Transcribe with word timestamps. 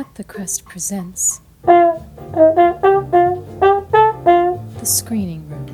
Cut 0.00 0.14
the 0.14 0.24
Crust 0.24 0.64
presents 0.64 1.42
The 1.62 2.00
Screening 4.82 5.46
Room. 5.50 5.66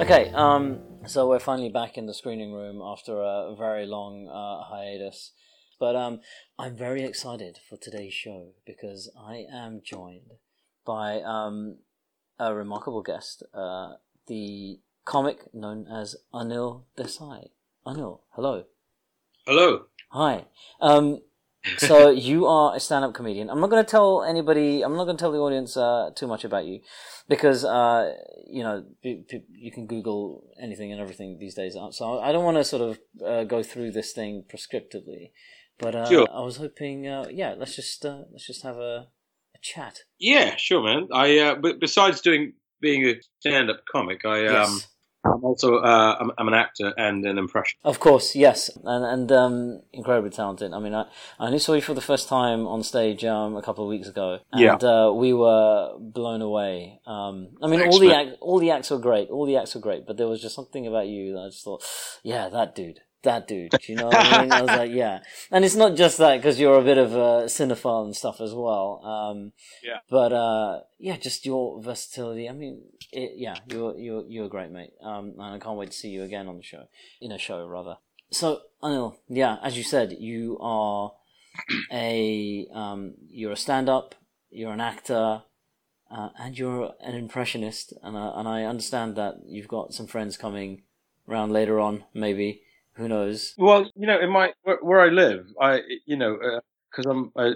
Okay, 0.00 0.32
um, 0.34 0.80
so 1.06 1.28
we're 1.28 1.38
finally 1.38 1.68
back 1.68 1.96
in 1.96 2.06
the 2.06 2.14
screening 2.14 2.52
room 2.52 2.82
after 2.82 3.22
a 3.22 3.54
very 3.56 3.86
long 3.86 4.26
uh, 4.26 4.64
hiatus. 4.64 5.30
But 5.80 5.96
um, 5.96 6.20
I'm 6.58 6.76
very 6.76 7.04
excited 7.04 7.58
for 7.66 7.78
today's 7.78 8.12
show 8.12 8.48
because 8.66 9.10
I 9.18 9.46
am 9.50 9.80
joined 9.82 10.32
by 10.84 11.22
um, 11.22 11.78
a 12.38 12.54
remarkable 12.54 13.02
guest, 13.02 13.42
uh, 13.54 13.94
the 14.26 14.80
comic 15.06 15.52
known 15.54 15.86
as 15.90 16.16
Anil 16.34 16.82
Desai. 16.98 17.48
Anil, 17.86 18.20
hello. 18.34 18.64
Hello. 19.46 19.86
Hi. 20.10 20.44
Um, 20.82 21.22
so 21.78 22.10
you 22.28 22.46
are 22.46 22.76
a 22.76 22.80
stand-up 22.80 23.14
comedian. 23.14 23.48
I'm 23.48 23.60
not 23.60 23.70
going 23.70 23.82
to 23.82 23.90
tell 23.90 24.22
anybody. 24.22 24.82
I'm 24.82 24.96
not 24.96 25.04
going 25.04 25.16
to 25.16 25.20
tell 25.22 25.32
the 25.32 25.38
audience 25.38 25.78
uh, 25.78 26.10
too 26.14 26.26
much 26.26 26.44
about 26.44 26.66
you, 26.66 26.80
because 27.26 27.64
uh, 27.64 28.16
you 28.46 28.62
know 28.62 28.84
p- 29.02 29.24
p- 29.26 29.44
you 29.50 29.72
can 29.72 29.86
Google 29.86 30.44
anything 30.60 30.92
and 30.92 31.00
everything 31.00 31.38
these 31.38 31.54
days. 31.54 31.74
So 31.92 32.20
I 32.20 32.32
don't 32.32 32.44
want 32.44 32.58
to 32.58 32.64
sort 32.64 32.82
of 32.82 32.98
uh, 33.24 33.44
go 33.44 33.62
through 33.62 33.92
this 33.92 34.12
thing 34.12 34.44
prescriptively. 34.46 35.30
But 35.80 35.94
uh, 35.94 36.08
Sure. 36.08 36.28
I 36.32 36.40
was 36.40 36.56
hoping, 36.56 37.06
uh, 37.08 37.26
yeah, 37.30 37.54
let's 37.56 37.74
just 37.76 38.04
uh, 38.04 38.24
let's 38.32 38.46
just 38.46 38.62
have 38.62 38.76
a, 38.76 39.08
a 39.54 39.58
chat. 39.62 40.00
Yeah, 40.18 40.56
sure, 40.56 40.82
man. 40.82 41.08
I 41.12 41.38
uh, 41.38 41.54
but 41.56 41.80
besides 41.80 42.20
doing 42.20 42.52
being 42.80 43.04
a 43.06 43.14
stand-up 43.40 43.80
comic, 43.90 44.24
I 44.24 44.46
um, 44.46 44.54
Yes. 44.54 44.86
I'm 45.22 45.44
also 45.44 45.76
uh, 45.76 46.16
I'm, 46.18 46.30
I'm 46.38 46.48
an 46.48 46.54
actor 46.54 46.94
and 46.96 47.26
an 47.26 47.36
impression. 47.36 47.78
Of 47.84 48.00
course, 48.00 48.34
yes, 48.34 48.70
and 48.84 49.04
and 49.04 49.30
um, 49.32 49.82
incredibly 49.92 50.30
talented. 50.30 50.72
I 50.72 50.78
mean, 50.78 50.94
I, 50.94 51.02
I 51.38 51.46
only 51.46 51.58
saw 51.58 51.74
you 51.74 51.82
for 51.82 51.92
the 51.92 52.00
first 52.00 52.26
time 52.26 52.66
on 52.66 52.82
stage 52.82 53.22
um, 53.26 53.54
a 53.54 53.60
couple 53.62 53.84
of 53.84 53.90
weeks 53.90 54.08
ago, 54.08 54.38
and 54.50 54.62
Yeah. 54.62 54.76
uh, 54.76 55.12
we 55.12 55.34
were 55.34 55.92
blown 55.98 56.40
away. 56.40 57.00
Um, 57.06 57.48
I 57.62 57.66
mean, 57.66 57.82
all 57.82 57.98
the 57.98 58.14
act, 58.14 58.30
all 58.40 58.58
the 58.60 58.70
acts 58.70 58.90
were 58.90 58.98
great, 58.98 59.28
all 59.28 59.44
the 59.44 59.58
acts 59.58 59.74
were 59.74 59.82
great, 59.82 60.06
but 60.06 60.16
there 60.16 60.26
was 60.26 60.40
just 60.40 60.54
something 60.54 60.86
about 60.86 61.06
you 61.06 61.34
that 61.34 61.40
I 61.40 61.48
just 61.50 61.64
thought, 61.64 61.84
yeah, 62.22 62.48
that 62.48 62.74
dude, 62.74 63.00
that 63.22 63.46
dude. 63.48 63.74
You 63.88 63.96
know 63.96 64.06
what 64.06 64.16
I 64.16 64.42
mean? 64.42 64.52
I 64.52 64.60
was 64.62 64.70
like, 64.70 64.90
yeah, 64.92 65.20
and 65.50 65.64
it's 65.64 65.76
not 65.76 65.96
just 65.96 66.18
that 66.18 66.36
because 66.36 66.58
you're 66.60 66.78
a 66.78 66.84
bit 66.84 66.98
of 66.98 67.12
a 67.12 67.44
cinephile 67.46 68.04
and 68.04 68.16
stuff 68.16 68.40
as 68.40 68.52
well. 68.54 69.00
Um, 69.04 69.52
Yeah. 69.82 69.98
but 70.08 70.32
uh, 70.32 70.80
yeah, 70.98 71.16
just 71.16 71.44
your 71.46 71.82
versatility. 71.82 72.48
I 72.48 72.52
mean, 72.52 72.82
it, 73.12 73.32
yeah, 73.36 73.56
you're 73.68 73.96
you're 73.96 74.24
you're 74.28 74.46
a 74.46 74.48
great, 74.48 74.70
mate. 74.70 74.92
Um, 75.02 75.34
and 75.38 75.54
I 75.54 75.58
can't 75.58 75.76
wait 75.76 75.90
to 75.90 75.96
see 75.96 76.08
you 76.08 76.22
again 76.22 76.48
on 76.48 76.56
the 76.56 76.62
show, 76.62 76.84
in 77.20 77.32
a 77.32 77.38
show 77.38 77.66
rather. 77.66 77.96
So 78.30 78.60
Anil, 78.82 79.16
yeah, 79.28 79.56
as 79.62 79.76
you 79.76 79.82
said, 79.82 80.12
you 80.18 80.56
are 80.60 81.12
a 81.92 82.66
um, 82.72 83.14
you're 83.28 83.52
a 83.52 83.56
stand-up, 83.56 84.14
you're 84.50 84.72
an 84.72 84.80
actor, 84.80 85.42
uh, 86.10 86.28
and 86.38 86.56
you're 86.58 86.92
an 87.00 87.14
impressionist. 87.14 87.92
And 88.02 88.16
uh, 88.16 88.32
and 88.36 88.48
I 88.48 88.64
understand 88.64 89.16
that 89.16 89.34
you've 89.46 89.68
got 89.68 89.94
some 89.94 90.06
friends 90.06 90.36
coming 90.36 90.82
round 91.26 91.52
later 91.52 91.78
on, 91.80 92.04
maybe. 92.14 92.62
Who 92.96 93.08
knows? 93.08 93.54
Well, 93.56 93.90
you 93.94 94.06
know, 94.06 94.20
in 94.20 94.30
my 94.30 94.52
where, 94.62 94.78
where 94.82 95.00
I 95.00 95.08
live, 95.08 95.46
I 95.60 95.80
you 96.06 96.16
know 96.16 96.60
because 96.90 97.06
I'm 97.06 97.32
I, 97.36 97.52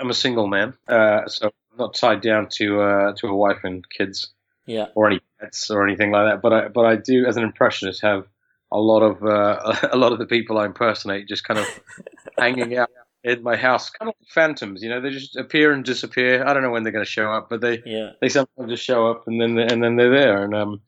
I'm 0.00 0.10
a 0.10 0.14
single 0.14 0.46
man, 0.46 0.74
uh, 0.88 1.26
so 1.28 1.46
I'm 1.46 1.78
not 1.78 1.94
tied 1.94 2.20
down 2.22 2.48
to 2.52 2.80
uh, 2.80 3.12
to 3.18 3.28
a 3.28 3.34
wife 3.34 3.60
and 3.64 3.84
kids 3.88 4.32
Yeah, 4.66 4.86
or 4.94 5.06
any 5.08 5.20
pets 5.38 5.70
or 5.70 5.86
anything 5.86 6.10
like 6.10 6.26
that. 6.32 6.42
But 6.42 6.52
I 6.52 6.68
but 6.68 6.86
I 6.86 6.96
do 6.96 7.26
as 7.26 7.36
an 7.36 7.44
impressionist 7.44 8.02
have 8.02 8.24
a 8.72 8.78
lot 8.78 9.02
of 9.02 9.22
uh, 9.22 9.88
a 9.92 9.96
lot 9.96 10.12
of 10.12 10.18
the 10.18 10.26
people 10.26 10.58
I 10.58 10.66
impersonate 10.66 11.28
just 11.28 11.44
kind 11.44 11.60
of 11.60 11.66
hanging 12.38 12.76
out 12.76 12.88
in 13.22 13.42
my 13.42 13.56
house, 13.56 13.90
kind 13.90 14.08
of 14.08 14.14
like 14.18 14.28
phantoms. 14.30 14.82
You 14.82 14.88
know, 14.88 15.00
they 15.00 15.10
just 15.10 15.36
appear 15.36 15.72
and 15.72 15.84
disappear. 15.84 16.44
I 16.44 16.54
don't 16.54 16.62
know 16.62 16.70
when 16.70 16.82
they're 16.82 16.92
going 16.92 17.04
to 17.04 17.10
show 17.10 17.30
up, 17.30 17.48
but 17.50 17.60
they 17.60 17.82
yeah, 17.84 18.12
they 18.20 18.28
sometimes 18.28 18.70
just 18.70 18.84
show 18.84 19.10
up 19.10 19.26
and 19.26 19.40
then 19.40 19.58
and 19.58 19.82
then 19.82 19.96
they're 19.96 20.10
there 20.10 20.42
and 20.44 20.54
um 20.54 20.80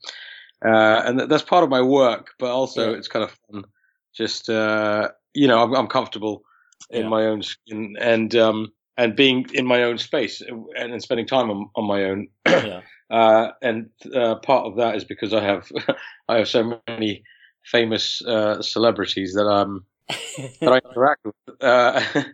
uh 0.65 1.01
and 1.05 1.19
that's 1.29 1.43
part 1.43 1.63
of 1.63 1.69
my 1.69 1.81
work 1.81 2.29
but 2.39 2.49
also 2.49 2.91
Yeah. 2.91 2.97
it's 2.97 3.09
kind 3.09 3.23
of 3.23 3.37
fun 3.51 3.65
just 4.15 4.49
uh 4.49 5.09
you 5.33 5.47
know 5.47 5.63
i'm, 5.63 5.73
I'm 5.75 5.87
comfortable 5.87 6.43
in 6.91 7.03
Yeah. 7.03 7.09
my 7.09 7.25
own 7.25 7.41
skin 7.43 7.95
and 7.99 8.35
um 8.35 8.71
and 8.97 9.15
being 9.15 9.45
in 9.53 9.65
my 9.65 9.83
own 9.83 9.97
space 9.97 10.41
and, 10.41 10.65
and 10.75 11.01
spending 11.01 11.27
time 11.27 11.49
on, 11.51 11.69
on 11.75 11.85
my 11.85 12.03
own 12.05 12.27
yeah, 12.47 12.81
uh 13.11 13.49
and 13.61 13.89
uh 14.15 14.35
part 14.35 14.65
of 14.65 14.77
that 14.77 14.95
is 14.95 15.03
because 15.05 15.33
i 15.33 15.43
have 15.43 15.69
i 16.29 16.37
have 16.37 16.47
so 16.49 16.79
many 16.87 17.23
famous 17.65 18.21
uh 18.25 18.61
celebrities 18.61 19.33
that 19.33 19.47
um 19.47 19.85
that 20.63 20.73
i 20.73 20.81
interact 20.95 21.21
with 21.25 21.35
uh 21.61 22.01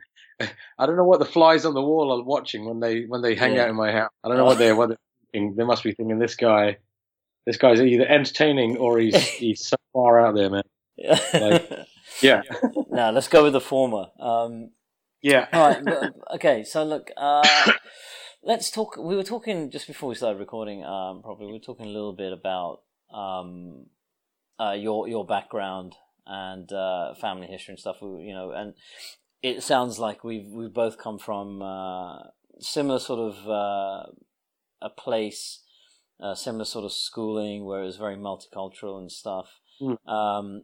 I 0.80 0.86
don't 0.86 0.98
know 0.98 1.04
what 1.06 1.20
the 1.20 1.26
flies 1.26 1.66
on 1.66 1.74
the 1.74 1.82
wall 1.82 2.12
are 2.14 2.24
watching 2.24 2.66
when 2.66 2.80
they 2.80 3.04
when 3.06 3.22
they 3.22 3.36
hang 3.36 3.56
Yeah. 3.56 3.64
out 3.64 3.70
in 3.70 3.76
my 3.76 3.92
house. 3.92 4.12
I 4.24 4.30
don't 4.30 4.38
know 4.38 4.46
what 4.46 4.58
they're 4.60 4.76
what 4.76 4.90
they're 4.90 4.98
thinking. 5.34 5.56
They 5.56 5.66
must 5.66 5.84
be 5.84 5.94
thinking 5.94 6.20
this 6.20 6.36
guy, 6.36 6.78
this 7.46 7.58
guy's 7.58 7.82
either 7.82 8.08
entertaining 8.08 8.78
or 8.78 9.00
he's 9.00 9.34
he's 9.38 9.68
so 9.68 9.78
far 9.94 10.20
out 10.20 10.36
there, 10.36 10.50
man. 10.50 10.64
Like- 11.34 11.70
Yeah, 12.22 12.42
now 12.90 13.12
let's 13.12 13.28
go 13.30 13.44
with 13.44 13.54
the 13.54 13.62
former. 13.62 14.08
Um, 14.20 14.72
yeah, 15.22 15.48
All 15.54 15.70
right. 15.70 16.12
okay. 16.36 16.64
So 16.64 16.84
look, 16.84 17.12
uh, 17.16 17.48
let's 18.44 18.72
talk. 18.72 18.98
We 18.98 19.16
were 19.16 19.24
talking 19.24 19.72
just 19.72 19.88
before 19.88 20.10
we 20.10 20.16
started 20.16 20.40
recording. 20.40 20.84
Um, 20.84 21.22
probably 21.22 21.46
we 21.48 21.54
were 21.54 21.60
talking 21.60 21.86
a 21.86 21.90
little 21.90 22.14
bit 22.14 22.34
about 22.34 22.82
um, 23.14 23.86
uh, 24.60 24.72
your 24.74 25.08
your 25.08 25.26
background 25.26 25.96
and 26.26 26.70
uh, 26.74 27.14
family 27.16 27.48
history 27.48 27.74
and 27.74 27.80
stuff. 27.80 27.98
We, 28.02 28.24
you 28.24 28.34
know, 28.34 28.52
and 28.52 28.74
it 29.42 29.64
sounds 29.64 30.00
like 30.00 30.24
we've 30.24 30.48
we've 30.52 30.74
both 30.74 30.98
come 30.98 31.20
from 31.20 31.62
uh, 31.62 32.18
similar 32.60 33.00
sort 33.00 33.20
of 33.20 33.48
uh, 33.48 34.12
a 34.82 34.90
place, 34.98 35.62
uh, 36.22 36.36
similar 36.36 36.66
sort 36.66 36.86
of 36.86 36.92
schooling 36.92 37.66
where 37.66 37.82
it 37.82 37.86
was 37.86 37.98
very 37.98 38.18
multicultural 38.18 38.98
and 39.00 39.12
stuff. 39.12 39.60
Mm. 39.82 39.98
Um, 40.12 40.64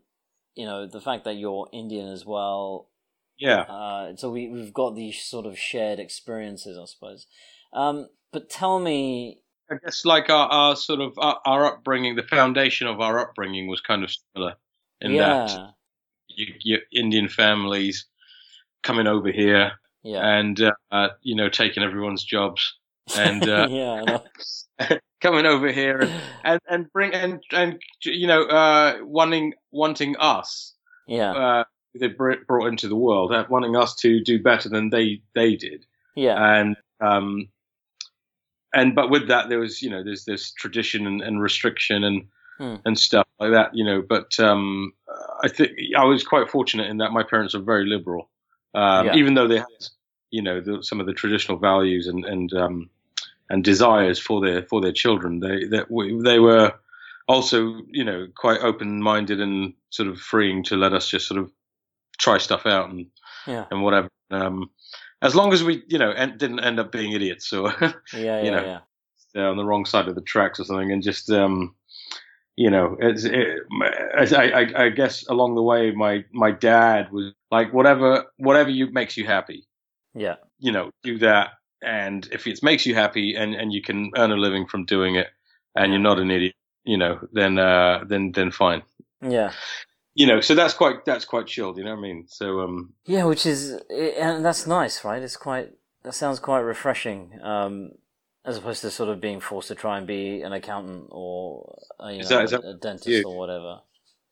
you 0.55 0.65
know, 0.65 0.87
the 0.87 1.01
fact 1.01 1.25
that 1.25 1.35
you're 1.35 1.67
Indian 1.73 2.07
as 2.07 2.25
well 2.25 2.89
yeah. 3.37 3.61
uh, 3.61 4.15
so 4.15 4.31
we 4.31 4.47
we've 4.49 4.73
got 4.73 4.95
these 4.95 5.21
sort 5.21 5.45
of 5.45 5.57
shared 5.57 5.99
experiences, 5.99 6.77
I 6.77 6.85
suppose. 6.85 7.27
Um, 7.73 8.07
but 8.31 8.49
tell 8.49 8.79
me, 8.79 9.41
I 9.69 9.75
guess 9.83 10.05
like 10.05 10.29
our, 10.29 10.47
our 10.47 10.75
sort 10.75 11.01
of 11.01 11.13
our, 11.17 11.39
our 11.45 11.65
upbringing, 11.65 12.15
the 12.15 12.23
foundation 12.23 12.87
of 12.87 13.01
our 13.01 13.19
upbringing 13.19 13.67
was 13.67 13.81
kind 13.81 14.03
of 14.03 14.11
similar 14.11 14.55
in 15.01 15.11
yeah, 15.11 15.45
that 15.47 15.73
you, 16.29 16.53
you 16.61 16.77
Indian 16.93 17.27
families 17.27 18.05
coming 18.83 19.07
over 19.07 19.31
here 19.31 19.73
yeah, 20.03 20.37
and 20.37 20.61
uh, 20.91 21.09
you 21.21 21.35
know 21.35 21.49
taking 21.49 21.83
everyone's 21.83 22.23
jobs 22.23 22.75
and 23.13 23.47
uh, 23.47 23.67
yeah, 23.69 24.97
coming 25.21 25.45
over 25.45 25.71
here 25.71 26.01
and, 26.01 26.13
and, 26.43 26.59
and 26.69 26.93
bring 26.93 27.13
and 27.13 27.43
and 27.51 27.81
you 28.03 28.27
know 28.27 28.43
uh, 28.43 28.97
wanting 29.01 29.53
wanting 29.71 30.15
us 30.17 30.73
yeah, 31.07 31.33
uh, 31.33 31.63
they 31.99 32.07
brought 32.07 32.67
into 32.67 32.87
the 32.87 32.95
world 32.95 33.31
uh, 33.31 33.45
wanting 33.49 33.75
us 33.75 33.95
to 33.95 34.21
do 34.23 34.41
better 34.41 34.69
than 34.69 34.89
they 34.89 35.21
they 35.33 35.55
did 35.55 35.85
yeah, 36.15 36.59
and 36.59 36.75
um 37.01 37.49
and 38.73 38.95
but 38.95 39.09
with 39.09 39.27
that 39.27 39.49
there 39.49 39.59
was 39.59 39.81
you 39.81 39.89
know 39.89 40.03
there's 40.03 40.25
this 40.25 40.51
tradition 40.51 41.05
and, 41.07 41.21
and 41.21 41.41
restriction 41.41 42.03
and 42.03 42.27
Hmm. 42.57 42.75
and 42.85 42.97
stuff 42.97 43.27
like 43.37 43.51
that 43.51 43.75
you 43.75 43.83
know 43.83 44.01
but 44.01 44.39
um 44.39 44.93
I 45.43 45.49
think 45.49 45.71
I 45.97 46.05
was 46.05 46.23
quite 46.23 46.49
fortunate 46.49 46.89
in 46.89 46.99
that 46.99 47.11
my 47.11 47.21
parents 47.21 47.53
were 47.53 47.59
very 47.59 47.85
liberal 47.85 48.29
um, 48.73 49.07
Yeah. 49.07 49.15
even 49.15 49.33
though 49.33 49.49
they 49.49 49.57
had 49.57 49.67
you 50.31 50.41
know 50.41 50.61
the, 50.61 50.81
some 50.81 51.01
of 51.01 51.05
the 51.05 51.11
traditional 51.11 51.57
values 51.57 52.07
and 52.07 52.23
and 52.23 52.53
um 52.53 52.89
and 53.49 53.63
desires 53.63 54.19
for 54.19 54.41
their 54.41 54.63
for 54.63 54.81
their 54.81 54.91
children. 54.91 55.39
They 55.39 55.65
that 55.67 55.89
we 55.89 56.19
they 56.23 56.39
were 56.39 56.73
also 57.27 57.81
you 57.89 58.03
know 58.03 58.27
quite 58.35 58.61
open 58.61 59.01
minded 59.01 59.41
and 59.41 59.73
sort 59.89 60.09
of 60.09 60.19
freeing 60.19 60.63
to 60.63 60.75
let 60.75 60.93
us 60.93 61.09
just 61.09 61.27
sort 61.27 61.39
of 61.39 61.51
try 62.17 62.37
stuff 62.37 62.65
out 62.65 62.89
and 62.89 63.07
yeah, 63.47 63.65
and 63.71 63.83
whatever. 63.83 64.09
Um, 64.31 64.69
as 65.21 65.35
long 65.35 65.53
as 65.53 65.63
we 65.63 65.83
you 65.87 65.97
know 65.97 66.11
en- 66.11 66.37
didn't 66.37 66.59
end 66.59 66.79
up 66.79 66.91
being 66.91 67.11
idiots 67.13 67.53
or 67.53 67.73
yeah, 67.81 67.91
yeah, 68.13 68.43
you 68.43 68.51
know. 68.51 68.79
yeah, 69.33 69.47
on 69.47 69.57
the 69.57 69.65
wrong 69.65 69.85
side 69.85 70.07
of 70.07 70.15
the 70.15 70.21
tracks 70.21 70.59
or 70.59 70.63
something, 70.63 70.91
and 70.91 71.03
just 71.03 71.29
um, 71.29 71.75
you 72.55 72.69
know, 72.69 72.95
it's, 72.99 73.25
it, 73.25 73.63
as 74.17 74.31
I, 74.31 74.45
I, 74.45 74.85
I 74.85 74.89
guess 74.89 75.27
along 75.27 75.55
the 75.55 75.61
way, 75.61 75.91
my 75.91 76.23
my 76.31 76.51
dad 76.51 77.11
was 77.11 77.33
like, 77.51 77.73
whatever 77.73 78.25
whatever 78.37 78.69
you 78.69 78.91
makes 78.91 79.17
you 79.17 79.25
happy, 79.25 79.67
yeah, 80.13 80.35
you 80.59 80.71
know, 80.71 80.91
do 81.03 81.17
that. 81.19 81.49
And 81.85 82.27
if 82.31 82.47
it 82.47 82.63
makes 82.63 82.85
you 82.85 82.95
happy 82.95 83.35
and, 83.35 83.53
and 83.53 83.71
you 83.71 83.81
can 83.81 84.11
earn 84.17 84.31
a 84.31 84.35
living 84.35 84.65
from 84.65 84.85
doing 84.85 85.15
it 85.15 85.27
and 85.75 85.91
you're 85.91 86.01
not 86.01 86.19
an 86.19 86.31
idiot, 86.31 86.55
you 86.83 86.97
know, 86.97 87.19
then, 87.31 87.59
uh, 87.59 88.03
then, 88.07 88.31
then 88.31 88.51
fine. 88.51 88.83
yeah. 89.21 89.51
You 90.15 90.27
know, 90.27 90.39
so 90.39 90.55
that's 90.55 90.73
quite, 90.73 91.03
that's 91.05 91.25
quite 91.25 91.45
chilled, 91.45 91.77
you 91.77 91.83
know 91.83 91.91
what 91.91 91.99
I 91.99 92.01
mean? 92.01 92.25
So, 92.27 92.61
um, 92.61 92.93
Yeah, 93.05 93.25
which 93.25 93.45
is, 93.45 93.71
and 93.89 94.45
that's 94.45 94.65
nice, 94.65 95.03
right? 95.03 95.21
It's 95.21 95.35
quite 95.35 95.71
that 96.05 96.13
sounds 96.13 96.39
quite 96.39 96.59
refreshing. 96.59 97.39
Um, 97.43 97.91
as 98.45 98.57
opposed 98.57 98.81
to 98.81 98.91
sort 98.91 99.09
of 99.09 99.19
being 99.19 99.39
forced 99.39 99.69
to 99.69 99.75
try 99.75 99.97
and 99.97 100.05
be 100.05 100.41
an 100.43 100.53
accountant 100.53 101.07
or 101.09 101.79
uh, 101.99 102.09
you 102.09 102.21
know, 102.21 102.27
that 102.27 102.53
a, 102.53 102.69
a 102.69 102.73
dentist 102.75 103.07
you? 103.07 103.23
or 103.25 103.35
whatever. 103.35 103.79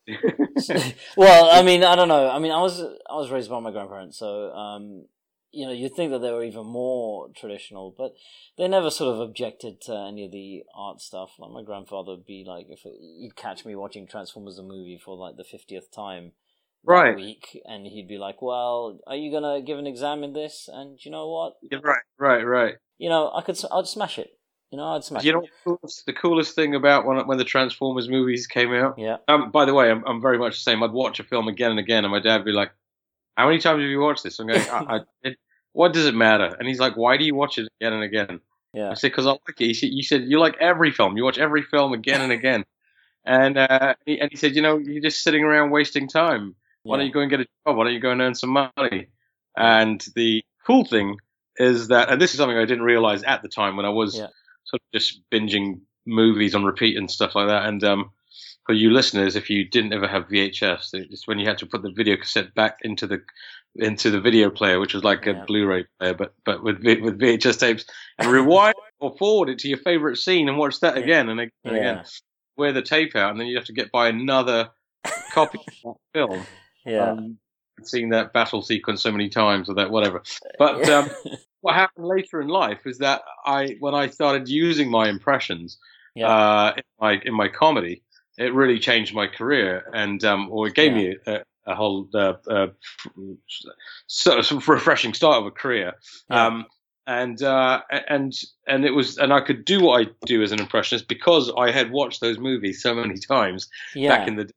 well, 1.17 1.49
I 1.49 1.63
mean, 1.63 1.83
I 1.83 1.95
don't 1.95 2.07
know. 2.07 2.29
I 2.29 2.37
mean, 2.37 2.51
I 2.51 2.61
was 2.61 2.79
I 2.79 3.15
was 3.15 3.31
raised 3.31 3.49
by 3.49 3.59
my 3.59 3.71
grandparents, 3.71 4.19
so 4.19 4.51
um, 4.51 5.05
you 5.53 5.65
know, 5.65 5.71
you'd 5.71 5.95
think 5.95 6.11
that 6.11 6.19
they 6.19 6.31
were 6.31 6.43
even 6.43 6.65
more 6.65 7.29
traditional, 7.35 7.93
but 7.95 8.13
they 8.57 8.67
never 8.67 8.89
sort 8.89 9.13
of 9.13 9.21
objected 9.21 9.79
to 9.81 9.95
any 9.95 10.25
of 10.25 10.31
the 10.31 10.63
art 10.75 10.99
stuff. 10.99 11.31
Like 11.39 11.51
my 11.51 11.63
grandfather 11.63 12.11
would 12.11 12.25
be 12.25 12.43
like, 12.45 12.65
if 12.69 12.81
he'd 12.81 13.35
catch 13.35 13.63
me 13.65 13.75
watching 13.75 14.07
Transformers 14.07 14.57
the 14.57 14.63
movie 14.63 14.99
for 15.03 15.15
like 15.15 15.37
the 15.37 15.43
fiftieth 15.43 15.91
time 15.91 16.31
Right. 16.85 17.15
week, 17.15 17.61
and 17.65 17.85
he'd 17.87 18.07
be 18.09 18.17
like, 18.17 18.41
"Well, 18.41 18.99
are 19.07 19.15
you 19.15 19.31
gonna 19.31 19.61
give 19.61 19.79
an 19.79 19.87
exam 19.87 20.23
in 20.23 20.33
this?" 20.33 20.67
And 20.71 20.99
you 21.05 21.11
know 21.11 21.29
what? 21.29 21.53
Yeah, 21.61 21.79
right, 21.81 22.03
right, 22.17 22.43
right. 22.43 22.75
You 22.97 23.09
know, 23.09 23.31
I 23.33 23.41
could, 23.41 23.57
I'd 23.71 23.87
smash 23.87 24.19
it. 24.19 24.37
You 24.69 24.77
know, 24.77 24.95
I'd 24.95 25.03
smash 25.03 25.25
You 25.25 25.31
it. 25.31 25.35
know 25.35 25.41
the 25.41 25.49
coolest, 25.63 26.05
the 26.05 26.13
coolest 26.13 26.55
thing 26.55 26.75
about 26.75 27.05
when 27.05 27.25
when 27.27 27.37
the 27.37 27.43
Transformers 27.45 28.09
movies 28.09 28.47
came 28.47 28.73
out? 28.73 28.97
Yeah. 28.97 29.17
Um, 29.27 29.51
by 29.51 29.65
the 29.65 29.73
way, 29.73 29.89
I'm 29.91 30.03
I'm 30.05 30.21
very 30.21 30.37
much 30.37 30.53
the 30.55 30.61
same. 30.61 30.81
I'd 30.83 30.91
watch 30.91 31.19
a 31.19 31.23
film 31.23 31.47
again 31.47 31.71
and 31.71 31.79
again, 31.79 32.03
and 32.03 32.11
my 32.11 32.19
dad 32.19 32.37
would 32.37 32.45
be 32.45 32.51
like, 32.51 32.71
"How 33.35 33.47
many 33.47 33.59
times 33.59 33.81
have 33.81 33.89
you 33.89 33.99
watched 33.99 34.23
this?" 34.23 34.39
I'm 34.39 34.47
going, 34.47 34.67
I, 34.69 34.77
I, 34.77 34.99
it, 35.23 35.37
"What 35.73 35.93
does 35.93 36.05
it 36.05 36.15
matter?" 36.15 36.55
And 36.57 36.67
he's 36.67 36.79
like, 36.79 36.95
"Why 36.95 37.17
do 37.17 37.25
you 37.25 37.35
watch 37.35 37.57
it 37.57 37.69
again 37.79 37.93
and 37.93 38.03
again?" 38.03 38.39
Yeah. 38.73 38.91
I 38.91 38.93
said, 38.95 39.11
"Because 39.11 39.27
I 39.27 39.31
like 39.31 39.59
it." 39.59 39.65
He 39.65 39.73
said, 39.73 39.89
"You 39.91 40.03
said 40.03 40.23
you 40.23 40.39
like 40.39 40.57
every 40.59 40.91
film. 40.91 41.17
You 41.17 41.23
watch 41.23 41.37
every 41.37 41.61
film 41.63 41.93
again 41.93 42.21
and 42.21 42.31
again." 42.31 42.65
and 43.25 43.57
uh, 43.57 43.95
he, 44.05 44.19
and 44.19 44.29
he 44.31 44.37
said, 44.37 44.55
"You 44.55 44.61
know, 44.61 44.77
you're 44.77 45.01
just 45.01 45.23
sitting 45.23 45.43
around 45.43 45.71
wasting 45.71 46.07
time. 46.07 46.55
Why 46.83 46.97
don't 46.97 47.05
you 47.05 47.13
go 47.13 47.21
and 47.21 47.29
get 47.29 47.39
a 47.39 47.45
job? 47.65 47.77
Why 47.77 47.85
don't 47.85 47.93
you 47.93 47.99
go 47.99 48.11
and 48.11 48.21
earn 48.21 48.35
some 48.35 48.49
money?" 48.49 49.07
And 49.55 50.03
the 50.15 50.43
cool 50.65 50.85
thing 50.85 51.17
is 51.57 51.87
that, 51.89 52.09
and 52.09 52.21
this 52.21 52.31
is 52.31 52.37
something 52.37 52.57
I 52.57 52.65
didn't 52.65 52.83
realize 52.83 53.23
at 53.23 53.41
the 53.41 53.49
time 53.49 53.77
when 53.77 53.85
I 53.85 53.89
was 53.89 54.17
Yeah. 54.17 54.27
sort 54.63 54.81
of 54.81 54.91
just 54.93 55.21
binging 55.31 55.81
movies 56.05 56.55
on 56.55 56.63
repeat 56.65 56.97
and 56.97 57.09
stuff 57.09 57.35
like 57.35 57.47
that. 57.47 57.67
And 57.67 57.83
um, 57.83 58.11
for 58.65 58.73
you 58.73 58.91
listeners, 58.91 59.35
if 59.35 59.49
you 59.49 59.67
didn't 59.67 59.93
ever 59.93 60.07
have 60.07 60.27
VHS, 60.29 60.89
it's 60.93 61.27
when 61.27 61.39
you 61.39 61.47
had 61.47 61.57
to 61.59 61.65
put 61.65 61.81
the 61.81 61.91
video 61.91 62.15
cassette 62.17 62.53
back 62.55 62.79
into 62.83 63.07
the 63.07 63.21
into 63.75 64.11
the 64.11 64.21
video 64.21 64.49
player, 64.51 64.79
which 64.79 64.93
was 64.93 65.03
like 65.03 65.25
a 65.25 65.43
Blu-ray 65.47 65.85
player, 65.99 66.13
but 66.13 66.33
but 66.45 66.63
with 66.63 66.77
with 66.83 67.19
VHS 67.19 67.59
tapes, 67.59 67.85
and 68.19 68.29
rewind 68.31 68.75
or 68.99 69.15
forward 69.17 69.49
it 69.49 69.59
to 69.59 69.67
your 69.67 69.79
favorite 69.79 70.17
scene 70.17 70.47
and 70.47 70.57
watch 70.57 70.79
that 70.81 70.95
Yeah. 70.97 71.03
again 71.03 71.29
and 71.29 71.39
again 71.39 71.51
and 71.65 71.75
again. 71.75 72.03
Wear 72.55 72.71
the 72.71 72.83
tape 72.83 73.15
out, 73.15 73.31
and 73.31 73.39
then 73.39 73.47
you 73.47 73.57
have 73.57 73.65
to 73.65 73.73
get 73.73 73.91
by 73.91 74.07
another 74.09 74.69
copy 75.33 75.57
of 75.57 75.73
that 75.83 75.95
film. 76.13 76.45
Yeah. 76.85 77.11
Um, 77.11 77.37
seeing 77.81 78.09
that 78.09 78.31
battle 78.31 78.61
sequence 78.61 79.01
so 79.01 79.11
many 79.11 79.27
times 79.29 79.69
or 79.69 79.73
that 79.75 79.89
whatever. 79.89 80.21
But 80.59 80.87
um, 80.87 81.09
what 81.61 81.73
happened 81.73 82.05
later 82.05 82.39
in 82.41 82.47
life 82.47 82.81
is 82.85 82.99
that 82.99 83.23
I, 83.45 83.75
when 83.79 83.95
I 83.95 84.07
started 84.07 84.47
using 84.47 84.91
my 84.91 85.09
impressions 85.09 85.79
Yeah. 86.15 86.27
uh, 86.27 86.73
in 86.77 86.83
my 87.01 87.21
in 87.25 87.33
my 87.33 87.47
comedy, 87.47 88.03
it 88.37 88.53
really 88.53 88.79
changed 88.79 89.13
my 89.13 89.27
career, 89.27 89.89
and 89.93 90.23
um, 90.23 90.49
or 90.51 90.67
it 90.67 90.75
gave 90.75 90.91
Yeah. 90.91 90.97
me 90.97 91.17
a, 91.27 91.43
a 91.67 91.75
whole 91.75 92.09
uh, 92.13 92.33
uh, 92.49 92.67
sort 94.07 94.51
of 94.51 94.67
refreshing 94.67 95.13
start 95.13 95.39
of 95.39 95.45
a 95.45 95.51
career. 95.51 95.93
Yeah. 96.29 96.47
Um, 96.47 96.65
and 97.05 97.41
uh, 97.43 97.81
and 98.07 98.33
and 98.65 98.85
it 98.85 98.91
was 98.91 99.17
and 99.17 99.33
I 99.33 99.41
could 99.41 99.65
do 99.65 99.81
what 99.81 100.01
I 100.01 100.09
do 100.25 100.41
as 100.41 100.53
an 100.53 100.61
impressionist 100.61 101.07
because 101.07 101.51
I 101.57 101.69
had 101.71 101.91
watched 101.91 102.21
those 102.21 102.39
movies 102.39 102.81
so 102.81 102.95
many 102.95 103.15
times 103.17 103.67
yeah. 103.93 104.09
back 104.17 104.27
in 104.27 104.37
the 104.37 104.45
day. 104.45 104.53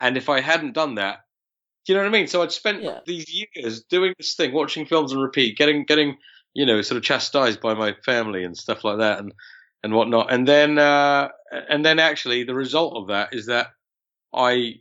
And 0.00 0.16
if 0.16 0.28
I 0.28 0.40
hadn't 0.40 0.72
done 0.72 0.94
that, 0.94 1.20
do 1.84 1.92
you 1.92 1.98
know 1.98 2.04
what 2.04 2.08
I 2.08 2.18
mean? 2.18 2.26
So 2.28 2.42
I'd 2.42 2.52
spent 2.52 2.82
Yeah. 2.82 3.00
these 3.06 3.26
years 3.54 3.82
doing 3.84 4.14
this 4.16 4.34
thing, 4.34 4.52
watching 4.52 4.86
films 4.86 5.12
on 5.12 5.18
repeat, 5.18 5.58
getting 5.58 5.84
getting 5.84 6.16
you 6.54 6.64
know 6.64 6.80
sort 6.80 6.96
of 6.96 7.04
chastised 7.04 7.60
by 7.60 7.74
my 7.74 7.94
family 8.06 8.42
and 8.42 8.56
stuff 8.56 8.82
like 8.82 8.98
that, 8.98 9.18
and 9.18 9.32
and 9.86 9.94
whatnot. 9.94 10.32
And 10.32 10.46
then 10.46 10.78
uh, 10.78 11.28
and 11.68 11.84
then 11.84 11.98
actually 11.98 12.44
the 12.44 12.54
result 12.54 12.96
of 12.96 13.08
that 13.08 13.32
is 13.32 13.46
that 13.46 13.68
I, 14.34 14.74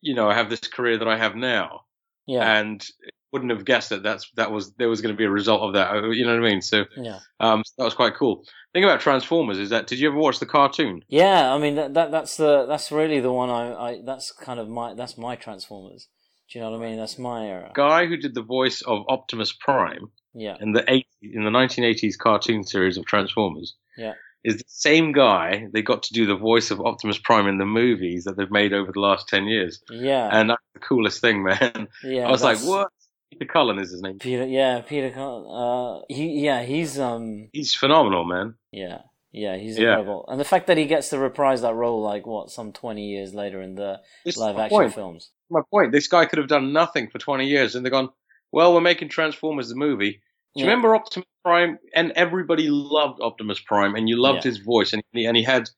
you 0.00 0.14
know, 0.14 0.28
I 0.28 0.34
have 0.34 0.50
this 0.50 0.60
career 0.60 0.98
that 0.98 1.08
I 1.08 1.16
have 1.16 1.34
now, 1.34 1.80
yeah. 2.26 2.58
and 2.58 2.86
wouldn't 3.32 3.50
have 3.50 3.64
guessed 3.64 3.90
that 3.90 4.02
that's 4.02 4.30
that 4.36 4.52
was 4.52 4.72
there 4.74 4.88
was 4.88 5.00
going 5.00 5.14
to 5.14 5.18
be 5.18 5.24
a 5.24 5.30
result 5.30 5.62
of 5.62 5.74
that. 5.74 5.92
You 6.14 6.24
know 6.24 6.38
what 6.38 6.46
I 6.46 6.50
mean? 6.50 6.62
So 6.62 6.84
yeah. 6.96 7.20
um, 7.40 7.62
that 7.78 7.84
was 7.84 7.94
quite 7.94 8.14
cool. 8.16 8.44
thing 8.72 8.84
about 8.84 9.00
Transformers 9.00 9.58
is 9.58 9.70
that 9.70 9.86
did 9.86 9.98
you 9.98 10.08
ever 10.08 10.18
watch 10.18 10.38
the 10.38 10.46
cartoon? 10.46 11.02
Yeah, 11.08 11.52
I 11.52 11.58
mean 11.58 11.74
that, 11.76 11.94
that 11.94 12.10
that's 12.10 12.36
the 12.36 12.66
that's 12.66 12.92
really 12.92 13.20
the 13.20 13.32
one 13.32 13.50
I, 13.50 13.72
I 13.74 14.00
that's 14.04 14.30
kind 14.30 14.60
of 14.60 14.68
my 14.68 14.94
that's 14.94 15.18
my 15.18 15.36
Transformers. 15.36 16.08
Do 16.50 16.58
you 16.58 16.64
know 16.64 16.70
what 16.70 16.82
I 16.82 16.88
mean? 16.88 16.98
That's 16.98 17.18
my 17.18 17.46
era. 17.46 17.72
Guy 17.74 18.06
who 18.06 18.16
did 18.16 18.34
the 18.34 18.42
voice 18.42 18.82
of 18.82 19.04
Optimus 19.08 19.52
Prime 19.52 20.10
Yeah, 20.34 20.56
in 20.60 20.72
the 20.72 20.84
80, 20.88 21.06
in 21.22 21.44
the 21.44 21.50
1980s 21.50 22.16
cartoon 22.18 22.62
series 22.64 22.96
of 22.96 23.06
Transformers 23.06 23.74
Yeah. 23.96 24.12
is 24.44 24.58
the 24.58 24.64
same 24.68 25.12
guy. 25.12 25.66
They 25.72 25.82
got 25.82 26.02
to 26.04 26.12
do 26.12 26.26
the 26.26 26.36
voice 26.36 26.70
of 26.70 26.80
Optimus 26.80 27.18
Prime 27.18 27.46
in 27.48 27.58
the 27.58 27.64
movies 27.66 28.24
that 28.24 28.36
they've 28.36 28.50
made 28.50 28.72
over 28.72 28.92
the 28.92 29.00
last 29.00 29.28
10 29.28 29.46
years. 29.46 29.80
yeah, 29.90 30.28
And 30.30 30.50
that's 30.50 30.62
the 30.74 30.80
coolest 30.80 31.20
thing, 31.20 31.42
man. 31.42 31.88
yeah. 32.04 32.26
I 32.28 32.30
was 32.30 32.42
like, 32.42 32.58
what? 32.60 32.88
Peter 33.32 33.46
Cullen 33.52 33.78
is 33.78 33.90
his 33.90 34.00
name. 34.02 34.18
Peter, 34.18 34.46
yeah, 34.46 34.80
Peter. 34.80 35.10
Cullen. 35.10 35.44
Uh, 35.46 36.02
he, 36.08 36.40
yeah, 36.44 36.62
he's 36.62 36.98
um, 36.98 37.48
He's 37.52 37.74
phenomenal, 37.74 38.24
man. 38.24 38.54
yeah, 38.72 39.02
yeah, 39.32 39.56
he's 39.56 39.76
Yeah. 39.78 39.90
incredible. 39.98 40.24
And 40.28 40.40
the 40.40 40.44
fact 40.44 40.66
that 40.68 40.76
he 40.78 40.86
gets 40.86 41.08
to 41.10 41.18
reprise 41.18 41.60
that 41.62 41.74
role, 41.74 42.02
like 42.02 42.26
what, 42.26 42.50
some 42.50 42.72
twenty 42.72 43.06
years 43.08 43.34
later 43.34 43.60
in 43.60 43.74
the 43.74 44.00
live 44.36 44.58
action 44.58 44.78
point. 44.78 44.94
films. 44.94 45.30
My 45.50 45.60
point. 45.70 45.92
This 45.92 46.08
guy 46.08 46.24
could 46.26 46.38
have 46.38 46.48
done 46.48 46.72
nothing 46.72 47.10
for 47.10 47.18
20 47.18 47.46
years, 47.46 47.74
and 47.74 47.84
they've 47.84 47.92
gone, 47.92 48.08
well, 48.52 48.74
we're 48.74 48.80
making 48.80 49.08
Transformers 49.08 49.68
the 49.68 49.76
movie. 49.76 50.12
Do 50.12 50.62
you 50.62 50.64
Yeah. 50.64 50.70
remember 50.70 50.94
Optimus 50.96 51.26
Prime? 51.44 51.78
And 51.94 52.12
everybody 52.12 52.68
loved 52.68 53.20
Optimus 53.20 53.60
Prime, 53.60 53.94
and 53.94 54.08
you 54.08 54.16
loved 54.16 54.44
Yeah. 54.44 54.50
his 54.50 54.58
voice, 54.58 54.92
and 54.92 55.02
he, 55.12 55.26
and 55.26 55.36
he 55.36 55.42
had 55.42 55.70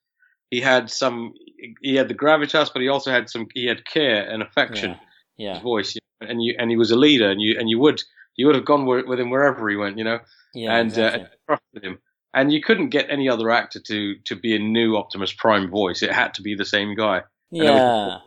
he 0.51 0.61
had 0.61 0.91
some 0.91 1.33
he 1.81 1.95
had 1.95 2.09
the 2.09 2.15
gravitas, 2.15 2.73
but 2.73 2.83
he 2.83 2.89
also 2.89 3.11
had 3.11 3.31
some 3.31 3.47
he 3.55 3.67
had 3.67 3.85
care 3.85 4.29
and 4.29 4.43
affection. 4.43 4.91
Yeah, 5.37 5.55
His 5.55 5.59
yeah, 5.59 5.63
voice, 5.63 5.97
and 6.21 6.43
you 6.43 6.55
and 6.59 6.71
he 6.71 6.77
was 6.77 6.91
a 6.91 6.97
leader, 6.97 7.31
and 7.31 7.41
you 7.41 7.59
and 7.59 7.69
you 7.69 7.79
would 7.79 8.03
you 8.37 8.47
would 8.47 8.55
have 8.55 8.65
gone 8.65 8.87
with 8.87 9.21
him 9.21 9.31
wherever 9.31 9.69
he 9.69 9.77
went, 9.77 9.99
you 9.99 10.05
know, 10.05 10.21
yeah. 10.55 10.77
and 10.77 10.89
exactly. 10.89 11.23
uh, 11.23 11.27
trusted 11.47 11.85
him. 11.85 11.99
And 12.33 12.53
you 12.53 12.63
couldn't 12.63 12.91
get 12.91 13.11
any 13.11 13.29
other 13.29 13.51
actor 13.51 13.81
to 13.81 14.15
to 14.25 14.37
be 14.37 14.55
a 14.55 14.59
new 14.59 14.97
Optimus 14.97 15.33
Prime 15.33 15.69
voice. 15.69 16.03
It 16.03 16.13
had 16.13 16.33
to 16.35 16.43
be 16.43 16.55
the 16.55 16.65
same 16.65 16.95
guy, 16.95 17.23
yeah. 17.51 18.19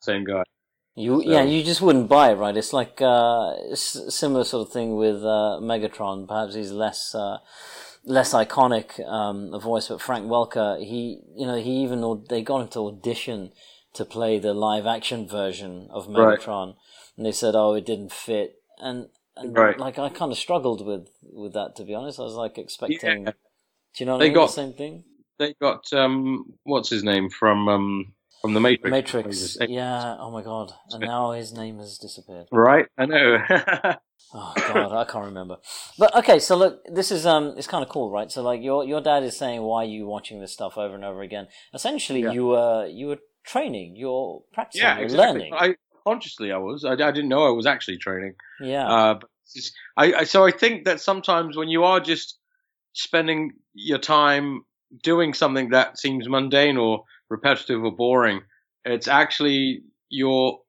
same 0.00 0.24
guy. 0.24 0.42
You 0.96 1.22
So- 1.22 1.30
yeah, 1.30 1.42
you 1.42 1.62
just 1.64 1.80
wouldn't 1.82 2.08
buy 2.08 2.30
it, 2.30 2.34
right? 2.36 2.56
It's 2.56 2.72
like 2.72 3.00
uh, 3.02 3.54
a 3.70 3.76
similar 3.76 4.44
sort 4.44 4.68
of 4.68 4.72
thing 4.72 4.96
with 4.96 5.22
uh, 5.24 5.58
Megatron. 5.60 6.28
Perhaps 6.28 6.54
he's 6.54 6.70
less 6.70 7.14
uh, 7.14 7.38
less 8.04 8.32
iconic 8.32 9.00
um, 9.08 9.52
a 9.52 9.58
voice, 9.58 9.88
but 9.88 10.00
Frank 10.00 10.26
Welker, 10.26 10.78
he 10.78 11.20
you 11.34 11.46
know 11.46 11.56
he 11.56 11.82
even 11.82 12.04
aud- 12.04 12.28
they 12.28 12.42
got 12.42 12.60
him 12.62 12.68
to 12.68 12.80
audition 12.86 13.50
to 13.94 14.04
play 14.04 14.38
the 14.38 14.54
live 14.54 14.86
action 14.86 15.26
version 15.28 15.88
of 15.90 16.06
Right. 16.06 16.38
Megatron, 16.38 16.74
and 17.16 17.26
they 17.26 17.32
said, 17.32 17.54
oh, 17.56 17.74
it 17.74 17.86
didn't 17.86 18.12
fit, 18.12 18.56
and, 18.78 19.08
and 19.36 19.56
Right. 19.56 19.78
like 19.78 19.98
I 19.98 20.08
kind 20.10 20.30
of 20.32 20.38
struggled 20.38 20.84
with 20.86 21.08
with 21.22 21.54
that 21.54 21.74
to 21.76 21.84
be 21.84 21.94
honest. 21.94 22.20
I 22.20 22.22
was 22.22 22.34
like 22.34 22.56
expecting, 22.56 23.24
Yeah. 23.26 23.32
do 23.32 23.96
you 23.98 24.06
know 24.06 24.12
what 24.12 24.18
They 24.20 24.26
I 24.26 24.28
mean? 24.28 24.34
got- 24.34 24.46
the 24.46 24.52
same 24.52 24.72
thing. 24.74 25.04
They 25.38 25.54
got 25.60 25.92
um 25.92 26.54
what's 26.62 26.90
his 26.90 27.02
name 27.02 27.28
from 27.30 27.68
um 27.68 28.12
from 28.44 28.52
the 28.52 28.60
Matrix. 28.60 28.90
Matrix, 28.90 29.56
yeah. 29.70 30.16
Oh 30.20 30.30
my 30.30 30.42
god! 30.42 30.70
And 30.90 31.00
now 31.00 31.32
his 31.32 31.54
name 31.54 31.78
has 31.78 31.96
disappeared. 31.96 32.46
Right, 32.52 32.86
I 32.98 33.06
know. 33.06 33.38
Oh 34.36 34.52
god, 34.56 34.92
I 34.92 35.04
can't 35.04 35.26
remember. 35.26 35.58
But 35.98 36.14
okay, 36.16 36.40
so 36.40 36.56
look, 36.56 36.80
this 36.92 37.12
is 37.12 37.24
um, 37.24 37.54
it's 37.56 37.68
kind 37.68 37.84
of 37.84 37.88
cool, 37.88 38.10
right? 38.10 38.30
So 38.32 38.42
like, 38.42 38.62
your 38.62 38.84
your 38.84 39.00
dad 39.00 39.22
is 39.22 39.36
saying, 39.36 39.62
why 39.62 39.82
are 39.84 39.88
you 39.88 40.06
watching 40.06 40.40
this 40.40 40.52
stuff 40.52 40.76
over 40.76 40.94
and 40.94 41.04
over 41.04 41.22
again? 41.22 41.46
Essentially, 41.72 42.22
Yeah. 42.22 42.32
you 42.32 42.46
were 42.46 42.86
you 42.86 43.06
were 43.08 43.18
training, 43.46 43.94
you're 43.96 44.42
practicing, 44.52 44.86
yeah, 44.86 44.94
you're 44.96 45.04
exactly. 45.04 45.50
learning. 45.50 45.54
I 45.54 45.74
consciously 46.04 46.50
I 46.50 46.56
was. 46.56 46.84
I, 46.84 46.92
I 46.92 47.12
didn't 47.12 47.28
know 47.28 47.46
I 47.46 47.50
was 47.50 47.66
actually 47.66 47.98
training. 47.98 48.34
yeah, 48.60 48.86
Uh, 48.86 49.14
but 49.14 49.30
just, 49.54 49.72
I, 49.96 50.12
I 50.14 50.24
so 50.24 50.44
I 50.44 50.50
think 50.50 50.84
that 50.86 51.00
sometimes 51.00 51.56
when 51.56 51.68
you 51.68 51.84
are 51.84 52.00
just 52.00 52.38
spending 52.92 53.52
your 53.74 53.98
time 53.98 54.62
doing 55.02 55.32
something 55.32 55.68
that 55.70 55.98
seems 55.98 56.28
mundane 56.28 56.76
or 56.76 57.04
repetitive 57.36 57.82
or 57.84 57.92
boring, 57.92 58.40
it's 58.84 59.08
actually 59.08 59.82
your. 60.08 60.60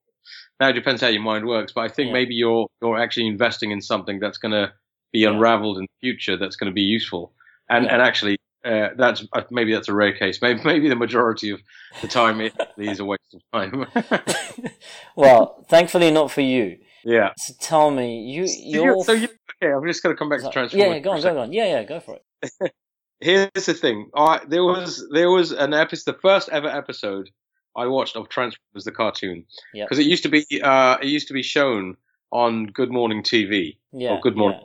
Now 0.59 0.69
it 0.69 0.73
depends 0.73 1.01
how 1.01 1.09
your 1.09 1.21
mind 1.21 1.45
works, 1.45 1.73
but 1.73 1.81
I 1.81 1.89
think 1.89 2.07
Yeah. 2.07 2.13
maybe 2.13 2.35
you're 2.35 2.67
you're 2.81 2.97
actually 2.99 3.27
investing 3.27 3.71
in 3.71 3.81
something 3.81 4.19
that's 4.19 4.37
going 4.37 4.53
to 4.53 4.71
be 5.13 5.19
Yeah. 5.19 5.29
unraveled 5.31 5.77
in 5.79 5.83
the 5.83 5.97
future 6.07 6.37
that's 6.37 6.55
going 6.55 6.71
to 6.71 6.73
be 6.73 6.87
useful, 6.97 7.33
and 7.69 7.85
Yeah. 7.85 7.93
and 7.93 8.01
actually. 8.01 8.37
Uh, 8.65 8.89
that's 8.97 9.23
uh, 9.33 9.43
maybe 9.51 9.71
that's 9.75 9.89
a 9.89 9.93
rare 9.93 10.11
case. 10.17 10.41
Maybe 10.41 10.59
maybe 10.65 10.89
the 10.89 10.95
majority 10.95 11.51
of 11.51 11.59
the 12.01 12.07
time 12.07 12.41
it 12.41 12.51
actually 12.77 12.99
a 13.03 13.05
waste 13.05 13.35
of 13.37 13.41
time. 13.53 13.85
well, 15.15 15.63
thankfully 15.69 16.09
not 16.09 16.31
for 16.31 16.41
you. 16.41 16.77
yeah. 17.03 17.29
So 17.37 17.53
tell 17.59 17.91
me, 17.91 18.21
you 18.23 18.47
you're 18.49 19.03
so 19.03 19.11
you, 19.11 19.27
okay, 19.61 19.71
I'm 19.71 19.85
just 19.85 20.01
going 20.01 20.15
to 20.15 20.17
come 20.17 20.29
back 20.29 20.39
to 20.39 20.45
so- 20.45 20.51
Transformers. 20.51 20.87
yeah, 20.87 20.93
yeah, 20.95 20.99
go 20.99 21.11
on, 21.11 21.21
go 21.21 21.37
on, 21.39 21.53
yeah, 21.53 21.65
yeah, 21.65 21.83
go 21.83 21.99
for 21.99 22.17
it. 22.17 22.71
here's 23.19 23.49
the 23.65 23.73
thing. 23.73 24.09
I, 24.15 24.41
there 24.47 24.63
was 24.63 25.07
there 25.11 25.29
was 25.29 25.51
an 25.51 25.73
episode, 25.73 26.13
the 26.13 26.19
first 26.19 26.49
ever 26.49 26.67
episode 26.67 27.29
I 27.75 27.87
watched 27.87 28.15
of 28.15 28.29
Transformers 28.29 28.83
the 28.85 28.91
cartoon 28.91 29.45
Yep. 29.73 29.87
because 29.89 29.99
it 29.99 30.07
used 30.07 30.23
to 30.23 30.29
be 30.29 30.45
uh, 30.61 30.97
it 31.01 31.07
used 31.07 31.27
to 31.27 31.33
be 31.33 31.43
shown 31.43 31.97
on 32.31 32.65
Good 32.67 32.91
Morning 32.91 33.23
TV 33.23 33.77
Yeah, 33.91 34.11
or 34.11 34.19
Good 34.19 34.35
Morning 34.37 34.59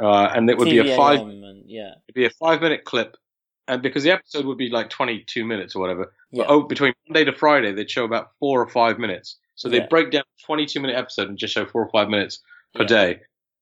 uh, 0.00 0.30
and 0.34 0.48
it 0.50 0.58
would 0.58 0.68
be 0.70 0.78
a 0.78 0.96
five 0.96 1.20
and, 1.20 1.64
yeah 1.66 1.92
it'd 2.08 2.14
be 2.14 2.24
a 2.24 2.30
five 2.30 2.60
minute 2.60 2.84
clip, 2.84 3.16
and 3.68 3.82
because 3.82 4.02
the 4.02 4.10
episode 4.10 4.44
would 4.46 4.58
be 4.58 4.68
like 4.70 4.90
twenty 4.90 5.24
two 5.26 5.44
minutes 5.44 5.74
or 5.74 5.80
whatever. 5.80 6.12
Yeah. 6.32 6.44
But 6.44 6.52
oh, 6.52 6.62
between 6.62 6.92
Monday 7.08 7.24
to 7.24 7.32
Friday, 7.36 7.72
they'd 7.72 7.90
show 7.90 8.04
about 8.04 8.30
four 8.40 8.60
or 8.60 8.68
five 8.68 8.98
minutes. 8.98 9.38
So 9.56 9.68
they'd 9.68 9.78
Yeah. 9.82 9.86
break 9.88 10.10
down 10.10 10.22
a 10.22 10.42
22 10.46 10.80
minute 10.80 10.96
episode 10.96 11.28
and 11.28 11.38
just 11.38 11.54
show 11.54 11.64
four 11.64 11.82
or 11.84 11.90
five 11.90 12.08
minutes 12.08 12.40
per 12.74 12.82
Yeah. 12.82 12.88
day. 12.88 13.20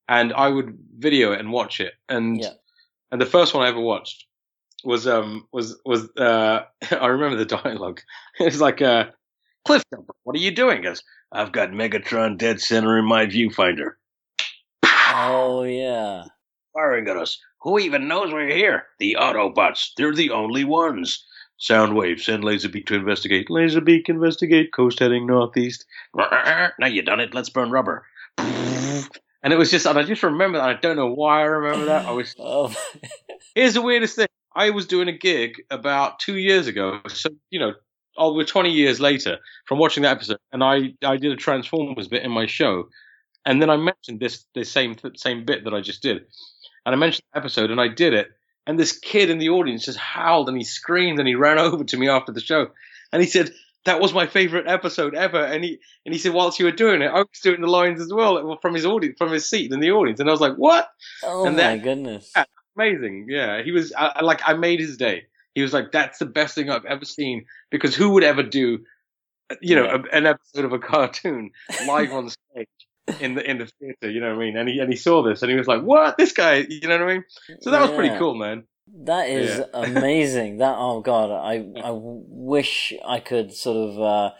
And 0.09 0.33
I 0.33 0.49
would 0.49 0.75
video 0.97 1.33
it 1.33 1.39
and 1.39 1.51
watch 1.51 1.79
it. 1.79 1.93
And 2.09 2.39
Yeah. 2.41 2.53
And 3.13 3.21
the 3.21 3.27
first 3.27 3.53
one 3.53 3.63
I 3.63 3.69
ever 3.69 3.79
watched 3.79 4.25
was 4.83 5.07
um 5.07 5.47
was 5.53 5.79
was 5.85 6.09
uh 6.17 6.61
I 6.91 7.05
remember 7.05 7.37
the 7.37 7.45
dialogue. 7.45 8.01
It 8.39 8.45
was 8.45 8.59
like 8.59 8.81
uh 8.81 9.05
Cliff 9.65 9.83
Jumper, 9.93 10.15
what 10.23 10.35
are 10.35 10.39
you 10.39 10.51
doing? 10.51 10.77
He 10.77 10.83
goes, 10.83 11.03
I've 11.31 11.53
got 11.53 11.69
Megatron 11.69 12.37
dead 12.37 12.59
center 12.59 12.97
in 12.97 13.05
my 13.05 13.27
viewfinder. 13.27 13.91
Oh 14.83 15.63
yeah. 15.63 16.25
Firing 16.73 17.07
at 17.07 17.15
us. 17.15 17.39
Who 17.61 17.77
even 17.79 18.07
knows 18.07 18.33
we're 18.33 18.49
here? 18.49 18.87
The 18.99 19.15
Autobots. 19.19 19.91
They're 19.95 20.13
the 20.13 20.31
only 20.31 20.63
ones. 20.63 21.23
Soundwave, 21.61 22.19
send 22.19 22.43
Laserbeak 22.43 22.87
to 22.87 22.95
investigate. 22.95 23.47
Laserbeak, 23.47 24.09
investigate. 24.09 24.73
Coast 24.73 24.99
heading 24.99 25.27
northeast. 25.27 25.85
Now 26.79 26.87
you 26.87 27.03
done 27.03 27.19
it. 27.19 27.33
Let's 27.35 27.49
burn 27.49 27.69
rubber. 27.69 28.05
And 29.43 29.51
it 29.51 29.57
was 29.57 29.69
just, 29.69 29.85
and 29.85 29.99
I 29.99 30.03
just 30.03 30.23
remember 30.23 30.57
that. 30.57 30.69
I 30.69 30.73
don't 30.73 30.95
know 30.95 31.13
why 31.13 31.41
I 31.41 31.43
remember 31.43 31.85
that. 31.87 32.05
I 32.05 32.11
was. 32.11 32.33
Oh, 32.39 32.73
Here's 33.55 33.73
the 33.73 33.81
weirdest 33.81 34.15
thing. 34.15 34.27
I 34.55 34.69
was 34.69 34.87
doing 34.87 35.09
a 35.09 35.17
gig 35.17 35.61
about 35.69 36.19
two 36.19 36.37
years 36.37 36.67
ago. 36.67 37.01
So 37.09 37.29
you 37.49 37.59
know, 37.59 37.73
oh, 38.17 38.31
over 38.31 38.43
20 38.43 38.71
years 38.71 38.99
later 38.99 39.39
from 39.65 39.79
watching 39.79 40.03
that 40.03 40.15
episode, 40.15 40.37
and 40.51 40.63
I 40.63 40.93
I 41.03 41.17
did 41.17 41.31
a 41.31 41.35
Transformers 41.35 42.07
bit 42.07 42.23
in 42.23 42.31
my 42.31 42.45
show, 42.45 42.89
and 43.45 43.61
then 43.61 43.69
I 43.69 43.77
mentioned 43.77 44.19
this 44.19 44.45
this 44.55 44.71
same 44.71 44.95
same 45.15 45.45
bit 45.45 45.65
that 45.65 45.73
I 45.73 45.81
just 45.81 46.01
did, 46.01 46.25
and 46.85 46.95
I 46.95 46.97
mentioned 46.97 47.25
the 47.33 47.39
episode, 47.39 47.71
and 47.71 47.81
I 47.81 47.87
did 47.89 48.13
it, 48.13 48.29
and 48.65 48.79
this 48.79 48.97
kid 48.97 49.29
in 49.29 49.39
the 49.39 49.49
audience 49.49 49.85
just 49.85 49.97
howled 49.97 50.49
and 50.49 50.57
he 50.57 50.63
screamed 50.63 51.19
and 51.19 51.27
he 51.27 51.35
ran 51.35 51.59
over 51.67 51.83
to 51.83 51.97
me 51.97 52.07
after 52.09 52.31
the 52.31 52.41
show, 52.41 52.67
and 53.11 53.21
he 53.21 53.27
said. 53.27 53.51
That 53.85 53.99
was 53.99 54.13
my 54.13 54.27
favorite 54.27 54.65
episode 54.67 55.13
ever, 55.13 55.43
and 55.43 55.63
he 55.63 55.79
and 56.05 56.13
he 56.13 56.19
said 56.19 56.33
whilst 56.33 56.57
you 56.59 56.65
were 56.65 56.71
doing 56.71 57.01
it, 57.01 57.07
I 57.07 57.19
was 57.19 57.27
doing 57.43 57.59
the 57.61 57.67
lines 57.67 57.99
as 58.01 58.13
well 58.13 58.57
from 58.61 58.73
his 58.73 58.85
audience, 58.85 59.15
from 59.17 59.31
his 59.33 59.49
seat 59.49 59.71
in 59.73 59.79
the 59.81 59.91
audience, 59.91 60.19
and 60.21 60.29
I 60.29 60.31
was 60.31 60.39
like, 60.41 60.55
"What? 60.55 60.87
oh 61.23 61.45
And 61.45 61.55
my 61.57 61.61
then- 61.63 61.81
goodness. 61.81 62.31
Yeah. 62.35 62.45
amazing. 62.77 63.27
Yeah, 63.29 63.61
he 63.61 63.71
was 63.71 63.91
I, 63.97 64.23
like 64.23 64.41
I 64.47 64.53
made 64.53 64.79
his 64.79 64.95
day. 64.97 65.23
He 65.53 65.61
was 65.61 65.73
like, 65.73 65.91
"That's 65.91 66.17
the 66.19 66.25
best 66.25 66.55
thing 66.55 66.69
I've 66.69 66.85
ever 66.85 67.03
seen." 67.05 67.45
Because 67.71 67.93
who 67.95 68.11
would 68.11 68.23
ever 68.23 68.41
do, 68.43 68.79
you 69.61 69.75
know, 69.75 69.83
Yeah. 69.83 69.97
a, 70.11 70.15
an 70.17 70.25
episode 70.27 70.65
of 70.65 70.71
a 70.73 70.79
cartoon 70.91 71.51
live 71.85 72.11
on 72.13 72.29
stage 72.29 72.67
in 73.19 73.35
the 73.35 73.47
in 73.49 73.57
the 73.57 73.65
theater? 73.79 74.09
You 74.09 74.21
know 74.21 74.29
what 74.29 74.41
I 74.41 74.45
mean? 74.45 74.57
And 74.57 74.69
he 74.69 74.79
and 74.79 74.89
he 74.89 74.95
saw 74.95 75.23
this 75.23 75.41
and 75.41 75.51
he 75.51 75.57
was 75.57 75.67
like, 75.67 75.81
"What? 75.81 76.17
This 76.17 76.31
guy?" 76.31 76.65
You 76.69 76.87
know 76.87 76.97
what 76.99 77.09
I 77.09 77.13
mean? 77.15 77.23
So 77.61 77.69
that 77.71 77.81
was 77.81 77.91
pretty 77.91 78.17
cool, 78.17 78.35
man. 78.35 78.63
That 78.87 79.29
is 79.29 79.59
Yeah. 79.59 79.65
amazing. 79.73 80.57
That 80.57 80.75
oh 80.77 81.01
god, 81.01 81.31
I 81.31 81.65
I 81.81 81.91
wish 81.91 82.93
I 83.05 83.19
could 83.19 83.53
sort 83.53 83.77
of 83.89 83.99
uh, 84.01 84.31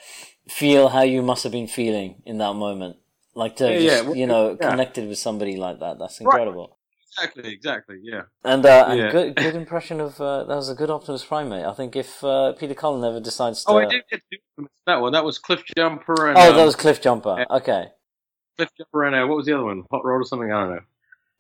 feel 0.50 0.90
how 0.90 1.02
you 1.02 1.22
must 1.22 1.44
have 1.44 1.52
been 1.52 1.68
feeling 1.68 2.22
in 2.26 2.38
that 2.40 2.54
moment. 2.54 2.98
Like 3.36 3.56
to 3.58 3.66
Yeah, 3.66 3.98
have 3.98 4.06
yeah, 4.08 4.14
you 4.14 4.28
know 4.28 4.56
connected 4.58 5.08
with 5.08 5.18
somebody 5.18 5.56
like 5.56 5.80
that. 5.80 5.98
That's 6.00 6.20
Right. 6.20 6.26
incredible. 6.26 6.78
Exactly, 7.18 7.54
exactly. 7.54 8.00
Yeah. 8.02 8.24
And, 8.44 8.66
uh, 8.66 8.86
and 8.90 9.12
good 9.12 9.36
good 9.46 9.56
impression 9.56 10.02
of 10.02 10.20
uh, 10.20 10.44
that 10.46 10.56
was 10.56 10.70
a 10.70 10.76
good 10.76 10.90
Optimus 10.90 11.24
Prime, 11.24 11.50
mate. 11.50 11.64
I 11.66 11.74
think 11.74 11.96
if 11.96 12.24
uh, 12.24 12.54
Peter 12.54 12.74
Cullen 12.74 13.04
ever 13.04 13.20
decides 13.20 13.64
to 13.66 13.72
Oh, 13.72 13.78
I 13.78 13.86
did 13.86 14.04
do 14.10 14.68
that 14.88 15.00
one. 15.00 15.14
That 15.14 15.24
was 15.24 15.40
Cliff 15.40 15.64
Jumper 15.78 16.28
and 16.30 16.38
Oh, 16.38 16.50
um, 16.52 16.58
that 16.58 16.66
was 16.66 16.76
Cliff 16.76 17.02
Jumper. 17.02 17.46
Okay. 17.50 17.86
Cliffjumper 18.60 19.08
and 19.08 19.16
uh, 19.16 19.26
what 19.28 19.38
was 19.38 19.46
the 19.46 19.54
other 19.54 19.64
one? 19.64 19.84
Hot 19.92 20.04
Rod 20.06 20.18
or 20.18 20.26
something? 20.26 20.52
I 20.52 20.62
don't 20.62 20.70
know. 20.76 20.82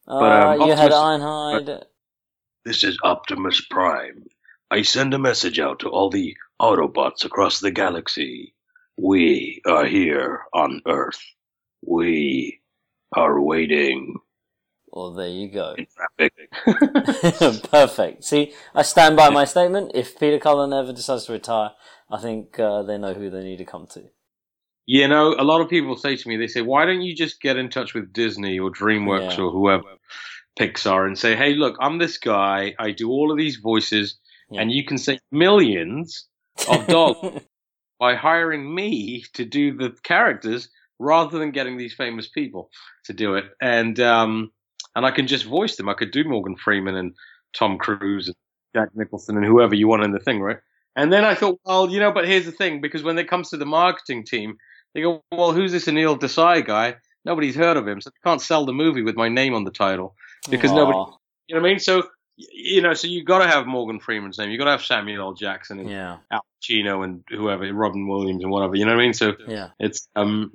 Uh, 0.07 0.55
um, 0.57 0.61
you 0.69 0.75
had 0.75 0.91
Ironhide. 0.91 1.83
This 2.65 2.83
is 2.83 2.97
Optimus 3.03 3.61
Prime. 3.69 4.23
I 4.71 4.81
send 4.81 5.13
a 5.13 5.19
message 5.19 5.59
out 5.59 5.79
to 5.79 5.89
all 5.89 6.09
the 6.09 6.35
Autobots 6.61 7.25
across 7.25 7.59
the 7.59 7.71
galaxy. 7.71 8.55
We 8.97 9.61
are 9.67 9.85
here 9.85 10.43
on 10.53 10.81
Earth. 10.87 11.19
We 11.85 12.61
are 13.15 13.39
waiting 13.41 14.15
Well, 14.87 15.11
there 15.13 15.27
you 15.27 15.49
go. 15.49 15.75
in 15.77 15.87
traffic. 15.95 17.63
Perfect. 17.69 18.23
See, 18.23 18.53
I 18.73 18.83
stand 18.83 19.17
by 19.17 19.29
my 19.29 19.45
statement. 19.45 19.91
If 19.93 20.17
Peter 20.19 20.39
Cullen 20.39 20.71
ever 20.73 20.93
decides 20.93 21.25
to 21.25 21.33
retire, 21.33 21.71
I 22.09 22.21
think 22.21 22.59
uh, 22.59 22.83
they 22.83 22.97
know 22.97 23.13
who 23.13 23.29
they 23.29 23.43
need 23.43 23.57
to 23.57 23.65
come 23.65 23.87
to. 23.93 24.03
you 24.85 25.07
know, 25.07 25.35
a 25.37 25.43
lot 25.43 25.61
of 25.61 25.69
people 25.69 25.97
say 25.97 26.15
to 26.15 26.27
me, 26.29 26.37
they 26.37 26.47
say, 26.47 26.61
why 26.61 26.85
don't 26.85 27.01
you 27.01 27.15
just 27.15 27.41
get 27.41 27.57
in 27.57 27.69
touch 27.69 27.93
with 27.93 28.13
Disney 28.13 28.57
or 28.59 28.71
DreamWorks 28.71 29.37
Yeah. 29.37 29.43
or 29.43 29.51
whoever, 29.51 29.83
Pixar, 30.59 31.05
and 31.07 31.17
say, 31.17 31.35
hey, 31.35 31.53
look, 31.55 31.75
I'm 31.79 31.97
this 31.97 32.17
guy. 32.17 32.75
I 32.79 32.91
do 32.91 33.09
all 33.09 33.31
of 33.31 33.37
these 33.37 33.57
voices, 33.57 34.17
Yeah. 34.49 34.61
and 34.61 34.71
you 34.71 34.85
can 34.85 34.97
save 34.97 35.19
millions 35.31 36.27
of 36.69 36.87
dollars 36.87 37.41
by 37.99 38.15
hiring 38.15 38.73
me 38.73 39.23
to 39.33 39.45
do 39.45 39.75
the 39.75 39.95
characters 40.03 40.69
rather 40.99 41.39
than 41.39 41.51
getting 41.51 41.77
these 41.77 41.93
famous 41.95 42.27
people 42.29 42.69
to 43.05 43.13
do 43.13 43.35
it. 43.35 43.45
And 43.61 43.99
um, 43.99 44.51
and 44.95 45.05
I 45.05 45.11
can 45.11 45.25
just 45.27 45.45
voice 45.45 45.75
them. 45.75 45.89
I 45.89 45.95
could 45.95 46.11
do 46.11 46.23
Morgan 46.23 46.55
Freeman 46.55 46.95
and 46.95 47.13
Tom 47.57 47.77
Cruise 47.79 48.27
and 48.27 48.35
Jack 48.75 48.89
Nicholson 48.95 49.37
and 49.37 49.45
whoever 49.45 49.73
you 49.75 49.87
want 49.87 50.03
in 50.03 50.11
the 50.11 50.19
thing, 50.19 50.39
right? 50.39 50.57
And 50.95 51.11
then 51.11 51.25
I 51.25 51.33
thought, 51.33 51.59
well, 51.65 51.89
you 51.89 51.99
know, 51.99 52.11
but 52.11 52.27
here's 52.27 52.45
the 52.45 52.51
thing, 52.51 52.79
because 52.79 53.01
when 53.01 53.17
it 53.17 53.27
comes 53.27 53.49
to 53.49 53.57
the 53.57 53.65
marketing 53.65 54.23
team, 54.25 54.57
they 54.93 55.01
go, 55.01 55.23
well, 55.31 55.51
who's 55.51 55.71
this 55.71 55.85
Anil 55.87 56.19
Desai 56.19 56.63
guy? 56.65 56.97
Nobody's 57.25 57.55
heard 57.55 57.77
of 57.77 57.87
him, 57.87 57.99
so 58.01 58.11
I 58.11 58.27
can't 58.29 58.41
sell 58.41 58.65
the 58.65 58.73
movie 58.73 59.01
with 59.01 59.15
my 59.15 59.29
name 59.29 59.55
on 59.55 59.63
the 59.63 59.71
title 59.71 60.15
because 60.49 60.71
nobody, 60.71 60.97
you 61.47 61.55
know 61.55 61.61
what 61.61 61.67
I 61.67 61.71
mean? 61.71 61.79
So, 61.79 62.03
you 62.35 62.81
know, 62.81 62.93
so 62.93 63.07
you've 63.07 63.25
got 63.25 63.39
to 63.39 63.47
have 63.47 63.65
Morgan 63.67 63.99
Freeman's 63.99 64.37
name, 64.37 64.49
You've 64.49 64.59
got 64.59 64.65
to 64.65 64.71
have 64.71 64.83
Samuel 64.83 65.21
L. 65.27 65.33
Jackson 65.33 65.79
and 65.79 65.89
Yeah, 65.89 66.17
Al 66.31 66.45
Pacino 66.61 67.03
and 67.03 67.23
whoever, 67.29 67.71
Robin 67.73 68.07
Williams 68.07 68.43
and 68.43 68.51
whatever. 68.51 68.75
You 68.75 68.85
know 68.85 68.93
what 68.95 69.01
I 69.01 69.03
mean? 69.03 69.13
So 69.13 69.33
yeah. 69.47 69.69
it's 69.79 70.07
um, 70.15 70.53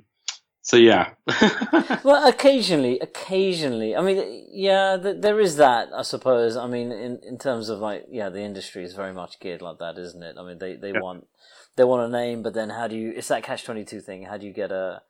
so 0.61 0.77
yeah, 0.77 1.11
Well, 2.03 2.27
occasionally, 2.27 2.99
occasionally. 2.99 3.95
I 3.95 4.01
mean, 4.01 4.47
yeah, 4.51 4.97
th- 5.01 5.21
there 5.21 5.39
is 5.39 5.55
that. 5.55 5.89
I 5.95 6.03
suppose. 6.03 6.57
I 6.57 6.67
mean, 6.67 6.91
in 6.91 7.19
in 7.23 7.37
terms 7.37 7.69
of 7.69 7.79
like, 7.79 8.05
yeah, 8.11 8.29
the 8.29 8.41
industry 8.41 8.83
is 8.83 8.93
very 8.93 9.13
much 9.13 9.39
geared 9.39 9.61
like 9.61 9.79
that, 9.79 9.97
isn't 9.97 10.21
it? 10.21 10.35
I 10.37 10.43
mean, 10.43 10.59
they 10.59 10.75
they 10.75 10.91
Yeah. 10.91 10.99
want 10.99 11.27
they 11.75 11.83
want 11.85 12.07
a 12.13 12.17
name, 12.17 12.43
but 12.43 12.53
then 12.53 12.69
how 12.69 12.87
do 12.87 12.95
you? 12.97 13.13
It's 13.15 13.29
that 13.29 13.43
catch 13.43 13.63
twenty 13.63 13.85
two 13.85 14.01
thing. 14.01 14.23
How 14.23 14.37
do 14.37 14.45
you 14.45 14.53
get 14.53 14.71
a 14.71 15.01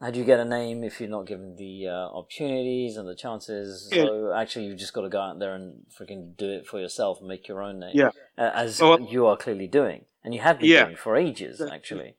how 0.00 0.10
do 0.10 0.18
you 0.18 0.24
get 0.24 0.38
a 0.40 0.44
name 0.44 0.84
if 0.84 1.00
you're 1.00 1.08
not 1.08 1.26
given 1.26 1.56
the 1.56 1.88
uh, 1.88 1.92
opportunities 2.18 2.96
and 2.96 3.08
the 3.08 3.14
chances? 3.14 3.88
Yeah. 3.92 4.04
So 4.04 4.32
actually, 4.34 4.66
you've 4.66 4.78
just 4.78 4.92
got 4.92 5.02
to 5.02 5.08
go 5.08 5.20
out 5.20 5.38
there 5.38 5.54
and 5.54 5.84
freaking 5.98 6.36
do 6.36 6.50
it 6.50 6.66
for 6.66 6.78
yourself 6.80 7.18
and 7.20 7.28
make 7.28 7.48
your 7.48 7.62
own 7.62 7.80
name. 7.80 7.92
Yeah. 7.94 8.10
Uh, 8.36 8.50
as 8.54 8.80
Well- 8.80 9.00
you 9.00 9.26
are 9.26 9.36
clearly 9.36 9.66
doing, 9.68 10.04
and 10.22 10.34
you 10.34 10.40
have 10.40 10.58
been 10.60 10.68
Yeah. 10.68 10.84
doing 10.84 10.96
for 10.96 11.16
ages, 11.16 11.60
actually. 11.60 12.16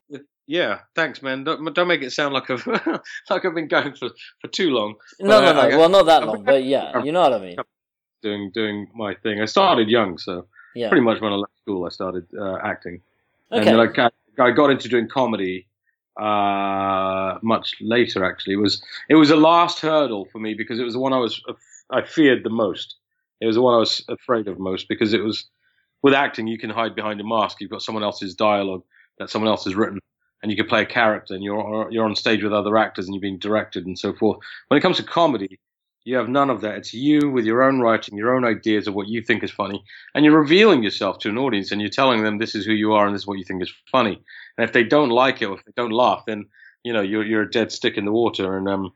yeah. 0.47 0.79
Thanks, 0.95 1.21
man. 1.21 1.43
Don't, 1.43 1.73
don't 1.73 1.87
make 1.87 2.01
it 2.01 2.11
sound 2.11 2.33
like 2.33 2.49
I've 2.49 2.65
like 3.29 3.45
I've 3.45 3.53
been 3.55 3.67
going 3.67 3.93
for 3.93 4.09
for 4.41 4.47
too 4.47 4.71
long. 4.71 4.95
No, 5.19 5.39
no, 5.41 5.53
no. 5.53 5.59
uh, 5.59 5.63
I- 5.65 5.75
well, 5.77 5.89
not 5.89 6.05
that 6.07 6.25
long, 6.25 6.43
but 6.43 6.63
yeah, 6.63 7.03
you 7.03 7.11
know 7.11 7.21
what 7.21 7.33
I 7.33 7.39
mean. 7.39 7.57
Doing 8.23 8.51
doing 8.53 8.87
my 8.95 9.13
thing. 9.13 9.39
I 9.39 9.45
started 9.45 9.87
young, 9.89 10.17
so 10.17 10.47
Yeah. 10.73 10.89
pretty 10.89 11.03
much 11.03 11.21
when 11.21 11.31
I 11.31 11.35
left 11.35 11.55
school, 11.61 11.85
I 11.85 11.89
started 11.89 12.25
uh, 12.39 12.57
acting. 12.63 13.01
Okay. 13.51 13.59
And 13.69 13.79
then 13.79 13.79
I, 13.79 14.43
I 14.43 14.51
got 14.51 14.71
into 14.71 14.89
doing 14.89 15.07
comedy 15.07 15.66
uh, 16.19 17.37
much 17.41 17.75
later. 17.81 18.23
Actually, 18.23 18.53
it 18.53 18.61
was 18.61 18.81
it 19.09 19.15
was 19.15 19.29
the 19.29 19.35
last 19.35 19.79
hurdle 19.79 20.27
for 20.31 20.39
me 20.39 20.53
because 20.53 20.79
it 20.79 20.83
was 20.83 20.93
the 20.93 20.99
one 20.99 21.13
I 21.13 21.19
was 21.19 21.41
I 21.91 22.01
feared 22.01 22.43
the 22.43 22.49
most. 22.49 22.95
It 23.39 23.45
was 23.45 23.55
the 23.55 23.61
one 23.61 23.75
I 23.75 23.79
was 23.79 24.03
afraid 24.09 24.47
of 24.47 24.59
most 24.59 24.87
because 24.89 25.13
it 25.13 25.23
was 25.23 25.45
with 26.01 26.13
acting 26.13 26.47
you 26.47 26.57
can 26.57 26.69
hide 26.69 26.95
behind 26.95 27.21
a 27.21 27.23
mask. 27.23 27.57
You've 27.59 27.71
got 27.71 27.81
someone 27.81 28.03
else's 28.03 28.35
dialogue 28.35 28.83
that 29.19 29.29
someone 29.29 29.49
else 29.49 29.65
has 29.65 29.75
written, 29.75 29.99
and 30.41 30.51
you 30.51 30.57
can 30.57 30.67
play 30.67 30.81
a 30.81 30.85
character, 30.85 31.33
and 31.33 31.43
you're 31.43 31.87
you're 31.91 32.05
on 32.05 32.15
stage 32.15 32.43
with 32.43 32.53
other 32.53 32.77
actors, 32.77 33.05
and 33.05 33.13
you're 33.13 33.21
being 33.21 33.39
directed 33.39 33.85
and 33.85 33.97
so 33.97 34.13
forth. 34.13 34.39
When 34.67 34.77
it 34.77 34.81
comes 34.81 34.97
to 34.97 35.03
comedy. 35.03 35.59
You 36.03 36.15
have 36.15 36.29
none 36.29 36.49
of 36.49 36.61
that. 36.61 36.75
It's 36.75 36.93
you 36.93 37.29
with 37.29 37.43
your 37.43 37.61
own 37.61 37.81
writing, 37.81 38.17
your 38.17 38.33
own 38.33 38.45
ideas 38.45 38.87
of 38.87 38.93
what 38.93 39.09
you 39.09 39.21
think 39.21 39.43
is 39.43 39.51
funny, 39.51 39.83
and 40.15 40.23
you're 40.23 40.39
revealing 40.39 40.81
yourself 40.81 41.19
to 41.19 41.29
an 41.29 41.37
audience, 41.37 41.69
and 41.69 41.81
you're 41.81 41.89
telling 41.89 42.23
them 42.23 42.37
this 42.37 42.55
is 42.55 42.65
who 42.65 42.71
you 42.71 42.93
are 42.93 43.05
and 43.05 43.13
this 43.13 43.23
is 43.23 43.27
what 43.27 43.37
you 43.37 43.43
think 43.43 43.61
is 43.61 43.73
funny. 43.91 44.23
And 44.57 44.65
if 44.65 44.73
they 44.73 44.83
don't 44.83 45.09
like 45.09 45.41
it 45.41 45.45
or 45.45 45.57
if 45.57 45.65
they 45.65 45.71
don't 45.75 45.91
laugh, 45.91 46.23
then 46.25 46.45
you 46.83 46.93
know 46.93 47.01
you're 47.01 47.25
you're 47.25 47.43
a 47.43 47.51
dead 47.51 47.71
stick 47.71 47.97
in 47.97 48.05
the 48.05 48.11
water. 48.11 48.57
And 48.57 48.67
um, 48.69 48.93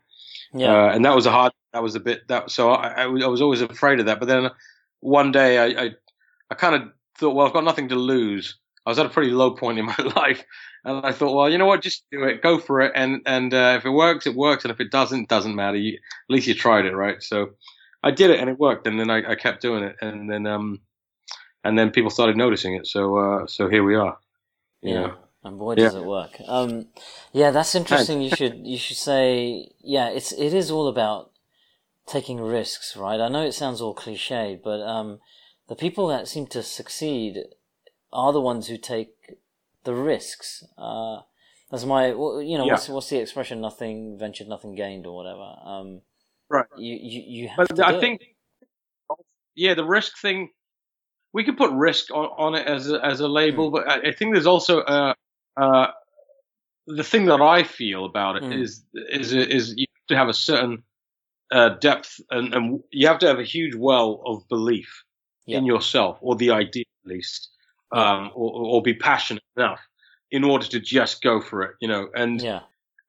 yeah. 0.53 0.85
uh, 0.87 0.91
and 0.93 1.05
that 1.05 1.15
was 1.15 1.25
a 1.25 1.31
hard. 1.31 1.53
That 1.73 1.83
was 1.83 1.95
a 1.95 1.99
bit 1.99 2.27
that. 2.27 2.51
So 2.51 2.71
I, 2.71 3.03
I, 3.03 3.05
was, 3.07 3.23
I 3.23 3.27
was 3.27 3.41
always 3.41 3.61
afraid 3.61 3.99
of 3.99 4.07
that. 4.07 4.19
But 4.19 4.27
then 4.27 4.49
one 4.99 5.31
day 5.31 5.57
I 5.57 5.83
I, 5.85 5.91
I 6.49 6.55
kind 6.55 6.75
of 6.75 6.89
thought, 7.17 7.35
well, 7.35 7.47
I've 7.47 7.53
got 7.53 7.63
nothing 7.63 7.89
to 7.89 7.95
lose. 7.95 8.57
I 8.85 8.89
was 8.89 8.99
at 8.99 9.05
a 9.05 9.09
pretty 9.09 9.31
low 9.31 9.51
point 9.51 9.77
in 9.79 9.85
my 9.93 9.95
life, 10.15 10.43
and 10.83 11.05
I 11.05 11.11
thought, 11.11 11.35
well, 11.35 11.49
you 11.49 11.57
know 11.57 11.67
what, 11.67 11.83
just 11.83 12.03
do 12.11 12.23
it, 12.23 12.41
go 12.41 12.57
for 12.57 12.81
it, 12.81 12.91
and 12.95 13.21
and 13.25 13.53
uh, 13.53 13.75
if 13.77 13.85
it 13.85 13.91
works, 13.91 14.25
it 14.25 14.35
works, 14.35 14.65
and 14.65 14.71
if 14.71 14.79
it 14.79 14.91
doesn't, 14.91 15.21
it 15.23 15.29
doesn't 15.29 15.55
matter. 15.55 15.77
You, 15.77 15.93
at 15.95 16.33
least 16.33 16.47
you 16.47 16.55
tried 16.55 16.85
it, 16.85 16.95
right? 16.95 17.21
So 17.21 17.51
I 18.03 18.11
did 18.11 18.31
it, 18.31 18.39
and 18.39 18.49
it 18.49 18.57
worked, 18.59 18.87
and 18.87 18.99
then 18.99 19.09
I, 19.11 19.31
I 19.31 19.35
kept 19.35 19.61
doing 19.61 19.83
it, 19.83 19.95
and 20.01 20.29
then 20.29 20.47
um, 20.47 20.81
and 21.63 21.77
then 21.77 21.91
people 21.91 22.09
started 22.09 22.35
noticing 22.37 22.73
it. 22.75 22.87
So 22.87 23.17
uh, 23.17 23.47
so 23.47 23.69
here 23.69 23.83
we 23.83 23.95
are. 23.95 24.17
You 24.81 24.93
Yeah. 24.95 25.01
know. 25.01 25.15
And 25.43 25.57
boy, 25.57 25.75
Yeah. 25.75 25.85
does 25.85 25.95
it 25.95 26.03
work! 26.05 26.37
Um, 26.47 26.87
yeah, 27.33 27.49
that's 27.51 27.73
interesting. 27.73 28.21
You 28.21 28.29
should 28.29 28.65
you 28.65 28.77
should 28.77 28.97
say, 28.97 29.71
yeah, 29.81 30.09
it's 30.09 30.31
it 30.31 30.53
is 30.53 30.69
all 30.69 30.87
about 30.87 31.31
taking 32.05 32.39
risks, 32.39 32.95
right? 32.95 33.19
I 33.19 33.27
know 33.27 33.43
it 33.43 33.53
sounds 33.53 33.81
all 33.81 33.93
cliche, 33.95 34.59
but 34.63 34.81
um, 34.81 35.19
the 35.67 35.75
people 35.75 36.07
that 36.07 36.27
seem 36.27 36.45
to 36.47 36.61
succeed 36.61 37.37
are 38.13 38.31
the 38.33 38.41
ones 38.41 38.67
who 38.67 38.77
take 38.77 39.13
the 39.83 39.95
risks. 39.95 40.63
Uh, 40.77 41.21
that's 41.71 41.85
my, 41.85 42.07
you 42.09 42.57
know, 42.57 42.65
Yeah. 42.65 42.73
what's 42.73 42.89
what's 42.89 43.09
the 43.09 43.19
expression? 43.19 43.61
Nothing 43.61 44.17
ventured, 44.19 44.47
nothing 44.47 44.75
gained, 44.75 45.07
or 45.07 45.15
whatever. 45.15 45.55
Um, 45.63 46.01
Right. 46.49 46.65
you 46.77 46.97
you, 47.01 47.21
you 47.25 47.47
have 47.47 47.57
But 47.57 47.67
to. 47.69 47.73
do 47.75 47.81
I 47.81 47.93
it. 47.93 47.99
think, 47.99 48.21
yeah, 49.55 49.73
the 49.73 49.85
risk 49.85 50.17
thing, 50.19 50.49
we 51.33 51.43
could 51.45 51.57
put 51.57 51.71
risk 51.71 52.11
on, 52.11 52.25
on 52.37 52.55
it 52.55 52.67
as 52.67 52.91
a, 52.91 53.03
as 53.03 53.21
a 53.21 53.27
label, 53.27 53.69
Hmm. 53.69 53.75
but 53.75 53.87
I, 53.87 54.09
I 54.09 54.11
think 54.11 54.33
there's 54.33 54.45
also 54.47 54.81
uh, 54.81 55.13
uh, 55.57 55.87
the 56.87 57.03
thing 57.03 57.25
that 57.25 57.41
I 57.41 57.63
feel 57.63 58.05
about 58.05 58.37
it 58.37 58.43
Mm. 58.43 58.61
is 58.61 58.83
is 58.93 59.33
is 59.33 59.73
you 59.77 59.85
have 59.95 60.07
to 60.07 60.15
have 60.15 60.29
a 60.29 60.33
certain 60.33 60.83
uh, 61.51 61.69
depth 61.69 62.19
and, 62.29 62.53
and 62.53 62.83
you 62.91 63.07
have 63.07 63.19
to 63.19 63.27
have 63.27 63.39
a 63.39 63.43
huge 63.43 63.75
well 63.75 64.21
of 64.25 64.47
belief 64.47 65.03
in 65.59 65.65
yourself 65.65 66.17
or 66.21 66.35
the 66.35 66.51
idea 66.51 66.85
at 67.03 67.09
least, 67.09 67.49
um, 67.91 68.31
or, 68.33 68.51
or 68.53 68.81
be 68.81 68.93
passionate 68.93 69.43
enough 69.57 69.81
in 70.31 70.43
order 70.45 70.65
to 70.65 70.79
just 70.79 71.21
go 71.21 71.41
for 71.41 71.63
it, 71.63 71.75
you 71.81 71.87
know, 71.89 72.07
and 72.15 72.41
yeah, 72.41 72.61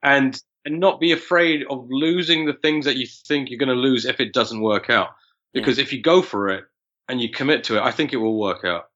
and 0.03 0.43
and 0.65 0.81
not 0.81 0.99
be 1.01 1.13
afraid 1.13 1.65
of 1.71 1.87
losing 1.89 2.47
the 2.47 2.53
things 2.55 2.85
that 2.85 2.97
you 2.97 3.07
think 3.07 3.49
you're 3.51 3.59
going 3.59 3.69
to 3.69 3.75
lose 3.75 4.05
if 4.05 4.21
it 4.21 4.33
doesn't 4.33 4.61
work 4.61 4.91
out. 4.91 5.11
Because 5.53 5.79
if 5.79 5.93
you 5.93 6.01
go 6.01 6.23
for 6.23 6.49
it 6.51 6.65
and 7.09 7.21
you 7.21 7.29
commit 7.31 7.65
to 7.65 7.77
it, 7.77 7.83
I 7.83 7.91
think 7.91 8.13
it 8.13 8.17
will 8.17 8.39
work 8.39 8.65
out. 8.65 8.89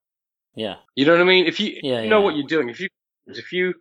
yeah, 0.55 0.77
You 0.95 1.05
know 1.05 1.13
what 1.13 1.21
I 1.21 1.25
mean? 1.25 1.47
If 1.47 1.61
you, 1.61 1.79
Yeah, 1.83 2.03
you 2.03 2.09
know 2.09 2.19
yeah. 2.21 2.25
what 2.25 2.37
you're 2.37 2.47
doing, 2.47 2.69
if 2.71 2.81
you, 2.81 2.89
if 3.27 3.53
you, 3.53 3.75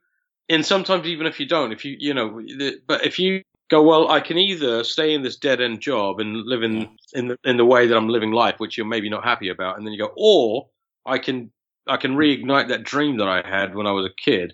and 0.50 0.66
sometimes 0.66 1.08
even 1.08 1.28
if 1.28 1.40
you 1.40 1.46
don't, 1.48 1.72
if 1.72 1.86
you, 1.86 1.96
you 2.00 2.14
know, 2.14 2.42
the- 2.42 2.80
but 2.88 3.06
if 3.06 3.20
you 3.20 3.42
go, 3.70 3.82
well, 3.82 4.10
I 4.12 4.20
can 4.20 4.38
either 4.38 4.84
stay 4.84 5.14
in 5.14 5.24
this 5.24 5.38
dead 5.38 5.60
end 5.62 5.82
job 5.82 6.20
and 6.20 6.38
live 6.46 6.62
in, 6.64 6.82
Yeah. 6.82 6.88
in 7.16 7.28
the, 7.30 7.40
in 7.44 7.58
the 7.58 7.66
way 7.66 7.88
that 7.88 7.98
I'm 7.98 8.10
living 8.10 8.32
life, 8.32 8.56
which 8.60 8.78
you're 8.78 8.86
maybe 8.86 9.10
not 9.10 9.24
happy 9.24 9.50
about. 9.50 9.78
And 9.78 9.86
then 9.86 9.94
you 9.94 10.00
go, 10.00 10.14
or 10.16 10.70
I 11.06 11.18
can, 11.18 11.52
I 11.88 11.98
can 11.98 12.16
reignite 12.16 12.68
that 12.70 12.84
dream 12.84 13.18
that 13.18 13.28
I 13.28 13.48
had 13.48 13.74
when 13.76 13.88
I 13.88 13.92
was 13.92 14.06
a 14.06 14.14
kid 14.24 14.54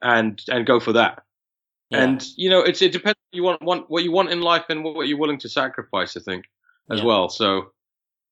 and, 0.00 0.40
and 0.48 0.64
go 0.66 0.78
for 0.80 0.92
that. 0.94 1.22
yeah. 1.90 2.02
And 2.04 2.24
you 2.36 2.50
know, 2.50 2.60
it's 2.60 2.82
it 2.82 2.92
depends 2.92 3.18
what 3.30 3.36
you 3.36 3.42
want, 3.42 3.62
want 3.62 3.90
what 3.90 4.02
you 4.04 4.12
want 4.12 4.30
in 4.30 4.40
life 4.40 4.64
and 4.68 4.82
what 4.84 5.06
you're 5.08 5.18
willing 5.18 5.38
to 5.40 5.48
sacrifice. 5.48 6.16
I 6.16 6.20
think 6.20 6.44
as 6.90 6.98
Yeah. 7.00 7.04
well. 7.06 7.28
So 7.28 7.72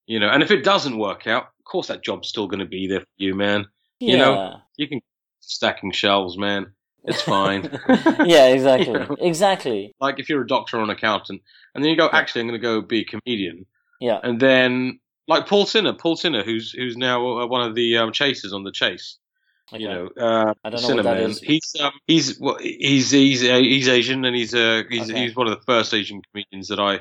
you 0.07 0.19
know, 0.19 0.29
and 0.31 0.43
if 0.43 0.51
it 0.51 0.65
doesn't 0.65 0.99
work 0.99 1.27
out, 1.29 1.45
of 1.59 1.65
course 1.65 1.87
that 1.89 2.03
job's 2.03 2.29
still 2.29 2.49
going 2.49 2.59
to 2.61 2.67
be 2.67 2.89
there 2.89 3.01
for 3.01 3.07
you, 3.19 3.35
man. 3.35 3.67
yeah. 4.01 4.11
you 4.13 4.19
know, 4.19 4.61
You 4.77 4.89
can 4.89 5.01
stacking 5.41 5.93
shelves, 5.93 6.39
man. 6.39 6.73
It's 7.05 7.23
fine. 7.23 7.63
yeah, 8.27 8.49
exactly, 8.49 8.93
You 8.93 8.99
know? 8.99 9.17
exactly. 9.21 9.95
like 10.01 10.19
if 10.19 10.29
you're 10.29 10.43
a 10.43 10.47
doctor 10.47 10.79
or 10.79 10.83
an 10.83 10.91
accountant, 10.91 11.43
and 11.75 11.83
then 11.83 11.91
you 11.91 11.97
go, 11.97 12.09
actually, 12.13 12.43
I'm 12.43 12.49
going 12.49 12.61
to 12.61 12.63
go 12.67 12.81
be 12.83 13.01
a 13.01 13.05
comedian, 13.05 13.65
Yeah, 14.01 14.19
and 14.23 14.39
then 14.41 15.01
like 15.27 15.47
Paul 15.47 15.65
Sinha, 15.65 15.99
Paul 15.99 16.17
Sinha, 16.17 16.45
who's 16.45 16.73
who's 16.73 16.97
now 16.97 17.39
uh, 17.41 17.47
one 17.47 17.63
of 17.67 17.75
the 17.75 17.97
um, 17.99 18.13
chasers 18.13 18.53
on 18.53 18.65
the 18.65 18.73
Chase. 18.73 19.17
okay. 19.73 19.83
You 19.83 19.89
know, 19.89 20.09
uh, 20.19 20.53
I 20.65 20.71
don't 20.71 20.83
know 20.83 20.95
what 20.97 21.05
that 21.05 21.21
is. 21.21 21.41
He's 21.41 21.73
um, 21.81 21.93
he's 22.07 22.39
well, 22.39 22.59
he's 22.61 23.11
he's 23.13 23.43
uh, 23.49 23.57
he's 23.59 23.89
Asian, 23.89 24.25
and 24.25 24.35
he's 24.37 24.55
uh, 24.55 24.83
he's 24.91 25.11
Okay. 25.11 25.23
he's 25.23 25.35
one 25.37 25.47
of 25.47 25.57
the 25.59 25.65
first 25.65 25.95
Asian 25.95 26.21
comedians 26.33 26.69
that 26.69 26.81
I 26.81 27.01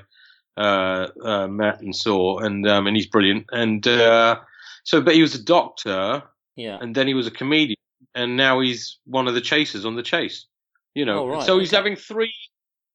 uh, 0.58 1.08
uh, 1.24 1.48
met 1.48 1.82
and 1.82 1.96
saw, 1.96 2.38
and 2.40 2.66
um, 2.68 2.88
and 2.88 2.96
he's 2.96 3.08
brilliant. 3.08 3.48
And 3.52 3.86
uh, 3.88 4.40
so, 4.84 5.02
but 5.02 5.16
he 5.16 5.22
was 5.22 5.36
a 5.36 5.44
doctor, 5.44 6.24
yeah, 6.56 6.78
and 6.80 6.96
then 6.96 7.08
he 7.08 7.14
was 7.16 7.26
a 7.28 7.32
comedian, 7.32 7.76
and 8.20 8.36
now 8.36 8.60
he's 8.60 9.00
one 9.06 9.28
of 9.28 9.34
the 9.34 9.42
chasers 9.42 9.86
on 9.86 9.96
the 9.96 10.04
Chase. 10.04 10.46
You 10.94 11.06
know, 11.06 11.20
Oh, 11.20 11.28
right, 11.28 11.46
so 11.46 11.60
he's 11.60 11.72
having 11.72 11.96
three 11.96 12.34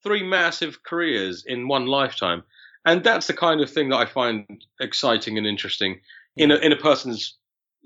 three 0.02 0.23
massive 0.23 0.83
careers 0.83 1.45
in 1.47 1.69
one 1.69 1.87
lifetime, 1.87 2.43
and 2.85 3.02
that's 3.02 3.26
the 3.26 3.35
kind 3.35 3.61
of 3.61 3.71
thing 3.71 3.88
that 3.88 3.97
I 3.97 4.07
find 4.07 4.64
exciting 4.81 5.38
and 5.38 5.46
interesting 5.46 6.01
in 6.37 6.51
a 6.51 6.57
in 6.57 6.72
a 6.72 6.77
person's 6.77 7.37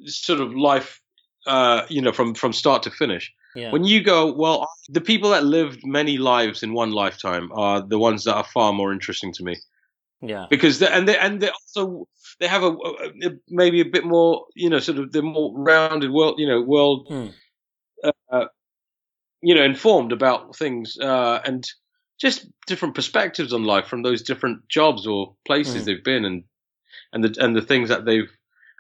sort 0.04 0.40
of 0.40 0.54
life. 0.54 1.00
Uh, 1.46 1.86
you 1.88 2.02
know, 2.02 2.12
from 2.12 2.34
from 2.34 2.52
start 2.52 2.82
to 2.82 2.90
finish. 2.90 3.32
yeah, 3.54 3.70
When 3.70 3.84
you 3.84 4.02
go, 4.02 4.32
well, 4.32 4.68
the 4.88 5.00
people 5.00 5.30
that 5.30 5.44
lived 5.44 5.80
many 5.84 6.18
lives 6.18 6.62
in 6.62 6.74
one 6.74 6.90
lifetime 6.90 7.50
are 7.52 7.80
the 7.80 7.98
ones 7.98 8.24
that 8.24 8.34
are 8.34 8.44
far 8.44 8.72
more 8.72 8.92
interesting 8.92 9.32
to 9.34 9.44
me 9.44 9.56
yeah, 10.20 10.46
because 10.50 10.78
they, 10.78 10.88
and 10.88 11.07
they 11.09 11.16
and 11.16 11.40
they 11.40 11.50
also 11.50 12.09
they 12.40 12.46
have 12.46 12.62
a, 12.62 12.70
a 12.70 13.31
maybe 13.48 13.81
a 13.81 13.85
bit 13.85 14.04
more, 14.04 14.46
you 14.54 14.70
know, 14.70 14.78
sort 14.78 14.98
of 14.98 15.12
the 15.12 15.22
more 15.22 15.52
rounded 15.57 16.11
world, 16.11 16.37
you 16.38 16.46
know, 16.46 16.62
world, 16.62 17.07
Hmm. 17.09 17.28
uh, 18.31 18.46
you 19.42 19.54
know, 19.54 19.62
informed 19.64 20.12
about 20.12 20.57
things 20.57 20.96
uh, 21.00 21.40
and 21.44 21.64
just 22.20 22.46
different 22.66 22.94
perspectives 22.94 23.52
on 23.52 23.64
life 23.64 23.87
from 23.87 24.02
those 24.02 24.22
different 24.22 24.68
jobs 24.68 25.07
or 25.07 25.35
places 25.46 25.83
Hmm. 25.83 25.87
they've 25.87 26.04
been 26.04 26.24
and 26.24 26.44
and 27.12 27.24
the 27.24 27.42
and 27.44 27.54
the 27.57 27.62
things 27.62 27.88
that 27.88 28.04
they've 28.04 28.31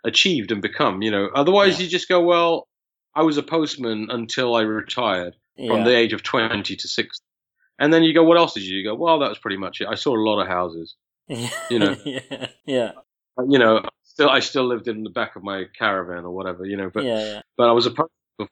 achieved 0.04 0.52
and 0.52 0.62
become. 0.62 1.02
You 1.02 1.10
know, 1.10 1.28
otherwise 1.34 1.78
Yeah. 1.78 1.84
you 1.84 1.90
just 1.90 2.08
go, 2.08 2.20
well, 2.22 2.68
I 3.14 3.22
was 3.22 3.36
a 3.36 3.42
postman 3.42 4.08
until 4.10 4.54
I 4.54 4.62
retired 4.62 5.34
from 5.66 5.84
the 5.84 5.96
age 5.96 6.12
of 6.12 6.22
20 6.22 6.76
to 6.76 6.88
60. 6.88 7.24
And 7.80 7.92
then 7.92 8.02
you 8.04 8.12
go, 8.14 8.22
what 8.24 8.38
else 8.38 8.54
did 8.54 8.62
you 8.64 8.70
do? 8.70 8.76
You 8.76 8.84
go, 8.84 8.94
well, 8.94 9.18
that 9.20 9.28
was 9.28 9.38
pretty 9.38 9.56
much 9.56 9.80
it. 9.80 9.88
I 9.88 9.94
saw 9.96 10.14
a 10.16 10.22
lot 10.22 10.40
of 10.40 10.48
houses. 10.48 10.94
You 11.28 11.78
know. 11.78 11.96
yeah, 12.04 12.46
yeah, 12.66 12.92
you 13.46 13.58
know, 13.58 13.82
still, 14.02 14.30
I 14.30 14.40
still 14.40 14.66
lived 14.66 14.88
in 14.88 15.04
the 15.04 15.10
back 15.10 15.36
of 15.36 15.42
my 15.42 15.64
caravan 15.78 16.24
or 16.24 16.30
whatever, 16.30 16.64
you 16.64 16.76
know, 16.76 16.90
but, 16.92 17.04
yeah, 17.04 17.24
yeah, 17.24 17.40
but 17.56 17.68
I 17.68 17.72
was 17.72 17.86
a 17.86 17.92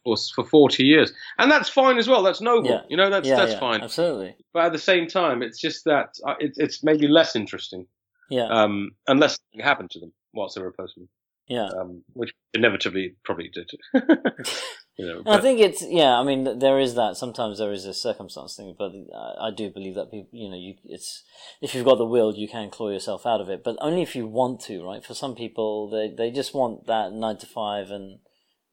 for, 0.05 0.17
for 0.35 0.45
40 0.45 0.85
years. 0.85 1.13
And 1.39 1.51
that's 1.51 1.69
fine 1.69 1.99
as 1.99 2.09
well. 2.09 2.23
That's 2.23 2.41
noble. 2.41 2.71
Yeah. 2.71 2.81
You 2.89 2.97
know, 2.97 3.11
that's, 3.11 3.29
yeah, 3.29 3.37
that's 3.37 3.53
yeah, 3.53 3.61
fine. 3.61 3.83
Absolutely. 3.83 4.37
But 4.53 4.67
at 4.67 4.73
the 4.73 4.79
same 4.79 5.07
time, 5.07 5.43
it's 5.43 5.61
just 5.61 5.85
that 5.85 6.15
uh, 6.27 6.35
it, 6.39 6.55
it's 6.57 6.83
maybe 6.83 7.09
less 7.09 7.37
interesting, 7.37 7.87
Yeah, 8.31 8.47
um, 8.47 8.93
unless 9.07 9.39
something 9.39 9.65
happened 9.65 9.91
to 9.93 10.01
them 10.01 10.13
whilst 10.35 10.57
they 10.57 10.63
were 10.63 10.69
a 10.69 10.73
postman, 10.73 11.09
yeah. 11.49 11.69
um, 11.81 12.03
which 12.13 12.33
inevitably 12.55 13.15
probably 13.25 13.51
did. 13.53 13.71
you 14.97 15.07
know, 15.07 15.23
I 15.27 15.41
think 15.41 15.61
it's 15.61 15.83
yeah. 15.87 16.19
I 16.19 16.25
mean, 16.25 16.59
there 16.59 16.79
is 16.79 16.95
that. 16.95 17.17
Sometimes 17.17 17.59
there 17.59 17.73
is 17.73 17.85
a 17.85 17.93
circumstance 17.93 18.57
thing, 18.57 18.75
but 18.79 18.93
I, 19.15 19.49
I 19.49 19.51
do 19.55 19.71
believe 19.71 19.95
that 19.95 20.11
people, 20.11 20.31
you 20.33 20.49
know, 20.49 20.57
you 20.57 20.75
it's 20.85 21.23
if 21.61 21.75
you've 21.75 21.85
got 21.85 21.99
the 21.99 22.07
will, 22.07 22.35
you 22.35 22.49
can 22.49 22.71
claw 22.71 22.89
yourself 22.89 23.27
out 23.27 23.41
of 23.43 23.51
it, 23.51 23.63
but 23.63 23.77
only 23.81 24.01
if 24.01 24.17
you 24.17 24.27
want 24.27 24.61
to, 24.63 24.83
right? 24.85 25.05
For 25.05 25.13
some 25.15 25.35
people, 25.35 25.91
they 25.91 26.15
they 26.17 26.31
just 26.31 26.55
want 26.55 26.87
that 26.87 27.13
nine 27.13 27.37
to 27.39 27.47
five, 27.47 27.91
and 27.91 28.21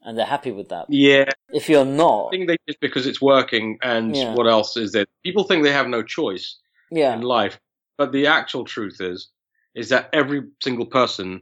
and 0.01 0.17
they're 0.17 0.25
happy 0.25 0.51
with 0.51 0.69
that. 0.69 0.85
yeah, 0.89 1.29
If 1.49 1.69
you're 1.69 1.85
not, 1.85 2.27
I 2.27 2.31
think 2.31 2.47
they 2.47 2.57
just 2.67 2.79
because 2.79 3.05
it's 3.05 3.21
working 3.21 3.77
and 3.81 4.15
Yeah. 4.15 4.33
what 4.33 4.47
else 4.47 4.77
is 4.77 4.91
there? 4.91 5.05
People 5.23 5.43
think 5.43 5.63
they 5.63 5.71
have 5.71 5.87
no 5.87 6.03
choice 6.03 6.57
yeah, 6.91 7.13
in 7.13 7.21
life, 7.21 7.59
but 7.97 8.11
the 8.11 8.27
actual 8.27 8.63
truth 8.65 9.01
is, 9.01 9.29
is 9.75 9.89
that 9.89 10.09
every 10.13 10.43
single 10.61 10.85
person 10.85 11.41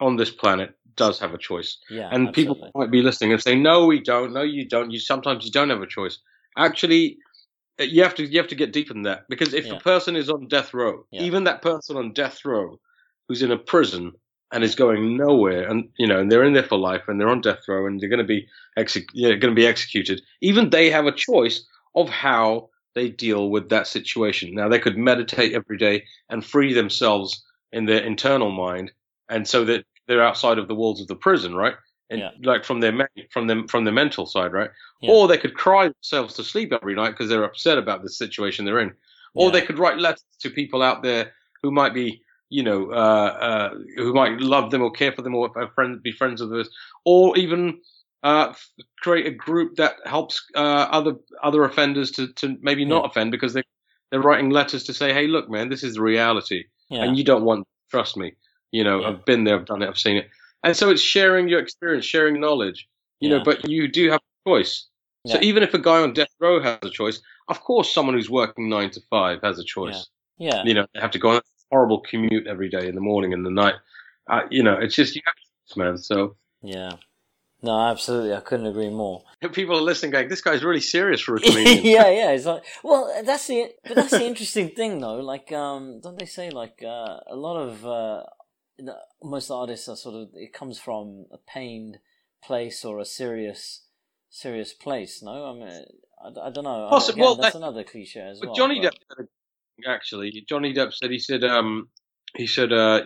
on 0.00 0.16
this 0.16 0.30
planet 0.30 0.74
does 1.04 1.18
have 1.24 1.32
a 1.34 1.38
choice. 1.50 1.70
yeah, 1.90 2.08
and 2.14 2.28
absolutely. 2.28 2.54
people 2.54 2.70
might 2.80 2.90
be 2.90 3.02
listening 3.08 3.32
and 3.32 3.42
say, 3.42 3.54
"No, 3.70 3.86
we 3.92 3.98
don't. 4.12 4.32
No, 4.38 4.42
you 4.56 4.64
don't. 4.74 4.90
You 4.94 5.00
sometimes 5.12 5.44
you 5.46 5.52
don't 5.58 5.70
have 5.74 5.82
a 5.82 5.86
choice." 5.98 6.16
Actually, 6.56 7.04
uh, 7.80 7.84
you 7.94 8.02
have 8.06 8.14
to 8.18 8.24
you 8.32 8.38
have 8.42 8.48
to 8.48 8.54
get 8.62 8.72
deep 8.78 8.90
in 8.90 9.02
that 9.08 9.20
because 9.32 9.54
if 9.60 9.66
Yeah. 9.66 9.76
a 9.76 9.80
person 9.80 10.16
is 10.16 10.28
on 10.30 10.48
death 10.56 10.70
row, 10.74 10.94
Yeah. 11.10 11.22
even 11.28 11.44
that 11.44 11.62
person 11.62 11.96
on 11.96 12.12
death 12.12 12.38
row 12.44 12.78
who's 13.26 13.42
in 13.42 13.50
a 13.52 13.58
prison 13.72 14.12
and 14.52 14.64
is 14.64 14.74
going 14.74 15.16
nowhere, 15.16 15.62
and 15.70 15.88
you 15.98 16.06
know, 16.08 16.18
and 16.20 16.30
they're 16.30 16.44
in 16.48 16.54
there 16.54 16.70
for 16.72 16.78
life, 16.90 17.04
and 17.08 17.14
they're 17.20 17.28
on 17.36 17.40
death 17.40 17.62
row, 17.68 17.86
and 17.86 18.00
they're 18.00 18.08
going 18.14 18.26
to 18.28 18.34
be 18.36 18.46
exec- 18.76 19.14
yeah, 19.14 19.28
going 19.42 19.54
to 19.54 19.62
be 19.62 19.66
executed. 19.74 20.20
Even 20.40 20.70
they 20.70 20.90
have 20.90 21.06
a 21.06 21.12
choice 21.28 21.56
of 21.94 22.08
how 22.08 22.68
they 22.96 23.08
deal 23.08 23.50
with 23.54 23.68
that 23.68 23.86
situation. 23.86 24.52
Now, 24.54 24.68
they 24.68 24.80
could 24.80 24.96
meditate 24.98 25.52
every 25.54 25.78
day 25.78 26.04
and 26.28 26.44
free 26.44 26.72
themselves 26.74 27.44
in 27.72 27.86
their 27.86 28.02
internal 28.02 28.50
mind, 28.50 28.90
and 29.28 29.46
so 29.46 29.64
that 29.66 29.84
they're 30.10 30.26
outside 30.26 30.58
of 30.58 30.66
the 30.66 30.74
walls 30.74 31.00
of 31.00 31.06
the 31.06 31.14
prison, 31.14 31.54
right? 31.54 31.74
And 32.10 32.18
Yeah. 32.20 32.30
like 32.42 32.64
from 32.64 32.80
their 32.80 33.08
from 33.30 33.46
them 33.46 33.68
from 33.68 33.84
their 33.84 33.94
mental 33.94 34.26
side, 34.26 34.52
right? 34.52 34.70
Yeah. 35.00 35.12
Or 35.12 35.28
they 35.28 35.38
could 35.38 35.54
cry 35.54 35.84
themselves 35.84 36.34
to 36.34 36.44
sleep 36.44 36.72
every 36.72 36.96
night 36.96 37.10
because 37.10 37.28
they're 37.28 37.44
upset 37.44 37.78
about 37.78 38.02
the 38.02 38.08
situation 38.08 38.64
they're 38.64 38.80
in. 38.80 38.92
Or 39.34 39.46
Yeah. 39.46 39.52
they 39.52 39.62
could 39.66 39.78
write 39.78 39.98
letters 39.98 40.24
to 40.40 40.50
people 40.50 40.82
out 40.82 41.04
there 41.04 41.32
who 41.62 41.70
might 41.70 41.94
be, 41.94 42.22
you 42.48 42.64
know, 42.64 42.90
uh, 42.90 43.30
uh, 43.48 43.70
who 43.96 44.12
might 44.12 44.40
love 44.40 44.72
them 44.72 44.82
or 44.82 44.90
care 44.90 45.12
for 45.12 45.22
them 45.22 45.36
or 45.36 45.48
friend, 45.76 46.02
be 46.02 46.10
friends 46.10 46.42
with 46.42 46.52
us, 46.60 46.68
or 47.04 47.38
even 47.38 47.80
uh, 48.24 48.52
create 49.02 49.26
a 49.26 49.30
group 49.30 49.76
that 49.76 49.94
helps 50.04 50.44
uh, 50.56 50.88
other 50.90 51.14
other 51.44 51.62
offenders 51.62 52.10
to, 52.10 52.32
to 52.34 52.58
maybe 52.60 52.84
not 52.84 53.06
offend 53.06 53.30
because 53.30 53.54
they 53.54 53.62
they're 54.10 54.20
writing 54.20 54.50
letters 54.50 54.82
to 54.84 54.92
say, 54.92 55.12
hey, 55.12 55.28
look, 55.28 55.48
man, 55.48 55.68
this 55.68 55.84
is 55.84 55.94
the 55.94 56.02
reality, 56.02 56.64
yeah, 56.88 57.04
and 57.04 57.16
you 57.16 57.22
don't 57.22 57.44
want 57.44 57.64
trust 57.92 58.16
me. 58.16 58.34
You 58.72 58.84
know, 58.84 59.00
Yeah. 59.00 59.08
I've 59.08 59.24
been 59.24 59.44
there, 59.44 59.56
I've 59.58 59.66
done 59.66 59.82
it, 59.82 59.88
I've 59.88 59.98
seen 59.98 60.16
it, 60.16 60.30
and 60.62 60.76
so 60.76 60.90
it's 60.90 61.02
sharing 61.02 61.48
your 61.48 61.60
experience, 61.60 62.04
sharing 62.04 62.40
knowledge. 62.40 62.88
You 63.20 63.28
Yeah. 63.28 63.38
know, 63.38 63.44
but 63.44 63.68
you 63.68 63.88
do 63.88 64.10
have 64.10 64.20
a 64.20 64.48
choice. 64.50 64.86
So 65.26 65.38
even 65.42 65.62
if 65.62 65.74
a 65.74 65.78
guy 65.78 66.00
on 66.00 66.14
death 66.14 66.34
row 66.40 66.62
has 66.62 66.78
a 66.82 66.88
choice, 66.90 67.20
of 67.48 67.60
course, 67.60 67.92
someone 67.92 68.14
who's 68.14 68.30
working 68.30 68.70
nine 68.70 68.90
to 68.92 69.00
five 69.10 69.42
has 69.42 69.58
a 69.58 69.64
choice. 69.64 70.08
yeah, 70.38 70.64
You 70.64 70.72
know, 70.72 70.86
they 70.94 71.00
have 71.00 71.10
to 71.10 71.18
go 71.18 71.30
on 71.30 71.36
a 71.36 71.42
horrible 71.70 72.00
commute 72.00 72.46
every 72.46 72.70
day 72.70 72.88
in 72.88 72.94
the 72.94 73.02
morning 73.02 73.34
and 73.34 73.44
the 73.44 73.50
night. 73.50 73.74
Uh, 74.26 74.42
you 74.50 74.62
know, 74.62 74.78
it's 74.78 74.94
just 74.94 75.14
you 75.14 75.20
have 75.26 75.34
to, 75.34 75.78
man. 75.78 75.98
So 75.98 76.36
yeah. 76.62 76.92
No, 77.62 77.78
absolutely, 77.78 78.32
I 78.34 78.40
couldn't 78.40 78.66
agree 78.66 78.88
more. 78.88 79.22
People 79.52 79.76
are 79.76 79.82
listening, 79.82 80.12
going, 80.12 80.28
"This 80.30 80.40
guy's 80.40 80.64
really 80.64 80.80
serious 80.80 81.20
for 81.20 81.36
a 81.36 81.40
comedian." 81.46 81.84
yeah, 81.84 82.08
yeah. 82.08 82.30
It's 82.30 82.46
like, 82.46 82.64
well, 82.82 83.12
that's 83.22 83.46
the 83.48 83.70
but 83.84 83.96
that's 83.96 84.12
the 84.12 84.24
interesting 84.24 84.70
thing, 84.70 84.98
though. 85.00 85.20
Like, 85.20 85.52
um, 85.52 86.00
don't 86.00 86.18
they 86.18 86.24
say 86.24 86.48
like 86.50 86.82
uh, 86.82 87.20
a 87.26 87.36
lot 87.36 87.58
of 87.58 87.84
uh, 87.84 88.22
most 89.22 89.50
artists 89.50 89.88
are 89.88 89.96
sort 89.96 90.14
of 90.14 90.28
it 90.34 90.52
comes 90.52 90.78
from 90.78 91.26
a 91.32 91.38
pained 91.38 91.98
place 92.42 92.84
or 92.84 92.98
a 92.98 93.04
serious 93.04 93.86
serious 94.30 94.72
place. 94.72 95.22
No, 95.22 95.46
I 95.46 95.52
mean, 95.54 95.84
I, 96.24 96.48
I 96.48 96.50
don't 96.50 96.64
know. 96.64 96.88
Again, 96.88 97.18
well, 97.18 97.36
that's 97.36 97.54
that, 97.54 97.58
another 97.58 97.84
cliche 97.84 98.20
as 98.20 98.40
well. 98.40 98.54
Johnny 98.54 98.80
but... 98.80 98.94
Depp 98.94 99.26
actually, 99.86 100.44
Johnny 100.48 100.74
Depp 100.74 100.92
said 100.92 101.10
he 101.10 101.18
said 101.18 101.44
um 101.44 101.88
he 102.36 102.46
said 102.46 102.72
uh 102.72 103.02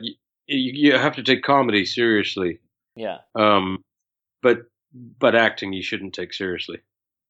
you, 0.46 0.90
you 0.90 0.92
have 0.98 1.16
to 1.16 1.22
take 1.22 1.42
comedy 1.42 1.84
seriously. 1.84 2.60
Yeah. 2.96 3.18
Um, 3.34 3.82
but 4.42 4.62
but 4.92 5.34
acting 5.34 5.72
you 5.72 5.82
shouldn't 5.82 6.14
take 6.14 6.32
seriously. 6.32 6.78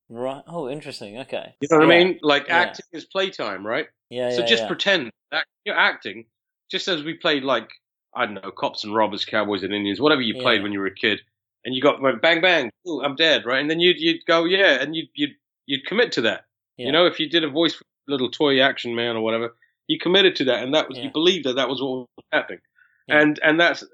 Right. 0.09 0.43
Oh, 0.47 0.69
interesting. 0.69 1.19
Okay. 1.21 1.55
You 1.61 1.69
know 1.71 1.79
what 1.79 1.89
yeah. 1.89 1.95
I 1.95 2.05
mean? 2.05 2.19
Like 2.23 2.49
yeah. 2.49 2.59
acting 2.59 2.87
is 2.93 3.05
playtime, 3.07 3.67
right? 3.67 3.87
Yeah. 4.11 4.31
So 4.31 4.41
yeah, 4.41 4.47
just 4.47 4.67
pretend 4.67 5.11
that 5.31 5.47
you're 5.65 5.79
acting, 5.79 6.27
just 6.71 6.89
as 6.89 7.03
we 7.03 7.15
played 7.15 7.43
like 7.43 7.69
I 8.17 8.27
don't 8.27 8.35
know, 8.35 8.51
cops 8.51 8.85
and 8.85 8.95
robbers, 8.95 9.25
cowboys 9.25 9.63
and 9.63 9.75
Indians, 9.75 10.01
whatever 10.01 10.21
you 10.21 10.41
played 10.41 10.63
when 10.63 10.73
you 10.73 10.81
were 10.81 10.87
a 10.87 10.95
kid, 10.95 11.21
and 11.65 11.75
you 11.75 11.83
got 11.83 12.01
went 12.01 12.23
bang 12.23 12.41
bang, 12.41 12.71
ooh, 12.89 13.03
I'm 13.03 13.17
dead, 13.17 13.45
right? 13.47 13.61
And 13.61 13.71
then 13.71 13.81
you'd 13.81 13.99
you'd 13.99 14.25
go 14.27 14.45
yeah, 14.45 14.81
and 14.81 14.95
you'd 14.95 15.09
you'd 15.15 15.35
you'd 15.67 15.87
commit 15.87 16.13
to 16.13 16.23
that. 16.23 16.45
You 16.77 16.93
know, 16.93 17.07
if 17.07 17.21
you 17.21 17.29
did 17.29 17.45
a 17.45 17.49
voice 17.49 17.75
for 17.75 17.85
little 18.09 18.31
toy 18.31 18.61
action 18.61 18.95
man 18.95 19.17
or 19.17 19.21
whatever, 19.21 19.55
you 19.87 19.99
committed 19.99 20.37
to 20.37 20.45
that, 20.47 20.63
and 20.63 20.75
that 20.75 20.89
was 20.89 20.99
you 20.99 21.11
believed 21.13 21.47
that 21.47 21.57
that 21.57 21.69
was 21.69 21.81
what 21.81 22.09
was 22.17 22.27
happening, 22.33 22.61
and 23.09 23.39
and 23.43 23.61
that's 23.61 23.85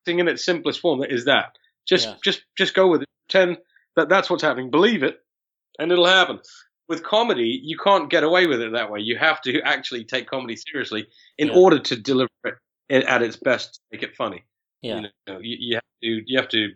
acting 0.00 0.18
in 0.18 0.28
its 0.28 0.44
simplest 0.44 0.80
form. 0.80 1.00
That 1.00 1.12
is 1.12 1.24
that. 1.26 1.56
Just 1.86 2.08
just 2.22 2.42
just 2.56 2.74
go 2.74 2.88
with 2.88 3.02
it. 3.02 3.08
Pretend 3.28 3.58
that 3.96 4.08
that's 4.08 4.30
what's 4.30 4.42
happening. 4.42 4.70
Believe 4.70 5.02
it, 5.02 5.20
and 5.78 5.90
it'll 5.92 6.06
happen. 6.06 6.40
With 6.88 7.02
comedy, 7.02 7.60
you 7.62 7.76
can't 7.76 8.08
get 8.08 8.24
away 8.24 8.46
with 8.46 8.62
it 8.62 8.72
that 8.72 8.90
way. 8.90 9.00
You 9.00 9.18
have 9.18 9.42
to 9.42 9.60
actually 9.60 10.04
take 10.04 10.26
comedy 10.26 10.56
seriously 10.56 11.06
in 11.36 11.50
order 11.50 11.78
to 11.78 11.96
deliver 11.96 12.30
it 12.44 12.54
at 12.90 13.22
its 13.22 13.36
best 13.36 13.74
to 13.74 13.80
make 13.92 14.02
it 14.02 14.16
funny. 14.16 14.44
Yeah. 14.82 14.96
You, 14.96 15.08
know, 15.26 15.38
you, 15.40 15.56
you, 15.58 15.74
have 15.74 15.84
to 16.02 16.22
you 16.26 16.38
have 16.38 16.48
to 16.48 16.68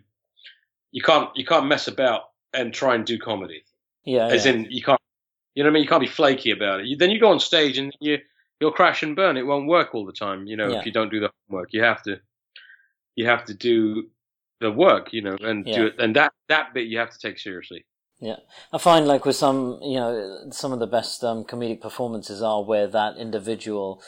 you 0.91 1.01
can't 1.01 1.29
you 1.35 1.45
can't 1.45 1.67
mess 1.67 1.87
about 1.87 2.23
and 2.53 2.73
try 2.73 2.95
and 2.95 3.05
do 3.05 3.17
comedy. 3.17 3.63
Yeah. 4.05 4.27
As 4.27 4.45
yeah. 4.45 4.53
in 4.53 4.67
you 4.69 4.83
can't 4.83 4.99
you 5.55 5.63
know 5.63 5.69
what 5.69 5.71
I 5.71 5.73
mean? 5.75 5.83
You 5.83 5.89
can't 5.89 6.01
be 6.01 6.07
flaky 6.07 6.51
about 6.51 6.79
it. 6.79 6.87
You, 6.87 6.97
then 6.97 7.11
you 7.11 7.19
go 7.19 7.31
on 7.31 7.39
stage 7.39 7.77
and 7.77 7.95
you 7.99 8.17
you'll 8.59 8.71
crash 8.71 9.03
and 9.03 9.15
burn. 9.15 9.37
It 9.37 9.45
won't 9.45 9.67
work 9.67 9.93
all 9.93 10.05
the 10.05 10.13
time, 10.13 10.47
you 10.47 10.57
know, 10.57 10.69
yeah. 10.69 10.79
if 10.79 10.85
you 10.85 10.91
don't 10.91 11.11
do 11.11 11.19
the 11.19 11.29
homework. 11.47 11.69
You 11.71 11.83
have 11.83 12.01
to 12.03 12.19
you 13.15 13.27
have 13.27 13.45
to 13.45 13.53
do 13.53 14.09
the 14.59 14.71
work, 14.71 15.13
you 15.13 15.21
know, 15.21 15.37
and 15.39 15.65
yeah. 15.67 15.75
do 15.75 15.85
it 15.87 15.95
and 15.99 16.15
that 16.15 16.33
that 16.49 16.73
bit 16.73 16.87
you 16.87 16.99
have 16.99 17.11
to 17.11 17.19
take 17.19 17.39
seriously. 17.39 17.85
Yeah, 18.19 18.37
I 18.71 18.77
find 18.77 19.05
like 19.05 19.25
with 19.25 19.35
some, 19.35 19.79
you 19.81 19.95
know, 19.95 20.47
some 20.51 20.71
of 20.71 20.79
the 20.79 20.87
best 20.87 21.23
um, 21.25 21.43
comedic 21.43 21.81
performances 21.81 22.41
are 22.41 22.63
where 22.63 22.87
that 22.87 23.17
individual 23.17 24.01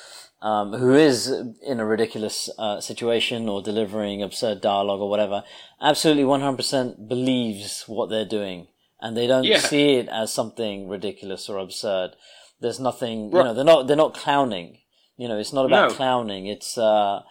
um, 0.45 0.73
who 0.73 0.93
is 0.93 1.27
in 1.63 1.79
a 1.79 1.85
ridiculous 1.85 2.51
uh, 2.59 2.79
situation 2.79 3.49
or 3.49 3.63
delivering 3.63 4.21
absurd 4.21 4.61
dialogue 4.61 4.99
or 4.99 5.09
whatever, 5.09 5.43
absolutely 5.81 6.23
100% 6.23 7.07
believes 7.07 7.83
what 7.87 8.11
they're 8.11 8.27
doing. 8.27 8.67
And 9.01 9.17
they 9.17 9.25
don't 9.25 9.43
yeah. 9.43 9.57
see 9.57 9.95
it 9.95 10.07
as 10.07 10.31
something 10.31 10.87
ridiculous 10.87 11.49
or 11.49 11.57
absurd. 11.57 12.11
There's 12.59 12.79
nothing, 12.79 13.31
you 13.31 13.43
know, 13.43 13.55
they're 13.55 13.65
not, 13.65 13.87
they're 13.87 13.97
not 13.97 14.13
clowning. 14.13 14.77
You 15.17 15.27
know, 15.27 15.39
it's 15.39 15.51
not 15.51 15.65
about 15.65 15.89
no. 15.89 15.95
clowning. 15.95 16.45
It's, 16.45 16.77
uh, 16.77 17.21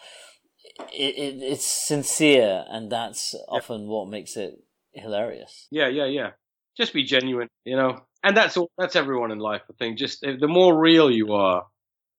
it, 0.92 1.14
it, 1.16 1.40
it's 1.40 1.64
sincere 1.64 2.64
and 2.68 2.90
that's 2.90 3.36
often 3.48 3.86
what 3.86 4.08
makes 4.08 4.36
it 4.36 4.56
hilarious. 4.92 5.68
Yeah, 5.70 5.86
yeah, 5.86 6.06
yeah. 6.06 6.30
Just 6.76 6.92
be 6.92 7.04
genuine, 7.04 7.48
you 7.64 7.76
know? 7.76 8.06
And 8.24 8.36
that's 8.36 8.56
all, 8.56 8.72
that's 8.76 8.96
everyone 8.96 9.30
in 9.30 9.38
life, 9.38 9.62
I 9.70 9.74
think. 9.78 9.98
Just 9.98 10.22
the 10.22 10.48
more 10.48 10.76
real 10.76 11.12
you 11.12 11.34
are, 11.34 11.66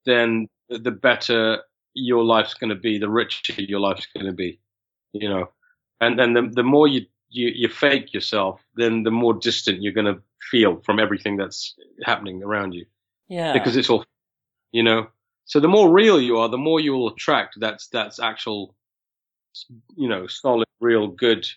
then 0.05 0.47
the 0.69 0.91
better 0.91 1.59
your 1.93 2.23
life's 2.23 2.53
going 2.53 2.69
to 2.69 2.75
be, 2.75 2.97
the 2.97 3.09
richer 3.09 3.61
your 3.61 3.79
life's 3.79 4.07
going 4.13 4.25
to 4.25 4.33
be, 4.33 4.59
you 5.13 5.29
know. 5.29 5.49
And 6.01 6.19
then 6.19 6.33
the 6.33 6.49
the 6.53 6.63
more 6.63 6.87
you, 6.87 7.05
you 7.29 7.47
you 7.47 7.69
fake 7.69 8.13
yourself, 8.13 8.61
then 8.75 9.03
the 9.03 9.11
more 9.11 9.33
distant 9.33 9.81
you're 9.81 9.93
going 9.93 10.13
to 10.13 10.21
feel 10.51 10.81
from 10.81 10.99
everything 10.99 11.37
that's 11.37 11.75
happening 12.03 12.43
around 12.43 12.73
you. 12.73 12.85
Yeah. 13.27 13.53
Because 13.53 13.75
it's 13.75 13.89
all, 13.89 14.05
you 14.71 14.83
know. 14.83 15.07
So 15.45 15.59
the 15.59 15.67
more 15.67 15.91
real 15.91 16.19
you 16.19 16.37
are, 16.37 16.49
the 16.49 16.57
more 16.57 16.79
you 16.79 16.93
will 16.93 17.09
attract. 17.09 17.59
That's 17.59 17.87
that's 17.87 18.19
actual, 18.19 18.75
you 19.95 20.09
know, 20.09 20.27
solid, 20.27 20.67
real, 20.81 21.07
good, 21.07 21.47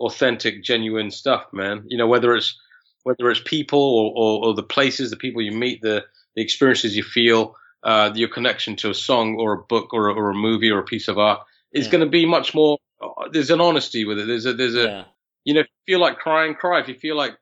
authentic, 0.00 0.64
genuine 0.64 1.10
stuff, 1.10 1.44
man. 1.52 1.84
You 1.86 1.98
know, 1.98 2.06
whether 2.06 2.34
it's 2.34 2.58
whether 3.04 3.30
it's 3.30 3.40
people 3.44 3.78
or, 3.78 4.12
or, 4.16 4.46
or 4.46 4.54
the 4.54 4.62
places, 4.62 5.10
the 5.10 5.16
people 5.16 5.42
you 5.42 5.52
meet, 5.52 5.80
the 5.82 6.04
the 6.34 6.42
experiences 6.42 6.96
you 6.96 7.02
feel 7.02 7.54
uh, 7.86 8.10
your 8.14 8.28
connection 8.28 8.74
to 8.74 8.90
a 8.90 8.94
song 8.94 9.36
or 9.38 9.52
a 9.52 9.58
book 9.58 9.94
or 9.94 10.08
a, 10.08 10.14
or 10.14 10.30
a 10.30 10.34
movie 10.34 10.70
or 10.70 10.80
a 10.80 10.84
piece 10.84 11.06
of 11.06 11.18
art 11.18 11.40
is 11.72 11.86
yeah. 11.86 11.92
going 11.92 12.04
to 12.04 12.10
be 12.10 12.26
much 12.26 12.52
more. 12.52 12.78
Uh, 13.00 13.28
there's 13.30 13.50
an 13.50 13.60
honesty 13.60 14.04
with 14.04 14.18
it. 14.18 14.26
There's 14.26 14.44
a 14.44 14.52
there's 14.52 14.74
a 14.74 14.84
yeah. 14.84 15.04
you 15.44 15.54
know 15.54 15.60
if 15.60 15.66
you 15.66 15.94
feel 15.94 16.00
like 16.00 16.18
crying, 16.18 16.54
cry. 16.54 16.80
If 16.80 16.88
you 16.88 16.96
feel 16.96 17.16
like 17.16 17.38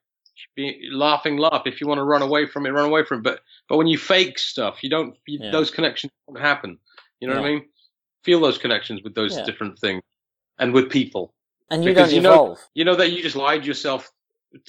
be, 0.54 0.90
laughing, 0.92 1.38
laugh. 1.38 1.62
If 1.64 1.80
you 1.80 1.86
want 1.86 1.98
to 1.98 2.04
run 2.04 2.20
away 2.20 2.46
from 2.46 2.66
it, 2.66 2.70
run 2.70 2.84
away 2.84 3.04
from 3.06 3.20
it. 3.20 3.22
But 3.22 3.40
but 3.70 3.78
when 3.78 3.86
you 3.86 3.96
fake 3.96 4.38
stuff, 4.38 4.84
you 4.84 4.90
don't. 4.90 5.16
You, 5.26 5.38
yeah. 5.42 5.50
Those 5.50 5.70
connections 5.70 6.12
don't 6.28 6.38
happen. 6.38 6.78
You 7.20 7.28
know 7.28 7.36
what 7.36 7.46
I 7.46 7.52
mean? 7.54 7.64
Feel 8.22 8.40
those 8.40 8.58
connections 8.58 9.00
with 9.02 9.14
those 9.14 9.36
different 9.42 9.78
things 9.78 10.02
and 10.58 10.74
with 10.74 10.90
people. 10.90 11.32
And 11.70 11.82
you 11.82 11.90
because 11.90 12.10
don't 12.10 12.22
you 12.22 12.28
evolve. 12.28 12.58
Know, 12.58 12.64
you 12.74 12.84
know 12.84 12.96
that 12.96 13.12
you 13.12 13.22
just 13.22 13.36
lied 13.36 13.64
yourself. 13.64 14.12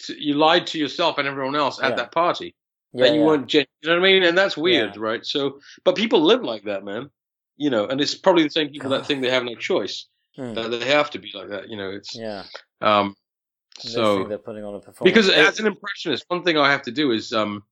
To, 0.06 0.16
you 0.18 0.36
lied 0.36 0.68
to 0.68 0.80
yourself 0.80 1.18
and 1.18 1.28
everyone 1.28 1.56
else 1.56 1.82
at 1.84 1.98
that 1.98 2.12
party 2.12 2.56
yeah, 2.96 3.06
that 3.06 3.14
you 3.14 3.20
yeah. 3.20 3.26
weren't 3.26 3.54
You 3.54 3.66
know 3.84 3.92
what 3.92 4.00
I 4.00 4.02
mean? 4.02 4.24
And 4.24 4.38
that's 4.38 4.56
weird, 4.56 4.96
yeah. 4.96 5.02
right? 5.02 5.26
So, 5.26 5.60
but 5.84 5.96
people 5.96 6.22
live 6.22 6.44
like 6.44 6.64
that, 6.64 6.84
man. 6.84 7.10
You 7.58 7.70
know, 7.70 7.88
and 7.88 8.02
it's 8.02 8.16
probably 8.16 8.44
the 8.44 8.50
same 8.50 8.70
people 8.70 8.90
God. 8.90 9.02
that 9.02 9.06
think 9.06 9.22
they 9.22 9.30
have 9.30 9.44
no 9.44 9.56
choice. 9.56 10.08
Hmm. 10.36 10.54
That 10.54 10.72
they 10.72 10.86
have 10.86 11.10
to 11.12 11.20
be 11.20 11.32
like 11.34 11.50
that. 11.50 11.70
You 11.70 11.78
know, 11.78 11.90
it's 11.90 12.16
yeah. 12.16 12.44
Um, 12.82 13.16
so 13.80 14.26
they're 14.26 14.38
putting 14.38 14.64
on 14.64 14.76
a 14.76 14.80
performance 14.80 15.04
because 15.04 15.30
as 15.30 15.60
an 15.60 15.68
impressionist, 15.68 16.26
one 16.28 16.44
thing 16.44 16.58
I 16.58 16.72
have 16.72 16.82
to 16.84 16.92
do 16.92 17.12
is 17.12 17.34
um, 17.34 17.64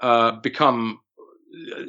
uh, 0.00 0.32
become 0.32 1.00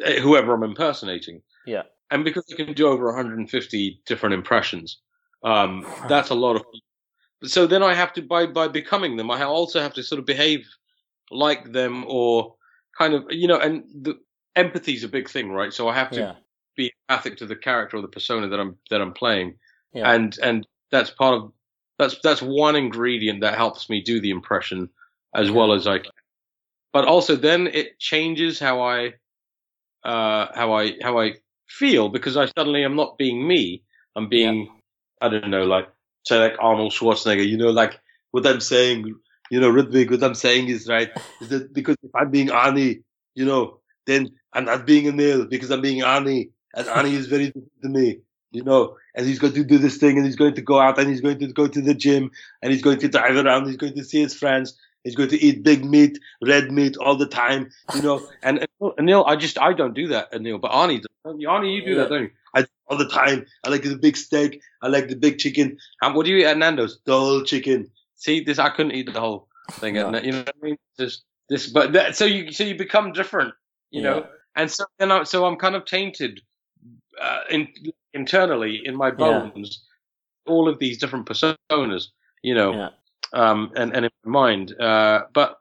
uh, 0.06 0.12
whoever 0.14 0.54
I'm 0.54 0.64
impersonating. 0.64 1.42
Yeah. 1.66 1.84
And 2.12 2.24
because 2.24 2.46
I 2.52 2.56
can 2.56 2.74
do 2.74 2.88
over 2.88 3.06
150 3.06 4.02
different 4.06 4.34
impressions, 4.34 5.00
um, 5.44 5.86
that's 6.08 6.30
a 6.30 6.36
lot 6.36 6.56
of. 6.56 6.64
So 7.44 7.66
then 7.68 7.82
I 7.84 7.94
have 7.94 8.14
to 8.14 8.22
by 8.22 8.46
by 8.46 8.68
becoming 8.68 9.18
them, 9.18 9.32
I 9.32 9.44
also 9.44 9.80
have 9.82 9.94
to 9.96 10.04
sort 10.04 10.20
of 10.20 10.26
behave 10.26 10.68
like 11.32 11.72
them 11.72 12.06
or 12.08 12.56
kind 12.98 13.14
of 13.14 13.26
you 13.30 13.48
know, 13.48 13.60
and 13.60 13.84
the 13.94 14.20
empathy 14.56 14.94
is 14.94 15.04
a 15.04 15.10
big 15.10 15.30
thing, 15.30 15.52
right? 15.52 15.74
So 15.74 15.88
I 15.88 15.96
have 15.96 16.12
to 16.12 16.20
yeah. 16.20 16.34
be 16.76 16.92
empathic 17.10 17.38
to 17.38 17.46
the 17.46 17.56
character 17.56 17.98
or 17.98 18.02
the 18.02 18.08
persona 18.08 18.48
that 18.48 18.60
I'm 18.60 18.78
that 18.90 19.02
I'm 19.02 19.14
playing, 19.14 19.56
yeah. 19.94 20.12
and 20.12 20.38
and 20.42 20.68
that's 20.92 21.10
part 21.10 21.36
of 21.36 21.52
that's 21.98 22.18
that's 22.24 22.42
one 22.42 22.76
ingredient 22.76 23.42
that 23.42 23.56
helps 23.56 23.90
me 23.90 24.02
do 24.02 24.20
the 24.20 24.32
impression 24.32 24.90
as 25.34 25.52
well 25.52 25.74
as 25.74 25.88
I 25.88 26.00
can. 26.00 26.12
But 26.94 27.06
also 27.06 27.36
then 27.36 27.68
it 27.68 28.00
changes 28.00 28.60
how 28.60 28.82
I 28.82 29.14
uh 30.04 30.48
how 30.54 30.74
I 30.74 30.94
how 31.02 31.20
I 31.20 31.36
feel 31.68 32.10
because 32.10 32.38
I 32.38 32.46
suddenly 32.46 32.84
am 32.84 32.96
not 32.96 33.18
being 33.18 33.46
me. 33.48 33.84
I'm 34.16 34.30
being 34.30 34.66
yeah. 34.66 34.72
I 35.22 35.30
don't 35.30 35.50
know 35.50 35.66
like 35.66 35.90
say 36.26 36.40
like 36.40 36.56
Arnold 36.60 36.94
Schwarzenegger, 36.94 37.48
you 37.48 37.58
know, 37.58 37.72
like 37.72 38.00
what 38.32 38.48
I'm 38.48 38.62
saying 38.62 39.16
you 39.50 39.60
know, 39.60 39.72
Rutvig, 39.72 40.12
what 40.12 40.24
I'm 40.24 40.36
saying 40.36 40.68
is 40.68 40.88
right. 40.88 41.12
Is 41.42 41.50
that 41.50 41.74
because 41.74 41.98
if 42.04 42.14
I'm 42.16 42.32
being 42.32 42.48
Arnie, 42.48 43.04
you 43.36 43.46
know, 43.46 43.80
then 44.06 44.30
I'm 44.54 44.66
not 44.66 44.86
being 44.86 45.06
Anil 45.06 45.50
because 45.50 45.72
I'm 45.72 45.82
being 45.82 46.02
Arnie, 46.02 46.50
and 46.76 46.88
Arnie 46.88 47.14
is 47.14 47.28
very 47.28 47.48
different 47.48 47.82
to 47.84 47.90
me, 47.90 48.20
you 48.52 48.64
know. 48.64 48.98
And 49.16 49.26
he's 49.26 49.40
going 49.40 49.54
to 49.54 49.64
do 49.64 49.78
this 49.78 49.98
thing, 49.98 50.18
and 50.18 50.26
he's 50.26 50.36
going 50.36 50.56
to 50.56 50.62
go 50.62 50.80
out, 50.80 51.00
and 51.00 51.10
he's 51.10 51.22
going 51.22 51.40
to 51.40 51.48
go 51.48 51.68
to 51.68 51.82
the 51.82 51.94
gym, 51.94 52.32
and 52.62 52.72
he's 52.72 52.82
going 52.82 53.00
to 53.00 53.08
drive 53.08 53.36
around, 53.36 53.68
he's 53.68 53.78
going 53.78 53.96
to 53.96 54.04
see 54.04 54.22
his 54.22 54.34
friends, 54.34 54.78
he's 55.04 55.16
going 55.16 55.30
to 55.30 55.42
eat 55.42 55.64
big 55.64 55.86
meat, 55.86 56.20
red 56.42 56.72
meat 56.72 56.98
all 56.98 57.16
the 57.16 57.28
time, 57.28 57.70
you 57.96 58.02
know. 58.02 58.28
And, 58.44 58.60
and 58.60 58.68
Anil, 58.82 59.28
I 59.28 59.36
just 59.36 59.60
I 59.60 59.74
don't 59.74 59.94
do 59.94 60.08
that, 60.08 60.32
Anil, 60.32 60.60
but 60.60 60.72
Arnie, 60.72 61.04
Arnie, 61.26 61.76
you 61.76 61.86
do 61.86 61.92
yeah. 61.92 61.98
that, 61.98 62.10
don't 62.10 62.24
you? 62.24 62.32
I 62.54 62.66
all 62.88 62.98
the 62.98 63.10
time. 63.10 63.46
I 63.64 63.70
like 63.70 63.84
the 63.84 63.98
big 63.98 64.16
steak. 64.16 64.62
I 64.82 64.88
like 64.88 65.08
the 65.08 65.16
big 65.16 65.40
chicken. 65.40 65.78
Um, 66.02 66.14
what 66.14 66.26
do 66.26 66.32
you 66.32 66.38
eat 66.38 66.46
at 66.46 66.58
Nando's? 66.58 67.00
The 67.06 67.18
whole 67.18 67.44
chicken. 67.44 67.92
See, 68.16 68.44
this 68.44 68.60
I 68.60 68.70
couldn't 68.70 68.94
eat 68.94 69.12
the 69.12 69.20
whole 69.20 69.48
thing. 69.72 69.96
No. 69.96 70.20
You 70.20 70.32
know 70.32 70.40
what 70.40 70.56
I 70.62 70.66
mean? 70.66 70.78
Just 71.00 71.24
this, 71.50 71.68
but 71.68 71.94
that, 71.94 72.16
so 72.16 72.26
you 72.26 72.52
so 72.52 72.64
you 72.64 72.76
become 72.76 73.12
different. 73.12 73.54
You 73.92 74.02
yeah. 74.02 74.10
know, 74.10 74.26
and 74.56 74.72
so 74.72 74.86
then 75.00 75.12
I, 75.12 75.24
so 75.24 75.46
I'm 75.46 75.58
kind 75.58 75.76
of 75.76 75.86
tainted 75.86 76.42
uh, 77.22 77.42
in, 77.50 77.68
internally 78.14 78.82
in 78.84 78.96
my 78.96 79.12
bones. 79.12 79.84
Yeah. 80.48 80.54
All 80.54 80.70
of 80.70 80.80
these 80.80 80.98
different 80.98 81.28
personas. 81.28 82.08
You 82.44 82.54
know, 82.54 82.74
yeah. 82.74 82.90
um, 83.34 83.72
and 83.76 83.96
and 83.96 84.06
in 84.06 84.12
my 84.24 84.32
mind. 84.32 84.80
Uh, 84.80 85.24
but 85.34 85.60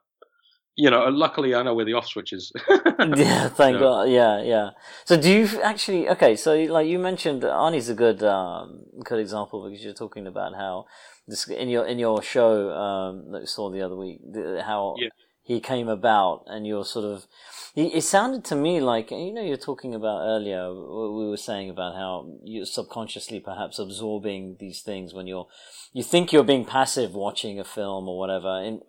you 0.75 0.89
know, 0.89 1.05
luckily 1.05 1.55
I 1.55 1.63
know 1.63 1.73
where 1.73 1.85
the 1.85 1.93
off 1.93 2.07
switch 2.07 2.33
is. 2.33 2.51
yeah, 2.99 3.47
thank 3.49 3.79
God. 3.79 4.09
Yeah, 4.09 4.41
yeah. 4.43 4.71
So 5.05 5.19
do 5.19 5.31
you 5.31 5.61
actually? 5.61 6.09
Okay, 6.09 6.35
so 6.35 6.55
like 6.55 6.87
you 6.87 6.99
mentioned, 6.99 7.43
Arnie's 7.43 7.89
a 7.89 7.95
good 7.95 8.21
um, 8.23 8.83
good 9.03 9.19
example 9.19 9.63
because 9.63 9.83
you're 9.83 9.93
talking 9.93 10.27
about 10.27 10.53
how 10.53 10.85
this 11.27 11.47
in 11.47 11.69
your 11.69 11.85
in 11.85 11.99
your 11.99 12.21
show 12.21 12.71
um, 12.71 13.31
that 13.31 13.41
we 13.41 13.47
saw 13.47 13.69
the 13.69 13.81
other 13.81 13.95
week, 13.95 14.19
the, 14.31 14.63
how 14.65 14.95
Yeah. 14.99 15.09
he 15.43 15.59
came 15.59 15.87
about, 15.87 16.43
and 16.47 16.65
you're 16.67 16.85
sort 16.85 17.05
of. 17.05 17.25
It 17.75 17.93
it 17.95 18.01
sounded 18.03 18.43
to 18.45 18.55
me 18.55 18.79
like 18.79 19.11
you 19.11 19.33
know 19.33 19.41
you're 19.41 19.57
talking 19.69 19.93
about 19.95 20.21
earlier. 20.21 20.73
We 20.73 21.29
were 21.29 21.37
saying 21.49 21.69
about 21.69 21.95
how 21.95 22.29
you're 22.43 22.65
subconsciously 22.65 23.39
perhaps 23.41 23.79
absorbing 23.79 24.57
these 24.59 24.81
things 24.81 25.13
when 25.13 25.27
you're 25.27 25.47
you 25.93 26.03
think 26.03 26.31
you're 26.31 26.43
being 26.43 26.65
passive 26.65 27.13
watching 27.13 27.59
a 27.59 27.63
film 27.63 28.07
or 28.09 28.17
whatever. 28.17 28.61
In, 28.63 28.81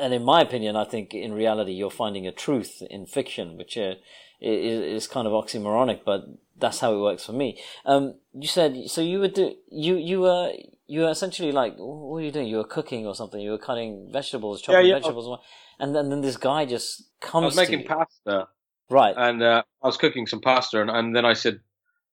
and 0.00 0.12
in 0.14 0.24
my 0.24 0.40
opinion, 0.40 0.76
I 0.76 0.84
think 0.84 1.14
in 1.14 1.32
reality 1.32 1.72
you're 1.72 1.90
finding 1.90 2.26
a 2.26 2.32
truth 2.32 2.82
in 2.90 3.06
fiction, 3.06 3.56
which 3.56 3.76
uh, 3.76 3.94
is, 4.40 5.04
is 5.04 5.06
kind 5.06 5.26
of 5.26 5.32
oxymoronic, 5.32 6.00
but 6.04 6.22
that's 6.56 6.80
how 6.80 6.94
it 6.94 7.00
works 7.00 7.24
for 7.26 7.32
me. 7.32 7.60
Um, 7.84 8.14
you 8.34 8.48
said 8.48 8.76
so. 8.88 9.00
You 9.00 9.18
would 9.20 9.34
do 9.34 9.54
you 9.70 9.96
you 9.96 10.20
were 10.20 10.52
you 10.92 11.00
were 11.00 11.10
essentially 11.10 11.52
like 11.52 11.74
what 11.78 12.18
are 12.18 12.20
you 12.20 12.30
doing? 12.30 12.48
You 12.48 12.58
were 12.58 12.64
cooking 12.64 13.06
or 13.06 13.14
something. 13.14 13.40
You 13.40 13.52
were 13.52 13.58
cutting 13.58 14.10
vegetables, 14.12 14.60
chopping 14.60 14.86
yeah. 14.86 14.96
vegetables, 14.96 15.40
and 15.80 15.94
then, 15.94 16.10
then 16.10 16.20
this 16.20 16.36
guy 16.36 16.66
just 16.66 17.04
comes. 17.18 17.44
I 17.44 17.46
was 17.46 17.56
making 17.56 17.80
you. 17.80 17.86
pasta, 17.86 18.48
right. 18.90 19.14
and 19.16 19.42
uh, 19.42 19.62
I 19.82 19.86
was 19.86 19.96
cooking 19.96 20.26
some 20.26 20.42
pasta, 20.42 20.82
and, 20.82 20.90
and 20.90 21.16
then 21.16 21.24
I 21.24 21.32
said, 21.32 21.60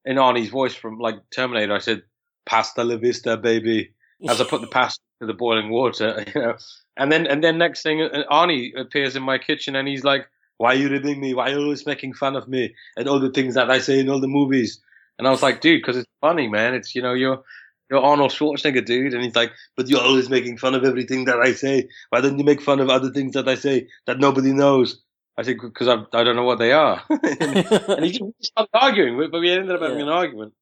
in 0.06 0.16
Arnie's 0.16 0.50
voice 0.50 0.74
from 0.74 0.98
like 0.98 1.16
Terminator, 1.30 1.74
I 1.74 1.80
said, 1.80 2.04
"Pasta 2.46 2.86
la 2.86 2.96
vista, 2.96 3.36
baby," 3.36 3.92
as 4.30 4.40
I 4.40 4.46
put 4.46 4.62
the 4.62 4.68
pasta 4.80 5.04
to 5.20 5.28
the 5.28 5.34
boiling 5.34 5.70
water, 5.72 6.24
you 6.34 6.42
know. 6.42 6.56
And 6.96 7.12
then 7.12 7.28
and 7.28 7.44
then 7.44 7.58
next 7.58 7.84
thing, 7.84 8.02
uh, 8.02 8.24
Arnie 8.32 8.80
appears 8.80 9.18
in 9.18 9.24
my 9.24 9.40
kitchen, 9.40 9.76
and 9.76 9.90
he's 9.90 10.06
like, 10.06 10.30
"Why 10.56 10.70
are 10.70 10.76
you 10.76 10.88
ribbing 10.88 11.20
me? 11.20 11.34
Why 11.34 11.50
are 11.50 11.56
you 11.56 11.64
always 11.64 11.86
making 11.86 12.14
fun 12.14 12.38
of 12.38 12.48
me 12.48 12.74
and 12.96 13.10
all 13.10 13.20
the 13.20 13.32
things 13.32 13.56
that 13.56 13.70
I 13.70 13.80
say 13.80 14.00
in 14.00 14.10
all 14.10 14.22
the 14.22 14.28
movies?" 14.40 14.80
And 15.18 15.28
I 15.28 15.32
was 15.32 15.44
like, 15.44 15.60
"Dude, 15.60 15.82
because 15.82 15.98
it's 15.98 16.08
funny, 16.22 16.48
man. 16.48 16.76
It's 16.76 16.96
you 16.96 17.02
know 17.02 17.14
you're." 17.14 17.44
You're 17.90 18.02
Arnold 18.02 18.32
Schwarzenegger, 18.32 18.86
dude, 18.86 19.14
and 19.14 19.24
he's 19.24 19.36
like, 19.36 19.52
"But 19.76 19.88
you're 19.90 20.02
always 20.02 20.30
making 20.30 20.58
fun 20.58 20.76
of 20.76 20.84
everything 20.84 21.26
that 21.26 21.40
I 21.40 21.54
say. 21.54 21.90
Why 22.10 22.22
don't 22.22 22.38
you 22.38 22.46
make 22.46 22.62
fun 22.62 22.80
of 22.80 22.90
other 22.90 23.10
things 23.12 23.34
that 23.34 23.48
I 23.48 23.56
say 23.56 23.88
that 24.06 24.20
nobody 24.20 24.54
knows?" 24.54 25.02
I 25.38 25.44
said, 25.44 25.56
because 25.62 25.88
I, 25.88 25.96
I 26.14 26.24
don't 26.26 26.36
know 26.36 26.44
what 26.44 26.60
they 26.60 26.74
are. 26.74 27.02
and 27.10 28.04
he 28.06 28.12
just 28.12 28.24
started 28.42 28.70
arguing, 28.74 29.16
with- 29.18 29.32
but 29.32 29.40
we 29.40 29.52
ended 29.52 29.72
up 29.72 29.82
having 29.82 29.98
Yeah. 30.00 30.04
an 30.04 30.10
argument, 30.10 30.54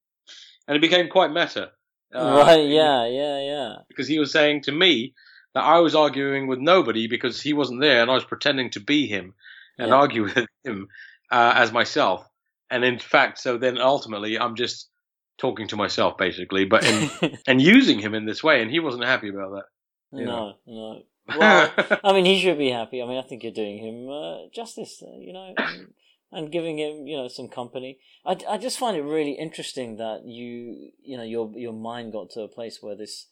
and 0.67 0.77
it 0.77 0.81
became 0.81 1.09
quite 1.09 1.31
meta. 1.31 1.71
Uh, 2.13 2.43
right. 2.45 2.67
Yeah. 2.69 3.05
Yeah. 3.07 3.39
Yeah. 3.41 3.75
Because 3.89 4.07
he 4.07 4.19
was 4.19 4.31
saying 4.31 4.61
to 4.63 4.71
me 4.71 5.13
that 5.53 5.63
I 5.63 5.79
was 5.79 5.95
arguing 5.95 6.47
with 6.47 6.59
nobody 6.59 7.07
because 7.07 7.41
he 7.41 7.53
wasn't 7.53 7.81
there, 7.81 8.01
and 8.01 8.09
I 8.11 8.13
was 8.13 8.23
pretending 8.23 8.69
to 8.71 8.79
be 8.79 9.07
him 9.07 9.33
and 9.79 9.89
Yeah. 9.89 9.95
argue 9.95 10.23
with 10.35 10.47
him 10.63 10.87
uh, 11.31 11.53
as 11.55 11.71
myself. 11.73 12.25
And 12.69 12.85
in 12.85 12.99
fact, 12.99 13.39
so 13.39 13.57
then 13.57 13.77
ultimately, 13.79 14.37
I'm 14.37 14.55
just 14.55 14.89
talking 15.37 15.67
to 15.69 15.75
myself 15.75 16.17
basically, 16.17 16.65
but 16.65 16.83
in, 16.85 17.09
and 17.47 17.61
using 17.61 17.99
him 17.99 18.13
in 18.13 18.25
this 18.25 18.43
way, 18.43 18.61
and 18.61 18.71
he 18.71 18.79
wasn't 18.79 19.03
happy 19.05 19.29
about 19.29 19.51
that. 19.51 19.63
no. 20.11 20.53
No. 20.65 21.01
Well, 21.37 21.69
I 22.05 22.13
mean, 22.13 22.23
he 22.23 22.39
should 22.39 22.57
be 22.57 22.69
happy. 22.71 23.01
I 23.01 23.05
mean, 23.05 23.17
I 23.17 23.21
think 23.21 23.43
you're 23.43 23.51
doing 23.51 23.77
him 23.79 24.09
uh, 24.09 24.47
justice, 24.55 25.03
uh, 25.05 25.17
you 25.19 25.33
know, 25.33 25.53
and, 25.57 25.87
and 26.31 26.51
giving 26.53 26.79
him, 26.79 27.05
you 27.05 27.17
know, 27.17 27.27
some 27.27 27.49
company. 27.49 27.99
I, 28.25 28.37
I 28.47 28.57
just 28.57 28.79
find 28.79 28.95
it 28.95 29.01
really 29.01 29.33
interesting 29.33 29.97
that 29.97 30.21
you, 30.25 30.91
you 31.03 31.17
know, 31.17 31.23
your 31.23 31.51
your 31.57 31.73
mind 31.73 32.13
got 32.13 32.29
to 32.31 32.41
a 32.43 32.47
place 32.47 32.77
where 32.81 32.95
this, 32.95 33.27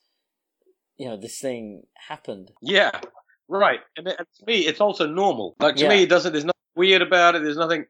you 0.98 1.08
know, 1.08 1.16
this 1.16 1.40
thing 1.40 1.84
happened. 2.10 2.52
Yeah, 2.62 2.92
right. 3.48 3.80
And, 3.96 4.08
it, 4.10 4.16
and 4.20 4.28
to 4.40 4.46
me, 4.46 4.68
it's 4.68 4.82
also 4.82 5.08
normal. 5.08 5.56
Like 5.60 5.78
to 5.78 5.84
Yeah. 5.84 5.90
me, 5.92 6.04
it 6.04 6.10
doesn't. 6.10 6.34
There's 6.34 6.44
nothing 6.44 6.60
weird 6.76 7.02
about 7.02 7.36
it. 7.36 7.44
There's 7.44 7.56
nothing. 7.58 7.86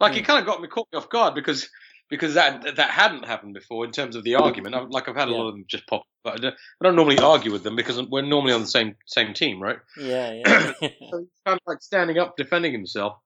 Like 0.00 0.16
it 0.16 0.22
Mm. 0.22 0.26
kind 0.26 0.40
of 0.40 0.46
got 0.46 0.62
me 0.62 0.68
caught 0.68 0.88
me 0.90 0.96
off 0.96 1.10
guard 1.10 1.34
because 1.34 1.68
because 2.10 2.34
that 2.34 2.76
that 2.76 2.90
hadn't 2.90 3.24
happened 3.24 3.54
before 3.54 3.84
in 3.84 3.92
terms 3.92 4.16
of 4.16 4.24
the 4.24 4.34
argument. 4.34 4.74
I, 4.74 4.80
like 4.80 5.08
I've 5.08 5.16
had 5.16 5.28
a 5.28 5.30
Yeah. 5.30 5.38
lot 5.38 5.48
of 5.48 5.54
them 5.54 5.64
just 5.68 5.86
pop, 5.86 6.02
but 6.24 6.34
I 6.34 6.36
don't, 6.36 6.54
I 6.54 6.84
don't 6.84 6.96
normally 6.96 7.20
argue 7.20 7.52
with 7.52 7.62
them 7.62 7.76
because 7.76 8.00
we're 8.02 8.22
normally 8.22 8.52
on 8.52 8.60
the 8.60 8.66
same 8.66 8.96
same 9.06 9.32
team, 9.32 9.62
right? 9.62 9.78
Yeah, 9.96 10.32
yeah, 10.44 10.72
So 11.10 11.18
he's 11.20 11.40
kind 11.46 11.56
of 11.56 11.60
like 11.66 11.82
standing 11.82 12.18
up, 12.18 12.36
defending 12.36 12.72
himself, 12.72 13.18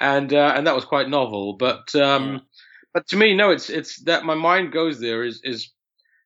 and 0.00 0.32
uh, 0.32 0.54
and 0.56 0.66
that 0.66 0.74
was 0.74 0.84
quite 0.84 1.08
novel. 1.08 1.56
But 1.58 1.94
um, 1.94 2.32
Yeah. 2.32 2.38
but 2.94 3.06
to 3.08 3.16
me, 3.16 3.34
no, 3.36 3.50
it's 3.50 3.68
it's 3.70 4.02
that 4.04 4.24
my 4.24 4.34
mind 4.34 4.72
goes 4.72 4.98
there 5.00 5.22
is 5.22 5.40
is 5.44 5.70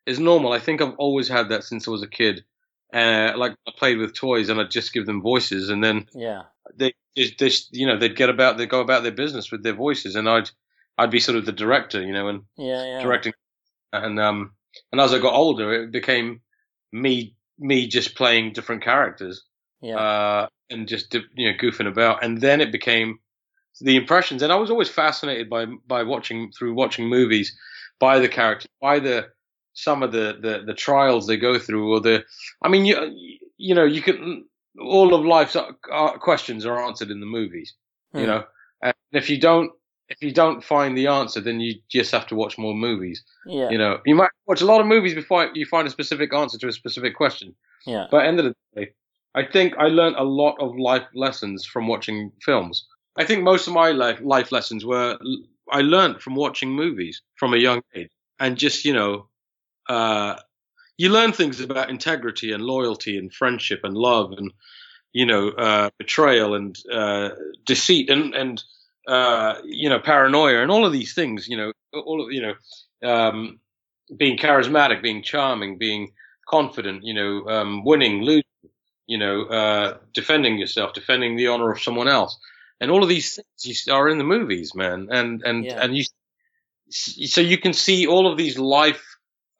is 0.07 0.21
normal. 0.21 0.53
I 0.53 0.61
think 0.61 0.81
I've 0.81 0.95
always 0.99 1.29
had 1.29 1.49
that 1.49 1.65
since 1.65 1.89
I 1.89 1.91
was 1.91 2.03
a 2.03 2.09
kid. 2.09 2.45
Uh, 2.93 3.33
like 3.37 3.57
I 3.67 3.73
played 3.77 3.99
with 3.99 4.15
toys 4.15 4.49
and 4.51 4.61
I'd 4.61 4.71
just 4.71 4.93
give 4.93 5.05
them 5.05 5.21
voices, 5.21 5.69
and 5.69 5.83
then 5.83 6.07
yeah, 6.15 6.43
they 6.77 6.93
just, 7.17 7.39
just 7.41 7.69
you 7.77 7.87
know 7.89 7.99
they'd 7.99 8.15
get 8.15 8.31
about 8.31 8.57
they 8.57 8.67
go 8.67 8.81
about 8.81 9.03
their 9.03 9.11
business 9.13 9.51
with 9.51 9.65
their 9.65 9.75
voices, 9.75 10.15
and 10.15 10.29
I'd 10.29 10.51
I'd 10.99 11.11
be 11.11 11.21
sort 11.21 11.39
of 11.39 11.47
the 11.47 11.53
director, 11.53 12.01
you 12.03 12.13
know, 12.13 12.29
and 12.29 12.43
yeah, 12.57 12.85
yeah. 12.85 13.03
directing, 13.03 13.33
and 13.93 14.19
um 14.21 14.53
and 14.93 15.01
as 15.01 15.13
I 15.13 15.19
got 15.19 15.35
older, 15.35 15.85
it 15.85 15.93
became 15.93 16.41
me 16.93 17.37
me 17.59 17.87
just 17.87 18.15
playing 18.17 18.53
different 18.53 18.83
characters 18.83 19.43
Yeah, 19.81 19.99
uh, 19.99 20.49
and 20.71 20.89
just 20.89 21.15
you 21.15 21.53
know 21.53 21.59
goofing 21.59 21.89
about, 21.89 22.23
and 22.25 22.41
then 22.41 22.61
it 22.61 22.73
became 22.73 23.19
the 23.81 23.97
impressions. 23.97 24.43
And 24.43 24.53
I 24.53 24.57
was 24.57 24.71
always 24.71 24.89
fascinated 24.89 25.49
by 25.51 25.67
by 25.87 26.03
watching 26.05 26.53
through 26.53 26.75
watching 26.75 27.09
movies, 27.09 27.57
by 28.01 28.19
the 28.19 28.29
characters, 28.29 28.71
by 28.81 28.99
the 29.01 29.29
some 29.73 30.03
of 30.03 30.13
the 30.13 30.39
the, 30.41 30.63
the 30.67 30.75
trials 30.75 31.27
they 31.27 31.37
go 31.37 31.59
through, 31.59 31.93
or 31.93 32.01
the 32.01 32.25
I 32.63 32.69
mean 32.69 32.85
you 32.85 32.97
you 33.57 33.75
know 33.75 33.85
you 33.85 34.03
can 34.03 34.45
all 34.81 35.15
of 35.15 35.25
life's 35.25 35.57
uh, 35.57 35.73
questions 36.19 36.67
are 36.67 36.83
answered 36.85 37.11
in 37.11 37.21
the 37.21 37.27
movies, 37.27 37.75
you 38.13 38.23
Hmm. 38.23 38.27
know, 38.27 38.45
and 38.83 38.95
if 39.13 39.31
you 39.31 39.41
don't 39.41 39.71
if 40.15 40.23
you 40.23 40.33
don't 40.33 40.63
find 40.63 40.97
the 40.97 41.09
answer, 41.09 41.41
then 41.41 41.61
you 41.61 41.75
just 41.91 42.13
have 42.13 42.27
to 42.29 42.35
watch 42.35 42.57
more 42.59 42.75
movies. 42.75 43.23
yeah, 43.47 43.71
You 43.71 43.79
know, 43.79 43.99
you 44.07 44.15
might 44.15 44.31
watch 44.47 44.61
a 44.61 44.67
lot 44.67 44.81
of 44.81 44.87
movies 44.87 45.15
before 45.15 45.51
you 45.55 45.67
find 45.67 45.87
a 45.87 45.91
specific 45.91 46.33
answer 46.33 46.59
to 46.59 46.69
a 46.69 46.73
specific 46.73 47.17
question. 47.17 47.55
yeah, 47.87 48.07
But 48.11 48.19
at 48.19 48.23
the 48.23 48.29
end 48.29 48.41
of 48.41 48.45
the 48.47 48.55
day, 48.81 48.93
I 49.35 49.45
think 49.45 49.75
I 49.79 49.89
learned 49.89 50.17
a 50.17 50.25
lot 50.25 50.57
of 50.61 50.79
life 50.79 51.07
lessons 51.15 51.67
from 51.67 51.89
watching 51.89 52.33
films. 52.41 52.87
I 53.17 53.25
think 53.25 53.43
most 53.43 53.67
of 53.67 53.75
my 53.75 53.91
life 53.91 54.21
life 54.23 54.53
lessons 54.53 54.85
were 54.85 55.19
I 55.71 55.81
learned 55.81 56.21
from 56.21 56.35
watching 56.35 56.71
movies 56.71 57.23
from 57.37 57.55
a 57.55 57.59
young 57.59 57.83
age, 57.95 58.11
and 58.39 58.57
just 58.57 58.85
you 58.85 58.93
know, 58.93 59.29
uh, 59.89 60.37
you 60.97 61.09
learn 61.09 61.33
things 61.33 61.61
about 61.61 61.91
integrity 61.91 62.53
and 62.53 62.63
loyalty 62.63 63.19
and 63.19 63.33
friendship 63.33 63.81
and 63.83 63.97
love 63.97 64.33
and 64.33 64.53
you 65.13 65.27
know 65.27 65.49
uh, 65.49 65.91
betrayal 65.99 66.55
and 66.55 66.77
uh, 66.93 67.31
deceit 67.65 68.11
and 68.11 68.35
and 68.35 68.63
uh, 69.09 69.57
you 69.65 69.89
know 69.89 69.99
paranoia 70.01 70.63
and 70.63 70.71
all 70.71 70.87
of 70.87 70.93
these 70.93 71.15
things. 71.15 71.49
You 71.49 71.57
know, 71.57 71.73
all 71.93 72.25
of 72.25 72.33
you 72.33 72.43
know, 72.43 73.09
um, 73.09 73.61
being 74.17 74.39
charismatic, 74.39 75.03
being 75.03 75.23
charming, 75.23 75.79
being 75.79 76.13
confident. 76.49 77.05
You 77.05 77.15
know, 77.15 77.49
um, 77.49 77.85
winning, 77.85 78.23
losing 78.23 78.43
you 79.07 79.19
know, 79.19 79.43
uh, 79.45 79.99
defending 80.15 80.59
yourself, 80.59 80.95
defending 80.95 81.37
the 81.37 81.49
honor 81.49 81.71
of 81.71 81.81
someone 81.83 82.09
else, 82.09 82.39
and 82.81 82.91
all 82.91 83.03
of 83.03 83.09
these 83.09 83.35
things 83.37 83.87
you 83.87 83.93
are 83.95 84.09
in 84.09 84.19
the 84.19 84.25
movies, 84.25 84.75
man, 84.75 85.09
and 85.11 85.43
and 85.43 85.65
Yeah. 85.65 85.81
and 85.83 85.97
you, 85.97 86.05
so 86.91 87.41
you 87.41 87.59
can 87.59 87.73
see 87.73 88.07
all 88.07 88.31
of 88.31 88.39
these 88.39 88.59
life, 88.59 89.05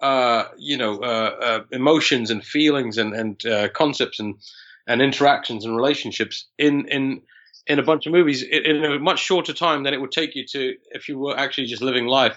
uh, 0.01 0.45
you 0.57 0.77
know, 0.77 0.99
uh, 1.01 1.37
uh, 1.43 1.65
emotions 1.73 2.31
and 2.31 2.45
feelings 2.45 2.99
and 2.99 3.15
and 3.15 3.47
uh, 3.47 3.69
concepts 3.71 4.21
and 4.21 4.37
and 4.87 5.03
interactions 5.03 5.65
and 5.65 5.77
relationships 5.77 6.47
in 6.59 6.87
in 6.89 7.23
in 7.67 7.79
a 7.79 7.83
bunch 7.83 8.07
of 8.07 8.13
movies 8.13 8.43
in, 8.43 8.85
a 8.85 8.99
much 8.99 9.21
shorter 9.21 9.53
time 9.53 9.85
than 9.85 9.95
it 9.95 10.01
would 10.01 10.13
take 10.13 10.35
you 10.35 10.45
to 10.47 10.75
if 10.91 11.09
you 11.09 11.19
were 11.19 11.39
actually 11.39 11.67
just 11.67 11.83
living 11.83 12.07
life. 12.07 12.37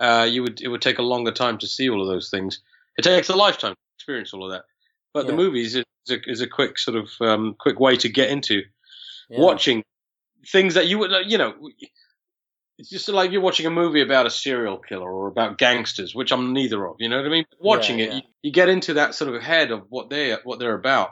Uh, 0.00 0.26
you 0.28 0.42
would 0.42 0.60
it 0.60 0.68
would 0.68 0.82
take 0.82 0.98
a 0.98 1.02
longer 1.02 1.30
time 1.30 1.58
to 1.58 1.66
see 1.66 1.88
all 1.88 2.02
of 2.02 2.08
those 2.08 2.30
things. 2.30 2.60
It 2.96 3.02
takes 3.02 3.28
a 3.28 3.36
lifetime 3.36 3.74
to 3.74 3.78
experience 3.96 4.34
all 4.34 4.44
of 4.44 4.52
that. 4.52 4.64
But 5.14 5.26
the 5.26 5.34
movies 5.34 5.76
is 5.76 5.84
a, 6.10 6.18
is 6.26 6.40
a 6.40 6.46
quick 6.46 6.78
sort 6.78 6.96
of 6.96 7.10
um, 7.20 7.54
quick 7.58 7.78
way 7.78 7.96
to 7.96 8.08
get 8.08 8.30
into 8.30 8.62
yeah. 9.28 9.40
watching 9.40 9.84
things 10.50 10.74
that 10.74 10.88
you 10.88 10.98
would 10.98 11.10
you 11.26 11.38
know. 11.38 11.54
It's 12.78 12.88
just 12.88 13.08
like 13.08 13.30
you're 13.30 13.42
watching 13.42 13.66
a 13.66 13.70
movie 13.70 14.00
about 14.00 14.26
a 14.26 14.30
serial 14.30 14.78
killer 14.78 15.08
or 15.08 15.28
about 15.28 15.58
gangsters, 15.58 16.14
which 16.14 16.32
I'm 16.32 16.52
neither 16.52 16.84
of. 16.84 16.96
You 16.98 17.10
know 17.10 17.18
what 17.18 17.26
I 17.26 17.28
mean? 17.28 17.44
Watching 17.60 17.98
Yeah, 17.98 18.06
it. 18.06 18.14
You, 18.14 18.20
you 18.44 18.52
get 18.52 18.70
into 18.70 18.94
that 18.94 19.14
sort 19.14 19.32
of 19.32 19.40
head 19.42 19.70
of 19.70 19.84
what 19.90 20.08
they 20.10 20.34
what 20.42 20.58
they're 20.58 20.74
about, 20.74 21.10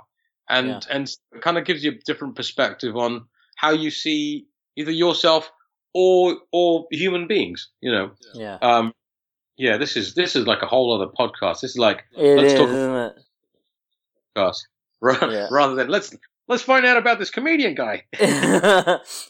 and 0.48 0.68
Yeah. 0.68 0.80
and 0.90 1.08
it 1.32 1.42
kind 1.42 1.58
of 1.58 1.66
gives 1.66 1.84
you 1.84 1.92
a 1.92 1.94
different 1.94 2.34
perspective 2.34 2.96
on 2.96 3.26
how 3.60 3.70
you 3.72 3.90
see 3.90 4.46
either 4.76 4.92
yourself 4.92 5.50
or 5.94 6.38
or 6.52 6.86
human 6.90 7.26
beings. 7.26 7.68
You 7.80 7.92
know, 7.92 8.10
Yeah, 8.34 8.58
um, 8.62 8.92
yeah. 9.56 9.76
This 9.78 9.96
is 9.96 10.14
this 10.14 10.36
is 10.36 10.46
like 10.46 10.62
a 10.62 10.66
whole 10.66 10.92
other 10.94 11.10
podcast. 11.12 11.60
This 11.60 11.72
is 11.72 11.78
like 11.78 12.04
it 12.16 12.36
let's 12.38 12.52
is, 12.52 12.58
talk- 12.58 12.68
isn't 12.70 12.96
it? 12.96 13.14
podcast 14.36 14.60
ra- 15.00 15.30
Yeah. 15.30 15.48
rather 15.50 15.74
than 15.74 15.88
let's 15.88 16.14
let's 16.48 16.62
find 16.62 16.84
out 16.86 16.96
about 16.96 17.18
this 17.18 17.30
comedian 17.30 17.74
guy. 17.74 18.04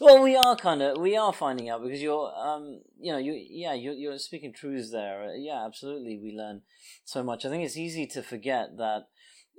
well, 0.01 0.21
we 0.23 0.35
are 0.35 0.55
kind 0.55 0.81
of 0.81 0.97
we 0.97 1.15
are 1.17 1.33
finding 1.33 1.69
out 1.69 1.81
because 1.83 2.01
you're 2.01 2.31
um 2.35 2.81
you 2.99 3.11
know 3.11 3.17
you 3.17 3.33
yeah 3.33 3.73
you're 3.73 3.93
you're 3.93 4.17
speaking 4.19 4.53
truths 4.53 4.91
there. 4.91 5.23
Uh, 5.29 5.33
Yeah, 5.35 5.65
absolutely. 5.65 6.19
We 6.21 6.31
learn 6.35 6.61
so 7.05 7.23
much. 7.23 7.45
I 7.45 7.49
think 7.49 7.63
it's 7.65 7.77
easy 7.77 8.05
to 8.07 8.21
forget 8.21 8.77
that 8.77 9.07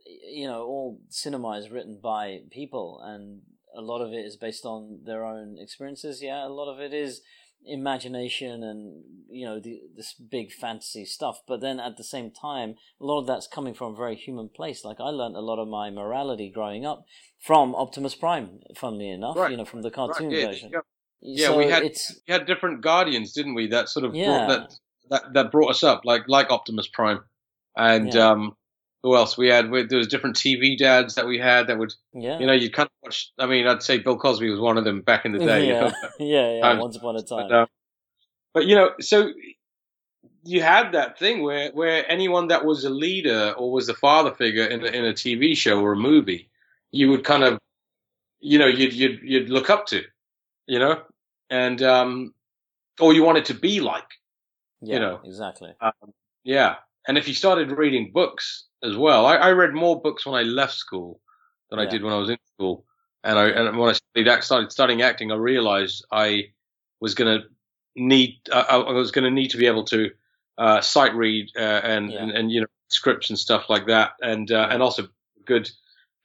you 0.06 0.46
know 0.46 0.62
all 0.64 1.00
cinema 1.08 1.50
is 1.58 1.70
written 1.70 1.98
by 2.02 2.40
people 2.50 3.00
and 3.04 3.42
a 3.76 3.80
lot 3.80 4.00
of 4.00 4.12
it 4.12 4.24
is 4.24 4.36
based 4.36 4.64
on 4.64 5.00
their 5.04 5.24
own 5.24 5.56
experiences. 5.58 6.22
Yeah, 6.22 6.46
a 6.46 6.48
lot 6.48 6.72
of 6.72 6.80
it 6.80 6.92
is 6.92 7.22
imagination 7.64 8.62
and 8.62 9.04
you 9.30 9.46
know 9.46 9.60
the, 9.60 9.80
this 9.96 10.14
big 10.14 10.50
fantasy 10.52 11.04
stuff 11.04 11.38
but 11.46 11.60
then 11.60 11.78
at 11.78 11.96
the 11.96 12.02
same 12.02 12.28
time 12.30 12.74
a 13.00 13.04
lot 13.04 13.20
of 13.20 13.26
that's 13.28 13.46
coming 13.46 13.72
from 13.72 13.94
a 13.94 13.96
very 13.96 14.16
human 14.16 14.48
place 14.48 14.84
like 14.84 14.96
i 15.00 15.08
learned 15.08 15.36
a 15.36 15.40
lot 15.40 15.60
of 15.62 15.68
my 15.68 15.88
morality 15.88 16.50
growing 16.52 16.84
up 16.84 17.04
from 17.40 17.72
optimus 17.76 18.16
prime 18.16 18.58
funnily 18.76 19.08
enough 19.08 19.36
Right. 19.36 19.52
you 19.52 19.56
know 19.56 19.64
from 19.64 19.82
the 19.82 19.92
cartoon 19.92 20.30
Right, 20.30 20.38
yeah, 20.38 20.46
version 20.46 20.70
yeah. 20.72 20.80
Yeah, 21.24 21.46
So 21.46 21.58
we 21.58 21.68
had- 21.68 21.84
it's 21.84 22.20
We 22.26 22.32
had 22.32 22.46
different 22.46 22.80
guardians, 22.80 23.32
didn't 23.32 23.54
we? 23.54 23.68
That 23.68 23.88
sort 23.88 24.04
of 24.04 24.12
Yeah. 24.12 24.24
brought 24.26 24.48
that, 24.48 24.74
that 25.10 25.32
that 25.34 25.52
brought 25.52 25.70
us 25.70 25.84
up, 25.84 26.00
like 26.04 26.22
like 26.26 26.50
Optimus 26.50 26.88
Prime, 26.88 27.20
and 27.76 28.12
Yeah. 28.12 28.30
um, 28.30 28.56
who 29.02 29.16
else? 29.16 29.36
We 29.36 29.48
had 29.48 29.70
we, 29.70 29.84
there 29.84 29.98
was 29.98 30.06
different 30.06 30.36
TV 30.36 30.78
dads 30.78 31.14
that 31.16 31.26
we 31.26 31.38
had 31.38 31.66
that 31.66 31.78
would 31.78 31.92
yeah 32.12 32.38
you 32.38 32.46
know 32.46 32.52
you 32.52 32.70
kind 32.70 32.86
of 32.86 32.92
watch. 33.02 33.32
I 33.38 33.46
mean, 33.46 33.66
I'd 33.66 33.82
say 33.82 33.98
Bill 33.98 34.16
Cosby 34.16 34.48
was 34.50 34.60
one 34.60 34.78
of 34.78 34.84
them 34.84 35.00
back 35.00 35.24
in 35.24 35.32
the 35.32 35.38
day. 35.38 35.66
you 35.66 35.72
yeah. 35.72 35.80
know? 35.80 35.92
yeah 36.18 36.52
yeah 36.52 36.78
once 36.78 36.96
upon 36.96 37.16
a 37.16 37.22
time 37.22 37.48
But, 37.48 37.54
uh, 37.54 37.66
but 38.54 38.66
you 38.66 38.76
know, 38.76 38.90
so 39.00 39.30
you 40.44 40.62
had 40.62 40.92
that 40.92 41.18
thing 41.18 41.42
where 41.42 41.70
where 41.72 42.10
anyone 42.10 42.48
that 42.48 42.64
was 42.64 42.84
a 42.84 42.90
leader 42.90 43.54
or 43.56 43.72
was 43.72 43.86
the 43.86 43.94
father 43.94 44.32
figure 44.32 44.64
in 44.64 44.82
a, 44.82 44.86
in 44.86 45.04
a 45.04 45.12
TV 45.12 45.56
show 45.56 45.80
or 45.80 45.92
a 45.92 45.96
movie, 45.96 46.48
you 46.90 47.10
would 47.10 47.24
kind 47.24 47.44
of, 47.44 47.58
you 48.40 48.58
know, 48.58 48.66
you'd 48.66 48.92
you'd 48.92 49.20
you'd 49.22 49.50
look 49.50 49.70
up 49.70 49.86
to, 49.86 50.02
you 50.66 50.78
know, 50.78 51.00
and 51.50 51.82
um, 51.82 52.34
or 53.00 53.12
you 53.12 53.24
wanted 53.24 53.46
to 53.46 53.54
be 53.54 53.80
like, 53.80 54.08
yeah 54.80 54.98
know. 54.98 55.20
exactly 55.24 55.72
yeah. 56.44 56.76
And 57.06 57.18
if 57.18 57.26
you 57.26 57.34
started 57.34 57.72
reading 57.72 58.12
books 58.12 58.66
as 58.82 58.96
well, 58.96 59.26
I, 59.26 59.36
I 59.36 59.52
read 59.52 59.74
more 59.74 60.00
books 60.00 60.26
when 60.26 60.34
I 60.34 60.42
left 60.42 60.74
school 60.74 61.20
than 61.70 61.78
I 61.78 61.86
did 61.86 62.02
when 62.02 62.12
I 62.12 62.18
was 62.18 62.30
in 62.30 62.38
school. 62.54 62.84
And 63.24 63.38
I 63.38 63.48
and 63.48 63.78
when 63.78 63.90
I 63.90 63.92
studied 63.92 64.28
act, 64.28 64.44
started 64.44 64.72
studying 64.72 65.02
acting, 65.02 65.30
I 65.30 65.36
realized 65.36 66.04
I 66.10 66.52
was 67.00 67.14
going 67.14 67.40
to 67.40 67.46
need 67.94 68.40
I, 68.52 68.60
I 68.60 68.92
was 68.92 69.12
going 69.12 69.24
to 69.24 69.30
need 69.30 69.48
to 69.50 69.58
be 69.58 69.66
able 69.66 69.84
to 69.84 70.10
uh, 70.58 70.80
sight 70.80 71.14
read 71.14 71.50
uh, 71.56 71.60
and, 71.60 72.10
Yeah. 72.10 72.22
and 72.22 72.30
and 72.32 72.50
you 72.50 72.60
know 72.62 72.66
scripts 72.88 73.30
and 73.30 73.38
stuff 73.38 73.70
like 73.70 73.86
that, 73.86 74.12
and 74.20 74.50
uh, 74.50 74.68
and 74.70 74.82
also 74.82 75.08
good 75.44 75.70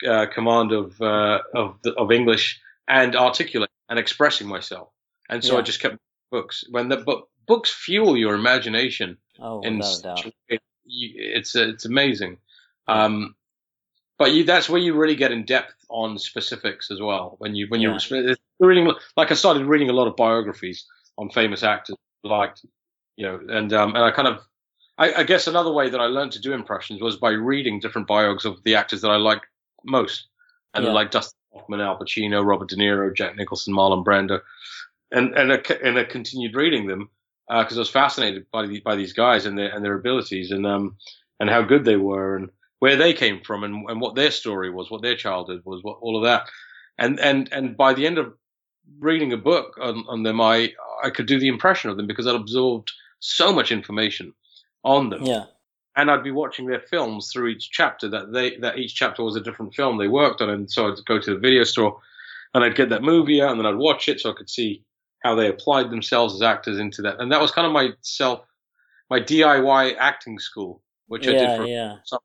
uh, 0.07 0.25
command 0.27 0.71
of 0.71 0.99
uh, 1.01 1.39
of 1.53 1.79
the, 1.83 1.93
of 1.93 2.11
English 2.11 2.59
and 2.87 3.15
articulate 3.15 3.69
and 3.89 3.99
expressing 3.99 4.47
myself. 4.47 4.89
And 5.29 5.43
so 5.43 5.57
I 5.57 5.61
just 5.61 5.81
kept 5.81 5.97
books. 6.31 6.63
When 6.69 6.89
the 6.89 6.97
book 6.97 7.29
books 7.47 7.71
fuel 7.71 8.17
your 8.17 8.35
imagination 8.35 9.17
oh 9.39 9.61
such 9.81 10.03
doubt 10.03 10.25
way, 10.25 10.59
it's 10.85 11.55
it's 11.55 11.85
amazing. 11.85 12.37
Um, 12.87 13.35
but 14.17 14.33
you, 14.33 14.43
that's 14.43 14.69
where 14.69 14.81
you 14.81 14.95
really 14.95 15.15
get 15.15 15.31
in 15.31 15.45
depth 15.45 15.75
on 15.89 16.17
specifics 16.17 16.89
as 16.91 16.99
well. 16.99 17.35
When 17.39 17.55
you 17.55 17.67
when 17.69 17.81
Yeah. 17.81 17.97
you're 18.09 18.35
reading, 18.59 18.91
like 19.15 19.31
I 19.31 19.35
started 19.35 19.65
reading 19.65 19.89
a 19.89 19.93
lot 19.93 20.07
of 20.07 20.15
biographies 20.15 20.85
on 21.17 21.29
famous 21.29 21.63
actors, 21.63 21.95
like 22.23 22.55
you 23.15 23.25
know, 23.25 23.39
and 23.49 23.71
um, 23.73 23.95
and 23.95 24.03
I 24.03 24.11
kind 24.11 24.27
of, 24.27 24.39
I, 24.97 25.13
I 25.13 25.23
guess 25.23 25.47
another 25.47 25.71
way 25.71 25.89
that 25.89 25.99
I 26.01 26.05
learned 26.05 26.31
to 26.33 26.39
do 26.41 26.53
impressions 26.53 27.01
was 27.01 27.17
by 27.17 27.31
reading 27.31 27.79
different 27.79 28.07
biogs 28.07 28.45
of 28.45 28.63
the 28.63 28.75
actors 28.75 29.01
that 29.01 29.09
I 29.09 29.17
like 29.17 29.41
most, 29.83 30.27
and 30.73 30.85
Yeah. 30.85 30.91
like 30.93 31.11
Dustin 31.11 31.37
Hoffman, 31.53 31.81
Al 31.81 31.99
Pacino, 31.99 32.43
Robert 32.45 32.69
De 32.69 32.75
Niro, 32.75 33.13
Jack 33.15 33.35
Nicholson, 33.35 33.73
Marlon 33.73 34.03
Brando, 34.03 34.41
and 35.11 35.35
and 35.37 35.53
I, 35.53 35.61
and 35.83 35.99
I 35.99 36.03
continued 36.05 36.55
reading 36.55 36.87
them 36.87 37.09
because 37.47 37.77
I 37.77 37.79
was 37.79 37.89
fascinated 37.89 38.45
by 38.51 38.65
the, 38.67 38.79
by 38.81 38.95
these 38.95 39.13
guys 39.13 39.45
and 39.45 39.57
their 39.57 39.69
and 39.73 39.85
their 39.85 39.95
abilities 39.95 40.51
and 40.51 40.65
um 40.65 40.97
and 41.39 41.49
how 41.49 41.61
good 41.61 41.85
they 41.85 41.95
were 41.95 42.35
and 42.35 42.49
where 42.79 42.95
they 42.95 43.13
came 43.13 43.41
from 43.43 43.63
and, 43.63 43.89
and 43.89 44.01
what 44.01 44.15
their 44.15 44.31
story 44.31 44.69
was, 44.69 44.91
what 44.91 45.01
their 45.01 45.15
childhood 45.15 45.61
was, 45.65 45.83
what 45.83 45.97
all 46.01 46.17
of 46.17 46.23
that, 46.23 46.47
and 46.97 47.19
and 47.19 47.51
and 47.51 47.77
by 47.77 47.93
the 47.93 48.05
end 48.05 48.17
of 48.17 48.33
reading 48.99 49.33
a 49.33 49.37
book 49.37 49.77
on, 49.81 50.05
on 50.07 50.23
them, 50.23 50.41
I 50.41 50.73
I 51.03 51.09
could 51.09 51.27
do 51.27 51.39
the 51.39 51.47
impression 51.47 51.89
of 51.89 51.97
them 51.97 52.07
because 52.07 52.27
I'd 52.27 52.35
absorbed 52.35 52.91
so 53.19 53.51
much 53.51 53.71
information 53.71 54.33
on 54.83 55.09
them 55.09 55.23
yeah 55.23 55.45
and 55.97 56.11
I'd 56.11 56.23
be 56.23 56.31
watching 56.31 56.67
their 56.67 56.79
films 56.79 57.31
through 57.33 57.47
each 57.47 57.71
chapter. 57.71 58.07
That 58.07 58.31
they 58.31 58.55
that 58.57 58.77
each 58.77 58.95
chapter 58.95 59.23
was 59.23 59.35
a 59.35 59.41
different 59.41 59.73
film 59.73 59.97
they 59.97 60.07
worked 60.07 60.41
on, 60.41 60.49
and 60.49 60.71
so 60.71 60.87
I'd 60.87 61.03
go 61.05 61.19
to 61.19 61.33
the 61.33 61.39
video 61.39 61.63
store 61.63 61.99
and 62.53 62.63
I'd 62.63 62.75
get 62.75 62.89
that 62.89 63.01
movie 63.01 63.41
out, 63.41 63.51
and 63.51 63.59
then 63.59 63.65
I'd 63.65 63.75
watch 63.75 64.07
it 64.07 64.21
so 64.21 64.29
I 64.31 64.35
could 64.35 64.49
see 64.49 64.83
how 65.23 65.35
they 65.35 65.49
applied 65.49 65.89
themselves 65.89 66.35
as 66.35 66.43
actors 66.43 66.77
into 66.77 67.01
that. 67.01 67.19
And 67.19 67.31
that 67.31 67.41
was 67.41 67.51
kind 67.51 67.65
of 67.65 67.73
my 67.73 67.89
self, 68.01 68.41
my 69.09 69.19
DIY 69.19 69.95
acting 69.97 70.37
school, 70.37 70.83
which 71.07 71.27
I 71.27 71.31
did 71.31 71.57
for 71.57 71.65
yeah 71.65 71.97
some, 72.05 72.19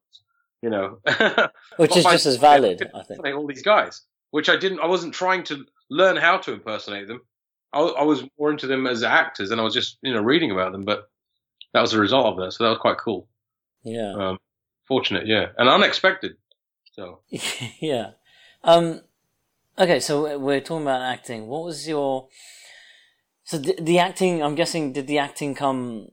you 0.62 0.70
know, 0.70 0.98
which 1.77 1.96
is 1.96 2.05
just 2.05 2.27
as 2.27 2.37
valid 2.37 2.88
i 2.94 3.03
think 3.03 3.25
all 3.37 3.46
these 3.46 3.62
guys, 3.62 4.03
which 4.31 4.48
I 4.48 4.57
didn't. 4.57 4.81
I 4.81 4.87
wasn't 4.87 5.12
trying 5.12 5.42
to 5.44 5.64
learn 5.90 6.16
how 6.16 6.38
to 6.38 6.53
impersonate 6.53 7.09
them. 7.09 7.20
I, 7.72 7.81
I 7.81 8.03
was 8.05 8.25
more 8.38 8.51
into 8.51 8.66
them 8.66 8.87
as 8.87 9.03
actors, 9.03 9.51
and 9.51 9.61
I 9.61 9.64
was 9.64 9.75
just 9.75 9.98
you 10.03 10.14
know 10.14 10.22
reading 10.22 10.51
about 10.51 10.72
them. 10.72 10.85
But 10.85 11.11
that 11.75 11.81
was 11.81 11.92
the 11.92 12.01
result 12.01 12.27
of 12.27 12.37
that, 12.38 12.53
so 12.53 12.64
that 12.64 12.70
was 12.70 12.79
quite 12.79 12.98
cool. 12.98 13.29
yeah 13.83 14.12
Um, 14.12 14.38
fortunate, 14.87 15.27
yeah, 15.27 15.48
and 15.59 15.68
unexpected. 15.68 16.37
So 16.92 17.20
yeah. 17.81 18.12
Um. 18.62 19.03
Okay, 19.79 20.01
so 20.01 20.38
we're 20.38 20.61
talking 20.61 20.83
about 20.83 21.03
acting. 21.03 21.46
What 21.48 21.64
was 21.64 21.88
your 21.88 22.29
so 23.44 23.59
the, 23.59 23.77
the 23.81 23.98
acting? 23.98 24.42
I'm 24.42 24.55
guessing 24.55 24.92
did 24.92 25.07
the 25.07 25.18
acting 25.18 25.55
come? 25.55 26.09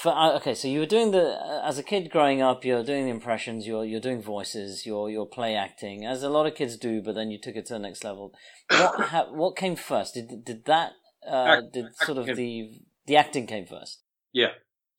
For, 0.00 0.08
uh, 0.16 0.34
okay, 0.36 0.54
so 0.54 0.66
you 0.66 0.80
were 0.80 0.86
doing 0.86 1.10
the 1.10 1.32
uh, 1.38 1.62
as 1.62 1.76
a 1.76 1.82
kid 1.82 2.10
growing 2.10 2.40
up. 2.40 2.64
You're 2.64 2.82
doing 2.82 3.04
the 3.04 3.10
impressions. 3.10 3.66
You're 3.66 3.84
you're 3.84 4.00
doing 4.00 4.22
voices. 4.22 4.86
You're 4.86 5.10
you're 5.10 5.26
play 5.26 5.54
acting, 5.54 6.06
as 6.06 6.22
a 6.22 6.30
lot 6.30 6.46
of 6.46 6.54
kids 6.54 6.78
do. 6.78 7.02
But 7.02 7.14
then 7.16 7.30
you 7.30 7.38
took 7.38 7.54
it 7.54 7.66
to 7.66 7.74
the 7.74 7.78
next 7.80 8.02
level. 8.02 8.32
What 8.70 9.00
ha, 9.10 9.26
what 9.30 9.56
came 9.56 9.76
first? 9.76 10.14
Did 10.14 10.44
did 10.44 10.64
that 10.64 10.92
uh, 11.30 11.34
Act- 11.58 11.72
did 11.74 11.94
sort 11.96 12.16
of 12.16 12.28
acting. 12.30 12.36
the 12.36 12.80
the 13.06 13.16
acting 13.16 13.46
came 13.46 13.66
first? 13.66 14.00
yeah, 14.32 14.52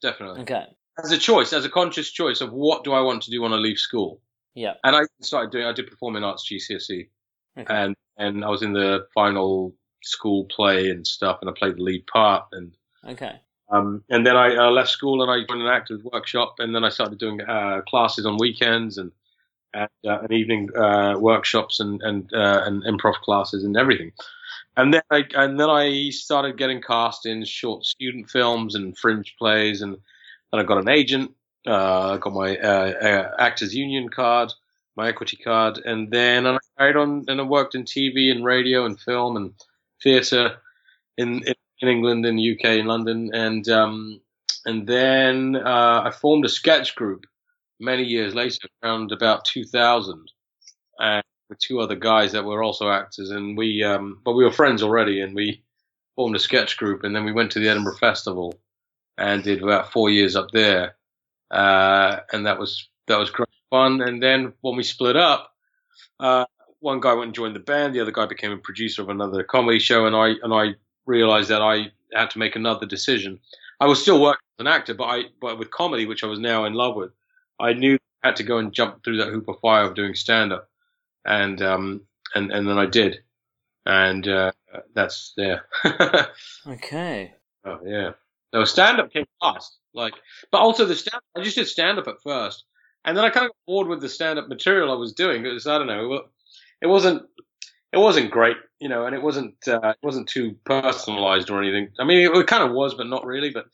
definitely. 0.04 0.42
Okay. 0.42 0.66
As 1.04 1.12
a 1.12 1.18
choice, 1.18 1.52
as 1.54 1.66
a 1.66 1.70
conscious 1.70 2.12
choice 2.12 2.42
of 2.42 2.52
what 2.52 2.84
do 2.84 2.92
I 2.94 3.02
want 3.02 3.24
to 3.24 3.32
do 3.32 3.42
when 3.42 3.54
I 3.54 3.56
leave 3.56 3.78
school, 3.80 4.22
Yeah. 4.54 4.74
and 4.84 4.96
I 4.96 5.02
started 5.22 5.52
doing. 5.52 5.66
I 5.66 5.74
did 5.74 5.88
performing 5.88 6.24
arts 6.24 6.48
GCSE, 6.48 7.10
Okay. 7.58 7.74
and 7.74 7.96
and 8.18 8.46
I 8.46 8.50
was 8.50 8.62
in 8.62 8.74
the 8.74 9.08
final 9.16 9.74
school 10.04 10.46
play 10.56 10.90
and 10.92 11.08
stuff, 11.08 11.40
and 11.42 11.50
I 11.50 11.54
played 11.58 11.78
the 11.78 11.82
lead 11.84 12.06
part, 12.06 12.46
and 12.52 12.76
Okay. 13.08 13.40
Um, 13.71 14.03
and 14.10 14.25
then 14.25 14.36
I 14.36 14.55
uh, 14.55 14.69
left 14.69 14.89
school 14.89 15.21
and 15.21 15.31
I 15.31 15.45
joined 15.47 15.62
an 15.62 15.67
actors 15.67 16.03
workshop, 16.03 16.55
and 16.60 16.75
then 16.75 16.84
I 16.84 16.89
started 16.89 17.19
doing 17.19 17.41
uh, 17.41 17.81
classes 17.88 18.25
on 18.25 18.38
weekends 18.38 18.97
and 18.97 19.12
and, 19.73 19.89
uh, 20.05 20.19
and 20.19 20.31
evening 20.31 20.69
uh, 20.75 21.15
workshops 21.17 21.79
and 21.79 22.01
and 22.01 22.31
uh, 22.34 22.63
and 22.65 22.84
improv 22.84 23.15
classes 23.15 23.63
and 23.63 23.77
everything. 23.77 24.12
And 24.75 24.93
then 24.93 25.01
I 25.10 25.25
and 25.36 25.60
then 25.60 25.69
I 25.69 26.10
started 26.10 26.57
getting 26.57 26.81
cast 26.81 27.25
in 27.25 27.45
short 27.45 27.86
student 27.86 28.29
films 28.29 28.75
and 28.75 28.97
fringe 28.97 29.36
plays, 29.39 29.81
and 29.81 29.97
then 30.51 30.60
I 30.60 30.63
got 30.63 30.77
an 30.77 30.89
agent. 30.89 31.31
Uh, 31.65 32.13
I 32.13 32.17
got 32.17 32.34
my 32.34 32.57
uh, 32.57 32.91
uh, 32.91 33.36
actors 33.39 33.73
union 33.73 34.10
card, 34.10 34.51
my 34.97 35.07
equity 35.07 35.38
card, 35.38 35.77
and 35.86 36.12
then 36.12 36.45
I 36.45 36.57
carried 36.77 36.95
on 36.95 37.25
and 37.27 37.39
I 37.39 37.43
worked 37.43 37.75
in 37.75 37.84
TV 37.84 38.31
and 38.31 38.43
radio 38.43 38.86
and 38.86 38.99
film 38.99 39.38
and 39.38 39.53
theatre 40.01 40.57
in, 41.17 41.45
in 41.45 41.53
in 41.82 41.88
England, 41.88 42.26
in 42.26 42.36
the 42.36 42.52
UK, 42.54 42.78
in 42.80 42.86
London, 42.86 43.32
and 43.34 43.67
um, 43.70 44.22
and 44.65 44.88
then 44.88 45.56
uh, 45.56 46.04
I 46.06 46.12
formed 46.12 46.46
a 46.46 46.50
sketch 46.50 46.96
group 46.96 47.26
many 47.80 48.04
years 48.04 48.36
later, 48.36 48.67
around 48.84 49.12
about 49.12 49.46
2000, 49.46 50.32
and 51.00 51.24
with 51.50 51.60
two 51.60 51.80
other 51.80 51.96
guys 51.96 52.32
that 52.34 52.46
were 52.46 52.63
also 52.63 52.89
actors, 52.89 53.32
and 53.32 53.58
we 53.58 53.84
um, 53.84 54.22
but 54.24 54.34
we 54.34 54.44
were 54.44 54.52
friends 54.52 54.84
already, 54.84 55.22
and 55.22 55.36
we 55.36 55.63
formed 56.15 56.36
a 56.36 56.39
sketch 56.39 56.78
group, 56.78 57.04
and 57.04 57.15
then 57.15 57.26
we 57.26 57.32
went 57.32 57.52
to 57.52 57.60
the 57.60 57.70
Edinburgh 57.70 57.98
Festival 57.98 58.54
and 59.17 59.44
did 59.44 59.62
about 59.63 59.91
four 59.91 60.10
years 60.10 60.36
up 60.36 60.52
there, 60.52 60.96
uh, 61.52 62.20
and 62.32 62.46
that 62.46 62.60
was 62.60 62.89
that 63.08 63.20
was 63.20 63.32
great 63.32 63.50
fun. 63.70 64.02
And 64.02 64.22
then 64.22 64.54
when 64.62 64.76
we 64.76 64.84
split 64.84 65.17
up, 65.17 65.52
uh, 66.20 66.46
one 66.80 67.00
guy 67.00 67.13
went 67.13 67.28
and 67.28 67.36
joined 67.36 67.56
the 67.56 67.60
band, 67.60 67.96
the 67.96 68.02
other 68.02 68.12
guy 68.12 68.26
became 68.28 68.52
a 68.52 68.58
producer 68.58 69.02
of 69.02 69.10
another 69.10 69.44
comedy 69.44 69.80
show, 69.80 70.06
and 70.06 70.15
I 70.15 70.34
and 70.44 70.54
I 70.54 70.76
realized 71.06 71.50
that 71.50 71.62
I 71.62 71.92
had 72.14 72.30
to 72.32 72.40
make 72.40 72.56
another 72.56 72.86
decision. 72.86 73.40
I 73.80 73.86
was 73.86 74.02
still 74.02 74.22
working 74.22 74.46
as 74.60 74.64
an 74.64 74.68
actor, 74.68 74.94
but 74.94 75.06
I 75.06 75.24
but 75.40 75.58
with 75.58 75.72
comedy, 75.72 76.06
which 76.06 76.24
I 76.24 76.28
was 76.28 76.40
now 76.40 76.66
in 76.66 76.74
love 76.74 76.96
with, 76.96 77.12
I 77.60 77.74
knew 77.74 77.98
I 78.24 78.28
had 78.28 78.36
to 78.38 78.44
go 78.44 78.58
and 78.58 78.74
jump 78.74 79.04
through 79.04 79.18
that 79.18 79.30
hoop 79.30 79.48
of 79.48 79.60
fire 79.60 79.86
of 79.86 79.96
doing 79.96 80.14
stand 80.14 80.54
up, 80.54 80.70
and 81.26 81.62
um 81.62 82.02
and 82.36 82.52
and 82.52 82.68
then 82.68 82.78
I 82.78 82.86
did, 82.86 83.24
and 83.86 84.28
uh, 84.28 84.52
that's 84.93 85.34
there. 85.36 85.66
Okay. 86.68 87.34
Oh 87.66 87.80
yeah. 87.86 88.12
No, 88.54 88.66
stand 88.66 88.99
up 88.99 89.12
came 89.12 89.26
last. 89.41 89.78
Like, 89.93 90.14
but 90.52 90.60
also 90.60 90.86
the 90.86 90.95
stand. 90.95 91.22
I 91.36 91.41
just 91.41 91.56
did 91.56 91.68
stand 91.68 91.97
up 91.99 92.08
at 92.08 92.22
first, 92.22 92.66
and 93.06 93.18
then 93.18 93.26
I 93.26 93.30
kind 93.30 93.45
of 93.45 93.52
got 93.52 93.66
bored 93.66 93.88
with 93.88 94.02
the 94.02 94.10
stand 94.10 94.39
up 94.39 94.47
material 94.47 94.91
I 94.91 94.95
was 94.95 95.14
doing. 95.14 95.43
because 95.43 95.68
I 95.68 95.78
don't 95.78 95.88
know. 95.88 96.26
It 96.82 96.88
wasn't. 96.88 97.24
It 97.94 97.98
wasn't 97.98 98.32
great, 98.32 98.58
you 98.80 98.88
know, 98.88 99.06
and 99.06 99.16
it 99.16 99.22
wasn't. 99.22 99.56
Uh, 99.68 99.89
it 99.89 99.98
wasn't 100.04 100.30
too 100.30 100.56
personalized 100.66 101.50
or 101.50 101.62
anything. 101.62 101.89
I 102.00 102.06
mean, 102.06 102.26
it, 102.26 102.36
it 102.36 102.48
kind 102.48 102.64
of 102.64 102.72
was, 102.72 102.94
but 102.94 103.08
not 103.08 103.26
really. 103.26 103.50
But 103.50 103.66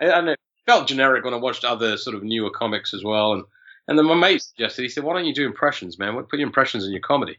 know. 0.00 0.32
It 0.32 0.40
felt 0.66 0.88
generic 0.88 1.24
when 1.24 1.34
I 1.34 1.38
watched 1.38 1.64
other 1.64 1.96
sort 1.96 2.16
of 2.16 2.22
newer 2.22 2.50
comics 2.50 2.94
as 2.94 3.04
well. 3.04 3.34
And 3.34 3.44
and 3.88 3.98
then 3.98 4.06
my 4.06 4.14
mate 4.14 4.42
suggested. 4.42 4.82
He 4.82 4.88
said, 4.88 5.04
"Why 5.04 5.14
don't 5.14 5.26
you 5.26 5.34
do 5.34 5.46
impressions, 5.46 5.98
man? 5.98 6.14
Put 6.24 6.38
your 6.38 6.46
impressions 6.46 6.84
in 6.84 6.92
your 6.92 7.00
comedy." 7.00 7.38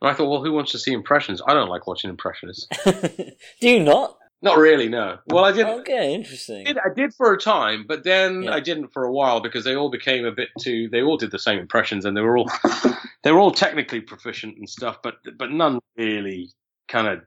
And 0.00 0.10
I 0.10 0.14
thought, 0.14 0.30
well, 0.30 0.44
who 0.44 0.52
wants 0.52 0.72
to 0.72 0.78
see 0.78 0.92
impressions? 0.92 1.42
I 1.46 1.54
don't 1.54 1.68
like 1.68 1.86
watching 1.86 2.10
impressionists. 2.10 2.68
Do 2.84 3.68
you 3.68 3.80
not? 3.80 4.16
Not 4.40 4.58
really, 4.58 4.88
no. 4.88 5.18
Well, 5.26 5.44
I 5.44 5.50
did. 5.52 5.66
Okay, 5.66 5.98
I 5.98 6.14
interesting. 6.14 6.64
did, 6.64 6.78
I 6.78 6.94
did 6.94 7.12
for 7.14 7.32
a 7.32 7.38
time, 7.38 7.84
but 7.88 8.04
then 8.04 8.44
Yeah. 8.44 8.54
I 8.54 8.60
didn't 8.60 8.92
for 8.92 9.04
a 9.04 9.12
while 9.12 9.40
because 9.40 9.64
they 9.64 9.74
all 9.74 9.90
became 9.90 10.24
a 10.24 10.30
bit 10.30 10.48
too. 10.60 10.88
They 10.90 11.02
all 11.02 11.16
did 11.16 11.32
the 11.32 11.40
same 11.40 11.58
impressions, 11.58 12.04
and 12.04 12.16
they 12.16 12.20
were 12.20 12.38
all 12.38 12.48
they 13.24 13.32
were 13.32 13.40
all 13.40 13.50
technically 13.50 14.00
proficient 14.00 14.56
and 14.56 14.68
stuff, 14.68 14.98
but 15.02 15.16
but 15.38 15.50
none 15.50 15.80
really 15.96 16.50
kind 16.86 17.08
of 17.08 17.20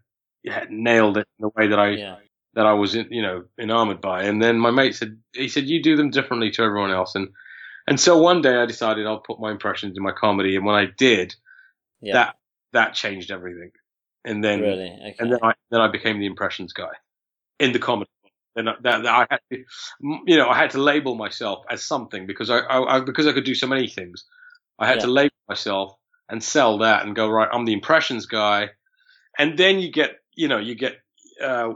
nailed 0.70 1.18
it 1.18 1.28
in 1.38 1.43
the 1.43 1.49
way 1.55 1.68
that 1.68 1.80
I 1.80 1.89
Yeah. 1.89 2.16
that 2.53 2.66
I 2.66 2.74
was 2.74 2.95
in, 2.95 3.07
you 3.12 3.22
know 3.22 3.43
enamored 3.59 3.99
by. 3.99 4.24
And 4.24 4.41
then 4.41 4.57
my 4.57 4.72
mate 4.72 4.95
said 4.95 5.18
he 5.34 5.49
said 5.49 5.66
you 5.66 5.84
do 5.84 5.97
them 5.97 6.12
differently 6.12 6.49
to 6.51 6.62
everyone 6.64 6.91
else, 6.91 7.14
and 7.16 7.28
and 7.88 7.99
so 7.99 8.18
one 8.22 8.41
day 8.41 8.55
I 8.55 8.66
decided 8.66 9.05
I'll 9.05 9.20
put 9.20 9.39
my 9.41 9.51
impressions 9.51 9.97
in 9.97 10.03
my 10.03 10.14
comedy, 10.14 10.55
and 10.55 10.66
when 10.66 10.76
I 10.76 10.86
did, 10.97 11.36
Yeah. 11.99 12.14
that 12.14 12.36
that 12.72 12.93
changed 12.93 13.32
everything. 13.32 13.72
And 14.24 14.43
then 14.43 14.61
really. 14.61 14.91
Okay. 14.91 15.15
and 15.19 15.32
then 15.32 15.39
I 15.41 15.53
then 15.72 15.82
I 15.82 15.88
became 15.91 16.19
the 16.19 16.26
impressions 16.26 16.74
guy 16.74 16.91
in 17.59 17.72
the 17.72 17.80
comedy. 17.80 18.09
And 18.55 18.67
that, 18.67 18.84
that 18.84 19.05
I 19.05 19.28
had 19.30 19.39
to, 19.51 19.63
you 20.28 20.36
know, 20.36 20.49
I 20.49 20.57
had 20.57 20.72
to 20.72 20.78
label 20.82 21.15
myself 21.15 21.63
as 21.69 21.86
something 21.86 22.28
because 22.28 22.49
I, 22.49 22.57
I, 22.57 22.97
I 22.97 22.99
because 22.99 23.26
I 23.26 23.32
could 23.32 23.45
do 23.45 23.55
so 23.55 23.67
many 23.67 23.88
things. 23.88 24.26
I 24.78 24.88
had 24.88 24.99
to 25.01 25.07
label 25.07 25.36
myself 25.47 25.93
and 26.28 26.43
sell 26.43 26.80
that 26.80 27.05
and 27.05 27.15
go 27.15 27.30
right. 27.30 27.47
I'm 27.51 27.65
the 27.65 27.74
impressions 27.74 28.26
guy, 28.26 28.72
and 29.38 29.57
then 29.57 29.80
you 29.80 29.91
get, 29.91 30.17
you 30.36 30.47
know, 30.47 30.57
you 30.57 30.76
get, 30.76 30.97
uh, 31.41 31.74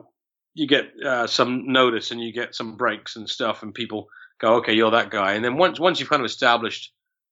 you 0.54 0.68
get 0.68 0.92
uh, 1.06 1.28
some 1.28 1.72
notice 1.72 2.12
and 2.12 2.22
you 2.22 2.34
get 2.34 2.56
some 2.56 2.76
breaks 2.76 3.16
and 3.16 3.30
stuff, 3.30 3.64
and 3.64 3.74
people 3.74 4.08
go, 4.40 4.56
okay, 4.56 4.74
you're 4.74 4.92
that 4.92 5.12
guy. 5.12 5.34
And 5.34 5.46
then 5.46 5.58
once 5.58 5.80
once 5.80 6.00
you've 6.00 6.10
kind 6.10 6.22
of 6.22 6.26
established 6.26 6.92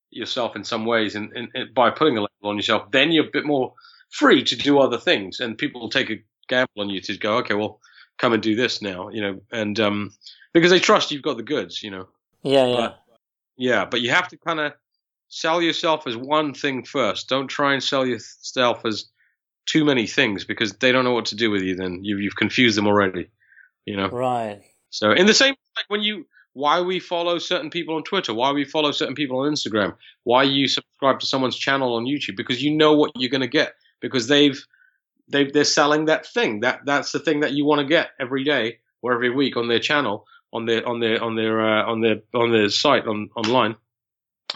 yourself 0.09 0.55
in 0.55 0.63
some 0.63 0.85
ways, 0.85 1.15
and, 1.15 1.31
and, 1.33 1.49
and 1.53 1.73
by 1.73 1.89
putting 1.89 2.17
a 2.17 2.21
label 2.21 2.49
on 2.49 2.55
yourself, 2.55 2.91
then 2.91 3.11
you're 3.11 3.27
a 3.27 3.31
bit 3.31 3.45
more 3.45 3.73
free 4.13 4.43
to 4.43 4.55
do 4.55 4.79
other 4.79 4.99
things, 4.99 5.39
and 5.39 5.57
people 5.57 5.81
will 5.81 5.89
take 5.89 6.09
a 6.11 6.21
gamble 6.47 6.69
on 6.77 6.89
you 6.89 7.01
to 7.01 7.17
go, 7.17 7.37
okay, 7.37 7.55
well, 7.55 7.79
come 8.19 8.31
and 8.33 8.43
do 8.43 8.55
this 8.55 8.81
now, 8.81 9.09
you 9.09 9.21
know, 9.21 9.39
and 9.51 9.79
um, 9.79 10.11
because 10.53 10.69
they 10.71 10.79
trust 10.79 11.11
you've 11.11 11.23
got 11.23 11.37
the 11.37 11.43
goods, 11.43 11.81
you 11.81 11.89
know. 11.91 12.07
yeah, 12.43 12.65
yeah. 12.67 12.75
but- 12.75 12.99
Yeah, 13.57 13.85
but 13.85 14.01
you 14.01 14.11
have 14.11 14.27
to 14.29 14.37
kind 14.37 14.59
of 14.59 14.73
sell 15.29 15.61
yourself 15.61 16.05
as 16.07 16.15
one 16.15 16.53
thing 16.53 16.83
first. 16.83 17.27
Don't 17.29 17.47
try 17.47 17.73
and 17.73 17.83
sell 17.83 18.05
yourself 18.05 18.85
as 18.85 19.05
too 19.65 19.83
many 19.85 20.05
things 20.07 20.43
because 20.45 20.73
they 20.73 20.91
don't 20.91 21.05
know 21.05 21.13
what 21.13 21.25
to 21.27 21.35
do 21.35 21.49
with 21.49 21.61
you. 21.63 21.75
Then 21.75 21.99
you've 22.03 22.19
you've 22.21 22.35
confused 22.35 22.77
them 22.77 22.87
already, 22.87 23.29
you 23.85 23.95
know. 23.97 24.09
right. 24.09 24.61
So 24.89 25.11
in 25.11 25.25
the 25.25 25.33
same 25.33 25.55
like 25.77 25.85
when 25.87 26.01
you 26.03 26.25
why 26.53 26.81
we 26.81 26.99
follow 26.99 27.39
certain 27.39 27.69
people 27.71 27.95
on 27.95 28.03
Twitter, 28.03 28.33
why 28.33 28.51
we 28.51 28.63
follow 28.65 28.91
certain 28.91 29.15
people 29.15 29.39
on 29.39 29.51
Instagram, 29.51 29.95
why 30.23 30.43
you 30.43 30.67
subscribe 30.67 31.19
to 31.19 31.25
someone's 31.25 31.57
channel 31.57 31.95
on 31.95 32.05
YouTube 32.05 32.35
because 32.37 32.61
you 32.61 32.71
know 32.75 32.93
what 32.93 33.11
you're 33.15 33.31
going 33.31 33.41
to 33.41 33.47
get 33.47 33.73
because 34.03 34.27
they've 34.27 34.61
they 35.29 35.45
they're 35.45 35.63
selling 35.63 36.05
that 36.05 36.27
thing. 36.27 36.59
That 36.59 36.81
that's 36.85 37.11
the 37.13 37.19
thing 37.19 37.39
that 37.39 37.53
you 37.53 37.65
want 37.65 37.79
to 37.79 37.87
get 37.87 38.09
every 38.19 38.43
day 38.43 38.79
or 39.01 39.13
every 39.13 39.31
week 39.31 39.57
on 39.57 39.67
their 39.67 39.79
channel 39.79 40.27
on 40.51 40.65
their 40.65 40.87
on 40.87 40.99
their 40.99 41.23
on 41.23 41.35
their 41.35 41.59
uh, 41.61 41.85
on 41.91 42.01
their 42.01 42.17
on 42.35 42.51
their 42.51 42.69
site 42.69 43.07
on 43.07 43.29
online. 43.35 43.75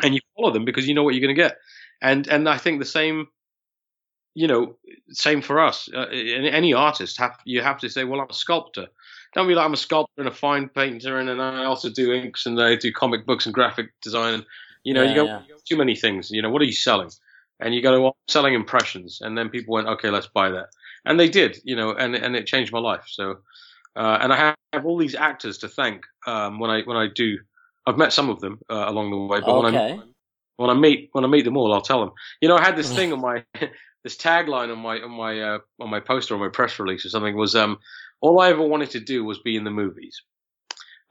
And 0.04 0.14
you 0.14 0.20
follow 0.36 0.52
them 0.52 0.66
because 0.66 0.88
you 0.88 0.93
know 0.93 1.04
what 1.04 1.16
you're 1.16 1.26
going 1.26 1.36
to 1.36 1.41
get. 1.41 1.58
And 2.02 2.28
and 2.28 2.48
I 2.48 2.58
think 2.58 2.80
the 2.80 2.86
same 2.86 3.30
you 4.36 4.48
know 4.48 4.76
same 5.10 5.41
for 5.41 5.60
us. 5.62 5.89
Uh, 5.91 6.08
any 6.12 6.74
artist 6.74 7.18
have 7.18 7.38
you 7.45 7.62
have 7.62 7.80
to 7.80 7.89
say 7.89 8.04
well 8.04 8.20
I'm 8.22 8.30
a 8.30 8.34
sculptor. 8.34 8.88
Don't 9.34 9.48
be 9.48 9.56
like 9.56 9.66
I'm 9.66 9.74
a 9.74 9.78
sculptor 9.78 10.22
and 10.22 10.28
a 10.28 10.34
fine 10.34 10.68
painter 10.68 11.18
and 11.18 11.30
then 11.30 11.39
I 11.39 11.64
also 11.64 11.89
do 11.89 12.12
inks 12.12 12.45
and 12.45 12.62
I 12.62 12.76
do 12.76 12.91
comic 12.91 13.26
books 13.26 13.45
and 13.45 13.56
graphic 13.56 13.88
design. 14.02 14.34
And 14.36 14.45
you 14.84 14.93
know 14.93 15.04
Yeah, 15.04 15.10
you 15.10 15.16
go 15.16 15.26
yeah. 15.26 15.41
too 15.66 15.78
many 15.78 15.95
things. 15.95 16.30
You 16.32 16.41
know 16.41 16.50
what 16.50 16.62
are 16.62 16.66
you 16.66 16.74
selling 16.74 17.10
and 17.60 17.74
you 17.74 17.82
go 17.82 18.01
well, 18.01 18.18
selling 18.28 18.53
impressions. 18.53 19.20
And 19.22 19.38
then 19.38 19.49
people 19.49 19.74
went 19.74 19.88
okay 19.88 20.10
let's 20.10 20.28
buy 20.28 20.49
that. 20.51 20.68
And 21.05 21.20
they 21.20 21.30
did 21.30 21.60
you 21.64 21.76
know 21.76 21.91
and 21.91 22.16
and 22.16 22.36
it 22.36 22.47
changed 22.47 22.72
my 22.72 22.80
life. 22.80 23.05
So 23.08 23.38
uh, 23.95 24.20
and 24.22 24.32
I 24.32 24.36
have, 24.36 24.55
have 24.74 24.86
all 24.86 24.97
these 24.97 25.16
actors 25.16 25.58
to 25.60 25.68
thank 25.68 26.03
um, 26.28 26.60
when 26.60 26.70
I 26.70 26.82
when 26.84 26.97
I 26.97 27.08
do 27.14 27.38
I've 27.86 27.97
met 27.97 28.14
some 28.14 28.30
of 28.30 28.39
them 28.41 28.60
uh, 28.70 28.86
along 28.88 29.12
the 29.12 29.18
way 29.18 29.39
but 29.39 29.64
when 29.64 29.76
I 29.76 29.99
when 30.58 30.70
I 30.70 30.74
meet 30.74 31.10
when 31.14 31.24
I 31.24 31.28
meet 31.28 31.45
them 31.45 31.55
all, 31.55 31.74
I'll 31.74 31.82
tell 31.82 32.01
them. 32.01 32.12
You 32.41 32.49
know, 32.49 32.58
I 32.58 32.64
had 32.64 32.76
this 32.76 32.91
thing 32.95 33.14
on 33.14 33.22
my 33.22 33.43
this 34.03 34.18
tagline 34.18 34.72
on 34.72 34.80
my 34.80 34.99
on 34.99 35.12
my 35.12 35.39
uh, 35.39 35.60
on 35.80 35.89
my 35.89 35.99
poster 35.99 36.34
on 36.34 36.41
my 36.41 36.49
press 36.49 36.78
release 36.80 37.05
or 37.05 37.10
something 37.10 37.36
was 37.36 37.55
um 37.55 37.78
all 38.20 38.39
I 38.39 38.49
ever 38.49 38.64
wanted 38.64 38.91
to 38.91 38.99
do 38.99 39.24
was 39.24 39.39
be 39.39 39.55
in 39.55 39.64
the 39.64 39.72
movies, 39.72 40.22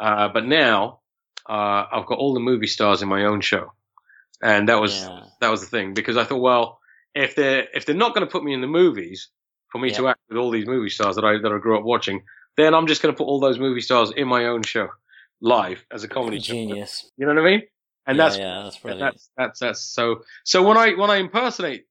uh, 0.00 0.28
but 0.28 0.44
now 0.44 1.00
uh, 1.48 1.86
I've 1.90 2.06
got 2.06 2.18
all 2.18 2.34
the 2.34 2.40
movie 2.40 2.66
stars 2.66 3.02
in 3.02 3.08
my 3.08 3.24
own 3.24 3.40
show, 3.40 3.72
and 4.42 4.68
that 4.68 4.80
was 4.80 5.02
Yeah. 5.02 5.24
that 5.40 5.50
was 5.50 5.60
the 5.60 5.66
thing 5.66 5.94
because 5.94 6.16
I 6.16 6.24
thought, 6.24 6.40
well, 6.40 6.80
if 7.14 7.34
they're 7.34 7.66
if 7.74 7.86
they're 7.86 7.94
not 7.94 8.14
going 8.14 8.26
to 8.26 8.30
put 8.30 8.44
me 8.44 8.52
in 8.52 8.60
the 8.60 8.66
movies 8.66 9.28
for 9.70 9.78
me 9.78 9.90
to 9.92 10.08
act 10.08 10.20
with 10.28 10.38
all 10.38 10.50
these 10.50 10.66
movie 10.66 10.90
stars 10.90 11.16
that 11.16 11.24
I 11.24 11.38
that 11.38 11.52
I 11.52 11.58
grew 11.58 11.78
up 11.78 11.84
watching, 11.84 12.22
then 12.56 12.74
I'm 12.74 12.86
just 12.86 13.02
going 13.02 13.14
to 13.14 13.16
put 13.16 13.24
all 13.24 13.40
those 13.40 13.58
movie 13.58 13.80
stars 13.80 14.12
in 14.16 14.28
my 14.28 14.46
own 14.46 14.62
show 14.62 14.88
live 15.40 15.84
as 15.92 16.04
a 16.04 16.08
comedy 16.08 16.40
show. 16.40 16.52
Genius. 16.52 17.10
You 17.16 17.26
know 17.26 17.34
what 17.34 17.42
I 17.42 17.50
mean? 17.50 17.62
And 18.06 18.16
yeah, 18.16 18.24
that's 18.24 18.38
yeah, 18.38 18.62
that's 18.62 18.76
yeah, 18.76 18.82
brilliant. 18.82 19.12
that's 19.12 19.30
that's 19.36 19.60
that's 19.60 19.80
so 19.82 20.22
so 20.44 20.62
when 20.66 20.76
I 20.76 20.94
when 20.94 21.10
I 21.10 21.16
impersonate 21.16 21.86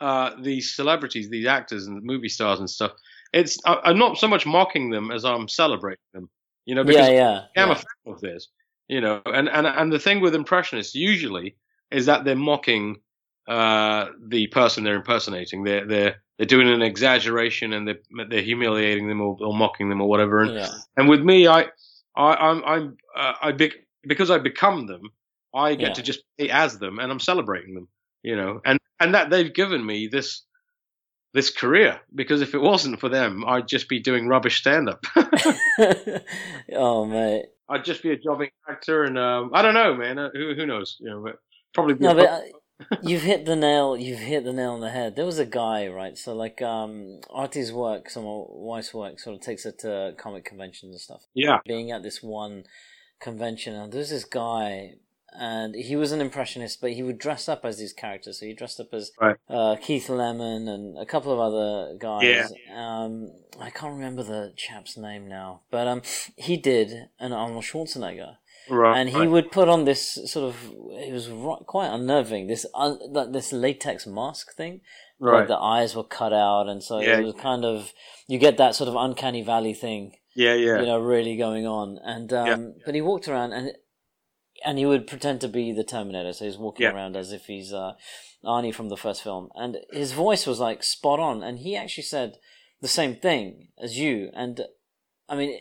uh, 0.00 0.32
these 0.42 0.74
celebrities, 0.74 1.30
these 1.30 1.46
actors 1.46 1.86
and 1.86 2.02
movie 2.02 2.28
stars 2.28 2.58
and 2.58 2.68
stuff, 2.68 2.92
it's 3.32 3.58
I, 3.64 3.78
I'm 3.84 3.98
not 3.98 4.18
so 4.18 4.26
much 4.26 4.44
mocking 4.44 4.90
them 4.90 5.10
as 5.10 5.24
I'm 5.24 5.48
celebrating 5.48 6.02
them. 6.12 6.28
You 6.64 6.74
know, 6.74 6.84
because 6.84 7.08
yeah, 7.08 7.14
yeah. 7.14 7.62
I'm 7.62 7.68
yeah. 7.68 7.72
a 7.72 7.76
fan 7.76 8.14
of 8.14 8.20
this. 8.20 8.48
You 8.88 9.00
know, 9.00 9.22
and 9.24 9.48
and 9.48 9.66
and 9.66 9.92
the 9.92 9.98
thing 9.98 10.20
with 10.20 10.34
impressionists 10.34 10.94
usually 10.94 11.56
is 11.92 12.06
that 12.06 12.24
they're 12.24 12.36
mocking 12.36 13.00
uh, 13.48 14.06
the 14.28 14.46
person 14.48 14.84
they're 14.84 14.96
impersonating. 14.96 15.64
They're 15.64 15.86
they're 15.86 16.22
they're 16.38 16.46
doing 16.46 16.68
an 16.68 16.82
exaggeration 16.82 17.72
and 17.72 17.86
they're 17.86 18.00
they're 18.28 18.42
humiliating 18.42 19.08
them 19.08 19.20
or, 19.20 19.36
or 19.40 19.54
mocking 19.54 19.88
them 19.88 20.00
or 20.00 20.08
whatever. 20.08 20.42
And 20.42 20.54
yeah. 20.54 20.70
and 20.96 21.08
with 21.08 21.20
me, 21.20 21.46
I, 21.46 21.66
I, 22.16 22.34
I'm, 22.34 22.64
I'm, 22.64 22.96
uh, 23.16 23.32
I 23.42 23.52
be, 23.52 23.72
because 24.06 24.30
I 24.30 24.38
become 24.38 24.86
them, 24.86 25.02
I 25.54 25.74
get 25.74 25.88
Yeah. 25.88 25.94
to 25.94 26.02
just 26.02 26.24
be 26.38 26.50
as 26.50 26.78
them, 26.78 26.98
and 26.98 27.10
I'm 27.10 27.20
celebrating 27.20 27.74
them, 27.74 27.88
you 28.22 28.36
know, 28.36 28.60
and 28.64 28.78
and 29.00 29.14
that 29.14 29.30
they've 29.30 29.52
given 29.52 29.84
me 29.84 30.08
this 30.08 30.42
this 31.34 31.50
career 31.50 31.98
because 32.14 32.42
if 32.42 32.54
it 32.54 32.60
wasn't 32.60 33.00
for 33.00 33.08
them, 33.08 33.44
I'd 33.46 33.66
just 33.66 33.88
be 33.88 34.00
doing 34.00 34.28
rubbish 34.28 34.58
stand 34.60 34.88
up. 34.88 35.04
oh 36.74 37.04
mate. 37.06 37.46
I'd 37.68 37.84
just 37.84 38.02
be 38.02 38.10
a 38.10 38.18
jobbing 38.18 38.50
actor, 38.68 39.04
and 39.04 39.18
um, 39.18 39.50
I 39.54 39.62
don't 39.62 39.74
know, 39.74 39.94
man. 39.94 40.18
Uh, 40.18 40.30
who 40.34 40.54
who 40.54 40.66
knows? 40.66 40.96
You 41.00 41.10
know, 41.10 41.22
but 41.24 41.36
probably. 41.74 41.94
No, 41.98 42.14
but 42.14 42.28
uh, 42.28 42.40
you've 43.02 43.22
hit 43.22 43.44
the 43.46 43.56
nail. 43.56 43.96
You've 43.96 44.18
hit 44.18 44.44
the 44.44 44.52
nail 44.52 44.72
on 44.72 44.80
the 44.80 44.90
head. 44.90 45.16
There 45.16 45.24
was 45.26 45.38
a 45.38 45.46
guy, 45.46 45.86
right? 45.88 46.16
So 46.16 46.34
like, 46.34 46.60
um, 46.62 47.20
Artie's 47.30 47.72
work, 47.72 48.10
some 48.10 48.24
of 48.26 48.46
Weiss' 48.50 48.92
work, 48.94 49.18
sort 49.20 49.36
of 49.36 49.42
takes 49.42 49.64
it 49.66 49.78
to 49.80 50.14
comic 50.18 50.44
conventions 50.44 50.92
and 50.92 51.00
stuff. 51.00 51.22
yeah, 51.34 51.58
Being 51.66 51.90
at 51.90 52.02
this 52.02 52.22
one 52.22 52.64
convention, 53.20 53.74
and 53.74 53.92
there's 53.92 54.10
this 54.10 54.24
guy, 54.24 54.94
and 55.34 55.74
he 55.74 55.96
was 55.96 56.12
an 56.12 56.20
impressionist, 56.20 56.80
but 56.80 56.92
he 56.92 57.02
would 57.02 57.18
dress 57.18 57.48
up 57.48 57.64
as 57.64 57.78
these 57.78 57.92
characters. 57.92 58.40
So 58.40 58.46
he 58.46 58.52
dressed 58.52 58.80
up 58.80 58.92
as 58.92 59.12
Right. 59.20 59.36
uh, 59.48 59.76
Keith 59.80 60.08
Lemon 60.08 60.68
and 60.68 60.98
a 60.98 61.06
couple 61.06 61.32
of 61.32 61.38
other 61.38 61.96
guys. 61.98 62.52
Yeah. 62.68 63.04
Um, 63.04 63.32
I 63.60 63.70
can't 63.70 63.94
remember 63.94 64.22
the 64.22 64.52
chap's 64.56 64.96
name 64.96 65.28
now, 65.28 65.62
but 65.70 65.86
um, 65.86 66.02
he 66.36 66.56
did 66.56 67.08
an 67.18 67.32
Arnold 67.32 67.64
Schwarzenegger 67.64 68.36
right. 68.70 68.98
and 68.98 69.08
he 69.10 69.26
would 69.26 69.50
put 69.50 69.68
on 69.68 69.84
this 69.84 70.18
sort 70.32 70.48
of 70.48 70.56
it 70.92 71.12
was 71.12 71.28
quite 71.66 71.88
unnerving 71.88 72.46
this 72.46 72.64
un, 72.74 72.98
that- 73.12 73.32
this 73.32 73.52
latex 73.52 74.06
mask 74.06 74.54
thing 74.54 74.80
like 75.20 75.32
right. 75.32 75.48
the 75.48 75.56
eyes 75.56 75.94
were 75.94 76.04
cut 76.04 76.32
out 76.32 76.68
and 76.68 76.82
so 76.82 76.98
Yeah. 77.00 77.18
it 77.18 77.24
was 77.24 77.34
kind 77.34 77.64
of 77.64 77.92
you 78.28 78.38
get 78.38 78.56
that 78.56 78.74
sort 78.74 78.88
of 78.88 78.96
uncanny 78.96 79.42
valley 79.42 79.74
thing 79.74 80.12
yeah, 80.34 80.54
yeah, 80.54 80.80
you 80.80 80.86
know 80.86 80.98
really 80.98 81.36
going 81.36 81.66
on 81.66 81.98
and 82.02 82.32
um 82.32 82.46
Yeah. 82.46 82.56
but 82.86 82.94
he 82.94 83.00
walked 83.00 83.28
around 83.28 83.52
and 83.52 83.72
and 84.64 84.78
he 84.78 84.86
would 84.86 85.06
pretend 85.06 85.40
to 85.40 85.48
be 85.48 85.72
the 85.72 85.84
terminator 85.84 86.32
so 86.32 86.44
he's 86.44 86.58
walking 86.58 86.84
Yeah. 86.84 86.92
around 86.94 87.16
as 87.16 87.32
if 87.32 87.46
he's 87.46 87.72
uh 87.72 87.92
arnie 88.44 88.74
from 88.74 88.88
the 88.88 88.96
first 88.96 89.22
film 89.22 89.48
and 89.54 89.76
his 89.92 90.12
voice 90.12 90.46
was 90.46 90.58
like 90.60 90.82
spot 90.82 91.20
on 91.20 91.42
and 91.42 91.58
he 91.60 91.76
actually 91.76 92.02
said 92.04 92.38
the 92.80 92.88
same 92.88 93.14
thing 93.14 93.68
as 93.80 93.96
you 93.98 94.30
and 94.34 94.62
i 95.28 95.36
mean 95.36 95.58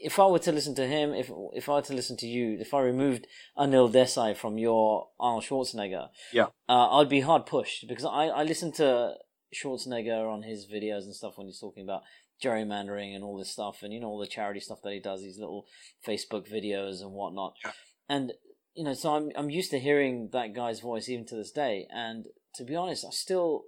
if 0.00 0.18
I 0.18 0.26
were 0.26 0.38
to 0.40 0.52
listen 0.52 0.74
to 0.76 0.86
him, 0.86 1.12
if 1.12 1.30
if 1.52 1.68
I 1.68 1.74
were 1.74 1.82
to 1.82 1.94
listen 1.94 2.16
to 2.18 2.26
you, 2.26 2.56
if 2.60 2.72
I 2.74 2.80
removed 2.80 3.26
Anil 3.56 3.90
Desai 3.92 4.36
from 4.36 4.58
your 4.58 5.08
Arnold 5.18 5.44
Schwarzenegger, 5.44 6.08
Yeah. 6.32 6.46
uh, 6.68 6.96
I'd 6.98 7.08
be 7.08 7.20
hard 7.20 7.46
pushed 7.46 7.86
because 7.88 8.04
I 8.04 8.26
I 8.26 8.42
listen 8.44 8.72
to 8.72 9.14
Schwarzenegger 9.54 10.30
on 10.32 10.42
his 10.42 10.66
videos 10.66 11.02
and 11.04 11.14
stuff 11.14 11.36
when 11.36 11.46
he's 11.46 11.60
talking 11.60 11.84
about 11.84 12.02
gerrymandering 12.42 13.14
and 13.14 13.24
all 13.24 13.36
this 13.36 13.50
stuff, 13.50 13.82
and 13.82 13.92
you 13.92 14.00
know 14.00 14.08
all 14.08 14.18
the 14.18 14.26
charity 14.26 14.60
stuff 14.60 14.80
that 14.82 14.92
he 14.92 15.00
does, 15.00 15.22
these 15.22 15.38
little 15.38 15.66
Facebook 16.06 16.50
videos 16.52 17.00
and 17.00 17.12
whatnot, 17.12 17.54
Yeah. 17.64 17.72
and 18.08 18.32
you 18.74 18.84
know, 18.84 18.94
so 18.94 19.14
I'm 19.14 19.30
I'm 19.36 19.50
used 19.50 19.70
to 19.72 19.80
hearing 19.80 20.30
that 20.32 20.54
guy's 20.54 20.80
voice 20.80 21.08
even 21.08 21.26
to 21.26 21.36
this 21.36 21.50
day, 21.50 21.86
and 21.90 22.26
to 22.56 22.64
be 22.64 22.76
honest, 22.76 23.04
I 23.04 23.10
still. 23.10 23.64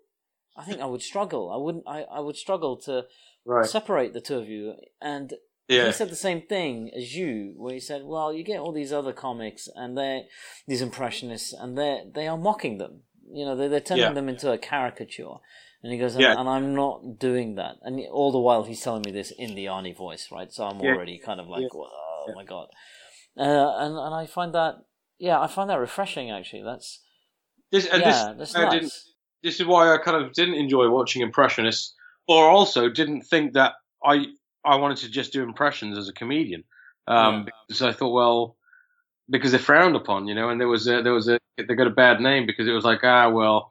I 0.57 0.65
think 0.65 0.81
I 0.81 0.87
would 0.87 1.01
struggle. 1.01 1.51
I 1.53 1.57
wouldn't. 1.57 1.85
I, 1.87 2.03
I 2.03 2.21
would 2.21 2.37
struggle 2.37 2.77
to 2.79 3.05
right. 3.47 3.65
separate 3.67 4.13
the 4.13 4.21
two 4.21 4.37
of 4.37 4.49
you. 4.49 4.75
And 5.01 5.33
Yeah, 5.71 5.87
he 5.87 5.93
said 5.93 6.11
the 6.11 6.17
same 6.17 6.43
thing 6.43 6.91
as 6.97 7.15
you, 7.15 7.55
where 7.57 7.75
he 7.75 7.81
said, 7.81 8.03
"Well, 8.05 8.33
you 8.33 8.43
get 8.43 8.59
all 8.59 8.73
these 8.73 8.93
other 8.93 9.13
comics, 9.13 9.69
and 9.75 9.97
they 9.97 10.27
these 10.67 10.83
impressionists, 10.83 11.53
and 11.53 11.79
they 11.79 11.93
they 12.15 12.27
are 12.27 12.37
mocking 12.39 12.79
them. 12.79 13.03
You 13.33 13.45
know, 13.47 13.55
they're 13.57 13.69
they're 13.69 13.81
turning 13.81 14.03
Yeah. 14.09 14.13
them 14.15 14.29
into 14.29 14.51
a 14.51 14.59
caricature, 14.59 15.37
And 15.83 15.93
he 15.93 15.99
goes, 15.99 16.17
Yeah. 16.17 16.39
and 16.39 16.49
I'm 16.49 16.75
not 16.75 17.19
doing 17.19 17.55
that. 17.55 17.77
And 17.83 18.01
all 18.11 18.33
the 18.33 18.39
while 18.39 18.65
he's 18.65 18.83
telling 18.83 19.03
me 19.07 19.13
this 19.13 19.31
in 19.31 19.55
the 19.55 19.67
Arnie 19.67 19.97
voice, 19.97 20.29
right? 20.31 20.53
So 20.53 20.65
I'm 20.65 20.81
Yeah. 20.81 20.91
already 20.95 21.19
kind 21.19 21.41
of 21.41 21.47
like, 21.47 21.69
oh 21.73 22.33
my 22.35 22.45
god. 22.45 22.69
Uh, 23.37 23.77
and 23.79 23.97
and 23.97 24.15
I 24.15 24.27
find 24.27 24.53
that, 24.55 24.75
yeah, 25.19 25.41
I 25.41 25.47
find 25.47 25.71
that 25.71 25.79
refreshing. 25.79 26.31
Actually, 26.31 26.65
that's 26.65 27.01
This, 27.71 27.87
and 27.87 28.03
yeah, 28.03 28.09
this, 28.11 28.39
that's 28.39 28.55
nice. 28.55 28.73
didn't, 28.73 28.93
this 29.45 29.61
is 29.61 29.67
why 29.67 29.95
I 29.95 29.99
kind 29.99 30.23
of 30.23 30.33
didn't 30.33 30.55
enjoy 30.65 30.91
watching 30.91 31.23
Impressionists, 31.23 31.95
or 32.27 32.51
also 32.51 32.89
didn't 32.91 33.23
think 33.23 33.53
that 33.55 33.75
I 34.05 34.27
I 34.65 34.77
wanted 34.77 34.99
to 34.99 35.11
just 35.11 35.33
do 35.33 35.43
impressions 35.43 35.97
as 35.97 36.09
a 36.09 36.13
comedian, 36.13 36.65
um, 37.07 37.47
because 37.67 37.83
I 37.83 37.93
thought, 37.93 38.13
well, 38.13 38.57
because 39.29 39.53
they're 39.53 39.61
frowned 39.61 39.97
upon, 39.97 40.27
you 40.27 40.35
know, 40.35 40.51
and 40.51 40.61
there 40.61 40.69
was 40.69 40.87
a, 40.87 41.03
there 41.03 41.13
was 41.13 41.29
a 41.29 41.39
they 41.57 41.75
got 41.75 41.87
a 41.87 41.91
bad 41.91 42.21
name 42.21 42.47
because 42.47 42.67
it 42.69 42.73
was 42.73 42.85
like 42.85 43.01
ah 43.05 43.29
well, 43.29 43.71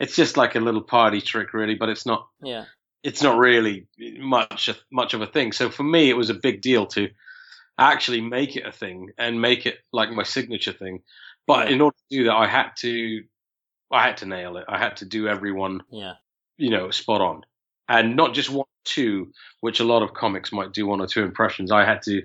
it's 0.00 0.16
just 0.16 0.36
like 0.36 0.54
a 0.54 0.60
little 0.60 0.82
party 0.82 1.20
trick 1.20 1.52
really, 1.54 1.74
but 1.74 1.88
it's 1.88 2.06
not 2.06 2.28
Yeah, 2.42 2.64
it's 3.02 3.22
not 3.22 3.38
really 3.38 3.86
much 4.18 4.70
much 4.90 5.14
of 5.14 5.22
a 5.22 5.26
thing. 5.26 5.52
So 5.52 5.70
for 5.70 5.82
me, 5.82 6.10
it 6.10 6.16
was 6.16 6.30
a 6.30 6.34
big 6.34 6.60
deal 6.60 6.86
to 6.86 7.08
actually 7.78 8.20
make 8.20 8.56
it 8.56 8.66
a 8.66 8.72
thing 8.72 9.10
and 9.18 9.40
make 9.40 9.64
it 9.66 9.78
like 9.92 10.10
my 10.10 10.24
signature 10.24 10.72
thing. 10.72 11.02
But 11.46 11.68
Yeah. 11.68 11.74
in 11.74 11.80
order 11.80 11.96
to 11.96 12.16
do 12.16 12.24
that, 12.24 12.34
I 12.34 12.46
had 12.46 12.70
to 12.80 13.24
I 13.90 14.06
had 14.06 14.18
to 14.18 14.26
nail 14.26 14.56
it. 14.58 14.66
I 14.68 14.78
had 14.78 14.98
to 14.98 15.06
do 15.06 15.28
everyone 15.28 15.82
yeah, 15.90 16.14
you 16.56 16.70
know 16.70 16.90
spot 16.90 17.20
on, 17.20 17.44
and 17.88 18.16
not 18.16 18.34
just 18.34 18.50
one 18.50 18.60
or 18.60 18.84
two, 18.84 19.32
which 19.60 19.80
a 19.80 19.84
lot 19.84 20.02
of 20.02 20.14
comics 20.14 20.52
might 20.52 20.72
do 20.72 20.86
one 20.86 21.00
or 21.00 21.06
two 21.06 21.22
impressions. 21.22 21.70
I 21.70 21.84
had 21.84 22.02
to 22.02 22.22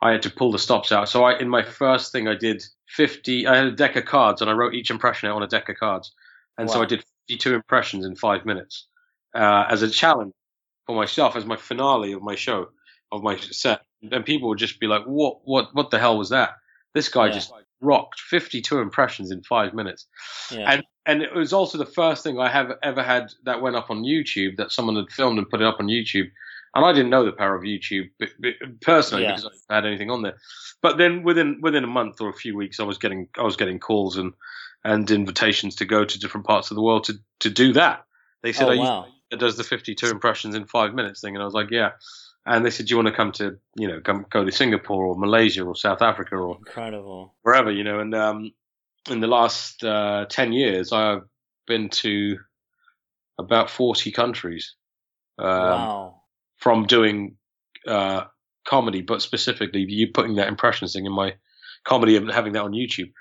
I 0.00 0.12
had 0.12 0.22
to 0.22 0.30
pull 0.30 0.52
the 0.52 0.58
stops 0.58 0.92
out. 0.92 1.08
So 1.08 1.24
I 1.24 1.38
in 1.38 1.48
my 1.48 1.62
first 1.62 2.12
thing 2.12 2.28
I 2.28 2.34
did 2.34 2.62
fifty. 2.88 3.46
I 3.46 3.56
had 3.56 3.66
a 3.66 3.72
deck 3.72 3.96
of 3.96 4.04
cards 4.04 4.40
and 4.40 4.50
I 4.50 4.54
wrote 4.54 4.74
each 4.74 4.90
impression 4.90 5.28
out 5.28 5.36
on 5.36 5.42
a 5.42 5.48
deck 5.48 5.68
of 5.68 5.76
cards, 5.76 6.12
and 6.56 6.70
so 6.70 6.82
I 6.82 6.86
did 6.86 7.04
fifty 7.26 7.38
two 7.38 7.54
impressions 7.54 8.06
in 8.06 8.16
five 8.16 8.46
minutes 8.46 8.86
uh, 9.34 9.64
as 9.68 9.82
a 9.82 9.90
challenge 9.90 10.32
for 10.86 10.96
myself 10.96 11.36
as 11.36 11.44
my 11.44 11.56
finale 11.56 12.12
of 12.12 12.22
my 12.22 12.34
show 12.34 12.68
of 13.12 13.22
my 13.22 13.36
set. 13.36 13.82
And 14.10 14.24
people 14.24 14.48
would 14.50 14.58
just 14.58 14.78
be 14.78 14.86
like, 14.86 15.04
"What? 15.04 15.40
What? 15.44 15.74
What 15.74 15.90
the 15.90 15.98
hell 15.98 16.16
was 16.16 16.30
that? 16.30 16.50
This 16.94 17.08
guy 17.08 17.26
Yeah. 17.26 17.32
just 17.32 17.52
rocked 17.80 18.20
fifty 18.20 18.60
two 18.60 18.78
impressions 18.78 19.30
in 19.30 19.42
five 19.42 19.74
minutes." 19.74 20.06
yeah. 20.50 20.72
And 20.72 20.84
and 21.06 21.22
it 21.22 21.34
was 21.34 21.52
also 21.52 21.78
the 21.78 21.86
first 21.86 22.22
thing 22.22 22.38
I 22.38 22.48
have 22.48 22.72
ever 22.82 23.02
had 23.02 23.32
that 23.44 23.62
went 23.62 23.76
up 23.76 23.90
on 23.90 24.02
YouTube 24.02 24.56
that 24.56 24.72
someone 24.72 24.96
had 24.96 25.10
filmed 25.10 25.38
and 25.38 25.48
put 25.48 25.60
it 25.60 25.66
up 25.66 25.80
on 25.80 25.86
YouTube. 25.86 26.30
And 26.74 26.84
I 26.84 26.92
didn't 26.92 27.10
know 27.10 27.24
the 27.24 27.32
power 27.32 27.56
of 27.56 27.62
YouTube 27.62 28.10
personally 28.82 29.24
Yeah. 29.24 29.36
because 29.36 29.50
I 29.70 29.76
had 29.76 29.86
anything 29.86 30.10
on 30.10 30.22
there. 30.22 30.36
But 30.82 30.98
then 30.98 31.22
within 31.22 31.60
within 31.62 31.84
a 31.84 31.88
month 31.88 32.20
or 32.20 32.28
a 32.28 32.34
few 32.34 32.56
weeks, 32.56 32.78
I 32.78 32.84
was 32.84 32.98
getting 32.98 33.28
I 33.38 33.42
was 33.42 33.56
getting 33.56 33.78
calls 33.78 34.16
and 34.16 34.34
and 34.84 35.10
invitations 35.10 35.76
to 35.76 35.84
go 35.84 36.04
to 36.04 36.18
different 36.20 36.46
parts 36.46 36.70
of 36.70 36.74
the 36.76 36.82
world 36.82 37.04
to 37.04 37.14
to 37.40 37.50
do 37.50 37.72
that. 37.72 38.04
They 38.42 38.52
said, 38.52 38.66
oh 38.66 38.70
"Are 38.70 38.74
you 38.74 38.80
wow, 38.80 39.06
that 39.30 39.40
does 39.40 39.56
the 39.56 39.64
52 39.64 40.06
impressions 40.06 40.54
in 40.54 40.66
five 40.66 40.94
minutes 40.94 41.20
thing. 41.20 41.34
And 41.34 41.42
I 41.42 41.44
was 41.44 41.54
like, 41.54 41.70
yeah. 41.70 41.90
And 42.48 42.64
they 42.64 42.70
said, 42.70 42.86
do 42.86 42.92
you 42.92 42.96
want 42.96 43.08
to 43.08 43.14
come 43.14 43.32
to, 43.32 43.58
you 43.76 43.86
know, 43.86 44.00
come, 44.00 44.24
go 44.30 44.42
to 44.42 44.50
Singapore 44.50 45.04
or 45.04 45.18
Malaysia 45.18 45.62
or 45.64 45.76
South 45.76 46.00
Africa 46.00 46.34
or 46.36 46.56
incredible. 46.56 47.34
wherever, 47.42 47.70
you 47.70 47.84
know. 47.84 48.00
And 48.00 48.14
um, 48.14 48.52
in 49.10 49.20
the 49.20 49.26
last 49.26 49.84
uh, 49.84 50.24
10 50.30 50.54
years, 50.54 50.90
I've 50.90 51.24
been 51.66 51.90
to 51.90 52.38
about 53.38 53.68
40 53.68 54.10
countries 54.12 54.74
um, 55.38 55.46
wow, 55.46 56.20
from 56.56 56.86
doing 56.86 57.36
uh, 57.86 58.24
comedy, 58.66 59.02
but 59.02 59.20
specifically 59.20 59.82
you 59.86 60.08
putting 60.12 60.36
that 60.36 60.48
impressions 60.48 60.94
thing 60.94 61.04
in 61.04 61.12
my 61.12 61.34
comedy 61.84 62.16
and 62.16 62.30
having 62.30 62.54
that 62.54 62.62
on 62.62 62.72
YouTube. 62.72 63.12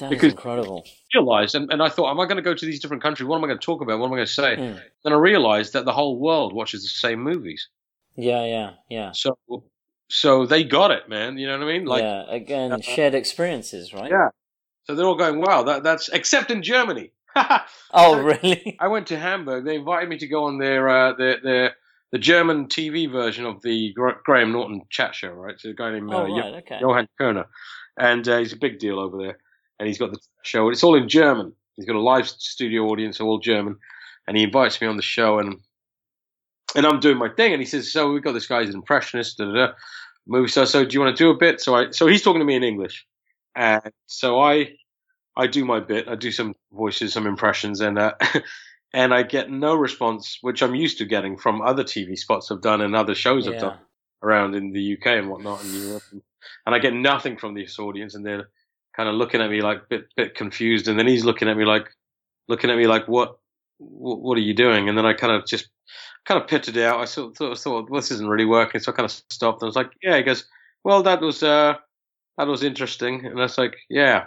that 0.00 0.10
because- 0.10 0.32
incredible. 0.32 0.84
Realized, 1.14 1.54
and, 1.54 1.72
and 1.72 1.82
I 1.82 1.88
thought, 1.88 2.10
am 2.10 2.20
I 2.20 2.26
going 2.26 2.36
to 2.36 2.42
go 2.42 2.52
to 2.52 2.66
these 2.66 2.80
different 2.80 3.02
countries? 3.02 3.26
What 3.26 3.38
am 3.38 3.44
I 3.44 3.46
going 3.46 3.58
to 3.58 3.64
talk 3.64 3.80
about? 3.80 3.98
What 4.00 4.08
am 4.08 4.12
I 4.12 4.16
going 4.16 4.26
to 4.26 4.32
say? 4.32 4.56
Mm. 4.56 4.80
Then 5.02 5.12
I 5.14 5.16
realized 5.16 5.72
that 5.72 5.86
the 5.86 5.92
whole 5.92 6.20
world 6.20 6.52
watches 6.52 6.82
the 6.82 6.88
same 6.88 7.22
movies. 7.22 7.68
Yeah, 8.16 8.44
yeah, 8.44 8.70
yeah. 8.88 9.12
So, 9.12 9.36
so 10.08 10.46
they 10.46 10.64
got 10.64 10.90
it, 10.90 11.08
man. 11.08 11.38
You 11.38 11.46
know 11.46 11.58
what 11.58 11.68
I 11.68 11.72
mean? 11.72 11.84
Like, 11.84 12.02
yeah, 12.02 12.24
again, 12.28 12.72
uh, 12.72 12.80
shared 12.80 13.14
experiences, 13.14 13.92
right? 13.92 14.10
Yeah. 14.10 14.28
so 14.84 14.94
they're 14.94 15.06
all 15.06 15.16
going, 15.16 15.40
wow, 15.40 15.62
that, 15.64 15.82
that's 15.82 16.08
except 16.08 16.50
in 16.50 16.62
Germany. 16.62 17.12
Oh, 17.92 18.18
really? 18.22 18.76
I 18.80 18.88
went 18.88 19.06
to 19.08 19.18
Hamburg. 19.18 19.64
They 19.64 19.76
invited 19.76 20.08
me 20.08 20.18
to 20.18 20.26
go 20.26 20.44
on 20.44 20.58
their 20.58 20.88
uh, 20.88 21.12
their, 21.14 21.36
their 21.42 21.76
the 22.12 22.18
German 22.18 22.66
TV 22.66 23.10
version 23.10 23.44
of 23.44 23.60
the 23.62 23.94
Graham 24.24 24.52
Norton 24.52 24.82
chat 24.90 25.14
show, 25.14 25.28
right? 25.30 25.58
So 25.58 25.70
a 25.70 25.74
guy 25.74 25.92
named 25.92 26.12
uh, 26.12 26.16
Oh, 26.16 26.22
right, 26.28 26.54
okay. 26.56 26.78
Johann 26.80 27.08
Kerner, 27.18 27.46
and 27.98 28.26
uh, 28.28 28.38
he's 28.38 28.52
a 28.52 28.58
big 28.58 28.78
deal 28.78 28.98
over 28.98 29.18
there. 29.18 29.38
And 29.78 29.86
he's 29.86 29.98
got 29.98 30.12
the 30.12 30.18
show. 30.42 30.70
It's 30.70 30.82
all 30.82 30.94
in 30.96 31.08
German. 31.08 31.52
He's 31.74 31.84
got 31.84 31.96
a 31.96 32.00
live 32.00 32.26
studio 32.28 32.84
audience, 32.86 33.20
all 33.20 33.38
German, 33.38 33.76
and 34.26 34.36
he 34.36 34.42
invites 34.44 34.80
me 34.80 34.86
on 34.86 34.96
the 34.96 35.02
show, 35.02 35.38
and 35.38 35.60
and 36.74 36.86
I'm 36.86 37.00
doing 37.00 37.18
my 37.18 37.28
thing. 37.28 37.52
And 37.52 37.60
he 37.60 37.66
says, 37.66 37.92
"So 37.92 38.12
we've 38.12 38.22
got 38.22 38.32
this 38.32 38.46
guy, 38.46 38.60
guy's 38.60 38.70
an 38.70 38.76
impressionist, 38.76 39.38
da 39.38 39.44
da 39.44 39.52
da, 39.52 39.72
movie 40.26 40.48
star. 40.48 40.66
So 40.66 40.84
do 40.84 40.92
you 40.94 41.00
want 41.00 41.16
to 41.16 41.22
do 41.22 41.30
a 41.30 41.36
bit?" 41.36 41.60
So 41.60 41.74
I 41.74 41.90
so 41.90 42.06
he's 42.06 42.22
talking 42.22 42.40
to 42.40 42.44
me 42.44 42.56
in 42.56 42.64
English, 42.64 43.06
and 43.54 43.92
so 44.06 44.40
I 44.40 44.76
I 45.36 45.46
do 45.46 45.64
my 45.64 45.80
bit. 45.80 46.08
I 46.08 46.14
do 46.14 46.32
some 46.32 46.54
voices, 46.72 47.12
some 47.12 47.26
impressions, 47.26 47.80
and 47.80 47.98
uh, 47.98 48.14
and 48.92 49.14
I 49.14 49.22
get 49.22 49.50
no 49.50 49.74
response, 49.74 50.38
which 50.40 50.62
I'm 50.62 50.74
used 50.74 50.98
to 50.98 51.04
getting 51.04 51.36
from 51.36 51.60
other 51.60 51.84
TV 51.84 52.16
spots 52.16 52.50
I've 52.50 52.62
done 52.62 52.80
and 52.80 52.96
other 52.96 53.14
shows 53.14 53.46
I've 53.46 53.60
done 53.60 53.78
around 54.22 54.54
in 54.54 54.72
the 54.72 54.94
UK 54.94 55.06
and 55.08 55.30
whatnot 55.30 55.62
in 55.64 55.74
Europe, 55.74 56.02
and, 56.10 56.22
and 56.64 56.74
I 56.74 56.78
get 56.78 56.94
nothing 56.94 57.36
from 57.36 57.54
this 57.54 57.78
audience, 57.78 58.14
and 58.14 58.24
they're 58.24 58.48
kind 58.96 59.08
of 59.08 59.14
looking 59.14 59.42
at 59.42 59.50
me 59.50 59.60
like 59.60 59.88
bit 59.88 60.06
bit 60.16 60.34
confused, 60.34 60.88
and 60.88 60.98
then 60.98 61.06
he's 61.06 61.24
looking 61.24 61.48
at 61.48 61.56
me 61.56 61.64
like 61.64 61.88
looking 62.48 62.70
at 62.70 62.76
me 62.76 62.86
like 62.86 63.06
what, 63.08 63.38
what 63.78 64.38
are 64.38 64.42
you 64.42 64.54
doing? 64.54 64.88
And 64.88 64.96
then 64.96 65.06
I 65.06 65.12
kind 65.12 65.32
of 65.32 65.46
just 65.46 65.68
kind 66.26 66.40
of 66.42 66.48
pitted 66.48 66.76
it 66.76 66.84
out. 66.84 67.00
I 67.00 67.04
sort 67.06 67.30
of 67.30 67.36
thought, 67.36 67.58
thought 67.58 67.90
well, 67.90 68.00
this 68.00 68.10
isn't 68.10 68.28
really 68.28 68.44
working, 68.44 68.80
so 68.80 68.92
I 68.92 68.96
kind 68.96 69.04
of 69.04 69.12
stopped. 69.30 69.62
And 69.62 69.66
I 69.66 69.70
was 69.70 69.76
like, 69.76 69.92
yeah. 70.02 70.16
He 70.16 70.22
goes, 70.22 70.44
well, 70.84 71.02
that 71.04 71.20
was 71.20 71.42
uh 71.42 71.74
that 72.36 72.46
was 72.46 72.62
interesting, 72.62 73.24
and 73.24 73.38
I 73.38 73.42
was 73.42 73.58
like, 73.58 73.76
yeah. 73.88 74.26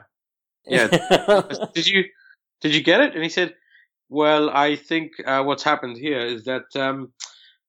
Yeah. 0.66 0.88
did 1.74 1.88
you 1.88 2.06
did 2.62 2.76
you 2.76 2.84
get 2.84 3.02
it? 3.02 3.14
And 3.14 3.24
he 3.24 3.30
said, 3.30 3.56
"Well, 4.10 4.50
I 4.50 4.76
think 4.76 5.14
uh, 5.26 5.44
what's 5.44 5.64
happened 5.64 5.98
here 5.98 6.20
is 6.20 6.44
that 6.46 6.76
um, 6.76 7.14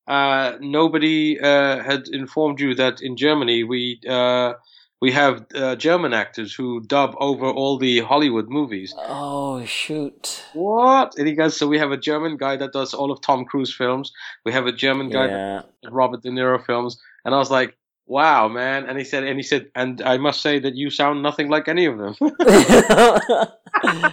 uh, 0.07 0.57
nobody 0.61 1.39
uh, 1.41 1.83
had 1.83 2.09
informed 2.09 2.61
you 2.61 2.75
that 2.75 3.01
in 3.01 3.17
Germany 3.17 3.65
we 3.65 4.01
uh, 4.09 4.55
we 5.01 5.13
have 5.13 5.47
uh, 5.55 5.77
German 5.77 6.13
actors 6.13 6.55
who 6.55 6.81
dub 6.81 7.15
over 7.19 7.47
all 7.47 7.79
the 7.79 8.01
Hollywood 8.01 8.49
movies." 8.49 8.95
oh, 8.97 9.65
shoot. 9.65 10.45
What? 10.53 11.17
And 11.17 11.27
he 11.27 11.35
goes, 11.35 11.57
"So 11.57 11.67
we 11.67 11.79
have 11.79 11.93
a 11.93 11.97
German 11.97 12.37
guy 12.37 12.57
that 12.57 12.73
does 12.73 12.95
all 12.95 13.11
of 13.11 13.21
Tom 13.21 13.45
Cruise 13.45 13.75
films. 13.75 14.13
We 14.45 14.53
have 14.53 14.67
a 14.67 14.73
German 14.73 15.09
guy 15.11 15.27
that 15.27 15.33
Yeah. 15.33 15.63
does 15.83 15.93
Robert 15.93 16.23
De 16.23 16.31
Niro 16.31 16.65
films." 16.65 17.01
And 17.25 17.35
I 17.35 17.39
was 17.39 17.51
like. 17.51 17.77
Wow, 18.07 18.49
man! 18.49 18.87
And 18.87 18.99
he 18.99 19.05
said, 19.05 19.23
and 19.23 19.37
he 19.37 19.43
said, 19.45 19.71
and 19.77 20.03
I 20.03 20.17
must 20.17 20.41
say 20.41 20.59
that 20.59 20.75
you 20.75 20.91
sound 20.91 21.23
nothing 21.23 21.49
like 21.49 21.69
any 21.69 21.87
of 21.87 21.97
them. 21.97 22.17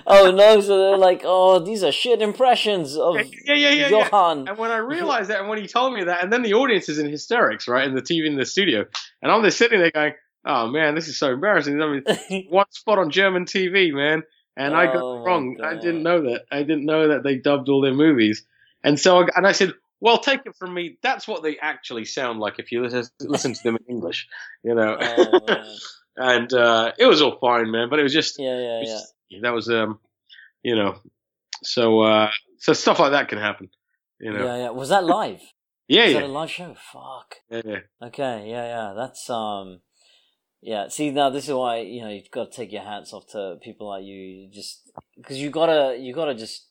oh, 0.05 0.31
no, 0.31 0.61
so 0.61 0.77
they're 0.77 0.97
like, 0.97 1.21
oh, 1.25 1.57
these 1.57 1.83
are 1.83 1.91
shit 1.91 2.21
impressions 2.21 2.95
of 2.95 3.15
yeah, 3.15 3.23
yeah, 3.47 3.55
yeah, 3.55 3.69
yeah. 3.69 3.89
Johann. 3.89 4.47
And 4.47 4.57
when 4.57 4.69
I 4.69 4.77
realized 4.95 5.29
that, 5.31 5.39
and 5.39 5.49
when 5.49 5.57
he 5.59 5.67
told 5.67 5.93
me 5.93 6.03
that, 6.03 6.23
and 6.23 6.31
then 6.31 6.43
the 6.43 6.53
audience 6.53 6.89
is 6.89 6.99
in 6.99 7.09
hysterics, 7.09 7.67
right, 7.67 7.87
in 7.87 7.95
the 7.95 8.01
TV 8.03 8.27
in 8.27 8.35
the 8.35 8.45
studio, 8.45 8.85
and 9.23 9.31
I'm 9.31 9.43
just 9.43 9.57
sitting 9.57 9.79
there 9.79 9.89
going, 9.89 10.13
"Oh 10.47 10.67
man, 10.69 10.95
this 10.95 11.07
is 11.07 11.19
so 11.19 11.31
embarrassing." 11.33 11.81
I 11.81 12.01
mean, 12.29 12.47
one 12.49 12.65
spot 12.71 12.97
on 12.99 13.11
German 13.11 13.45
TV, 13.45 13.93
man, 13.93 14.23
and 14.55 14.75
I 14.75 14.85
got 14.85 15.03
Oh, 15.03 15.21
wrong. 15.23 15.57
I 15.63 15.75
didn't 15.75 16.03
know 16.03 16.21
that. 16.23 16.45
I 16.51 16.63
didn't 16.63 16.85
know 16.85 17.09
that 17.09 17.23
they 17.23 17.35
dubbed 17.35 17.69
all 17.69 17.81
their 17.81 17.93
movies, 17.93 18.45
and 18.83 18.99
so 18.99 19.19
I, 19.21 19.27
and 19.35 19.45
I 19.45 19.51
said, 19.51 19.73
"Well, 19.99 20.17
take 20.19 20.45
it 20.45 20.55
from 20.55 20.73
me. 20.73 20.97
That's 21.03 21.27
what 21.27 21.43
they 21.43 21.57
actually 21.57 22.05
sound 22.05 22.39
like 22.39 22.57
if 22.59 22.71
you 22.71 22.81
listen, 22.81 23.03
listen 23.19 23.53
to 23.53 23.63
them 23.63 23.75
in 23.77 23.95
English, 23.95 24.27
you 24.63 24.73
know." 24.73 24.97
Oh, 24.99 25.75
and 26.17 26.51
uh, 26.53 26.91
it 26.97 27.05
was 27.05 27.21
all 27.21 27.37
fine, 27.39 27.69
man, 27.71 27.89
but 27.89 27.99
it 27.99 28.03
was 28.03 28.13
just 28.13 28.37
yeah, 28.39 28.57
yeah, 28.57 28.79
was 28.79 28.89
yeah. 28.89 28.95
just- 28.95 29.13
that 29.43 29.53
was 29.53 29.69
um, 29.69 29.99
you 30.63 30.75
know, 30.75 30.95
so 31.63 31.99
uh, 32.01 32.31
so 32.59 32.73
stuff 32.73 32.99
like 32.99 33.11
that 33.11 33.27
can 33.29 33.37
happen, 33.39 33.69
you 34.19 34.31
know. 34.33 34.45
Yeah, 34.45 34.57
yeah. 34.57 34.69
Was 34.69 34.89
that 34.89 35.03
live? 35.03 35.41
Yeah, 35.89 36.03
Was 36.05 36.13
yeah, 36.13 36.19
that 36.21 36.25
a 36.25 36.31
live 36.31 36.51
show? 36.51 36.75
Fuck. 36.93 37.35
yeah, 37.49 37.61
yeah. 37.65 37.79
Okay, 38.07 38.45
yeah, 38.49 38.65
yeah. 38.65 38.93
That's 38.95 39.29
um, 39.29 39.79
yeah. 40.61 40.87
See, 40.89 41.11
now 41.11 41.29
this 41.29 41.47
is 41.47 41.53
why 41.53 41.79
you 41.79 42.01
know 42.01 42.09
you've 42.09 42.31
got 42.31 42.51
to 42.51 42.57
take 42.57 42.71
your 42.71 42.83
hats 42.83 43.13
off 43.13 43.27
to 43.31 43.57
people 43.61 43.87
like 43.89 44.03
you. 44.03 44.15
You 44.15 44.51
just 44.51 44.89
because 45.15 45.37
you 45.37 45.49
gotta 45.49 45.97
you 45.99 46.13
gotta 46.13 46.35
just 46.35 46.67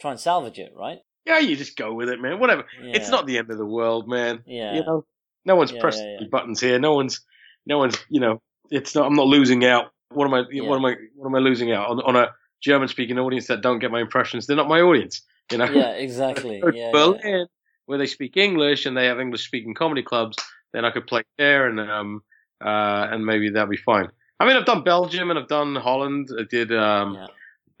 try 0.00 0.10
and 0.10 0.20
salvage 0.20 0.58
it, 0.58 0.72
right? 0.76 0.98
Yeah, 1.26 1.38
you 1.40 1.56
just 1.56 1.76
go 1.76 1.92
with 1.92 2.08
it, 2.08 2.20
man. 2.20 2.40
Whatever. 2.40 2.64
Yeah. 2.82 2.92
It's 2.94 3.10
not 3.10 3.26
the 3.26 3.36
end 3.36 3.50
of 3.50 3.58
the 3.58 3.66
world, 3.66 4.08
man. 4.08 4.42
Yeah. 4.46 4.76
You 4.76 4.84
know, 4.84 5.04
no 5.44 5.56
one's 5.56 5.72
Yeah, 5.72 5.80
pressing 5.80 6.18
yeah, 6.20 6.26
buttons 6.30 6.60
here. 6.60 6.78
No 6.78 6.94
one's, 6.94 7.20
no 7.66 7.78
one's. 7.78 7.96
You 8.08 8.20
know, 8.20 8.40
it's 8.70 8.94
not. 8.94 9.06
I'm 9.06 9.14
not 9.14 9.26
losing 9.26 9.64
out. 9.64 9.92
What 10.10 10.24
am 10.26 10.32
I? 10.34 10.44
What 10.62 10.76
am 10.76 10.84
I? 10.86 10.94
What 11.14 11.28
am 11.28 11.34
I 11.34 11.38
losing 11.38 11.70
out 11.70 11.88
on? 11.88 12.00
On 12.00 12.16
a 12.16 12.28
German-speaking 12.62 13.18
audience 13.18 13.46
that 13.48 13.60
don't 13.60 13.78
get 13.78 13.90
my 13.90 14.00
impressions. 14.00 14.46
They're 14.46 14.56
not 14.56 14.68
my 14.68 14.80
audience. 14.80 15.22
You 15.52 15.58
know. 15.58 15.66
Yeah, 15.66 15.90
exactly. 16.06 16.60
Go 16.60 16.70
to 16.70 16.76
Yeah, 16.76 16.86
yeah. 16.86 16.92
Berlin, 16.92 17.46
where 17.86 17.98
they 17.98 18.06
speak 18.06 18.36
English 18.38 18.86
and 18.86 18.96
they 18.96 19.06
have 19.06 19.20
English-speaking 19.20 19.74
comedy 19.74 20.02
clubs, 20.02 20.36
then 20.72 20.84
I 20.86 20.90
could 20.90 21.06
play 21.06 21.24
there, 21.36 21.66
and 21.68 21.78
um, 21.78 22.22
uh, 22.64 23.08
and 23.10 23.24
maybe 23.24 23.50
that'll 23.50 23.68
be 23.68 23.76
fine. 23.76 24.08
I 24.40 24.46
mean, 24.46 24.56
I've 24.56 24.66
done 24.66 24.84
Belgium 24.84 25.30
and 25.30 25.38
I've 25.38 25.48
done 25.48 25.74
Holland. 25.74 26.28
I 26.38 26.42
did 26.48 26.72
um, 26.72 27.14
Yeah. 27.14 27.26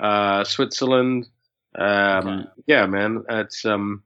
uh, 0.06 0.44
Switzerland. 0.44 1.28
Um, 1.78 2.28
Okay. 2.28 2.48
Yeah, 2.66 2.86
man, 2.86 3.24
it's 3.28 3.64
um, 3.64 4.02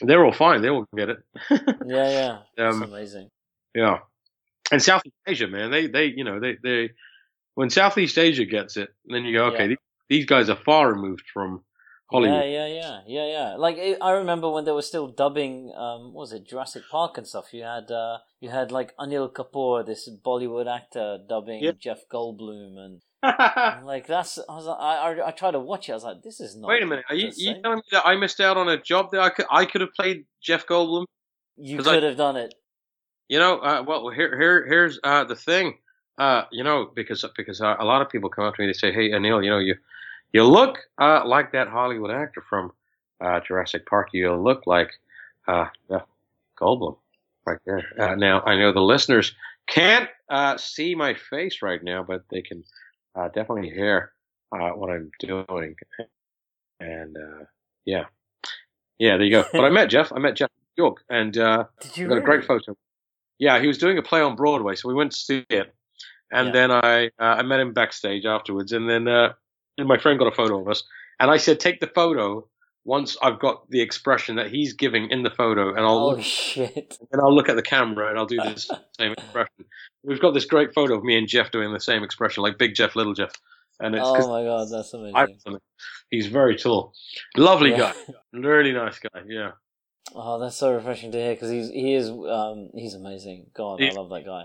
they're 0.00 0.24
all 0.24 0.32
fine. 0.32 0.62
They 0.62 0.68
all 0.70 0.86
get 0.96 1.08
it. 1.08 1.18
Yeah, 1.86 2.10
yeah. 2.10 2.38
That's 2.56 2.76
Um, 2.76 2.82
amazing. 2.84 3.30
Yeah, 3.74 3.98
and 4.70 4.82
Southeast 4.82 5.16
Asia, 5.26 5.46
man, 5.48 5.70
they 5.70 5.86
they 5.86 6.06
you 6.06 6.24
know 6.24 6.38
they 6.40 6.56
they 6.62 6.90
when 7.54 7.70
Southeast 7.70 8.16
Asia 8.18 8.44
gets 8.44 8.76
it, 8.76 8.90
then 9.06 9.24
you 9.24 9.32
go, 9.36 9.46
okay, 9.46 9.62
Yeah. 9.62 9.68
these, 9.68 9.76
these 10.08 10.26
guys 10.26 10.48
are 10.50 10.56
far 10.64 10.92
removed 10.92 11.24
from 11.32 11.64
Hollywood. 12.10 12.44
Yeah, 12.44 12.44
yeah, 12.44 12.66
yeah, 12.66 13.00
yeah, 13.06 13.26
yeah. 13.26 13.54
Like 13.56 13.76
I 13.78 13.96
I 14.00 14.10
remember 14.12 14.48
when 14.50 14.64
they 14.64 14.72
were 14.72 14.82
still 14.82 15.08
dubbing, 15.08 15.72
um, 15.76 16.12
what 16.14 16.22
was 16.22 16.32
it 16.32 16.46
Jurassic 16.48 16.82
Park 16.90 17.18
and 17.18 17.26
stuff? 17.26 17.52
You 17.52 17.64
had, 17.64 17.90
uh, 17.90 18.18
you 18.40 18.48
had 18.50 18.72
like 18.72 18.96
Anil 18.96 19.30
Kapoor, 19.32 19.84
this 19.84 20.08
Bollywood 20.24 20.66
actor, 20.74 21.18
dubbing 21.28 21.62
Yeah. 21.62 21.72
Jeff 21.78 22.00
Goldblum, 22.12 22.78
and 22.78 23.02
like 23.84 24.06
that's. 24.06 24.38
I 24.48 24.54
was 24.56 24.66
like, 24.66 24.78
I, 24.80 24.94
I, 25.12 25.28
I 25.28 25.30
tried 25.32 25.50
to 25.52 25.60
watch 25.60 25.88
it. 25.88 25.92
I 25.92 25.96
was 25.96 26.04
like, 26.04 26.22
this 26.22 26.40
is 26.40 26.56
not. 26.56 26.68
Wait 26.68 26.82
a 26.82 26.86
minute, 26.86 27.04
are 27.10 27.14
you, 27.14 27.30
you 27.36 27.60
telling 27.62 27.78
me 27.78 27.82
that 27.92 28.06
I 28.06 28.16
missed 28.16 28.40
out 28.40 28.56
on 28.56 28.68
a 28.68 28.80
job 28.80 29.10
that 29.12 29.20
I 29.20 29.30
could 29.30 29.46
I 29.50 29.64
could 29.66 29.80
have 29.82 29.92
played 29.94 30.24
Jeff 30.40 30.66
Goldblum? 30.66 31.04
You 31.56 31.76
'Cause 31.76 31.88
I- 31.88 31.94
could 31.94 32.02
have 32.04 32.16
done 32.16 32.36
it. 32.36 32.54
You 33.28 33.38
know, 33.38 33.58
uh, 33.58 33.84
well, 33.86 34.08
here, 34.08 34.38
here, 34.40 34.66
here's 34.66 34.98
uh, 35.04 35.24
the 35.24 35.36
thing. 35.36 35.76
Uh, 36.16 36.44
you 36.50 36.64
know, 36.64 36.90
because 36.94 37.22
because 37.36 37.60
uh, 37.60 37.76
a 37.78 37.84
lot 37.84 38.00
of 38.00 38.08
people 38.08 38.30
come 38.30 38.44
up 38.44 38.54
to 38.54 38.62
me, 38.62 38.66
they 38.68 38.72
say, 38.72 38.90
"Hey, 38.90 39.10
Anil, 39.10 39.44
you 39.44 39.50
know, 39.50 39.58
you 39.58 39.74
you 40.32 40.44
look 40.44 40.78
uh, 40.98 41.22
like 41.24 41.52
that 41.52 41.68
Hollywood 41.68 42.10
actor 42.10 42.42
from 42.48 42.72
uh, 43.20 43.40
Jurassic 43.40 43.86
Park. 43.86 44.08
You 44.12 44.34
look 44.34 44.66
like 44.66 44.90
uh, 45.46 45.66
yeah, 45.90 46.00
Goldblum 46.60 46.96
right 47.46 47.58
there." 47.64 47.84
Uh, 47.98 48.14
now, 48.14 48.42
I 48.42 48.56
know 48.56 48.72
the 48.72 48.80
listeners 48.82 49.34
can't 49.66 50.08
uh, 50.28 50.56
see 50.56 50.94
my 50.94 51.14
face 51.14 51.62
right 51.62 51.82
now, 51.82 52.02
but 52.02 52.24
they 52.30 52.42
can 52.42 52.64
uh, 53.14 53.28
definitely 53.28 53.70
hear 53.70 54.12
uh, 54.52 54.70
what 54.70 54.90
I'm 54.90 55.10
doing. 55.20 55.74
And 56.80 57.16
uh, 57.16 57.44
yeah, 57.84 58.04
yeah, 58.98 59.16
there 59.16 59.26
you 59.26 59.30
go. 59.30 59.44
But 59.52 59.64
I 59.64 59.70
met 59.70 59.90
Jeff. 59.90 60.12
I 60.12 60.18
met 60.18 60.36
Jeff 60.36 60.50
in 60.50 60.82
New 60.82 60.84
York, 60.86 61.04
and. 61.08 61.36
Uh, 61.36 61.64
Did 61.80 61.96
you? 61.96 62.08
got 62.08 62.18
a 62.18 62.22
great 62.22 62.44
photo. 62.44 62.76
Yeah, 63.38 63.60
he 63.60 63.66
was 63.68 63.78
doing 63.78 63.98
a 63.98 64.02
play 64.02 64.20
on 64.20 64.34
Broadway, 64.36 64.74
so 64.74 64.88
we 64.88 64.94
went 64.94 65.12
to 65.12 65.16
see 65.18 65.46
it, 65.48 65.72
and 66.32 66.48
Yeah. 66.48 66.52
then 66.52 66.70
I 66.72 67.06
uh, 67.20 67.36
I 67.38 67.42
met 67.42 67.60
him 67.60 67.72
backstage 67.72 68.24
afterwards, 68.24 68.72
and 68.72 68.88
then 68.90 69.06
uh, 69.06 69.34
and 69.78 69.88
my 69.88 69.98
friend 69.98 70.18
got 70.18 70.28
a 70.32 70.34
photo 70.34 70.60
of 70.60 70.68
us, 70.68 70.82
and 71.20 71.30
I 71.30 71.36
said, 71.38 71.60
take 71.60 71.80
the 71.80 71.86
photo 71.86 72.46
once 72.84 73.16
I've 73.22 73.38
got 73.38 73.68
the 73.70 73.80
expression 73.80 74.36
that 74.36 74.50
he's 74.50 74.72
giving 74.72 75.10
in 75.10 75.22
the 75.22 75.30
photo, 75.30 75.70
and 75.70 75.80
I'll 75.80 75.98
Oh 75.98 76.08
look, 76.10 76.20
shit! 76.20 76.98
and 77.12 77.20
I'll 77.20 77.34
look 77.34 77.48
at 77.48 77.56
the 77.56 77.62
camera 77.62 78.08
and 78.08 78.18
I'll 78.18 78.26
do 78.26 78.40
this 78.40 78.68
same 78.98 79.12
expression. 79.12 79.64
We've 80.02 80.20
got 80.20 80.32
this 80.34 80.44
great 80.46 80.74
photo 80.74 80.94
of 80.96 81.04
me 81.04 81.16
and 81.16 81.28
Jeff 81.28 81.50
doing 81.50 81.72
the 81.72 81.80
same 81.80 82.02
expression, 82.02 82.42
like 82.42 82.58
Big 82.58 82.74
Jeff, 82.74 82.96
Little 82.96 83.14
Jeff, 83.14 83.32
and 83.80 83.94
it's 83.94 84.08
Oh 84.08 84.28
my 84.28 84.42
god, 84.44 84.68
that's 84.70 84.92
amazing. 84.94 85.60
He's 86.10 86.26
very 86.26 86.56
tall, 86.56 86.94
lovely 87.36 87.70
Yeah. 87.70 87.92
guy, 87.92 88.14
really 88.32 88.72
nice 88.72 88.98
guy. 88.98 89.22
Yeah. 89.26 89.52
Oh, 90.14 90.38
that's 90.38 90.56
so 90.56 90.72
refreshing 90.72 91.12
to 91.12 91.18
hear 91.18 91.34
because 91.34 91.50
he's 91.50 91.68
he 91.68 91.94
is 91.94 92.08
um 92.08 92.70
he's 92.74 92.94
amazing. 92.94 93.50
God, 93.54 93.82
I 93.82 93.90
love 93.90 94.08
that 94.10 94.24
guy. 94.24 94.44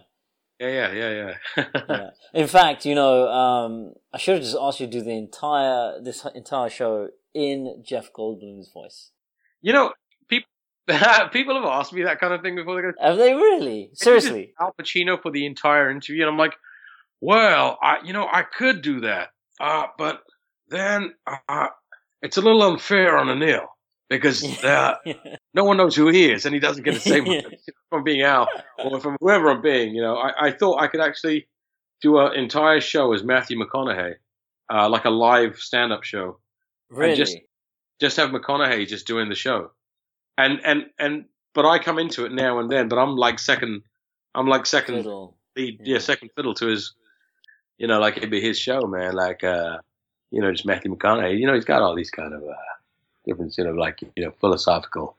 Yeah, 0.59 0.69
yeah, 0.69 0.91
yeah, 0.93 1.33
yeah. 1.57 1.65
yeah. 1.89 2.09
In 2.33 2.47
fact, 2.47 2.85
you 2.85 2.95
know, 2.95 3.27
um, 3.27 3.93
I 4.13 4.17
should 4.17 4.35
have 4.35 4.43
just 4.43 4.57
asked 4.59 4.79
you 4.79 4.87
to 4.87 4.91
do 4.91 5.01
the 5.01 5.11
entire 5.11 6.01
this 6.01 6.25
entire 6.35 6.69
show 6.69 7.09
in 7.33 7.83
Jeff 7.85 8.13
Goldblum's 8.13 8.71
voice. 8.71 9.11
You 9.61 9.73
know, 9.73 9.93
people 10.29 10.47
people 11.31 11.55
have 11.55 11.65
asked 11.65 11.93
me 11.93 12.03
that 12.03 12.19
kind 12.19 12.33
of 12.33 12.41
thing 12.41 12.55
before. 12.55 12.75
They 12.75 12.81
go, 12.81 12.93
Have 13.01 13.17
they 13.17 13.33
really? 13.33 13.91
Seriously? 13.93 14.53
Al 14.59 14.73
Pacino 14.79 15.21
for 15.21 15.31
the 15.31 15.45
entire 15.45 15.89
interview, 15.89 16.23
and 16.23 16.31
I'm 16.31 16.37
like, 16.37 16.53
well, 17.21 17.77
I 17.81 17.97
you 18.03 18.13
know 18.13 18.27
I 18.31 18.43
could 18.43 18.81
do 18.81 19.01
that, 19.01 19.29
uh, 19.59 19.85
but 19.97 20.21
then 20.69 21.13
uh, 21.27 21.67
it's 22.21 22.37
a 22.37 22.41
little 22.41 22.63
unfair 22.63 23.17
on 23.17 23.27
Anil 23.27 23.65
because 24.15 24.43
uh, 24.63 24.95
no 25.53 25.63
one 25.63 25.77
knows 25.77 25.95
who 25.95 26.07
he 26.09 26.31
is, 26.31 26.45
and 26.45 26.53
he 26.53 26.59
doesn't 26.59 26.83
get 26.83 26.93
the 26.95 26.99
same 26.99 27.25
Yeah. 27.31 27.41
from 27.89 28.03
being 28.03 28.21
Al 28.21 28.47
or 28.83 28.99
from 28.99 29.17
whoever 29.19 29.49
I'm 29.49 29.61
being. 29.61 29.93
You 29.95 30.01
know, 30.01 30.15
I, 30.17 30.47
I 30.47 30.51
thought 30.51 30.81
I 30.81 30.87
could 30.87 31.01
actually 31.01 31.47
do 32.01 32.17
an 32.19 32.33
entire 32.33 32.81
show 32.81 33.13
as 33.13 33.23
Matthew 33.23 33.57
McConaughey, 33.59 34.15
uh, 34.73 34.89
like 34.89 35.05
a 35.05 35.09
live 35.09 35.57
stand-up 35.57 36.03
show. 36.03 36.39
really? 36.89 37.15
just- 37.15 37.37
just 38.01 38.17
have 38.17 38.31
McConaughey 38.31 38.85
just 38.87 39.07
doing 39.07 39.29
the 39.29 39.35
show, 39.35 39.71
and 40.37 40.59
and 40.65 40.87
and 40.99 41.25
but 41.53 41.65
I 41.65 41.77
come 41.79 41.99
into 41.99 42.25
it 42.25 42.31
now 42.33 42.59
and 42.59 42.69
then, 42.69 42.89
but 42.89 42.97
I'm 42.97 43.15
like 43.15 43.39
second, 43.39 43.83
I'm 44.35 44.47
like 44.47 44.65
second 44.65 44.95
Fiddle. 44.97 45.37
lead, 45.55 45.77
Yeah. 45.83 45.93
yeah, 45.93 45.99
second 45.99 46.31
fiddle 46.35 46.53
to 46.55 46.65
his, 46.67 46.95
you 47.77 47.87
know, 47.87 47.99
like 47.99 48.17
it'd 48.17 48.31
be 48.31 48.41
his 48.41 48.57
show, 48.59 48.81
man. 48.87 49.13
Like, 49.13 49.43
uh, 49.43 49.77
you 50.31 50.41
know, 50.41 50.51
just 50.51 50.65
Matthew 50.65 50.93
McConaughey. 50.93 51.39
You 51.39 51.45
know, 51.47 51.53
he's 51.53 51.63
got 51.65 51.81
all 51.83 51.95
these 51.95 52.09
kind 52.09 52.33
of 52.33 52.41
uh, 52.41 52.72
different, 53.25 53.53
sort 53.53 53.69
of 53.69 53.77
like 53.77 54.01
you 54.15 54.23
know, 54.23 54.31
philosophical 54.39 55.15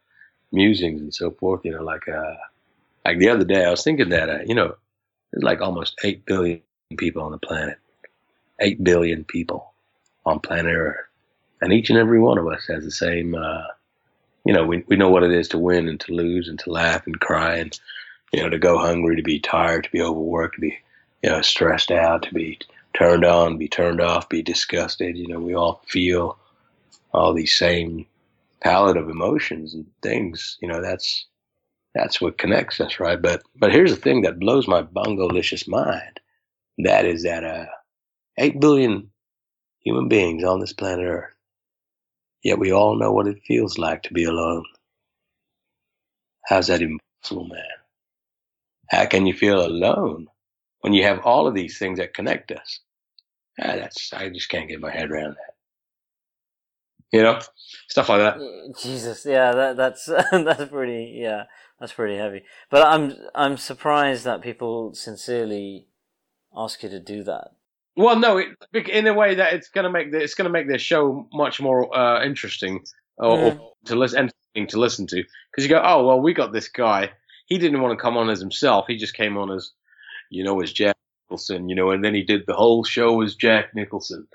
musings 0.53 1.01
and 1.01 1.15
so 1.15 1.31
forth. 1.31 1.65
You 1.65 1.73
know, 1.73 1.83
like 1.83 2.09
uh, 2.09 2.35
like 3.05 3.19
the 3.19 3.29
other 3.29 3.45
day, 3.45 3.65
I 3.65 3.71
was 3.71 3.83
thinking 3.85 4.11
that 4.11 4.29
uh, 4.29 4.39
you 4.47 4.55
know, 4.55 4.75
there's 5.33 5.45
like 5.45 5.61
almost 5.61 5.99
eight 6.05 6.25
billion 6.25 6.63
people 6.97 7.23
on 7.23 7.33
the 7.33 7.39
planet, 7.39 7.79
eight 8.61 8.83
billion 8.83 9.25
people 9.25 9.73
on 10.27 10.41
planet 10.41 10.75
Earth, 10.75 11.07
and 11.61 11.73
each 11.73 11.91
and 11.91 11.99
every 11.99 12.21
one 12.21 12.39
of 12.39 12.47
us 12.47 12.67
has 12.69 12.85
the 12.85 12.91
same. 12.91 13.35
Uh, 13.35 13.67
you 14.45 14.53
know, 14.53 14.67
we 14.67 14.85
we 14.89 14.97
know 14.97 15.11
what 15.11 15.23
it 15.23 15.33
is 15.33 15.49
to 15.49 15.59
win 15.59 15.89
and 15.89 16.01
to 16.01 16.13
lose 16.13 16.49
and 16.49 16.59
to 16.61 16.71
laugh 16.71 17.07
and 17.07 17.21
cry 17.21 17.57
and 17.57 17.79
you 18.35 18.43
know, 18.43 18.51
to 18.51 18.59
go 18.59 18.79
hungry, 18.79 19.15
to 19.15 19.23
be 19.23 19.39
tired, 19.39 19.85
to 19.85 19.91
be 19.93 20.03
overworked, 20.03 20.57
to 20.57 20.61
be, 20.61 20.77
you 21.23 21.31
know, 21.31 21.41
stressed 21.41 21.93
out, 21.93 22.25
to 22.25 22.35
be 22.35 22.59
turned 22.93 23.25
on, 23.25 23.59
be 23.59 23.69
turned 23.69 24.01
off, 24.01 24.29
be 24.29 24.43
disgusted. 24.43 25.17
You 25.17 25.29
know, 25.29 25.39
we 25.39 25.55
all 25.55 25.81
feel 25.87 26.37
all 27.15 27.35
these 27.35 27.57
same 27.57 28.07
palette 28.63 28.97
of 28.99 29.11
emotions 29.11 29.75
and 29.75 29.87
things. 30.03 30.59
You 30.63 30.69
know, 30.69 30.83
that's 30.83 31.27
that's 31.95 32.21
what 32.21 32.39
connects 32.39 32.81
us, 32.81 33.01
right? 33.01 33.21
But 33.21 33.43
but 33.57 33.73
here's 33.73 33.95
the 33.95 34.01
thing 34.01 34.23
that 34.23 34.41
blows 34.41 34.69
my 34.69 34.83
bongolicious 34.83 35.69
mind. 35.69 36.21
That 36.79 37.07
is 37.07 37.25
that 37.25 37.45
uh, 37.45 37.67
eight 38.39 38.61
billion 38.61 39.11
human 39.81 40.09
beings 40.09 40.45
on 40.45 40.61
this 40.61 40.73
planet 40.73 41.07
Earth. 41.07 41.33
Yet 42.45 42.59
we 42.59 42.73
all 42.73 42.97
know 42.97 43.13
what 43.13 43.29
it 43.29 43.43
feels 43.47 43.79
like 43.79 44.03
to 44.05 44.15
be 44.15 44.25
alone. 44.25 44.65
How's 46.47 46.69
that 46.69 46.83
impossible, 46.83 47.47
man? 47.49 47.63
How 48.91 49.07
can 49.07 49.27
you 49.27 49.35
feel 49.35 49.67
alone 49.67 50.29
when 50.81 50.93
you 50.95 51.05
have 51.05 51.21
all 51.21 51.47
of 51.47 51.55
these 51.55 51.79
things 51.79 51.99
that 51.99 52.15
connect 52.15 52.53
us? 52.53 52.81
Ah, 53.61 53.77
that's 53.77 54.13
I 54.13 54.31
just 54.31 54.49
can't 54.51 54.69
get 54.69 54.81
my 54.81 54.93
head 54.93 55.11
around 55.11 55.37
that. 55.37 55.54
You 57.15 57.23
know, 57.23 57.39
stuff 57.89 58.09
like 58.09 58.19
that. 58.19 58.75
Jesus, 58.83 59.25
yeah, 59.25 59.53
that 59.53 59.77
that's 59.77 60.07
that's 60.33 60.69
pretty, 60.69 61.15
yeah, 61.17 61.45
that's 61.79 61.93
pretty 61.93 62.17
heavy. 62.17 62.43
But 62.71 62.85
I'm 62.89 63.13
I'm 63.37 63.57
surprised 63.57 64.25
that 64.25 64.43
people 64.43 64.95
sincerely 64.95 65.87
ask 66.57 66.83
you 66.83 66.89
to 66.89 66.99
do 66.99 67.23
that. 67.23 67.53
Well, 67.97 68.19
no, 68.19 68.39
it, 68.39 68.49
in 68.89 69.07
a 69.07 69.15
way 69.15 69.37
that 69.37 69.53
it's 69.53 69.69
gonna 69.69 69.91
make 69.91 70.11
the, 70.11 70.21
it's 70.21 70.35
gonna 70.35 70.51
make 70.51 70.67
their 70.67 70.81
show 70.81 71.29
much 71.33 71.61
more 71.61 71.97
uh, 71.97 72.25
interesting 72.25 72.85
or, 73.17 73.37
Mm. 73.39 73.61
or 73.61 73.73
to 73.85 73.95
listen 73.95 74.19
entertaining 74.19 74.69
to 74.71 74.81
listen 74.81 75.07
to 75.07 75.23
because 75.53 75.63
you 75.65 75.69
go, 75.69 75.81
oh 75.85 76.05
well, 76.05 76.21
we 76.21 76.35
got 76.35 76.53
this 76.53 76.69
guy. 76.69 77.13
He 77.47 77.59
didn't 77.59 77.81
want 77.81 77.97
to 77.97 78.03
come 78.03 78.17
on 78.17 78.29
as 78.29 78.41
himself. 78.41 78.87
He 78.89 78.97
just 78.97 79.15
came 79.15 79.37
on 79.37 79.53
as, 79.53 79.71
you 80.31 80.43
know, 80.43 80.61
as 80.61 80.73
Jack 80.73 80.97
Nicholson. 81.31 81.69
You 81.69 81.77
know, 81.77 81.91
and 81.93 82.05
then 82.05 82.13
he 82.15 82.25
did 82.25 82.43
the 82.47 82.55
whole 82.55 82.83
show 82.83 83.23
as 83.23 83.37
Jack 83.37 83.73
Nicholson. 83.73 84.27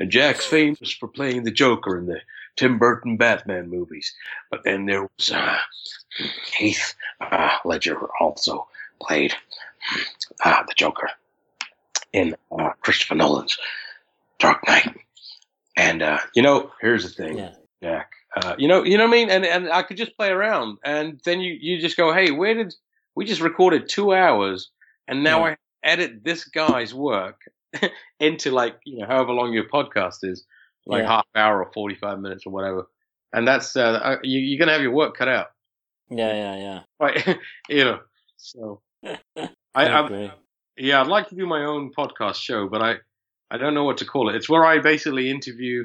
And 0.00 0.10
Jack's 0.10 0.46
famous 0.46 0.90
for 0.90 1.08
playing 1.08 1.44
the 1.44 1.50
Joker 1.50 1.98
in 1.98 2.06
the 2.06 2.20
Tim 2.56 2.78
Burton 2.78 3.18
Batman 3.18 3.68
movies. 3.68 4.14
But 4.50 4.64
then 4.64 4.86
there 4.86 5.02
was 5.02 5.30
uh, 5.30 5.58
Heath 6.56 6.94
uh, 7.20 7.50
Ledger 7.66 7.94
who 7.94 8.08
also 8.18 8.66
played 9.00 9.34
uh, 10.42 10.62
the 10.66 10.74
Joker 10.74 11.10
in 12.14 12.34
uh, 12.50 12.70
Christopher 12.80 13.14
Nolan's 13.14 13.58
Dark 14.38 14.66
Knight. 14.66 14.96
And 15.76 16.02
uh, 16.02 16.18
you 16.34 16.42
know, 16.42 16.72
here's 16.80 17.04
the 17.04 17.10
thing, 17.10 17.38
Yeah, 17.38 17.52
Jack. 17.82 18.12
Uh, 18.34 18.54
you 18.58 18.68
know, 18.68 18.82
you 18.84 18.96
know 18.96 19.04
what 19.04 19.10
I 19.10 19.18
mean. 19.18 19.30
And 19.30 19.44
and 19.44 19.70
I 19.70 19.82
could 19.82 19.96
just 19.98 20.16
play 20.16 20.30
around, 20.30 20.78
and 20.82 21.20
then 21.24 21.40
you 21.40 21.56
you 21.60 21.78
just 21.78 21.96
go, 21.96 22.12
hey, 22.12 22.30
where 22.30 22.54
did 22.54 22.74
we 23.14 23.26
just 23.26 23.40
recorded 23.40 23.88
two 23.88 24.14
hours, 24.14 24.70
and 25.06 25.22
now 25.22 25.44
Yeah. 25.46 25.52
I 25.52 25.56
edit 25.82 26.24
this 26.24 26.44
guy's 26.44 26.94
work 26.94 27.40
into 28.20 28.50
like 28.50 28.76
you 28.84 28.98
know 29.00 29.06
however 29.06 29.32
long 29.32 29.52
your 29.52 29.68
podcast 29.68 30.18
is, 30.22 30.44
like 30.86 31.02
Yeah. 31.02 31.08
half 31.08 31.26
hour 31.34 31.62
or 31.64 31.72
forty 31.72 31.94
five 31.94 32.18
minutes 32.20 32.44
or 32.46 32.52
whatever. 32.52 32.86
And 33.32 33.46
that's 33.46 33.76
uh, 33.76 34.00
uh, 34.02 34.16
you, 34.22 34.40
you're 34.40 34.58
gonna 34.58 34.72
have 34.72 34.82
your 34.82 34.92
work 34.92 35.16
cut 35.16 35.28
out, 35.28 35.48
yeah, 36.10 36.32
yeah, 36.34 36.56
yeah. 36.56 36.80
right? 36.98 37.38
you 37.68 37.84
know. 37.84 38.00
So 38.36 38.80
I, 39.06 39.18
I 39.74 40.32
yeah, 40.76 41.00
I'd 41.00 41.06
like 41.06 41.28
to 41.28 41.34
do 41.34 41.46
my 41.46 41.64
own 41.64 41.92
podcast 41.96 42.36
show, 42.36 42.68
but 42.68 42.82
I, 42.82 42.94
I 43.50 43.58
don't 43.58 43.74
know 43.74 43.84
what 43.84 43.98
to 43.98 44.04
call 44.04 44.30
it. 44.30 44.36
It's 44.36 44.48
where 44.48 44.64
I 44.64 44.78
basically 44.78 45.30
interview. 45.30 45.84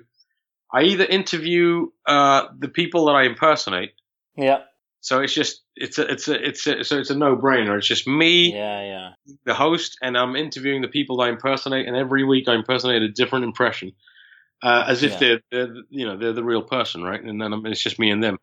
I 0.73 0.83
either 0.83 1.05
interview 1.05 1.87
uh, 2.07 2.47
the 2.57 2.69
people 2.69 3.05
that 3.05 3.13
I 3.13 3.23
impersonate, 3.23 3.91
Yeah, 4.35 4.59
so 5.05 5.21
it's 5.21 5.33
just 5.33 5.61
it's 5.75 5.97
a 5.99 6.05
it's 6.11 6.27
a 6.27 6.47
it's 6.49 6.65
a, 6.67 6.83
so 6.83 6.97
it's 6.97 7.11
a 7.11 7.15
no 7.15 7.35
brainer. 7.37 7.77
It's 7.77 7.87
just 7.87 8.07
me, 8.07 8.53
yeah, 8.53 8.81
yeah. 8.83 9.09
the 9.45 9.53
host, 9.53 9.97
and 10.01 10.17
I'm 10.17 10.35
interviewing 10.35 10.81
the 10.81 10.87
people 10.97 11.17
that 11.17 11.23
I 11.25 11.29
impersonate, 11.29 11.87
and 11.87 11.95
every 11.95 12.23
week 12.23 12.47
I 12.47 12.55
impersonate 12.55 13.01
a 13.03 13.09
different 13.21 13.45
impression. 13.45 13.91
uh, 14.63 14.85
as 14.87 15.03
if 15.03 15.11
Yeah. 15.11 15.19
they're, 15.19 15.41
they're 15.51 15.75
you 15.89 16.05
know 16.07 16.17
they're 16.17 16.33
the 16.39 16.43
real 16.43 16.63
person, 16.63 17.03
right? 17.03 17.21
And 17.21 17.39
then 17.41 17.53
I'm- 17.53 17.65
it's 17.67 17.83
just 17.83 17.99
me 17.99 18.09
and 18.09 18.23
them. 18.23 18.37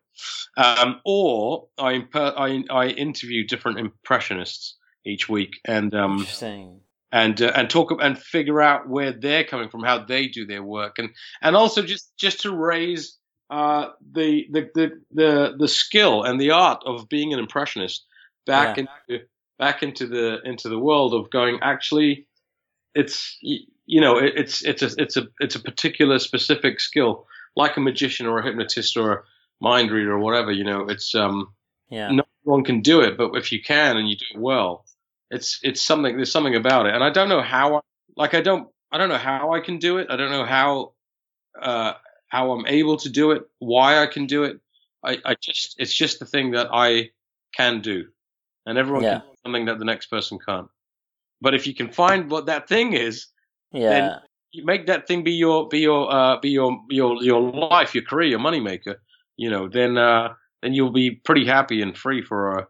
Um, 0.55 1.01
or 1.03 1.67
I, 1.77 1.93
imper- 1.99 2.35
I 2.37 2.49
I 2.83 2.85
interview 2.89 3.45
different 3.45 3.79
impressionists 3.79 4.77
each 5.05 5.27
week 5.27 5.53
and 5.65 5.93
um 5.93 6.19
Interesting. 6.19 6.79
and 7.11 7.41
uh, 7.41 7.51
and 7.57 7.69
talk 7.69 7.91
and 7.99 8.17
figure 8.17 8.61
out 8.61 8.87
where 8.87 9.11
they're 9.11 9.43
coming 9.43 9.69
from, 9.69 9.83
how 9.83 10.05
they 10.05 10.27
do 10.27 10.45
their 10.45 10.63
work, 10.63 10.93
and 10.99 11.09
and 11.41 11.55
also 11.55 11.81
just 11.81 12.05
just 12.15 12.41
to 12.41 12.51
raise 12.55 13.17
uh, 13.53 13.91
the, 14.13 14.47
the 14.51 14.69
the 14.73 15.01
the 15.11 15.55
the 15.59 15.67
skill 15.67 16.23
and 16.23 16.39
the 16.39 16.51
art 16.51 16.81
of 16.85 17.07
being 17.09 17.33
an 17.33 17.39
impressionist 17.39 18.05
back 18.45 18.77
into 18.77 19.25
back 19.59 19.83
into 19.83 20.07
the 20.07 20.39
into 20.43 20.69
the 20.69 20.79
world 20.79 21.13
of 21.13 21.29
going 21.29 21.59
actually 21.61 22.25
it's 22.95 23.37
you 23.41 24.01
know 24.01 24.17
it, 24.17 24.33
it's 24.35 24.63
it's 24.63 24.81
a 24.81 24.89
it's 24.97 25.17
a 25.17 25.27
it's 25.39 25.55
a 25.55 25.59
particular 25.59 26.17
specific 26.19 26.79
skill 26.79 27.27
like 27.55 27.77
a 27.77 27.79
magician 27.79 28.25
or 28.25 28.39
a 28.39 28.43
hypnotist 28.43 28.97
or 28.97 29.11
a 29.13 29.23
mind 29.61 29.91
reader 29.91 30.13
or 30.13 30.19
whatever 30.19 30.51
you 30.51 30.63
know 30.63 30.81
it's 30.89 31.13
um 31.13 31.53
Yeah. 31.89 32.11
no 32.11 32.23
one 32.43 32.63
can 32.63 32.81
do 32.81 33.01
it, 33.01 33.17
but 33.17 33.35
if 33.35 33.51
you 33.51 33.61
can 33.61 33.97
and 33.97 34.07
you 34.07 34.15
do 34.15 34.25
it 34.33 34.39
well, 34.39 34.85
it's 35.29 35.59
it's 35.63 35.81
something. 35.81 36.15
There's 36.15 36.31
something 36.31 36.55
about 36.55 36.85
it, 36.85 36.93
and 36.93 37.03
I 37.03 37.09
don't 37.09 37.29
know 37.29 37.41
how. 37.41 37.77
I, 37.77 37.79
like 38.15 38.33
I 38.33 38.41
don't 38.41 38.67
I 38.91 38.97
don't 38.97 39.09
know 39.09 39.17
how 39.17 39.53
I 39.53 39.59
can 39.59 39.79
do 39.79 39.97
it. 39.97 40.07
I 40.09 40.15
don't 40.15 40.31
know 40.31 40.45
how 40.45 40.93
uh, 41.59 41.93
how 42.33 42.51
I'm 42.51 42.65
able 42.65 42.97
to 42.97 43.09
do 43.09 43.31
it. 43.31 43.43
Why 43.59 44.01
I 44.03 44.07
can 44.07 44.25
do 44.25 44.43
it. 44.43 44.55
I, 45.05 45.17
I 45.23 45.35
just 45.39 45.75
it's 45.77 45.93
just 45.93 46.19
the 46.19 46.25
thing 46.25 46.51
that 46.51 46.67
I 46.73 47.11
can 47.55 47.81
do, 47.81 48.05
and 48.65 48.77
everyone 48.77 49.03
Yeah. 49.03 49.19
can 49.19 49.27
do 49.29 49.35
something 49.45 49.65
that 49.65 49.77
the 49.79 49.85
next 49.85 50.07
person 50.07 50.39
can't. 50.47 50.67
But 51.41 51.53
if 51.53 51.67
you 51.67 51.75
can 51.75 51.89
find 51.91 52.31
what 52.31 52.45
that 52.47 52.67
thing 52.67 52.93
is, 52.93 53.27
Yeah. 53.71 54.19
you 54.51 54.65
make 54.65 54.87
that 54.87 55.07
thing 55.07 55.23
be 55.23 55.33
your 55.33 55.67
be 55.67 55.79
your 55.79 56.11
uh, 56.11 56.39
be 56.39 56.49
your 56.49 56.71
your 56.89 57.21
your 57.23 57.41
life, 57.41 57.93
your 57.95 58.05
career, 58.05 58.29
your 58.29 58.39
moneymaker. 58.39 58.95
You 59.37 59.49
know, 59.53 59.69
then 59.69 59.97
uh, 59.97 60.33
then 60.61 60.73
you'll 60.73 60.91
be 61.03 61.11
pretty 61.11 61.45
happy 61.45 61.81
and 61.83 61.97
free 61.97 62.21
for 62.23 62.39
uh, 62.59 62.65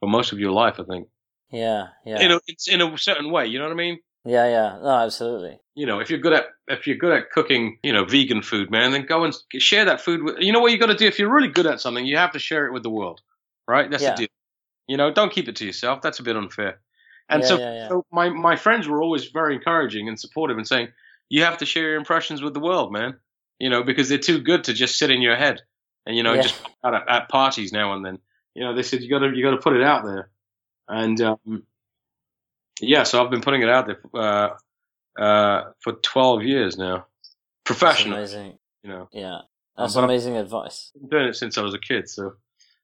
for 0.00 0.08
most 0.08 0.32
of 0.32 0.38
your 0.38 0.52
life. 0.52 0.76
I 0.78 0.84
think. 0.84 1.08
Yeah. 1.50 1.88
Yeah. 2.04 2.20
You 2.22 2.28
know, 2.28 2.40
it's 2.46 2.68
in 2.68 2.80
a 2.82 2.98
certain 2.98 3.30
way. 3.30 3.46
You 3.46 3.58
know 3.58 3.64
what 3.68 3.80
I 3.80 3.84
mean? 3.86 3.98
Yeah. 4.24 4.46
Yeah. 4.48 4.78
No, 4.82 4.90
absolutely. 4.90 5.58
You 5.74 5.86
know, 5.86 6.00
if 6.00 6.10
you're 6.10 6.18
good 6.18 6.32
at 6.32 6.46
if 6.66 6.86
you're 6.86 6.96
good 6.96 7.12
at 7.16 7.30
cooking, 7.30 7.78
you 7.82 7.92
know, 7.92 8.04
vegan 8.04 8.42
food, 8.42 8.70
man, 8.70 8.92
then 8.92 9.06
go 9.06 9.24
and 9.24 9.34
share 9.58 9.84
that 9.84 10.00
food 10.00 10.22
with. 10.22 10.36
You 10.38 10.52
know 10.52 10.60
what 10.60 10.72
you 10.72 10.78
got 10.78 10.86
to 10.86 10.94
do 10.94 11.06
if 11.06 11.18
you're 11.18 11.32
really 11.32 11.48
good 11.48 11.66
at 11.66 11.80
something, 11.80 12.04
you 12.04 12.16
have 12.16 12.32
to 12.32 12.38
share 12.38 12.66
it 12.66 12.72
with 12.72 12.82
the 12.82 12.90
world, 12.90 13.20
right? 13.66 13.90
That's 13.90 14.02
Yeah. 14.02 14.10
the 14.10 14.16
deal. 14.16 14.28
You 14.86 14.96
know, 14.96 15.12
don't 15.12 15.32
keep 15.32 15.48
it 15.48 15.56
to 15.56 15.66
yourself. 15.66 16.00
That's 16.02 16.18
a 16.18 16.22
bit 16.22 16.36
unfair. 16.36 16.80
And 17.28 17.42
Yeah, 17.42 17.48
so, 17.48 17.58
yeah, 17.58 17.88
so 17.88 18.06
my 18.10 18.30
my 18.30 18.56
friends 18.56 18.88
were 18.88 19.02
always 19.02 19.26
very 19.26 19.54
encouraging 19.54 20.08
and 20.08 20.18
supportive 20.18 20.56
and 20.56 20.66
saying, 20.66 20.88
you 21.28 21.44
have 21.44 21.58
to 21.58 21.66
share 21.66 21.90
your 21.90 21.96
impressions 21.96 22.42
with 22.42 22.54
the 22.54 22.60
world, 22.60 22.92
man. 22.92 23.18
You 23.58 23.70
know, 23.70 23.82
because 23.82 24.08
they're 24.08 24.18
too 24.18 24.40
good 24.40 24.64
to 24.64 24.72
just 24.72 24.98
sit 24.98 25.10
in 25.10 25.20
your 25.20 25.36
head 25.36 25.60
and 26.06 26.16
you 26.16 26.22
know 26.22 26.34
just 26.40 26.60
at, 26.84 26.94
at 27.08 27.28
parties 27.28 27.72
now 27.72 27.92
and 27.92 28.04
then. 28.04 28.18
You 28.54 28.64
know, 28.64 28.74
they 28.74 28.82
said 28.82 29.02
you 29.02 29.10
got 29.10 29.20
to 29.20 29.30
you 29.36 29.44
got 29.44 29.52
to 29.52 29.58
put 29.62 29.76
it 29.76 29.82
out 29.82 30.04
there, 30.04 30.30
and 30.88 31.20
um, 31.20 31.62
yeah, 32.80 33.02
so 33.04 33.22
I've 33.24 33.30
been 33.30 33.40
putting 33.40 33.62
it 33.62 33.68
out 33.68 33.86
there 33.86 34.00
uh, 34.14 35.20
uh, 35.20 35.64
for 35.80 35.94
12 35.94 36.42
years 36.44 36.76
now, 36.76 36.96
That's 36.96 37.34
professional. 37.64 38.18
amazing. 38.18 38.58
You 38.82 38.90
know, 38.90 39.08
Yeah. 39.12 39.38
That's 39.76 39.94
but 39.94 40.04
amazing 40.04 40.36
advice. 40.36 40.90
been 40.98 41.08
doing 41.08 41.26
it 41.28 41.36
since 41.36 41.56
I 41.56 41.62
was 41.62 41.72
a 41.74 41.78
kid. 41.78 42.08
So, 42.08 42.32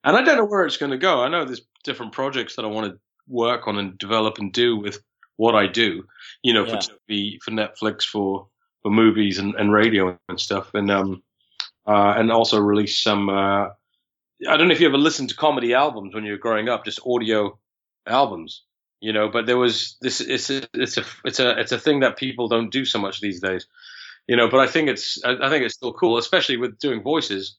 and 0.05 0.17
I 0.17 0.23
don't 0.23 0.37
know 0.37 0.45
where 0.45 0.65
it's 0.65 0.77
going 0.77 0.93
to 0.93 0.99
go. 0.99 1.23
I 1.23 1.29
know 1.29 1.45
there's 1.45 1.63
different 1.83 2.13
projects 2.13 2.55
that 2.57 2.65
I 2.65 2.69
want 2.69 2.87
to 2.93 2.99
work 3.27 3.67
on 3.67 3.79
and 3.79 3.99
develop 3.99 4.39
and 4.39 4.53
do 4.53 4.77
with 4.77 5.03
what 5.37 5.55
I 5.57 5.67
do. 5.67 6.05
You 6.45 6.55
know, 6.55 6.65
Yeah. 6.65 6.81
for 6.81 6.93
TV, 7.11 7.39
for 7.43 7.51
Netflix, 7.51 8.05
for 8.05 8.47
for 8.83 8.91
movies 8.93 9.39
and, 9.39 9.55
and 9.57 9.73
radio 9.73 10.17
and 10.29 10.39
stuff, 10.39 10.71
and 10.75 10.89
um, 10.91 11.23
uh, 11.87 12.15
and 12.17 12.31
also 12.31 12.61
release 12.61 13.03
some. 13.03 13.29
Uh, 13.29 13.69
I 14.49 14.57
don't 14.57 14.69
know 14.69 14.75
if 14.75 14.81
you 14.81 14.87
ever 14.89 14.99
listened 14.99 15.31
to 15.31 15.37
comedy 15.37 15.75
albums 15.75 16.15
when 16.15 16.25
you 16.25 16.33
were 16.33 16.39
growing 16.39 16.69
up, 16.69 16.85
just 16.85 17.01
audio 17.07 17.59
albums. 18.07 18.63
You 19.01 19.13
know, 19.13 19.29
but 19.29 19.47
there 19.47 19.59
was 19.59 19.97
this. 20.01 20.21
It's 20.21 20.51
a, 20.51 20.67
it's 20.73 20.97
a 20.97 21.05
it's 21.25 21.41
a 21.41 21.61
it's 21.61 21.73
a 21.73 21.79
thing 21.79 22.01
that 22.01 22.17
people 22.17 22.49
don't 22.49 22.71
do 22.71 22.85
so 22.85 22.99
much 22.99 23.21
these 23.21 23.41
days. 23.41 23.67
You 24.27 24.37
know, 24.37 24.49
but 24.49 24.61
I 24.61 24.67
think 24.67 24.89
it's 24.89 25.23
I, 25.25 25.51
think 25.51 25.65
it's 25.65 25.75
still 25.75 25.93
cool, 25.93 26.17
especially 26.17 26.57
with 26.57 26.79
doing 26.79 27.03
voices. 27.03 27.57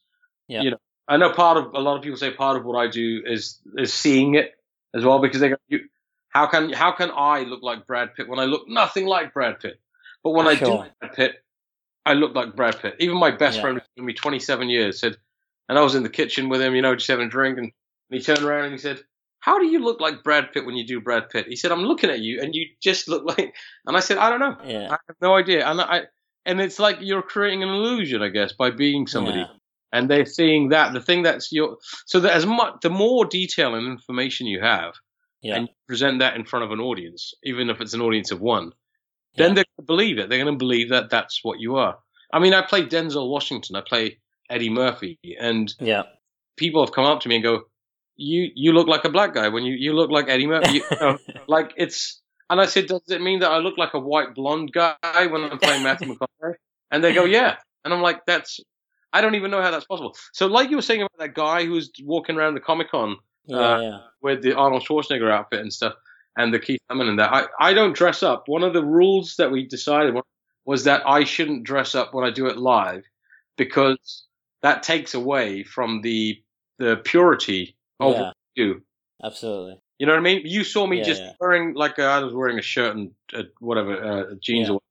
Yeah. 0.48 0.62
You 0.64 0.72
know, 0.72 0.78
I 1.08 1.18
know 1.18 1.32
part 1.32 1.58
of 1.58 1.74
a 1.76 1.80
lot 1.80 1.98
of 1.98 2.02
people 2.02 2.18
say 2.18 2.32
part 2.32 2.58
of 2.58 2.66
what 2.66 2.78
I 2.78 2.88
do 2.88 3.22
is 3.26 3.60
is 3.78 3.94
seeing 3.94 4.36
it 4.36 4.56
as 4.96 5.04
well 5.04 5.20
because 5.20 5.42
they 5.42 5.50
go, 5.50 5.58
you, 5.68 5.82
how 6.30 6.48
can 6.48 6.74
how 6.74 6.92
can 6.92 7.12
I 7.16 7.42
look 7.42 7.62
like 7.62 7.86
Brad 7.86 8.16
Pitt 8.16 8.28
when 8.28 8.40
I 8.40 8.46
look 8.46 8.68
nothing 8.68 9.06
like 9.06 9.34
Brad 9.34 9.60
Pitt? 9.60 9.80
But 10.24 10.32
when 10.32 10.48
I 10.48 10.56
do 10.56 10.66
Sure. 10.66 10.78
like 10.78 11.00
Brad 11.00 11.14
Pitt, 11.14 11.36
I 12.06 12.14
look 12.14 12.34
like 12.34 12.56
Brad 12.56 12.80
Pitt. 12.80 12.96
Even 13.00 13.18
my 13.18 13.32
best 13.32 13.58
Yeah. 13.58 13.62
friend 13.62 13.78
who's 13.78 13.88
been 13.96 14.06
with 14.06 14.08
me 14.08 14.14
27 14.14 14.70
years 14.70 15.00
said, 15.00 15.18
and 15.70 15.78
I 15.78 15.82
was 15.82 15.94
in 15.94 16.02
the 16.04 16.10
kitchen 16.10 16.50
with 16.50 16.62
him, 16.62 16.76
you 16.76 16.82
know, 16.82 16.96
just 16.96 17.08
having 17.08 17.28
a 17.28 17.30
drink, 17.30 17.60
and 17.60 17.72
he 18.10 18.22
turned 18.22 18.42
around 18.42 18.66
and 18.66 18.74
he 18.74 18.80
said, 18.80 19.04
"How 19.46 19.60
do 19.60 19.68
you 19.68 19.80
look 19.80 20.00
like 20.02 20.24
Brad 20.24 20.52
Pitt 20.52 20.66
when 20.66 20.76
you 20.76 20.86
do 20.88 21.00
Brad 21.00 21.30
Pitt?" 21.30 21.46
He 21.48 21.56
said, 21.56 21.72
"I'm 21.72 21.84
looking 21.84 22.10
at 22.10 22.20
you, 22.20 22.42
and 22.42 22.56
you 22.56 22.66
just 22.82 23.08
look 23.08 23.24
like," 23.38 23.54
and 23.86 23.96
I 23.96 24.00
said, 24.00 24.18
"I 24.18 24.30
don't 24.30 24.40
know." 24.40 24.58
Yeah. 24.66 24.88
I 24.90 24.98
have 25.08 25.18
no 25.22 25.36
idea. 25.36 25.66
And 25.70 25.80
I 25.80 26.04
and 26.48 26.60
it's 26.62 26.80
like 26.80 26.98
you're 27.02 27.22
creating 27.22 27.64
an 27.64 27.70
illusion, 27.70 28.22
I 28.22 28.30
guess, 28.30 28.54
by 28.54 28.70
being 28.72 29.08
somebody. 29.08 29.40
Yeah. 29.40 29.48
And 29.92 30.10
they're 30.10 30.26
seeing 30.26 30.70
that 30.70 30.94
the 30.94 31.00
thing 31.02 31.22
that's 31.24 31.52
your 31.52 31.78
so 32.06 32.20
that 32.22 32.34
as 32.34 32.46
much 32.46 32.74
the 32.82 32.90
more 32.90 33.24
detail 33.26 33.76
and 33.76 33.88
information 33.88 34.46
you 34.48 34.60
have, 34.62 34.94
Yeah. 35.42 35.56
and 35.56 35.68
you 35.68 35.74
present 35.88 36.20
that 36.20 36.36
in 36.36 36.44
front 36.46 36.66
of 36.66 36.72
an 36.72 36.80
audience, 36.80 37.34
even 37.44 37.70
if 37.70 37.80
it's 37.82 37.94
an 37.94 38.02
audience 38.02 38.32
of 38.32 38.42
one, 38.42 38.74
then 39.38 39.54
they're 39.54 39.64
going 39.78 39.84
to 39.86 39.94
believe 39.94 40.18
it. 40.20 40.28
They're 40.30 40.44
going 40.44 40.54
to 40.54 40.66
believe 40.66 40.90
that 40.90 41.10
that's 41.10 41.40
what 41.44 41.60
you 41.60 41.76
are. 41.78 41.98
I 42.34 42.40
mean, 42.40 42.54
I 42.54 42.62
play 42.62 42.82
Denzel 42.86 43.30
Washington, 43.30 43.76
I 43.76 43.82
play 43.82 44.20
Eddie 44.50 44.70
Murphy, 44.70 45.18
and 45.40 45.74
Yeah. 45.80 46.04
people 46.58 46.84
have 46.84 46.94
come 46.94 47.06
up 47.06 47.22
to 47.22 47.30
me 47.30 47.36
and 47.36 47.44
go, 47.44 47.64
"You 48.18 48.50
you 48.56 48.74
look 48.74 48.88
like 48.88 49.06
a 49.06 49.10
black 49.10 49.34
guy 49.34 49.50
when 49.50 49.64
you 49.64 49.76
you 49.76 49.94
look 49.94 50.10
like 50.10 50.30
Eddie 50.30 50.48
Murphy." 50.48 50.76
You, 50.76 50.84
you 50.92 50.98
know, 51.02 51.18
like 51.48 51.74
it's. 51.78 52.22
And 52.50 52.62
I 52.62 52.68
said, 52.68 52.88
"Does 52.88 53.02
it 53.10 53.22
mean 53.22 53.40
that 53.40 53.50
I 53.50 53.58
look 53.58 53.78
like 53.78 53.94
a 53.96 54.00
white 54.00 54.36
blonde 54.36 54.72
guy 54.72 54.96
when 55.26 55.44
I'm 55.44 55.58
playing 55.58 55.84
Matthew 55.84 56.08
McConaughey?" 56.16 56.56
And 56.92 57.04
they 57.04 57.14
go, 57.14 57.26
"Yeah." 57.26 57.58
And 57.84 57.94
I'm 57.94 58.02
like, 58.02 58.26
"That's." 58.26 58.60
I 59.14 59.22
don't 59.22 59.36
even 59.36 59.50
know 59.50 59.62
how 59.62 59.72
that's 59.72 59.86
possible. 59.86 60.16
So, 60.34 60.48
like 60.48 60.70
you 60.70 60.76
were 60.76 60.82
saying 60.82 61.02
about 61.02 61.18
that 61.20 61.34
guy 61.34 61.64
who 61.66 61.72
was 61.72 61.90
walking 62.04 62.36
around 62.36 62.54
the 62.56 62.60
Comic 62.60 62.92
Con 62.92 63.16
Yeah. 63.46 63.58
Uh, 63.58 63.80
yeah. 63.80 64.00
with 64.22 64.44
the 64.44 64.54
Arnold 64.54 64.84
Schwarzenegger 64.86 65.32
outfit 65.32 65.62
and 65.62 65.72
stuff, 65.72 65.94
and 66.38 66.54
the 66.54 66.60
Keith 66.60 66.82
Lemon 66.90 67.08
and 67.08 67.20
that. 67.20 67.32
I, 67.34 67.70
I 67.70 67.74
don't 67.74 67.96
dress 67.96 68.24
up. 68.24 68.44
One 68.48 68.64
of 68.64 68.74
the 68.74 68.84
rules 68.84 69.36
that 69.38 69.52
we 69.52 69.66
decided 69.66 70.16
was 70.66 70.84
that 70.84 71.04
I 71.08 71.24
shouldn't 71.24 71.64
dress 71.64 71.96
up 71.96 72.14
when 72.14 72.26
I 72.26 72.32
do 72.32 72.48
it 72.48 72.58
live 72.58 73.04
because 73.58 74.26
that 74.62 74.84
takes 74.84 75.14
away 75.14 75.64
from 75.64 76.02
the 76.02 76.42
the 76.78 76.98
purity 76.98 77.75
of 78.00 78.14
Yeah. 78.16 78.32
you 78.56 78.74
do. 78.74 78.82
Absolutely. 79.24 79.80
You 80.00 80.06
know 80.08 80.14
what 80.14 80.20
I 80.20 80.24
mean? 80.24 80.42
You 80.46 80.64
saw 80.64 80.86
me 80.86 80.98
Yeah, 80.98 81.04
just 81.04 81.22
yeah. 81.22 81.32
wearing 81.40 81.74
like 81.74 81.98
uh, 82.00 82.04
I 82.04 82.20
was 82.20 82.34
wearing 82.34 82.60
a 82.60 82.62
shirt 82.62 82.96
and 82.96 83.12
uh, 83.34 83.44
whatever 83.60 83.94
uh, 84.04 84.36
jeans, 84.42 84.70
or 84.70 84.82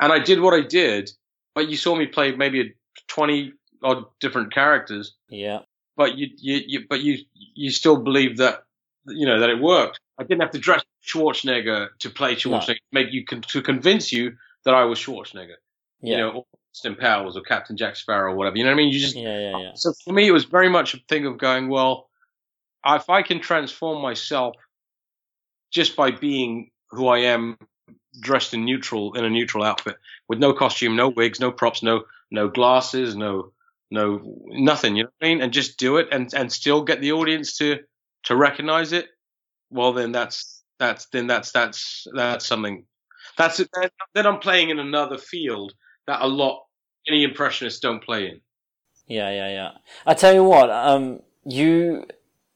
and 0.00 0.12
I 0.12 0.18
did 0.18 0.40
what 0.40 0.52
I 0.54 0.60
did, 0.60 1.10
but 1.54 1.68
you 1.68 1.76
saw 1.76 1.94
me 1.94 2.06
play 2.06 2.34
maybe 2.36 2.60
a 2.60 2.64
twenty 3.08 3.52
odd 3.82 4.04
different 4.20 4.52
characters 4.52 5.14
Yeah. 5.30 5.60
but 5.96 6.18
you, 6.18 6.28
you, 6.36 6.60
you 6.66 6.80
but 6.88 7.00
you, 7.00 7.18
you 7.54 7.70
still 7.70 7.96
believe 7.96 8.36
that, 8.36 8.64
you 9.06 9.24
know, 9.26 9.40
that 9.40 9.48
it 9.48 9.58
worked. 9.60 9.98
I 10.18 10.24
didn't 10.24 10.42
have 10.42 10.50
to 10.50 10.58
dress 10.58 10.82
Schwarzenegger 11.02 11.88
to 12.00 12.10
play 12.10 12.34
Schwarzenegger, 12.36 12.66
to 12.76 12.80
make 12.92 13.12
you 13.12 13.24
con- 13.24 13.40
to 13.40 13.62
convince 13.62 14.12
you 14.12 14.32
that 14.66 14.74
I 14.74 14.84
was 14.84 14.98
Schwarzenegger, 14.98 15.54
Yeah. 16.02 16.10
you 16.10 16.16
know, 16.18 16.30
or 16.30 16.44
Austin 16.74 16.96
Powers 16.96 17.36
or 17.38 17.40
Captain 17.42 17.78
Jack 17.78 17.96
Sparrow 17.96 18.32
or 18.32 18.36
whatever. 18.36 18.56
You 18.58 18.64
know 18.64 18.70
what 18.70 18.74
I 18.74 18.82
mean? 18.82 18.92
You 18.92 19.00
just 19.00 19.16
yeah. 19.16 19.38
Yeah. 19.50 19.58
Yeah. 19.58 19.70
so 19.76 19.94
for 20.04 20.12
me, 20.12 20.28
it 20.28 20.32
was 20.32 20.44
very 20.44 20.68
much 20.68 20.92
a 20.92 20.98
thing 21.08 21.24
of 21.24 21.38
going, 21.38 21.68
well, 21.68 22.09
if 22.86 23.08
I 23.10 23.22
can 23.22 23.40
transform 23.40 24.02
myself 24.02 24.56
just 25.70 25.96
by 25.96 26.10
being 26.10 26.70
who 26.90 27.08
I 27.08 27.18
am, 27.18 27.56
dressed 28.18 28.54
in 28.54 28.64
neutral 28.64 29.14
in 29.14 29.24
a 29.24 29.30
neutral 29.30 29.62
outfit 29.62 29.96
with 30.28 30.38
no 30.38 30.52
costume, 30.52 30.96
no 30.96 31.08
wigs, 31.08 31.40
no 31.40 31.52
props, 31.52 31.82
no 31.82 32.04
no 32.30 32.48
glasses, 32.48 33.14
no 33.16 33.52
no 33.90 34.20
nothing. 34.46 34.96
You 34.96 35.04
know 35.04 35.10
what 35.18 35.26
I 35.26 35.30
mean? 35.30 35.42
And 35.42 35.52
just 35.52 35.78
do 35.78 35.98
it 35.98 36.08
and 36.10 36.32
and 36.34 36.52
still 36.52 36.82
get 36.82 37.00
the 37.00 37.12
audience 37.12 37.56
to 37.58 37.78
to 38.24 38.36
recognize 38.36 38.92
it. 38.92 39.08
Well, 39.70 39.92
then 39.92 40.12
that's 40.12 40.62
that's 40.78 41.06
then 41.06 41.26
that's 41.26 41.52
that's 41.52 42.06
that's 42.14 42.46
something. 42.46 42.84
That's 43.36 43.60
Then 44.14 44.26
I'm 44.26 44.40
playing 44.40 44.70
in 44.70 44.78
another 44.78 45.16
field 45.16 45.72
that 46.06 46.20
a 46.20 46.26
lot 46.26 46.64
any 47.06 47.24
impressionists 47.24 47.80
don't 47.80 48.02
play 48.02 48.26
in. 48.26 48.40
Yeah, 49.06 49.30
yeah, 49.30 49.48
yeah. 49.48 49.70
I 50.06 50.14
tell 50.14 50.32
you 50.32 50.44
what, 50.44 50.70
um, 50.70 51.20
you 51.44 52.04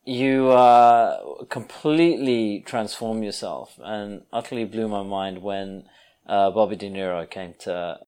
you 0.07 0.51
uh, 0.51 1.45
completely 1.51 2.63
transform 2.67 3.23
yourself 3.23 3.79
and 3.83 4.23
utterly 4.33 4.65
blew 4.65 4.89
my 4.89 5.03
mind 5.03 5.43
when 5.43 5.85
uh, 6.27 6.51
Bobby 6.51 6.77
De 6.77 6.91
Niro 6.91 7.29
came 7.29 7.55
to 7.61 7.99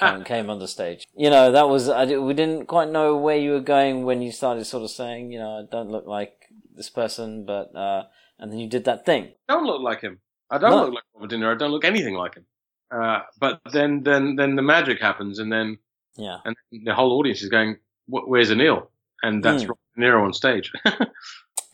came, 0.00 0.24
came 0.32 0.50
on 0.50 0.58
the 0.58 0.68
stage. 0.68 1.06
You 1.16 1.30
know, 1.30 1.52
that 1.52 1.68
was 1.68 1.88
I, 1.88 2.04
we 2.16 2.34
didn't 2.34 2.66
quite 2.66 2.90
know 2.90 3.16
where 3.16 3.36
you 3.36 3.52
were 3.52 3.60
going 3.60 4.04
when 4.04 4.22
you 4.22 4.32
started 4.32 4.64
sort 4.66 4.82
of 4.84 4.90
saying, 4.90 5.32
you 5.32 5.38
know, 5.38 5.58
I 5.60 5.62
don't 5.70 5.90
look 5.90 6.06
like 6.06 6.32
this 6.74 6.90
person, 6.90 7.44
but 7.46 7.74
uh, 7.76 8.04
and 8.38 8.50
then 8.52 8.58
you 8.58 8.68
did 8.68 8.84
that 8.84 9.04
thing. 9.06 9.32
don't 9.48 9.64
look 9.66 9.82
like 9.82 10.00
him. 10.00 10.20
I 10.50 10.58
don't 10.58 10.70
No. 10.70 10.84
look 10.84 10.94
like 10.94 11.04
Robert 11.14 11.30
De 11.30 11.36
Niro. 11.36 11.54
I 11.54 11.58
don't 11.58 11.70
look 11.70 11.84
anything 11.84 12.14
like 12.14 12.34
him. 12.34 12.44
Uh, 12.90 13.20
but 13.40 13.60
then, 13.72 14.02
then, 14.02 14.36
then 14.36 14.54
the 14.54 14.60
magic 14.60 15.00
happens, 15.00 15.38
and 15.38 15.50
then 15.50 15.78
Yeah. 16.16 16.38
and 16.44 16.54
the 16.84 16.94
whole 16.94 17.12
audience 17.18 17.40
is 17.42 17.48
going, 17.48 17.76
"Where's 18.06 18.50
Anil?" 18.50 18.88
And 19.22 19.42
that's 19.42 19.62
Hmm. 19.64 19.70
Robert 19.70 19.80
De 19.96 20.02
Niro 20.02 20.24
on 20.24 20.32
stage. 20.32 20.72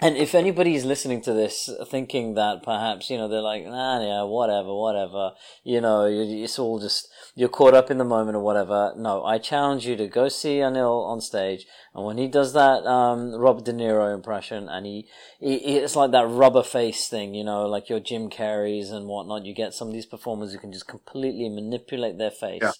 And 0.01 0.17
if 0.17 0.33
anybody's 0.33 0.85
listening 0.85 1.23
to 1.23 1.33
this 1.33 1.69
thinking 1.91 2.35
that 2.35 2.63
perhaps, 2.63 3.11
you 3.11 3.19
know, 3.19 3.27
they're 3.27 3.41
like, 3.41 3.65
nah, 3.65 4.01
yeah, 4.01 4.23
whatever, 4.23 4.73
whatever, 4.73 5.33
you 5.65 5.81
know, 5.81 6.05
it's 6.07 6.57
all 6.57 6.79
just, 6.79 7.09
you're 7.35 7.49
caught 7.49 7.75
up 7.75 7.91
in 7.91 7.99
the 7.99 8.05
moment 8.05 8.37
or 8.37 8.41
whatever. 8.45 8.93
No, 8.97 9.25
I 9.25 9.39
challenge 9.39 9.87
you 9.89 9.97
to 9.97 10.07
go 10.07 10.29
see 10.29 10.59
Anil 10.59 11.05
on 11.05 11.21
stage. 11.21 11.67
And 11.97 12.05
when 12.07 12.17
he 12.17 12.29
does 12.29 12.53
that, 12.53 12.87
um, 12.87 13.35
Robert 13.35 13.65
De 13.65 13.73
Niro 13.73 14.15
impression 14.15 14.69
and 14.69 14.87
he, 14.87 15.09
he, 15.41 15.59
he- 15.59 15.79
it's 15.79 15.97
like 15.97 16.13
that 16.13 16.29
rubber 16.29 16.63
face 16.63 17.09
thing, 17.09 17.35
you 17.35 17.43
know, 17.43 17.67
like 17.67 17.89
your 17.89 17.99
Jim 17.99 18.31
Carreys 18.31 18.93
and 18.93 19.09
whatnot. 19.09 19.47
You 19.47 19.53
get 19.53 19.75
some 19.75 19.89
of 19.89 19.95
these 19.95 20.07
performers 20.07 20.53
who 20.53 20.61
can 20.61 20.71
just 20.73 20.87
completely 20.87 21.49
manipulate 21.49 22.19
their 22.19 22.31
face. 22.31 22.61
Yeah. 22.63 22.71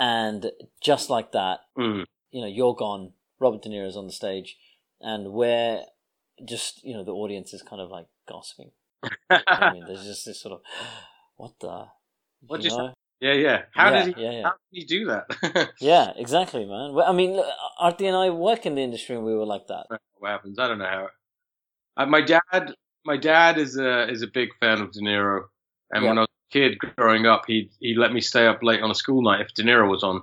And 0.00 0.50
just 0.82 1.08
like 1.08 1.30
that, 1.30 1.60
Mm. 1.78 2.04
you 2.32 2.40
know, 2.40 2.48
you're 2.48 2.74
gone. 2.74 3.12
Robert 3.42 3.62
De 3.62 3.68
Niro's 3.68 3.96
on 3.96 4.06
the 4.06 4.12
stage, 4.12 4.56
and 5.00 5.32
where 5.32 5.80
just 6.44 6.82
you 6.84 6.94
know 6.94 7.04
the 7.04 7.12
audience 7.12 7.52
is 7.52 7.62
kind 7.62 7.82
of 7.82 7.90
like 7.90 8.06
gasping. 8.28 8.70
I 9.30 9.72
mean, 9.72 9.84
there's 9.86 10.04
just 10.04 10.24
this 10.24 10.40
sort 10.40 10.54
of 10.54 10.60
what 11.36 11.52
the 11.60 11.86
What 12.46 12.58
you 12.58 12.64
just- 12.70 12.78
know? 12.78 12.92
yeah, 13.20 13.32
yeah. 13.34 13.62
How 13.74 13.90
yeah, 13.92 14.04
did 14.04 14.16
he? 14.16 14.22
Yeah, 14.22 14.30
yeah. 14.30 14.42
How 14.44 14.50
did 14.50 14.80
he 14.80 14.84
do 14.84 15.04
that? 15.06 15.70
yeah, 15.80 16.12
exactly, 16.16 16.64
man. 16.64 16.92
Well, 16.94 17.06
I 17.08 17.12
mean, 17.12 17.32
look, 17.36 17.46
Artie 17.78 18.06
and 18.06 18.16
I 18.16 18.30
work 18.30 18.64
in 18.66 18.74
the 18.76 18.82
industry, 18.82 19.16
and 19.16 19.24
we 19.24 19.34
were 19.34 19.46
like 19.46 19.66
that. 19.68 19.86
what 20.18 20.30
happens? 20.30 20.58
I 20.58 20.68
don't 20.68 20.78
know 20.78 20.86
how. 20.86 21.08
Uh, 21.96 22.06
my 22.06 22.22
dad, 22.22 22.74
my 23.04 23.16
dad 23.16 23.58
is 23.58 23.76
a 23.76 24.08
is 24.08 24.22
a 24.22 24.28
big 24.28 24.48
fan 24.60 24.80
of 24.80 24.92
De 24.92 25.00
Niro, 25.00 25.42
and 25.90 26.04
when 26.04 26.18
I 26.18 26.22
was 26.22 26.28
a 26.50 26.52
kid 26.52 26.78
growing 26.96 27.26
up, 27.26 27.42
he 27.46 27.70
he 27.80 27.94
let 27.96 28.12
me 28.12 28.20
stay 28.20 28.46
up 28.46 28.62
late 28.62 28.80
on 28.82 28.90
a 28.90 28.94
school 28.94 29.20
night 29.22 29.40
if 29.40 29.52
De 29.54 29.62
Niro 29.62 29.88
was 29.90 30.02
on, 30.02 30.22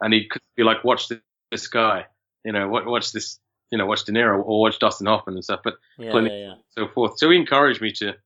and 0.00 0.12
he'd 0.14 0.28
be 0.56 0.64
like, 0.64 0.82
"Watch 0.82 1.08
this, 1.08 1.20
this 1.52 1.68
guy, 1.68 2.06
you 2.44 2.52
know, 2.52 2.68
watch, 2.68 2.84
watch 2.86 3.12
this, 3.12 3.38
you 3.70 3.78
know, 3.78 3.86
watch 3.86 4.04
De 4.04 4.12
Niro 4.12 4.44
or 4.44 4.60
watch 4.60 4.78
Dustin 4.78 5.06
Hoffman 5.06 5.34
and 5.34 5.44
stuff." 5.44 5.60
But 5.64 5.74
Yeah, 5.98 6.18
yeah, 6.20 6.28
yeah. 6.28 6.54
so 6.70 6.88
forth. 6.88 7.18
So 7.18 7.30
he 7.30 7.36
encouraged 7.36 7.80
me 7.80 7.92
to, 7.92 8.12
to 8.12 8.16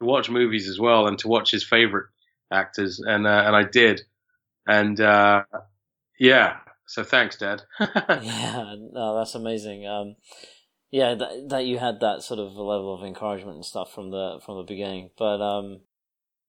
watch 0.00 0.30
movies 0.30 0.68
as 0.68 0.78
well 0.78 1.06
and 1.06 1.18
to 1.20 1.28
watch 1.28 1.50
his 1.50 1.64
favorite 1.64 2.06
actors, 2.52 3.00
and 3.00 3.26
uh, 3.26 3.42
and 3.46 3.56
I 3.56 3.64
did, 3.64 4.02
and 4.66 5.00
uh, 5.00 5.44
yeah. 6.18 6.58
So 6.86 7.04
thanks, 7.04 7.36
Dad. 7.36 7.62
yeah, 7.80 8.74
no, 8.92 9.18
that's 9.18 9.34
amazing. 9.34 9.86
Um, 9.86 10.16
yeah, 10.90 11.14
that 11.14 11.48
that 11.50 11.66
you 11.66 11.78
had 11.78 12.00
that 12.00 12.22
sort 12.22 12.40
of 12.40 12.52
level 12.52 12.94
of 12.94 13.06
encouragement 13.06 13.56
and 13.56 13.64
stuff 13.64 13.92
from 13.92 14.10
the 14.10 14.40
from 14.44 14.56
the 14.56 14.62
beginning. 14.62 15.10
But 15.18 15.42
um, 15.42 15.80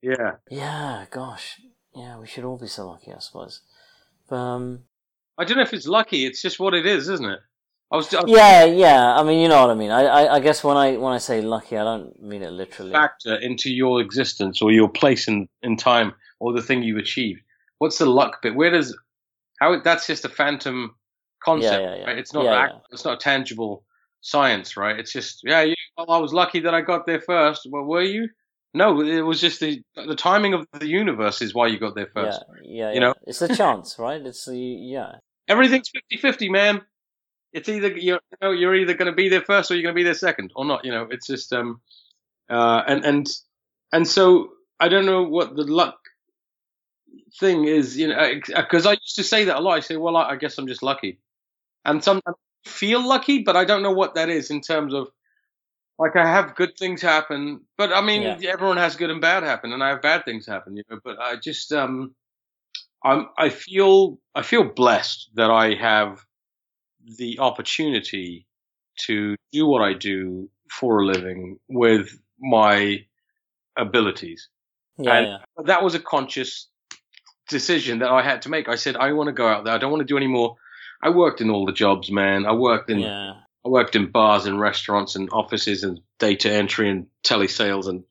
yeah. 0.01 0.35
yeah, 0.49 1.05
gosh, 1.11 1.59
yeah, 1.93 2.17
we 2.17 2.27
should 2.27 2.45
all 2.45 2.57
be 2.57 2.67
so 2.67 2.87
lucky, 2.87 3.11
I 3.11 3.19
suppose. 3.19 3.61
But, 4.29 4.35
um, 4.35 4.83
I 5.39 5.45
don't 5.45 5.57
know 5.57 5.63
if 5.63 5.73
it's 5.73 5.87
lucky. 5.87 6.25
It's 6.25 6.41
just 6.41 6.59
what 6.59 6.73
it 6.73 6.85
is, 6.85 7.07
isn't 7.07 7.25
it? 7.25 7.39
I 7.91 7.95
was, 7.95 8.13
I 8.13 8.21
was 8.21 8.29
yeah, 8.29 8.65
yeah. 8.65 9.15
I 9.15 9.23
mean, 9.23 9.39
you 9.41 9.47
know 9.47 9.61
what 9.61 9.71
I 9.71 9.73
mean. 9.73 9.89
I, 9.89 10.01
I, 10.03 10.35
I 10.35 10.39
guess 10.41 10.63
when 10.63 10.77
I 10.77 10.97
when 10.97 11.13
I 11.13 11.17
say 11.17 11.41
lucky, 11.41 11.75
I 11.77 11.83
don't 11.83 12.21
mean 12.21 12.43
it 12.43 12.51
literally. 12.51 12.91
factor 12.91 13.35
into 13.35 13.71
your 13.73 13.99
existence 14.01 14.61
or 14.61 14.71
your 14.71 14.89
place 14.89 15.27
in, 15.27 15.47
in 15.63 15.75
time 15.75 16.13
or 16.39 16.53
the 16.53 16.61
thing 16.61 16.83
you 16.83 16.99
achieve. 16.99 17.37
What's 17.79 17.97
the 17.97 18.05
luck 18.05 18.41
bit? 18.43 18.53
Where 18.53 18.69
does 18.69 18.95
how 19.59 19.79
that's 19.79 20.05
just 20.05 20.25
a 20.25 20.29
phantom 20.29 20.95
concept, 21.43 21.73
Yeah, 21.73 21.79
yeah, 21.79 21.95
yeah. 21.95 22.05
right? 22.05 22.17
It's 22.17 22.33
not 22.33 22.45
act, 22.45 22.73
it's 22.91 23.05
not 23.05 23.19
tangible 23.19 23.85
science, 24.21 24.77
right? 24.77 24.99
It's 24.99 25.11
just 25.11 25.41
yeah, 25.43 25.61
you, 25.61 25.75
well, 25.97 26.11
I 26.11 26.17
was 26.17 26.33
lucky 26.33 26.59
that 26.59 26.75
I 26.75 26.81
got 26.81 27.07
there 27.07 27.21
first. 27.21 27.67
Well, 27.69 27.85
were 27.85 28.03
you? 28.03 28.29
No, 28.75 29.01
it 29.01 29.21
was 29.21 29.41
just 29.41 29.61
the 29.61 29.81
the 29.95 30.15
timing 30.15 30.53
of 30.53 30.67
the 30.73 30.87
universe 30.87 31.41
is 31.41 31.55
why 31.55 31.67
you 31.67 31.79
got 31.79 31.95
there 31.95 32.11
first. 32.13 32.43
Yeah, 32.63 32.89
yeah, 32.89 32.93
You 32.93 32.99
know? 32.99 33.13
it's 33.25 33.39
the 33.39 33.55
chance, 33.55 33.97
right? 33.97 34.21
It's 34.21 34.45
the 34.45 34.57
yeah, 34.57 35.13
Everything's 35.49 35.91
50-50, 36.13 36.51
man. 36.51 36.81
It's 37.53 37.69
either 37.69 37.89
you're 37.89 38.21
you 38.31 38.37
know, 38.41 38.51
you're 38.51 38.75
either 38.75 38.93
going 38.93 39.11
to 39.11 39.15
be 39.15 39.29
there 39.29 39.41
first 39.41 39.71
or 39.71 39.75
you're 39.75 39.83
going 39.83 39.95
to 39.95 39.99
be 39.99 40.03
there 40.03 40.13
second 40.13 40.51
or 40.55 40.65
not. 40.65 40.85
You 40.85 40.91
know, 40.91 41.07
it's 41.11 41.27
just 41.27 41.53
um 41.53 41.81
uh 42.49 42.83
and 42.87 43.05
and 43.05 43.27
and 43.93 44.07
so 44.07 44.51
I 44.79 44.89
don't 44.89 45.05
know 45.05 45.23
what 45.23 45.55
the 45.55 45.63
luck 45.63 45.99
thing 47.39 47.65
is. 47.65 47.97
You 47.97 48.09
know, 48.09 48.31
because 48.55 48.85
I 48.85 48.93
used 48.93 49.15
to 49.17 49.23
say 49.23 49.45
that 49.45 49.57
a 49.57 49.61
lot. 49.61 49.77
I 49.77 49.79
say, 49.81 49.97
well, 49.97 50.17
I, 50.17 50.31
I 50.31 50.35
guess 50.37 50.57
I'm 50.57 50.67
just 50.67 50.83
lucky, 50.83 51.19
and 51.85 52.03
sometimes 52.03 52.37
I 52.65 52.69
feel 52.69 53.07
lucky, 53.07 53.43
but 53.43 53.55
I 53.57 53.65
don't 53.65 53.83
know 53.83 53.93
what 53.93 54.15
that 54.15 54.29
is 54.29 54.51
in 54.51 54.61
terms 54.61 54.93
of. 54.93 55.09
Like 55.99 56.15
I 56.15 56.25
have 56.25 56.55
good 56.55 56.77
things 56.77 57.01
happen, 57.01 57.61
but 57.77 57.93
I 57.93 58.01
mean 58.01 58.23
Yeah. 58.23 58.49
everyone 58.49 58.77
has 58.77 58.95
good 58.97 59.09
and 59.11 59.21
bad 59.21 59.43
happen, 59.43 59.73
and 59.73 59.83
I 59.83 59.89
have 59.89 60.01
bad 60.01 60.25
things 60.25 60.45
happen, 60.47 60.77
you 60.77 60.83
know. 60.89 60.99
But 61.03 61.19
I 61.19 61.35
just 61.37 61.73
um, 61.73 62.15
I'm 63.03 63.27
I 63.37 63.49
feel 63.49 64.19
I 64.35 64.41
feel 64.41 64.63
blessed 64.63 65.29
that 65.35 65.49
I 65.49 65.75
have 65.75 66.25
the 67.17 67.39
opportunity 67.39 68.45
to 69.05 69.35
do 69.51 69.65
what 69.65 69.81
I 69.81 69.93
do 69.93 70.49
for 70.69 71.01
a 71.01 71.05
living 71.05 71.57
with 71.67 72.19
my 72.39 73.05
abilities. 73.77 74.49
yeah, 74.97 75.13
And- 75.13 75.27
yeah. 75.27 75.37
That 75.65 75.83
was 75.83 75.95
a 75.95 75.99
conscious 75.99 76.67
decision 77.47 77.99
that 77.99 78.09
I 78.09 78.21
had 78.21 78.43
to 78.43 78.49
make. 78.49 78.69
I 78.69 78.75
said 78.75 78.95
I 78.95 79.13
want 79.13 79.27
to 79.27 79.33
go 79.33 79.47
out 79.47 79.63
there. 79.63 79.73
I 79.73 79.77
don't 79.77 79.91
want 79.91 80.01
to 80.01 80.13
do 80.13 80.17
any 80.17 80.27
more. 80.27 80.55
I 81.01 81.09
worked 81.09 81.41
in 81.41 81.49
all 81.49 81.65
the 81.65 81.71
jobs, 81.71 82.11
man. 82.11 82.45
I 82.45 82.53
worked 82.53 82.89
in 82.89 82.99
yeah. 82.99 83.33
I 83.65 83.69
worked 83.69 83.95
in 83.95 84.11
bars 84.11 84.45
and 84.45 84.59
restaurants 84.59 85.15
and 85.15 85.29
offices 85.31 85.83
and 85.83 85.99
data 86.17 86.51
entry 86.51 86.89
and 86.89 87.07
telesales 87.25 87.87
and 87.87 88.03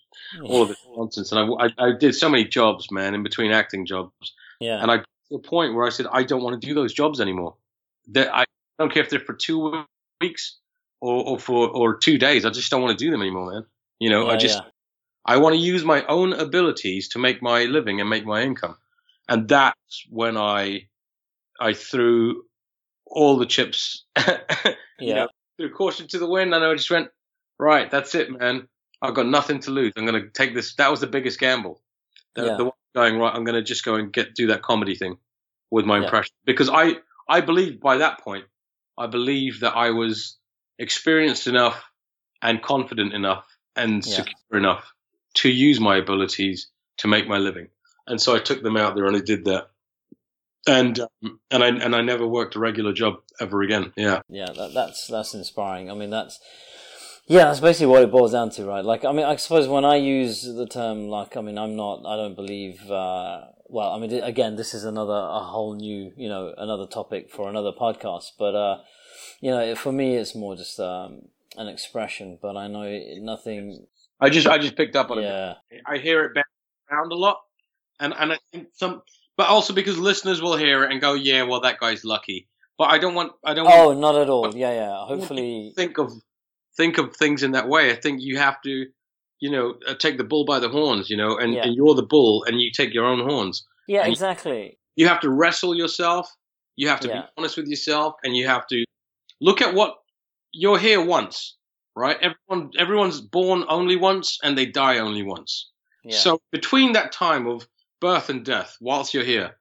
all 0.45 0.63
of 0.63 0.69
this 0.69 0.79
nonsense. 0.95 1.33
And 1.33 1.41
I, 1.41 1.67
I, 1.67 1.89
I 1.89 1.93
did 1.99 2.15
so 2.15 2.29
many 2.29 2.45
jobs, 2.45 2.91
man, 2.91 3.15
in 3.15 3.23
between 3.23 3.51
acting 3.51 3.87
jobs. 3.87 4.35
Yeah, 4.61 4.83
And 4.83 4.91
I 4.91 4.97
got 4.99 5.07
to 5.31 5.37
a 5.37 5.39
point 5.41 5.75
where 5.75 5.87
I 5.87 5.91
said, 5.91 6.07
I 6.13 6.23
don't 6.23 6.43
want 6.43 6.61
to 6.61 6.67
do 6.67 6.75
those 6.75 6.93
jobs 6.93 7.21
anymore. 7.21 7.57
That 8.09 8.35
I 8.35 8.45
don't 8.79 8.93
care 8.93 9.03
if 9.03 9.11
they're 9.11 9.21
for 9.21 9.35
two 9.35 9.85
weeks 10.21 10.59
or, 11.01 11.25
or 11.29 11.39
for 11.39 11.69
or 11.69 11.97
two 11.97 12.19
days. 12.19 12.45
I 12.45 12.51
just 12.51 12.71
don't 12.71 12.83
want 12.83 12.99
to 12.99 13.05
do 13.05 13.11
them 13.11 13.21
anymore, 13.21 13.53
man. 13.53 13.67
You 13.99 14.11
know, 14.11 14.29
I 14.29 14.37
just 14.37 14.57
yeah. 14.57 14.71
I 15.25 15.37
want 15.39 15.55
to 15.55 15.61
use 15.61 15.85
my 15.85 16.05
own 16.07 16.33
abilities 16.33 17.09
to 17.11 17.19
make 17.19 17.43
my 17.43 17.65
living 17.65 18.01
and 18.01 18.09
make 18.09 18.25
my 18.25 18.43
income. 18.43 18.77
And 19.29 19.49
that's 19.49 20.07
when 20.09 20.37
I 20.37 20.89
I 21.61 21.75
threw 21.75 22.45
all 23.07 23.37
the 23.37 23.47
chips 23.47 24.05
you 24.99 25.09
yeah. 25.09 25.15
know, 25.15 25.29
threw 25.57 25.71
caution 25.71 26.07
to 26.09 26.19
the 26.19 26.29
wind, 26.29 26.55
and 26.55 26.65
I 26.65 26.75
just 26.75 26.91
went, 26.91 27.09
right, 27.59 27.91
that's 27.91 28.15
it, 28.15 28.31
man. 28.31 28.69
I've 29.01 29.15
got 29.15 29.27
nothing 29.27 29.61
to 29.61 29.71
lose. 29.71 29.93
I'm 29.97 30.07
going 30.07 30.21
to 30.21 30.31
take 30.31 30.55
this. 30.55 30.75
That 30.75 30.91
was 30.91 31.01
the 31.01 31.07
biggest 31.07 31.39
gamble. 31.39 31.81
The, 32.35 32.47
Yeah. 32.47 32.57
the 32.57 32.65
one 32.65 32.73
going 32.99 33.19
right. 33.19 33.35
I'm 33.35 33.45
going 33.45 33.55
to 33.55 33.63
just 33.63 33.85
go 33.85 33.95
and 33.95 34.13
get 34.13 34.35
do 34.35 34.49
that 34.49 34.63
comedy 34.63 34.95
thing 34.95 35.17
with 35.71 35.85
my 35.87 35.99
Yeah. 35.99 36.05
impression 36.05 36.35
because 36.45 36.69
I 36.71 36.97
I 37.29 37.41
believe 37.41 37.81
by 37.81 37.99
that 37.99 38.21
point 38.21 38.45
I 38.97 39.07
believe 39.07 39.61
that 39.61 39.77
I 39.77 39.91
was 39.91 40.37
experienced 40.79 41.47
enough 41.47 41.83
and 42.43 42.63
confident 42.63 43.13
enough 43.15 43.45
and 43.77 44.05
Yeah. 44.05 44.17
secure 44.17 44.59
enough 44.59 44.85
to 45.35 45.49
use 45.49 45.79
my 45.81 45.97
abilities 45.97 46.69
to 46.99 47.09
make 47.09 47.29
my 47.29 47.39
living. 47.39 47.69
And 48.07 48.21
so 48.21 48.35
I 48.35 48.39
took 48.41 48.63
them 48.63 48.77
out 48.77 48.95
there 48.97 49.07
and 49.07 49.17
I 49.17 49.21
did 49.21 49.45
that. 49.45 49.65
And 50.67 50.99
um, 51.01 51.41
and 51.51 51.63
I 51.65 51.69
and 51.69 51.95
I 51.95 52.03
never 52.03 52.27
worked 52.27 52.57
a 52.57 52.59
regular 52.59 52.93
job 52.93 53.15
ever 53.41 53.63
again. 53.63 53.93
Yeah. 53.97 54.21
yeah, 54.29 54.51
that, 54.57 54.73
that's 54.75 55.07
that's 55.07 55.35
inspiring. 55.35 55.91
I 55.91 55.95
mean, 55.95 56.11
that's 56.11 56.39
yeah, 57.29 57.45
that's 57.45 57.61
basically 57.61 57.87
what 57.87 58.03
it 58.03 58.11
boils 58.11 58.33
down 58.33 58.49
to, 58.51 58.65
right? 58.65 58.85
Like, 58.85 59.05
I 59.05 59.13
mean, 59.13 59.27
I 59.27 59.37
suppose 59.37 59.69
when 59.69 59.85
I 59.85 59.97
use 59.97 60.43
the 60.43 60.67
term 60.67 61.09
luck, 61.09 61.37
I 61.37 61.43
mean, 61.43 61.59
I'm 61.59 61.77
not, 61.77 62.07
I 62.07 62.17
don't 62.17 62.35
believe. 62.35 62.91
Uh, 62.91 63.43
well, 63.69 63.93
I 63.93 63.99
mean, 63.99 64.13
again, 64.23 64.57
this 64.57 64.73
is 64.73 64.85
another 64.85 65.13
a 65.13 65.41
whole 65.41 65.75
new, 65.75 66.11
you 66.17 66.29
know, 66.29 66.55
another 66.57 66.87
topic 66.87 67.31
for 67.31 67.51
another 67.51 67.73
podcast. 67.79 68.31
But 68.39 68.55
uh, 68.55 68.79
you 69.41 69.51
know, 69.51 69.75
for 69.75 69.93
me, 69.93 70.17
it's 70.17 70.35
more 70.35 70.57
just 70.57 70.81
um, 70.81 71.29
an 71.57 71.69
expression. 71.69 72.39
But 72.41 72.57
I 72.57 72.67
know 72.67 72.99
nothing. 73.19 73.87
I 74.21 74.31
just 74.31 74.47
I 74.47 74.57
just 74.57 74.75
picked 74.75 74.97
up 74.97 75.11
on 75.11 75.19
it. 75.19 75.23
Yeah, 75.23 75.55
I 75.87 75.99
hear 75.99 76.25
it 76.25 76.43
around 76.91 77.13
a 77.13 77.15
lot, 77.15 77.41
and 78.01 78.15
and 78.19 78.33
I 78.33 78.39
think 78.53 78.69
some, 78.73 79.03
but 79.37 79.49
also 79.49 79.75
because 79.75 79.99
listeners 79.99 80.41
will 80.41 80.57
hear 80.57 80.85
it 80.85 80.91
and 80.91 81.01
go, 81.01 81.13
yeah, 81.13 81.43
well 81.43 81.61
that 81.61 81.79
guy's 81.79 82.05
lucky. 82.05 82.49
But 82.79 82.91
I 82.91 82.99
don't 82.99 83.15
want 83.15 83.33
I 83.45 83.53
don't 83.53 83.67
want. 83.67 83.77
Oh, 83.77 83.89
want 83.89 84.01
not 84.01 84.15
at 84.17 84.31
all. 84.31 84.57
Yeah, 84.57 84.73
yeah. 84.73 85.07
Hopefully, 85.07 85.75
think 85.77 85.99
of 85.99 86.11
think 86.79 86.97
of 86.97 87.15
things 87.15 87.43
in 87.43 87.51
that 87.53 87.69
way. 87.69 87.91
I 87.93 87.97
think 87.97 88.23
you 88.23 88.39
have 88.39 88.63
to, 88.63 88.87
you 89.41 89.51
know, 89.51 89.75
uh, 89.87 89.95
take 89.95 90.17
the 90.17 90.25
bull 90.25 90.45
by 90.47 90.59
the 90.61 90.71
horns, 90.71 91.11
you 91.11 91.17
know, 91.19 91.37
and, 91.37 91.53
Yeah. 91.53 91.65
and 91.65 91.75
you're 91.75 91.95
the 91.95 92.03
bull 92.15 92.45
and 92.45 92.59
you 92.61 92.71
take 92.73 92.95
your 92.95 93.05
own 93.05 93.21
horns. 93.29 93.67
yeah, 93.87 94.07
exactly. 94.07 94.79
You 94.97 95.09
have 95.09 95.21
to 95.21 95.31
wrestle 95.31 95.75
yourself. 95.75 96.31
You 96.77 96.89
have 96.89 97.01
to 97.01 97.09
Yeah. 97.09 97.21
be 97.23 97.29
honest 97.37 97.57
with 97.57 97.67
yourself, 97.69 98.15
and 98.25 98.37
you 98.37 98.47
have 98.47 98.67
to 98.69 98.85
look 99.41 99.61
at 99.63 99.75
what 99.75 99.97
you're 100.53 100.79
here 100.79 101.01
once, 101.05 101.57
right? 101.97 102.17
Everyone 102.27 102.71
everyone's 102.79 103.21
born 103.21 103.65
only 103.69 103.97
once 103.97 104.39
and 104.43 104.57
they 104.57 104.67
die 104.67 104.99
only 104.99 105.23
once. 105.23 105.71
Yeah, 106.05 106.17
So 106.19 106.41
between 106.53 106.93
that 106.93 107.13
time 107.13 107.47
of 107.47 107.67
birth 108.01 108.29
and 108.31 108.45
death, 108.45 108.77
whilst 108.81 109.13
you're 109.15 109.25
here, 109.37 109.59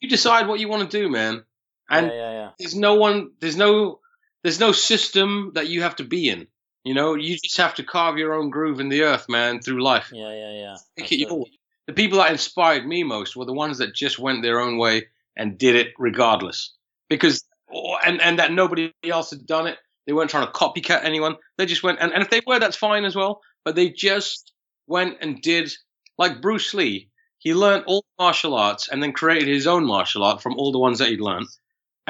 you 0.00 0.08
decide 0.08 0.46
what 0.48 0.60
you 0.60 0.68
want 0.68 0.88
to 0.90 0.98
do, 1.00 1.08
man. 1.08 1.44
And 1.90 2.06
yeah, 2.06 2.12
yeah, 2.12 2.32
yeah. 2.32 2.50
there's 2.58 2.76
no 2.76 2.94
one, 2.94 3.32
there's 3.40 3.56
no, 3.56 4.00
there's 4.42 4.60
no 4.60 4.72
system 4.72 5.52
that 5.54 5.68
you 5.68 5.82
have 5.82 5.96
to 5.96 6.04
be 6.04 6.28
in. 6.28 6.46
You 6.84 6.94
know, 6.94 7.14
you 7.14 7.36
just 7.36 7.58
have 7.58 7.74
to 7.74 7.84
carve 7.84 8.16
your 8.16 8.34
own 8.34 8.50
groove 8.50 8.80
in 8.80 8.88
the 8.88 9.02
earth, 9.02 9.28
man, 9.28 9.60
through 9.60 9.82
life. 9.82 10.10
Yeah, 10.12 10.32
yeah, 10.32 10.52
yeah. 10.52 10.76
Make 10.96 11.12
it 11.12 11.16
yours. 11.16 11.50
The 11.86 11.92
people 11.92 12.18
that 12.18 12.30
inspired 12.30 12.86
me 12.86 13.02
most 13.02 13.36
were 13.36 13.44
the 13.44 13.52
ones 13.52 13.78
that 13.78 13.94
just 13.94 14.18
went 14.18 14.42
their 14.42 14.60
own 14.60 14.78
way 14.78 15.08
and 15.36 15.58
did 15.58 15.76
it 15.76 15.88
regardless 15.98 16.72
because 17.08 17.44
oh, 17.74 17.96
and 18.04 18.20
and 18.20 18.38
that 18.38 18.52
nobody 18.52 18.92
else 19.04 19.30
had 19.30 19.46
done 19.46 19.66
it. 19.66 19.78
They 20.06 20.12
weren't 20.12 20.30
trying 20.30 20.46
to 20.46 20.52
copycat 20.52 21.04
anyone. 21.04 21.36
They 21.58 21.66
just 21.66 21.82
went 21.82 21.98
and, 22.00 22.12
and 22.12 22.22
if 22.22 22.30
they 22.30 22.40
were, 22.46 22.58
that's 22.58 22.76
fine 22.76 23.04
as 23.04 23.14
well. 23.14 23.40
But 23.64 23.74
they 23.74 23.90
just 23.90 24.52
went 24.86 25.18
and 25.20 25.42
did 25.42 25.70
like 26.16 26.40
Bruce 26.40 26.72
Lee. 26.72 27.10
He 27.38 27.54
learned 27.54 27.84
all 27.86 28.04
martial 28.18 28.54
arts 28.54 28.88
and 28.88 29.02
then 29.02 29.12
created 29.12 29.48
his 29.48 29.66
own 29.66 29.84
martial 29.84 30.22
art 30.22 30.42
from 30.42 30.54
all 30.54 30.72
the 30.72 30.78
ones 30.78 30.98
that 30.98 31.08
he'd 31.08 31.20
learned. 31.20 31.48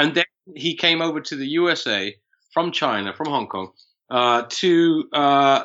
And 0.00 0.14
then 0.14 0.24
he 0.54 0.74
came 0.76 1.02
over 1.02 1.20
to 1.20 1.36
the 1.36 1.46
USA 1.46 2.16
from 2.52 2.72
China, 2.72 3.12
from 3.14 3.28
Hong 3.28 3.46
Kong, 3.48 3.72
uh, 4.10 4.44
to 4.48 5.04
uh, 5.12 5.64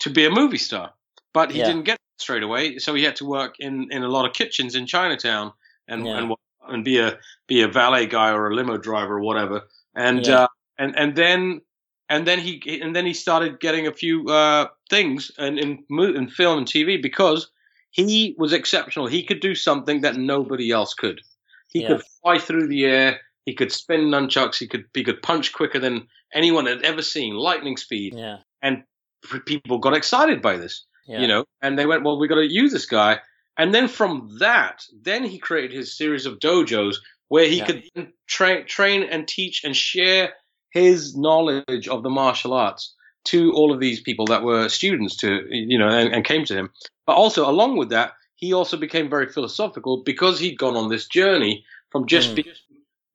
to 0.00 0.10
be 0.10 0.26
a 0.26 0.30
movie 0.30 0.58
star. 0.58 0.92
But 1.32 1.50
he 1.50 1.58
Yeah. 1.58 1.66
didn't 1.66 1.84
get 1.84 1.98
straight 2.18 2.42
away, 2.42 2.78
so 2.78 2.94
he 2.94 3.02
had 3.04 3.16
to 3.16 3.24
work 3.24 3.54
in, 3.58 3.88
in 3.90 4.02
a 4.02 4.08
lot 4.08 4.26
of 4.26 4.32
kitchens 4.34 4.74
in 4.74 4.86
Chinatown 4.86 5.52
and 5.88 6.06
Yeah. 6.06 6.18
and 6.18 6.34
and 6.68 6.84
be 6.84 6.98
a 6.98 7.18
be 7.46 7.62
a 7.62 7.68
valet 7.68 8.06
guy 8.06 8.30
or 8.30 8.50
a 8.50 8.54
limo 8.54 8.76
driver 8.76 9.16
or 9.18 9.20
whatever. 9.22 9.62
And 9.94 10.26
Yeah. 10.26 10.42
uh, 10.42 10.48
and 10.78 10.94
and 10.96 11.16
then 11.16 11.62
and 12.08 12.26
then 12.26 12.38
he 12.38 12.80
and 12.82 12.94
then 12.94 13.06
he 13.06 13.14
started 13.14 13.60
getting 13.60 13.86
a 13.86 13.92
few 13.92 14.28
uh, 14.28 14.68
things 14.90 15.30
in 15.38 15.58
in, 15.58 15.84
in 15.90 16.28
film 16.28 16.58
and 16.58 16.66
TV 16.66 17.00
because 17.00 17.50
he 17.90 18.34
was 18.38 18.52
exceptional. 18.52 19.06
He 19.06 19.24
could 19.24 19.40
do 19.40 19.54
something 19.54 20.02
that 20.02 20.16
nobody 20.16 20.70
else 20.70 20.94
could. 20.94 21.20
He 21.68 21.80
Yeah. 21.80 21.88
could 21.88 22.02
fly 22.22 22.38
through 22.38 22.68
the 22.68 22.84
air. 22.84 23.20
He 23.50 23.56
could 23.56 23.72
spin 23.72 24.02
nunchucks. 24.14 24.58
He 24.58 24.68
could 24.68 24.84
he 24.94 25.02
could 25.04 25.22
punch 25.22 25.52
quicker 25.52 25.80
than 25.80 26.06
anyone 26.32 26.66
had 26.66 26.82
ever 26.90 27.02
seen. 27.02 27.34
Lightning 27.34 27.76
speed. 27.76 28.14
Yeah. 28.16 28.38
And 28.62 28.84
people 29.46 29.78
got 29.78 29.96
excited 29.96 30.40
by 30.40 30.56
this 30.56 30.86
Yeah. 31.06 31.20
you 31.20 31.28
know 31.28 31.44
and 31.60 31.78
they 31.78 31.84
went 31.86 32.04
well 32.04 32.18
we 32.20 32.28
got 32.28 32.36
to 32.36 32.50
use 32.62 32.72
this 32.72 32.86
guy 32.86 33.12
and 33.58 33.74
then 33.74 33.86
from 33.88 34.12
that 34.38 34.76
then 35.08 35.24
he 35.24 35.38
created 35.38 35.72
his 35.72 35.96
series 35.96 36.24
of 36.26 36.38
dojos 36.38 36.96
where 37.28 37.46
he 37.46 37.58
Yeah. 37.58 37.66
could 37.66 37.82
tra- 38.26 38.64
train 38.64 39.02
and 39.02 39.28
teach 39.28 39.62
and 39.64 39.76
share 39.76 40.32
his 40.70 41.14
knowledge 41.16 41.86
of 41.88 42.02
the 42.02 42.08
martial 42.22 42.54
arts 42.54 42.94
to 43.26 43.52
all 43.52 43.72
of 43.74 43.80
these 43.80 44.00
people 44.00 44.26
that 44.26 44.42
were 44.42 44.68
students 44.70 45.16
to 45.18 45.28
you 45.50 45.78
know 45.78 45.88
and, 45.88 46.14
and 46.14 46.24
came 46.24 46.44
to 46.46 46.54
him 46.54 46.70
but 47.06 47.16
also 47.16 47.42
along 47.50 47.76
with 47.76 47.90
that 47.90 48.12
he 48.36 48.54
also 48.54 48.76
became 48.78 49.10
very 49.10 49.28
philosophical 49.30 50.02
because 50.02 50.40
he'd 50.40 50.56
gone 50.58 50.76
on 50.76 50.88
this 50.88 51.06
journey 51.08 51.64
from 51.92 52.06
just 52.06 52.30
Mm. 52.30 52.36
being 52.36 52.54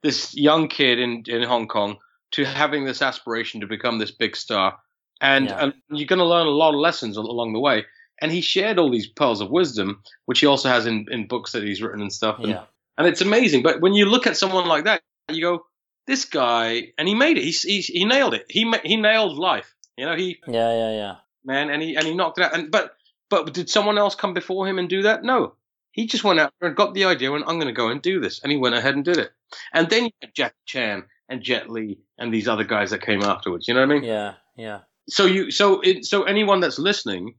this 0.04 0.36
young 0.36 0.68
kid 0.68 1.00
in 1.00 1.24
in 1.28 1.44
Hong 1.44 1.68
Kong 1.68 1.98
to 2.32 2.44
having 2.46 2.86
this 2.86 3.02
aspiration 3.02 3.62
to 3.62 3.68
become 3.68 3.98
this 4.00 4.12
big 4.12 4.36
star 4.36 4.78
and, 5.22 5.46
Yeah. 5.46 5.64
and 5.64 5.74
you're 5.90 6.08
going 6.08 6.20
to 6.20 6.26
learn 6.26 6.48
a 6.48 6.52
lot 6.52 6.74
of 6.74 6.80
lessons 6.80 7.16
along 7.18 7.54
the 7.54 7.60
way 7.60 7.86
and 8.22 8.32
he 8.32 8.42
shared 8.42 8.78
all 8.80 8.90
these 8.92 9.08
pearls 9.08 9.42
of 9.42 9.50
wisdom 9.50 10.02
which 10.26 10.40
he 10.40 10.46
also 10.48 10.70
has 10.70 10.86
in, 10.86 11.06
in 11.10 11.28
books 11.28 11.52
that 11.54 11.64
he's 11.64 11.82
written 11.82 12.02
and 12.02 12.12
stuff 12.12 12.40
and, 12.40 12.50
Yeah. 12.50 12.64
and 12.98 13.08
it's 13.08 13.22
amazing 13.22 13.64
but 13.64 13.80
when 13.82 13.94
you 13.94 14.06
look 14.06 14.28
at 14.28 14.36
someone 14.38 14.68
like 14.68 14.84
that 14.86 15.02
you 15.30 15.42
go 15.42 15.66
this 16.08 16.26
guy 16.26 16.92
and 16.98 17.08
he 17.08 17.16
made 17.16 17.38
it 17.38 17.44
he, 17.44 17.52
he, 17.52 17.82
he 17.82 18.06
nailed 18.06 18.34
it 18.34 18.46
he 18.50 18.72
he 18.84 18.96
nailed 18.98 19.38
life 19.38 19.74
you 19.98 20.06
know 20.06 20.16
he 20.16 20.40
Yeah. 20.48 20.72
Yeah. 20.74 20.92
Yeah. 20.92 21.16
man 21.46 21.70
and 21.70 21.82
he 21.82 21.96
and 21.96 22.06
he 22.06 22.14
knocked 22.14 22.38
it 22.40 22.44
out 22.46 22.54
and 22.54 22.70
but 22.72 22.96
but 23.30 23.54
did 23.54 23.70
someone 23.70 23.98
else 23.98 24.16
come 24.16 24.34
before 24.34 24.68
him 24.68 24.78
and 24.80 24.90
do 24.90 25.04
that 25.04 25.24
no 25.24 25.54
he 25.92 26.06
just 26.08 26.26
went 26.26 26.40
out 26.42 26.52
there 26.60 26.68
and 26.68 26.76
got 26.78 26.94
the 26.94 27.06
idea 27.06 27.32
and 27.34 27.44
i'm 27.46 27.56
going 27.60 27.68
to 27.74 27.82
go 27.82 27.88
and 27.90 28.02
do 28.02 28.20
this 28.20 28.42
and 28.44 28.52
he 28.52 28.58
went 28.58 28.76
ahead 28.76 28.96
and 28.96 29.06
did 29.06 29.18
it 29.18 29.32
and 29.74 29.90
then 29.90 30.06
you 30.06 30.12
had 30.22 30.32
Jackie 30.36 30.56
Chan 30.66 31.04
and 31.30 31.42
Jet 31.42 31.70
Li 31.70 31.98
and 32.18 32.34
these 32.34 32.48
other 32.48 32.64
guys 32.64 32.92
that 32.92 33.02
came 33.02 33.22
afterwards 33.22 33.68
you 33.68 33.74
know 33.74 33.82
what 33.82 33.90
i 33.92 33.94
mean 33.96 34.04
Yeah. 34.04 34.34
Yeah. 34.56 34.80
so 35.10 35.26
you 35.26 35.52
so 35.52 35.82
it, 35.82 36.06
so 36.06 36.24
anyone 36.24 36.60
that's 36.60 36.80
listening 36.80 37.36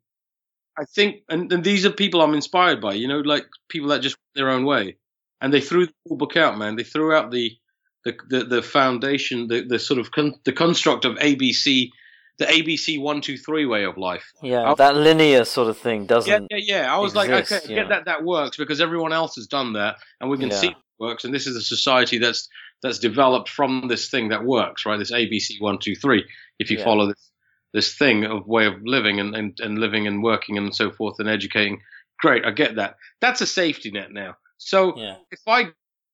i 0.79 0.85
think 0.85 1.23
and, 1.29 1.51
and 1.53 1.63
these 1.65 1.87
are 1.87 1.91
people 1.91 2.21
i'm 2.21 2.35
inspired 2.35 2.81
by 2.81 2.93
you 2.95 3.09
know 3.09 3.21
like 3.21 3.47
people 3.69 3.89
that 3.89 4.03
just 4.03 4.17
went 4.17 4.35
their 4.35 4.51
own 4.51 4.65
way 4.65 4.97
and 5.41 5.53
they 5.53 5.61
threw 5.61 5.87
the 5.87 5.93
whole 6.09 6.19
book 6.19 6.37
out 6.37 6.59
man 6.59 6.77
they 6.77 6.83
threw 6.85 7.15
out 7.15 7.31
the 7.31 7.53
the 8.05 8.17
the, 8.29 8.45
the 8.45 8.63
foundation 8.63 9.49
the, 9.49 9.63
the 9.63 9.79
sort 9.79 9.99
of 9.99 10.11
con- 10.11 10.35
the 10.45 10.53
construct 10.53 11.05
of 11.05 11.15
abc 11.17 11.89
the 12.39 12.45
abc 12.45 13.01
one 13.01 13.21
two 13.23 13.39
three 13.39 13.65
way 13.65 13.85
of 13.85 13.97
life 13.97 14.31
Yeah. 14.43 14.75
That 14.77 14.95
linear 14.95 15.45
sort 15.47 15.69
of 15.71 15.79
thing 15.79 16.05
doesn't. 16.07 16.49
yeah 16.51 16.59
yeah 16.59 16.95
i 16.95 16.99
was 16.99 17.15
like 17.15 17.31
okay 17.31 17.57
I 17.57 17.61
yeah. 17.69 17.77
get 17.77 17.89
that 17.89 18.05
that 18.05 18.25
works 18.25 18.57
because 18.59 18.81
everyone 18.83 19.13
else 19.15 19.37
has 19.37 19.47
done 19.47 19.73
that 19.73 19.97
and 20.21 20.29
we 20.29 20.37
can 20.37 20.51
Yeah. 20.51 20.57
see 20.57 20.75
works 20.99 21.25
and 21.25 21.35
this 21.35 21.47
is 21.47 21.57
a 21.57 21.61
society 21.63 22.19
that's 22.19 22.49
that's 22.83 22.99
developed 22.99 23.49
from 23.49 23.89
this 23.89 24.09
thing 24.11 24.29
that 24.29 24.45
works 24.45 24.85
right 24.87 24.99
this 24.99 25.13
abc 25.13 25.51
one 25.61 25.79
two 25.79 25.95
three 25.95 26.25
if 26.59 26.71
you 26.71 26.79
Yeah. 26.79 26.85
follow 26.85 27.07
this 27.09 27.31
this 27.73 27.95
thing 27.95 28.25
of 28.25 28.47
way 28.47 28.65
of 28.67 28.75
living 28.85 29.21
and, 29.21 29.35
and, 29.37 29.59
and 29.61 29.79
living 29.79 30.07
and 30.07 30.23
working 30.23 30.57
and 30.57 30.75
so 30.75 30.91
forth 30.91 31.17
and 31.19 31.29
educating. 31.29 31.81
Great, 32.19 32.47
I 32.47 32.51
get 32.53 32.77
that. 32.77 32.95
That's 33.21 33.43
a 33.43 33.47
safety 33.47 33.91
net 33.91 34.11
now. 34.11 34.37
So 34.57 34.97
Yeah. 34.97 35.17
if 35.31 35.41
I 35.47 35.73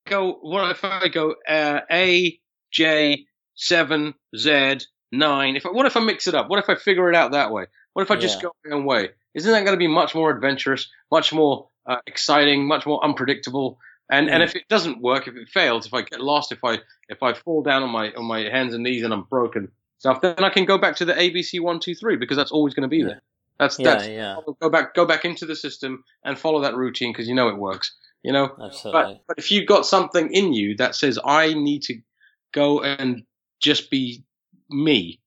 go, 0.09 0.33
what 0.41 0.69
if 0.73 0.83
I 0.85 1.07
go 1.07 1.37
uh, 1.49 1.81
A, 1.89 2.41
J, 2.73 3.27
seven, 3.55 4.15
Z, 4.37 4.79
nine? 5.13 5.55
If 5.55 5.65
I, 5.65 5.69
what 5.71 5.87
if 5.87 5.97
I 5.97 6.01
mix 6.01 6.27
it 6.27 6.35
up? 6.35 6.49
What 6.51 6.59
if 6.59 6.69
I 6.69 6.75
figure 6.75 7.09
it 7.09 7.15
out 7.15 7.31
that 7.33 7.53
way? 7.53 7.67
What 7.93 8.03
if 8.03 8.11
I 8.11 8.17
just 8.17 8.39
Yeah. 8.39 8.49
go 8.49 8.53
my 8.65 8.77
own 8.77 8.85
way? 8.85 9.11
Isn't 9.35 9.53
that 9.53 9.61
going 9.65 9.77
to 9.77 9.79
be 9.79 9.87
much 9.87 10.17
more 10.17 10.35
adventurous, 10.35 10.91
much 11.13 11.33
more 11.33 11.69
uh, 11.87 11.99
exciting, 12.09 12.67
much 12.67 12.87
more 12.87 13.05
unpredictable? 13.05 13.79
And 14.13 14.29
and 14.29 14.43
Mm. 14.43 14.47
if 14.47 14.55
it 14.55 14.69
doesn't 14.69 15.01
work, 15.01 15.27
if 15.27 15.37
it 15.37 15.49
fails, 15.49 15.87
if 15.87 15.95
I 15.95 16.03
get 16.03 16.21
lost, 16.21 16.53
if 16.53 16.63
I 16.63 16.79
if 17.09 17.23
I 17.23 17.33
fall 17.33 17.63
down 17.63 17.83
on 17.83 17.91
my 17.91 18.13
on 18.13 18.27
my 18.27 18.41
hands 18.41 18.75
and 18.75 18.85
knees 18.85 19.03
and 19.03 19.13
I'm 19.13 19.23
broken 19.23 19.73
stuff, 19.99 20.21
then 20.21 20.45
I 20.45 20.51
can 20.51 20.67
go 20.67 20.77
back 20.79 20.97
to 20.97 21.07
the 21.07 21.15
ABC 21.15 21.61
one 21.61 21.81
two 21.81 21.95
three 21.95 22.17
because 22.17 22.37
that's 22.37 22.53
always 22.53 22.75
going 22.75 22.83
to 22.83 22.89
be 22.89 23.03
there. 23.03 23.23
That's 23.59 23.79
Yeah. 23.79 23.85
that's 23.95 24.09
Yeah. 24.09 24.37
go 24.61 24.69
back 24.69 24.95
go 24.95 25.07
back 25.07 25.25
into 25.25 25.47
the 25.47 25.57
system 25.57 26.05
and 26.25 26.39
follow 26.39 26.61
that 26.61 26.77
routine 26.77 27.13
because 27.13 27.27
you 27.27 27.35
know 27.35 27.49
it 27.49 27.57
works. 27.57 27.97
You 28.23 28.33
know, 28.33 28.55
Absolutely. 28.63 29.15
but 29.15 29.25
but 29.29 29.39
if 29.39 29.51
you've 29.51 29.67
got 29.67 29.87
something 29.87 30.31
in 30.31 30.53
you 30.53 30.77
that 30.77 30.95
says 30.95 31.19
I 31.25 31.55
need 31.55 31.83
to 31.85 31.99
go 32.53 32.83
and 32.83 33.25
just 33.61 33.91
be 33.91 34.25
me, 34.69 35.21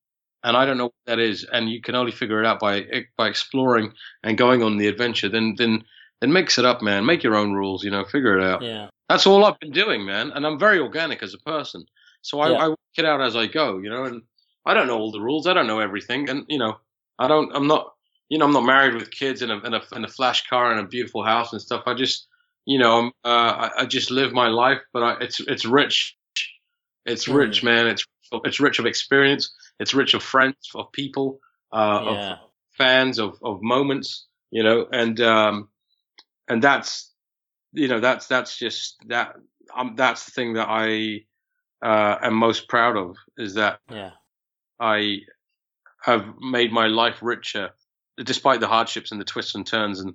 and 0.44 0.56
I 0.56 0.66
don't 0.66 0.78
know 0.78 0.86
what 0.86 1.06
that 1.08 1.20
is, 1.20 1.44
and 1.44 1.70
you 1.70 1.82
can 1.82 1.96
only 1.96 2.12
figure 2.12 2.40
it 2.40 2.46
out 2.46 2.60
by 2.60 2.86
by 3.18 3.30
exploring 3.30 3.94
and 4.24 4.38
going 4.38 4.62
on 4.62 4.78
the 4.78 4.88
adventure, 4.88 5.28
then 5.28 5.56
then 5.58 5.84
then 6.26 6.34
mix 6.34 6.58
it 6.58 6.66
up, 6.66 6.82
man. 6.82 7.06
Make 7.06 7.24
your 7.24 7.36
own 7.36 7.54
rules. 7.54 7.84
You 7.84 7.92
know, 7.92 8.04
figure 8.06 8.38
it 8.38 8.44
out. 8.44 8.62
yeah. 8.64 8.88
That's 9.08 9.28
all 9.28 9.46
I've 9.46 9.60
been 9.60 9.72
doing, 9.72 10.04
man, 10.04 10.32
and 10.32 10.48
I'm 10.48 10.58
very 10.58 10.80
organic 10.80 11.22
as 11.22 11.36
a 11.36 11.38
person. 11.38 11.86
So 12.24 12.40
I, 12.40 12.50
Yeah. 12.50 12.58
I 12.58 12.68
work 12.70 12.80
it 12.98 13.06
out 13.06 13.22
as 13.22 13.36
I 13.36 13.46
go, 13.46 13.78
you 13.78 13.90
know, 13.92 14.06
and 14.06 14.24
I 14.66 14.74
don't 14.74 14.88
know 14.88 14.98
all 14.98 15.12
the 15.12 15.22
rules. 15.22 15.46
I 15.46 15.54
don't 15.54 15.68
know 15.68 15.80
everything, 15.80 16.28
and 16.30 16.44
you 16.50 16.58
know, 16.58 16.80
I 17.20 17.28
don't. 17.28 17.52
I'm 17.56 17.68
not. 17.68 17.94
You 18.30 18.40
know, 18.40 18.46
I'm 18.46 18.54
not 18.54 18.66
married 18.66 18.96
with 18.96 19.12
kids 19.12 19.44
and 19.44 19.52
a, 19.52 19.58
and 19.62 19.76
a, 19.76 19.82
and 19.92 20.04
a 20.04 20.08
flash 20.08 20.48
car 20.48 20.72
and 20.72 20.80
a 20.80 20.84
beautiful 20.88 21.24
house 21.24 21.54
and 21.54 21.62
stuff. 21.62 21.84
I 21.86 21.94
just, 21.94 22.26
you 22.66 22.80
know, 22.80 22.98
I'm, 22.98 23.08
uh, 23.24 23.70
I, 23.78 23.82
I 23.82 23.86
just 23.86 24.10
live 24.10 24.34
my 24.34 24.48
life, 24.48 24.82
but 24.92 25.04
I, 25.04 25.18
it's 25.22 25.40
it's 25.42 25.66
rich. 25.66 26.18
It's 27.06 27.28
Mm. 27.28 27.36
rich, 27.36 27.64
man. 27.64 27.86
It's 27.86 28.04
it's 28.44 28.60
rich 28.60 28.80
of 28.80 28.88
experience. 28.88 29.54
It's 29.80 29.94
rich 29.94 30.16
of 30.16 30.24
friends, 30.24 30.72
of 30.74 30.92
people, 30.92 31.40
uh, 31.72 32.02
Yeah. 32.04 32.32
of 32.32 32.40
fans, 32.72 33.20
of 33.20 33.38
of 33.44 33.62
moments. 33.62 34.26
You 34.50 34.64
know, 34.64 34.88
and 34.92 35.20
um, 35.22 35.70
and 36.48 36.62
that's 36.64 37.12
you 37.74 37.88
know 37.88 38.00
that's 38.00 38.28
that's 38.28 38.58
just 38.58 38.98
that 39.08 39.36
um, 39.76 39.96
that's 39.96 40.26
the 40.26 40.32
thing 40.32 40.54
that 40.54 40.68
I 40.70 41.26
uh, 41.86 42.18
am 42.22 42.36
most 42.36 42.68
proud 42.70 42.98
of 42.98 43.16
is 43.38 43.56
that 43.56 43.80
Yeah. 43.90 44.12
I 44.80 45.20
have 46.04 46.26
made 46.40 46.72
my 46.72 46.88
life 46.88 47.18
richer, 47.22 47.72
despite 48.24 48.60
the 48.60 48.68
hardships 48.68 49.12
and 49.12 49.20
the 49.20 49.26
twists 49.26 49.56
and 49.56 49.66
turns 49.66 50.00
and 50.00 50.14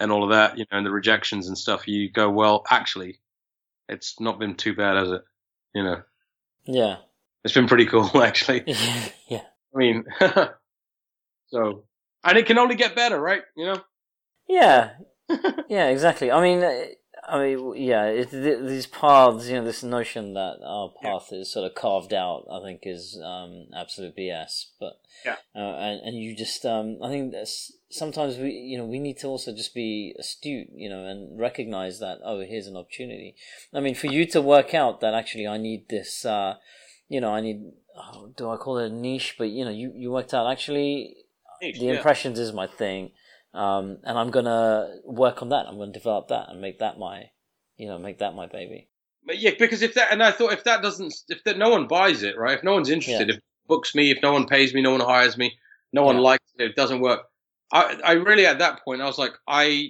and 0.00 0.10
all 0.10 0.24
of 0.24 0.30
that, 0.30 0.56
you 0.58 0.64
know, 0.70 0.78
and 0.78 0.86
the 0.86 0.90
rejections 0.90 1.46
and 1.48 1.56
stuff. 1.56 1.86
You 1.86 2.10
go, 2.10 2.30
well, 2.30 2.64
actually, 2.70 3.20
it's 3.88 4.18
not 4.18 4.38
been 4.38 4.54
too 4.56 4.74
bad, 4.74 4.96
has 4.96 5.10
it? 5.10 5.22
You 5.74 5.84
know, 5.84 6.02
Yeah. 6.64 6.96
it's 7.44 7.54
been 7.54 7.66
pretty 7.68 7.86
cool, 7.86 8.10
actually. 8.22 8.64
yeah. 9.28 9.42
I 9.74 9.78
mean, 9.78 10.04
so 11.48 11.84
and 12.24 12.38
it 12.38 12.46
can 12.46 12.58
only 12.58 12.74
get 12.74 12.94
better, 12.96 13.20
right? 13.20 13.42
You 13.56 13.66
know. 13.66 13.82
Yeah, 14.48 14.90
yeah, 15.68 15.88
exactly. 15.88 16.30
I 16.30 16.40
mean, 16.40 16.62
uh, 16.62 16.84
I 17.28 17.38
mean, 17.38 17.74
yeah, 17.76 18.04
it, 18.06 18.30
th- 18.30 18.60
these 18.66 18.86
paths, 18.86 19.48
you 19.48 19.56
know, 19.56 19.64
this 19.64 19.82
notion 19.82 20.34
that 20.34 20.56
our 20.66 20.92
path 21.02 21.28
is 21.32 21.52
sort 21.52 21.66
of 21.66 21.74
carved 21.74 22.12
out, 22.12 22.46
I 22.50 22.60
think, 22.60 22.80
is 22.84 23.20
um, 23.22 23.66
absolute 23.76 24.16
BS. 24.16 24.66
But 24.80 25.00
Yeah. 25.24 25.36
uh, 25.54 25.58
and 25.58 26.00
and 26.00 26.16
you 26.16 26.34
just, 26.34 26.64
um, 26.64 26.98
I 27.02 27.08
think 27.08 27.32
that's, 27.32 27.72
sometimes 27.90 28.38
we, 28.38 28.50
you 28.50 28.78
know, 28.78 28.86
we 28.86 28.98
need 28.98 29.18
to 29.18 29.28
also 29.28 29.54
just 29.54 29.74
be 29.74 30.14
astute, 30.18 30.68
you 30.74 30.88
know, 30.88 31.04
and 31.04 31.38
recognize 31.38 32.00
that 32.00 32.18
oh, 32.24 32.40
here's 32.40 32.66
an 32.66 32.76
opportunity. 32.76 33.36
I 33.72 33.80
mean, 33.80 33.94
for 33.94 34.06
you 34.08 34.26
to 34.26 34.40
work 34.40 34.74
out 34.74 35.00
that 35.00 35.14
actually 35.14 35.46
I 35.46 35.58
need 35.58 35.88
this, 35.88 36.24
uh, 36.24 36.54
you 37.08 37.20
know, 37.20 37.32
I 37.32 37.40
need. 37.40 37.72
Oh, 37.96 38.32
do 38.34 38.48
I 38.50 38.56
call 38.56 38.78
it 38.78 38.90
a 38.90 38.94
niche? 38.94 39.34
But 39.36 39.50
you 39.50 39.64
know, 39.64 39.70
you 39.70 39.92
you 39.94 40.10
worked 40.10 40.32
out 40.32 40.50
actually 40.50 41.16
the 41.60 41.68
Yeah. 41.86 41.96
impressions 41.96 42.38
is 42.38 42.52
my 42.52 42.66
thing 42.66 43.10
um, 43.54 43.98
and 44.04 44.18
i'm 44.18 44.30
gonna 44.30 44.96
work 45.04 45.42
on 45.42 45.48
that 45.50 45.66
i'm 45.66 45.78
gonna 45.78 45.92
develop 45.92 46.28
that 46.28 46.48
and 46.48 46.60
make 46.60 46.78
that 46.78 46.98
my 46.98 47.24
you 47.76 47.86
know 47.86 47.98
make 47.98 48.18
that 48.18 48.34
my 48.34 48.46
baby 48.46 48.88
But 49.26 49.38
yeah, 49.38 49.52
because 49.58 49.82
if 49.82 49.94
that 49.94 50.12
and 50.12 50.22
I 50.22 50.32
thought 50.32 50.52
if 50.52 50.64
that 50.64 50.82
doesn't 50.82 51.14
if 51.28 51.44
that 51.44 51.58
no 51.58 51.70
one 51.70 51.86
buys 51.88 52.22
it, 52.22 52.36
right? 52.38 52.58
If 52.58 52.64
no 52.64 52.72
one's 52.72 52.90
interested, 52.90 53.28
if 53.30 53.38
books 53.66 53.94
me, 53.94 54.10
if 54.10 54.22
no 54.22 54.32
one 54.32 54.46
pays 54.46 54.72
me, 54.74 54.82
no 54.82 54.92
one 54.92 55.00
hires 55.00 55.36
me, 55.36 55.58
no 55.92 56.02
one 56.02 56.16
Yeah. 56.16 56.22
likes 56.30 56.44
it, 56.58 56.64
it 56.70 56.76
doesn't 56.76 57.00
work. 57.00 57.20
I 57.72 57.98
I 58.04 58.12
really 58.12 58.46
at 58.46 58.58
that 58.58 58.82
point 58.84 59.02
I 59.02 59.06
was 59.06 59.18
like 59.18 59.32
I 59.46 59.88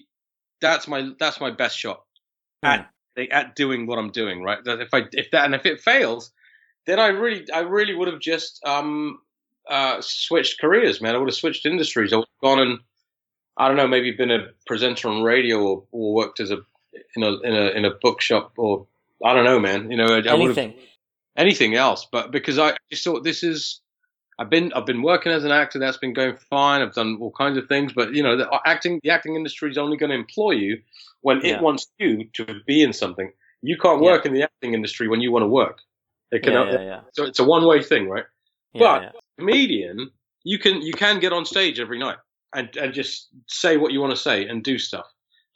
that's 0.61 0.89
my 0.89 1.11
that's 1.19 1.41
my 1.41 1.51
best 1.51 1.79
shot 1.79 2.03
at 2.63 2.91
at 3.31 3.55
doing 3.57 3.87
what 3.87 3.99
I'm 3.99 4.11
doing, 4.11 4.43
right? 4.43 4.63
That 4.65 4.81
if 4.81 4.93
I 4.93 5.03
if 5.13 5.31
that 5.33 5.45
and 5.47 5.55
if 5.55 5.67
it 5.67 5.81
fails, 5.81 6.33
then 6.87 6.99
I 6.99 7.09
really 7.09 7.45
I 7.53 7.61
really 7.61 7.95
would 7.95 8.09
have 8.09 8.21
just 8.21 8.61
um 8.65 9.19
uh 9.69 10.01
switched 10.01 10.61
careers, 10.61 11.01
man. 11.01 11.15
I 11.15 11.19
would 11.19 11.29
have 11.29 11.37
switched 11.37 11.67
industries. 11.67 12.13
I 12.13 12.17
would 12.17 12.29
have 12.29 12.49
gone 12.49 12.61
and 12.61 12.79
I 13.57 13.69
don't 13.69 13.77
know, 13.77 13.87
maybe 13.89 14.13
been 14.13 14.31
a 14.31 14.49
presenter 14.67 15.09
on 15.09 15.23
radio 15.23 15.59
or, 15.63 15.85
or 15.93 16.15
worked 16.15 16.41
as 16.41 16.51
a 16.51 16.59
in 17.17 17.23
a 17.23 17.39
in 17.41 17.55
a 17.55 17.67
in 17.71 17.85
a 17.85 17.91
bookshop 17.91 18.53
or 18.57 18.87
I 19.25 19.35
don't 19.35 19.45
know, 19.45 19.61
man. 19.61 19.91
You 19.91 19.97
know, 19.97 20.07
I, 20.07 20.19
I 20.21 20.35
Anything. 20.35 20.75
anything 21.37 21.75
else, 21.75 22.07
but 22.11 22.31
because 22.31 22.59
I 22.59 22.77
just 22.91 23.05
thought 23.05 23.25
this 23.25 23.43
is. 23.43 23.81
I've 24.39 24.49
been 24.49 24.73
I've 24.73 24.87
been 24.87 25.03
working 25.03 25.33
as 25.33 25.45
an 25.45 25.51
actor. 25.51 25.79
That's 25.79 25.99
been 25.99 26.15
going 26.15 26.35
fine. 26.49 26.81
I've 26.81 26.95
done 26.95 27.19
all 27.21 27.31
kinds 27.31 27.59
of 27.59 27.69
things, 27.69 27.93
but 27.93 28.15
you 28.15 28.23
know, 28.23 28.39
the 28.39 28.49
uh, 28.49 28.59
acting 28.65 28.99
the 29.03 29.11
acting 29.11 29.35
industry 29.37 29.71
is 29.71 29.77
only 29.77 29.99
going 29.99 30.09
to 30.09 30.17
employ 30.17 30.53
you 30.53 30.81
when 31.21 31.43
Yeah. 31.43 31.57
it 31.57 31.61
wants 31.63 31.89
you 31.99 32.25
to 32.33 32.47
be 32.67 32.83
in 32.83 32.95
something. 32.95 33.31
You 33.61 33.77
can't 33.77 34.01
work 34.01 34.25
in 34.25 34.33
the 34.33 34.45
acting 34.45 34.73
industry 34.73 35.09
when 35.09 35.21
you 35.21 35.31
want 35.31 35.43
to 35.43 35.47
work. 35.47 35.81
It 36.33 36.43
can, 36.43 36.55
Yeah, 36.55 36.73
yeah, 36.73 36.81
yeah. 36.81 37.01
So 37.13 37.25
it's 37.25 37.39
a 37.39 37.45
one 37.45 37.67
way 37.67 37.83
thing, 37.83 38.09
right? 38.09 38.25
yeah, 38.73 38.79
but 38.79 39.03
yeah. 39.03 39.11
comedian, 39.39 40.11
you 40.43 40.59
can 40.59 40.81
you 40.81 40.95
can 40.95 41.21
get 41.21 41.35
on 41.35 41.45
stage 41.45 41.79
every 41.79 41.99
night 41.99 42.17
and 42.55 42.75
and 42.77 42.93
just 42.93 43.29
say 43.47 43.77
what 43.77 43.93
you 43.93 44.01
want 44.01 44.13
to 44.13 44.17
say 44.21 44.47
and 44.47 44.63
do 44.65 44.79
stuff 44.79 45.07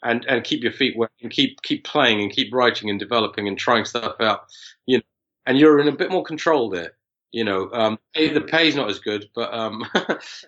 and 0.04 0.24
and 0.26 0.44
keep 0.44 0.62
your 0.62 0.72
feet 0.72 0.96
wet 0.96 1.10
and 1.22 1.30
keep 1.32 1.60
keep 1.62 1.84
playing 1.84 2.20
and 2.20 2.30
keep 2.30 2.52
writing 2.52 2.90
and 2.90 3.00
developing 3.00 3.48
and 3.48 3.58
trying 3.58 3.84
stuff 3.84 4.16
out. 4.20 4.44
You 4.86 4.98
know, 4.98 5.02
and 5.46 5.58
you're 5.58 5.80
in 5.80 5.88
a 5.88 5.92
bit 5.92 6.10
more 6.10 6.24
control 6.24 6.70
there. 6.70 6.92
You 7.32 7.44
know, 7.44 7.70
um, 7.72 7.98
pay- 8.14 8.32
the 8.32 8.40
pay's 8.42 8.76
not 8.76 8.88
as 8.90 8.98
good, 9.00 9.28
but 9.34 9.52
um, 9.52 9.84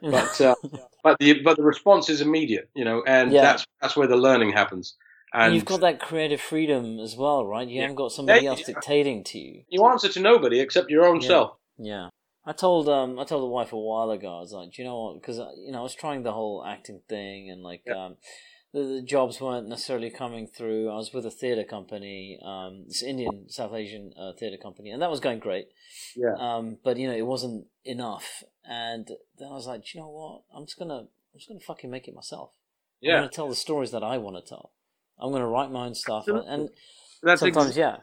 but 0.03 0.41
uh, 0.41 0.55
but 1.03 1.19
the 1.19 1.43
but 1.43 1.57
the 1.57 1.65
response 1.65 2.09
is 2.09 2.21
immediate. 2.21 2.71
You 2.75 2.85
know, 2.85 3.03
and 3.07 3.33
Yeah. 3.33 3.43
that's 3.43 3.67
that's 3.81 3.97
where 3.97 4.07
the 4.07 4.17
learning 4.17 4.53
happens. 4.53 4.95
And 5.33 5.47
And 5.47 5.55
you've 5.55 5.65
got 5.65 5.81
that 5.81 5.99
creative 6.01 6.41
freedom 6.41 7.01
as 7.01 7.17
well, 7.17 7.45
right? 7.45 7.67
You 7.67 7.77
Yeah. 7.77 7.83
haven't 7.83 7.97
got 7.97 8.13
somebody 8.13 8.45
Yeah, 8.45 8.51
else 8.51 8.63
dictating 8.63 9.25
to 9.25 9.39
you. 9.39 9.63
you 9.69 9.85
answer 9.85 10.09
to 10.09 10.21
nobody 10.21 10.61
except 10.61 10.91
your 10.91 11.05
own 11.05 11.21
self. 11.21 11.57
Yeah. 11.79 12.09
I 12.47 12.53
told 12.53 12.89
um 12.89 13.19
I 13.19 13.25
told 13.25 13.43
the 13.43 13.47
wife 13.47 13.73
a 13.73 13.79
while 13.79 14.11
ago. 14.11 14.37
I 14.37 14.41
was 14.41 14.53
like, 14.53 14.73
do 14.73 14.83
you 14.83 14.89
know 14.89 15.03
what? 15.03 15.21
Because 15.21 15.39
you 15.59 15.73
know 15.73 15.81
I 15.81 15.83
was 15.83 15.95
trying 15.95 16.23
the 16.23 16.33
whole 16.33 16.65
acting 16.65 17.01
thing, 17.09 17.51
and 17.51 17.63
like 17.63 17.83
um, 17.95 18.17
the, 18.73 18.83
the 18.83 19.03
jobs 19.03 19.41
weren't 19.41 19.69
necessarily 19.69 20.11
coming 20.11 20.47
through. 20.47 20.89
I 20.89 20.95
was 20.95 21.13
with 21.13 21.27
a 21.27 21.31
theater 21.31 21.65
company, 21.65 22.39
um, 22.45 22.85
this 22.87 23.03
Indian 23.03 23.49
South 23.49 23.75
Asian 23.75 24.13
uh, 24.17 24.33
theater 24.39 24.59
company, 24.63 24.91
and 24.91 25.03
that 25.03 25.11
was 25.11 25.19
going 25.19 25.41
great. 25.41 25.69
Yeah. 26.15 26.35
Um, 26.39 26.79
but 26.85 26.97
you 26.97 27.09
know 27.09 27.17
it 27.17 27.27
wasn't 27.27 27.67
enough, 27.85 28.45
and 28.65 29.09
then 29.39 29.49
I 29.49 29.55
was 29.55 29.67
like, 29.67 29.83
do 29.83 29.89
you 29.95 30.01
know 30.01 30.09
what? 30.09 30.43
I'm 30.57 30.67
just 30.67 30.79
gonna 30.79 31.01
I'm 31.01 31.39
just 31.39 31.49
gonna 31.49 31.61
fucking 31.61 31.91
make 31.91 32.07
it 32.07 32.15
myself. 32.15 32.53
Yeah. 33.01 33.15
I'm 33.15 33.21
gonna 33.23 33.33
tell 33.33 33.49
the 33.49 33.57
stories 33.57 33.91
that 33.91 34.05
I 34.05 34.19
want 34.19 34.37
to 34.37 34.49
tell. 34.49 34.71
I'm 35.19 35.33
gonna 35.33 35.49
write 35.49 35.73
my 35.73 35.87
own 35.87 35.97
stuff, 35.97 36.29
and, 36.29 36.39
and 36.47 36.69
that's 37.25 37.41
sometimes 37.41 37.77
yeah, 37.77 37.97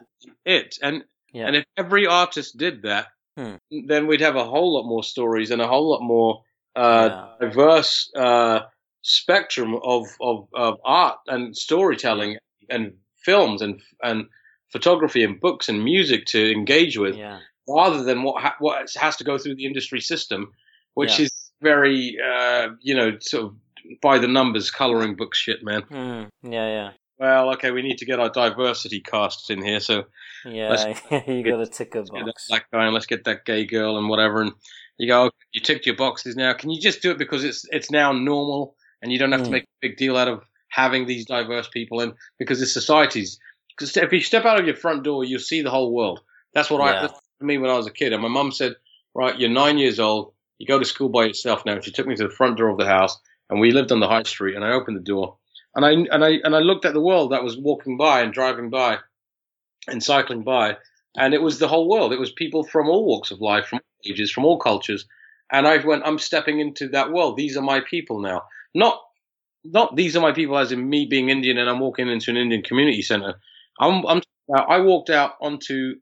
it. 0.44 0.76
And 0.82 1.04
yeah, 1.32 1.46
And 1.46 1.56
if 1.56 1.64
every 1.76 2.06
artist 2.06 2.58
did 2.58 2.82
that, 2.82 3.08
Hmm. 3.36 3.54
then 3.88 4.06
we'd 4.06 4.20
have 4.20 4.36
a 4.36 4.44
whole 4.44 4.74
lot 4.74 4.86
more 4.86 5.02
stories 5.02 5.50
and 5.50 5.60
a 5.60 5.66
whole 5.66 5.90
lot 5.90 6.02
more 6.02 6.42
uh, 6.76 7.08
Yeah. 7.40 7.48
diverse 7.48 8.10
uh, 8.16 8.60
spectrum 9.02 9.74
of, 9.82 10.06
of, 10.20 10.48
of 10.54 10.78
art 10.84 11.18
and 11.26 11.56
storytelling 11.56 12.36
and 12.70 12.94
films 13.24 13.62
and 13.62 13.80
and 14.02 14.26
photography 14.72 15.22
and 15.24 15.40
books 15.40 15.68
and 15.68 15.84
music 15.84 16.26
to 16.26 16.50
engage 16.52 16.96
with, 16.98 17.16
yeah, 17.16 17.38
rather 17.68 18.02
than 18.02 18.22
what 18.22 18.42
ha- 18.42 18.56
what 18.58 18.90
has 18.96 19.16
to 19.16 19.24
go 19.24 19.38
through 19.38 19.54
the 19.56 19.66
industry 19.66 20.00
system, 20.00 20.52
which 20.94 21.18
Yeah. 21.18 21.24
is 21.26 21.50
very 21.62 22.16
uh, 22.24 22.68
you 22.80 22.94
know 22.94 23.18
sort 23.20 23.44
of 23.44 23.54
by 24.02 24.18
the 24.18 24.26
numbers 24.28 24.70
coloring 24.70 25.14
book 25.16 25.34
shit, 25.34 25.62
man. 25.62 25.82
Hmm. 25.82 26.24
yeah, 26.50 26.68
yeah. 26.68 26.90
Well, 27.24 27.54
okay, 27.54 27.70
we 27.70 27.80
need 27.80 27.96
to 27.98 28.04
get 28.04 28.20
our 28.20 28.28
diversity 28.28 29.00
cast 29.00 29.48
in 29.48 29.64
here, 29.64 29.80
so 29.80 30.04
Yeah, 30.44 30.94
you 31.26 31.42
got 31.42 31.56
to 31.56 31.66
tick 31.66 31.94
a 31.94 32.02
get 32.02 32.26
that 32.50 32.64
guy 32.70 32.84
and 32.84 32.92
let's 32.92 33.06
get 33.06 33.24
that 33.24 33.46
gay 33.46 33.64
girl 33.64 33.96
and 33.96 34.10
whatever. 34.10 34.42
And 34.42 34.52
you 34.98 35.08
go, 35.08 35.22
okay, 35.24 35.36
you 35.52 35.62
ticked 35.62 35.86
your 35.86 35.96
boxes 35.96 36.36
now. 36.36 36.52
Can 36.52 36.68
you 36.68 36.78
just 36.78 37.00
do 37.00 37.12
it 37.12 37.16
because 37.16 37.42
it's 37.42 37.64
it's 37.70 37.90
now 37.90 38.12
normal 38.12 38.76
and 39.00 39.10
you 39.10 39.18
don't 39.18 39.32
have 39.32 39.42
to 39.44 39.48
Mm. 39.48 39.52
make 39.52 39.62
a 39.62 39.88
big 39.88 39.96
deal 39.96 40.18
out 40.18 40.28
of 40.28 40.42
having 40.68 41.06
these 41.06 41.24
diverse 41.24 41.66
people 41.68 42.02
in 42.02 42.12
because 42.38 42.60
the 42.60 42.66
society's. 42.66 43.38
Because 43.70 43.96
if 43.96 44.12
you 44.12 44.20
step 44.20 44.44
out 44.44 44.60
of 44.60 44.66
your 44.66 44.76
front 44.76 45.02
door, 45.02 45.24
you'll 45.24 45.40
see 45.40 45.62
the 45.62 45.70
whole 45.70 45.94
world. 45.94 46.20
That's 46.52 46.70
what 46.70 46.82
I 46.82 46.92
Yeah. 46.92 47.00
that's 47.00 47.20
for 47.38 47.46
me 47.46 47.56
when 47.56 47.70
I 47.70 47.76
was 47.78 47.86
a 47.86 47.90
kid. 47.90 48.12
And 48.12 48.20
my 48.20 48.28
mum 48.28 48.52
said, 48.52 48.74
"Right, 49.14 49.38
you're 49.38 49.48
nine 49.48 49.78
years 49.78 49.98
old. 49.98 50.34
You 50.58 50.66
go 50.66 50.78
to 50.78 50.84
school 50.84 51.08
by 51.08 51.24
yourself 51.24 51.64
now." 51.64 51.72
And 51.72 51.84
she 51.84 51.90
took 51.90 52.06
me 52.06 52.16
to 52.16 52.24
the 52.24 52.34
front 52.34 52.58
door 52.58 52.68
of 52.68 52.76
the 52.76 52.86
house, 52.86 53.18
and 53.48 53.60
we 53.60 53.70
lived 53.70 53.92
on 53.92 54.00
the 54.00 54.08
high 54.08 54.24
street. 54.24 54.56
And 54.56 54.64
I 54.64 54.72
opened 54.72 54.98
the 54.98 55.00
door, 55.14 55.38
and 55.74 55.84
I 55.84 55.90
and 55.90 56.24
I 56.24 56.30
and 56.44 56.54
I 56.54 56.60
looked 56.60 56.84
at 56.84 56.94
the 56.94 57.00
world 57.00 57.32
that 57.32 57.44
was 57.44 57.56
walking 57.56 57.96
by 57.96 58.20
and 58.20 58.32
driving 58.32 58.70
by, 58.70 58.98
and 59.88 60.02
cycling 60.02 60.42
by, 60.42 60.76
and 61.16 61.34
it 61.34 61.42
was 61.42 61.58
the 61.58 61.68
whole 61.68 61.88
world. 61.88 62.12
It 62.12 62.20
was 62.20 62.32
people 62.32 62.64
from 62.64 62.88
all 62.88 63.04
walks 63.04 63.30
of 63.30 63.40
life, 63.40 63.66
from 63.66 63.78
all 63.78 64.10
ages, 64.10 64.30
from 64.30 64.44
all 64.44 64.58
cultures. 64.58 65.06
And 65.52 65.66
I 65.66 65.76
went, 65.84 66.02
I'm 66.04 66.18
stepping 66.18 66.60
into 66.60 66.88
that 66.88 67.12
world. 67.12 67.36
These 67.36 67.56
are 67.56 67.62
my 67.62 67.80
people 67.80 68.20
now. 68.20 68.42
Not, 68.74 69.00
not 69.62 69.94
these 69.94 70.16
are 70.16 70.20
my 70.20 70.32
people 70.32 70.58
as 70.58 70.72
in 70.72 70.88
me 70.88 71.06
being 71.06 71.28
Indian 71.28 71.58
and 71.58 71.68
I'm 71.68 71.80
walking 71.80 72.08
into 72.08 72.30
an 72.30 72.36
Indian 72.36 72.62
community 72.62 73.02
center. 73.02 73.34
I'm, 73.78 74.04
I'm, 74.06 74.22
I 74.56 74.80
walked 74.80 75.10
out 75.10 75.34
onto 75.40 75.94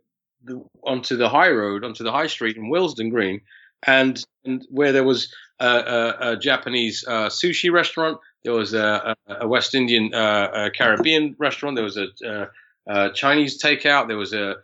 the 0.45 0.65
onto 0.85 1.17
the 1.17 1.29
high 1.29 1.51
road, 1.51 1.85
onto 1.85 2.03
the 2.03 2.11
high 2.11 2.27
street 2.27 2.57
in 2.57 2.69
Willesden 2.69 3.11
Green, 3.11 3.41
and, 3.87 4.25
and 4.45 4.67
where 4.71 4.91
there 4.91 5.05
was 5.05 5.33
a, 5.61 5.67
a, 5.69 6.33
a 6.33 6.37
Japanese 6.37 7.05
uh, 7.07 7.29
sushi 7.29 7.71
restaurant, 7.71 8.19
there 8.45 8.53
was 8.55 8.75
a, 8.75 9.17
a, 9.27 9.35
a 9.43 9.49
West 9.49 9.75
Indian 9.75 10.13
uh, 10.15 10.51
a 10.67 10.71
Caribbean 10.71 11.37
restaurant, 11.39 11.77
there 11.77 11.85
was 11.85 11.97
a, 11.97 12.07
uh 12.27 12.47
uh 12.91 13.11
Chinese 13.11 13.63
takeout, 13.63 14.09
there 14.09 14.17
was 14.17 14.33
a 14.33 14.57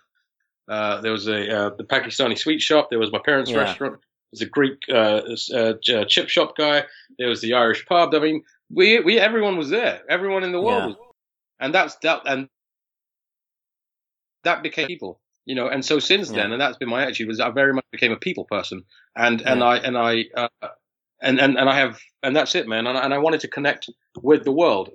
uh, 0.68 1.01
there 1.01 1.12
was 1.12 1.26
a 1.29 1.57
uh, 1.57 1.70
the 1.76 1.85
Pakistani 1.85 2.37
sweet 2.39 2.61
shop, 2.61 2.89
there 2.91 2.99
was 2.99 3.11
my 3.12 3.20
parents' 3.24 3.53
Yeah. 3.53 3.61
restaurant, 3.61 4.01
there's 4.33 4.43
a 4.43 4.51
Greek 4.51 4.79
uh, 4.93 5.22
chip 6.09 6.29
shop 6.29 6.57
guy, 6.57 6.85
there 7.18 7.29
was 7.29 7.41
the 7.41 7.55
Irish 7.55 7.87
pub. 7.87 8.14
I 8.14 8.18
mean, 8.18 8.45
we 8.70 9.01
we 9.01 9.18
everyone 9.18 9.57
was 9.57 9.70
there, 9.70 10.03
everyone 10.09 10.45
in 10.45 10.53
the 10.53 10.61
world 10.61 10.85
Yeah. 10.85 10.87
was, 10.87 10.97
and 11.61 11.74
that's 11.74 11.97
that 11.97 12.22
and 12.26 12.49
that 14.45 14.62
became 14.62 14.87
people 14.87 15.20
you 15.49 15.55
know. 15.55 15.66
And 15.68 15.85
so 15.85 15.99
since 15.99 16.29
then 16.31 16.49
Yeah. 16.49 16.53
and 16.53 16.61
that's 16.61 16.76
been 16.76 16.91
my 16.91 17.03
attitude 17.03 17.26
was 17.26 17.41
i 17.41 17.51
very 17.51 17.72
much 17.72 17.85
became 17.91 18.12
a 18.12 18.16
people 18.16 18.45
person. 18.45 18.85
And 19.16 19.41
and 19.41 19.64
i 19.64 19.79
and 19.79 19.97
i 19.97 20.24
uh, 20.37 20.49
and, 21.22 21.40
and 21.40 21.56
and 21.58 21.68
i 21.68 21.74
have 21.78 21.98
and 22.22 22.34
that's 22.34 22.54
it 22.54 22.68
man 22.68 22.86
and 22.86 22.96
I, 22.98 23.04
and 23.04 23.14
I 23.14 23.18
wanted 23.18 23.40
to 23.40 23.48
connect 23.48 23.88
with 24.22 24.44
the 24.44 24.52
world 24.52 24.90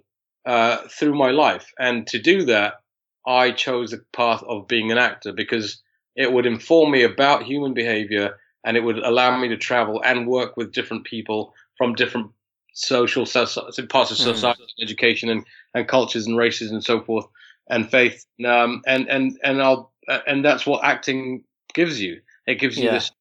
uh, 0.46 0.78
through 0.90 1.16
my 1.16 1.32
life 1.32 1.72
and 1.80 2.06
to 2.08 2.20
do 2.20 2.44
that 2.46 2.82
i 3.26 3.52
chose 3.52 3.92
the 3.92 4.04
path 4.12 4.44
of 4.44 4.68
being 4.68 4.92
an 4.92 4.98
actor 4.98 5.32
because 5.32 5.82
it 6.16 6.32
would 6.32 6.46
inform 6.46 6.92
me 6.92 7.04
about 7.04 7.44
human 7.44 7.74
behavior 7.74 8.38
and 8.66 8.78
it 8.78 8.82
would 8.82 9.00
allow 9.00 9.38
me 9.38 9.48
to 9.50 9.58
travel 9.58 10.02
and 10.04 10.28
work 10.28 10.58
with 10.58 10.74
different 10.74 11.06
people 11.06 11.54
from 11.78 11.96
different 11.96 12.30
social 12.74 13.26
so- 13.26 13.46
parts 13.90 14.12
of 14.12 14.18
Mm. 14.18 14.34
society 14.36 14.64
education 14.82 15.30
and, 15.30 15.46
and 15.74 15.88
cultures 15.88 16.28
and 16.28 16.38
races 16.38 16.72
and 16.72 16.84
so 16.84 17.02
forth 17.02 17.26
and 17.70 17.90
faith 17.90 18.26
um, 18.46 18.82
and 18.86 19.08
and 19.10 19.40
and 19.44 19.62
I'll 19.62 19.92
uh, 20.08 20.20
and 20.28 20.44
that's 20.44 20.66
what 20.66 20.84
acting 20.84 21.44
gives 21.74 22.02
you. 22.02 22.22
It 22.46 22.56
gives 22.60 22.78
you 22.78 22.86
Yeah. 22.86 22.94
this 22.94 23.12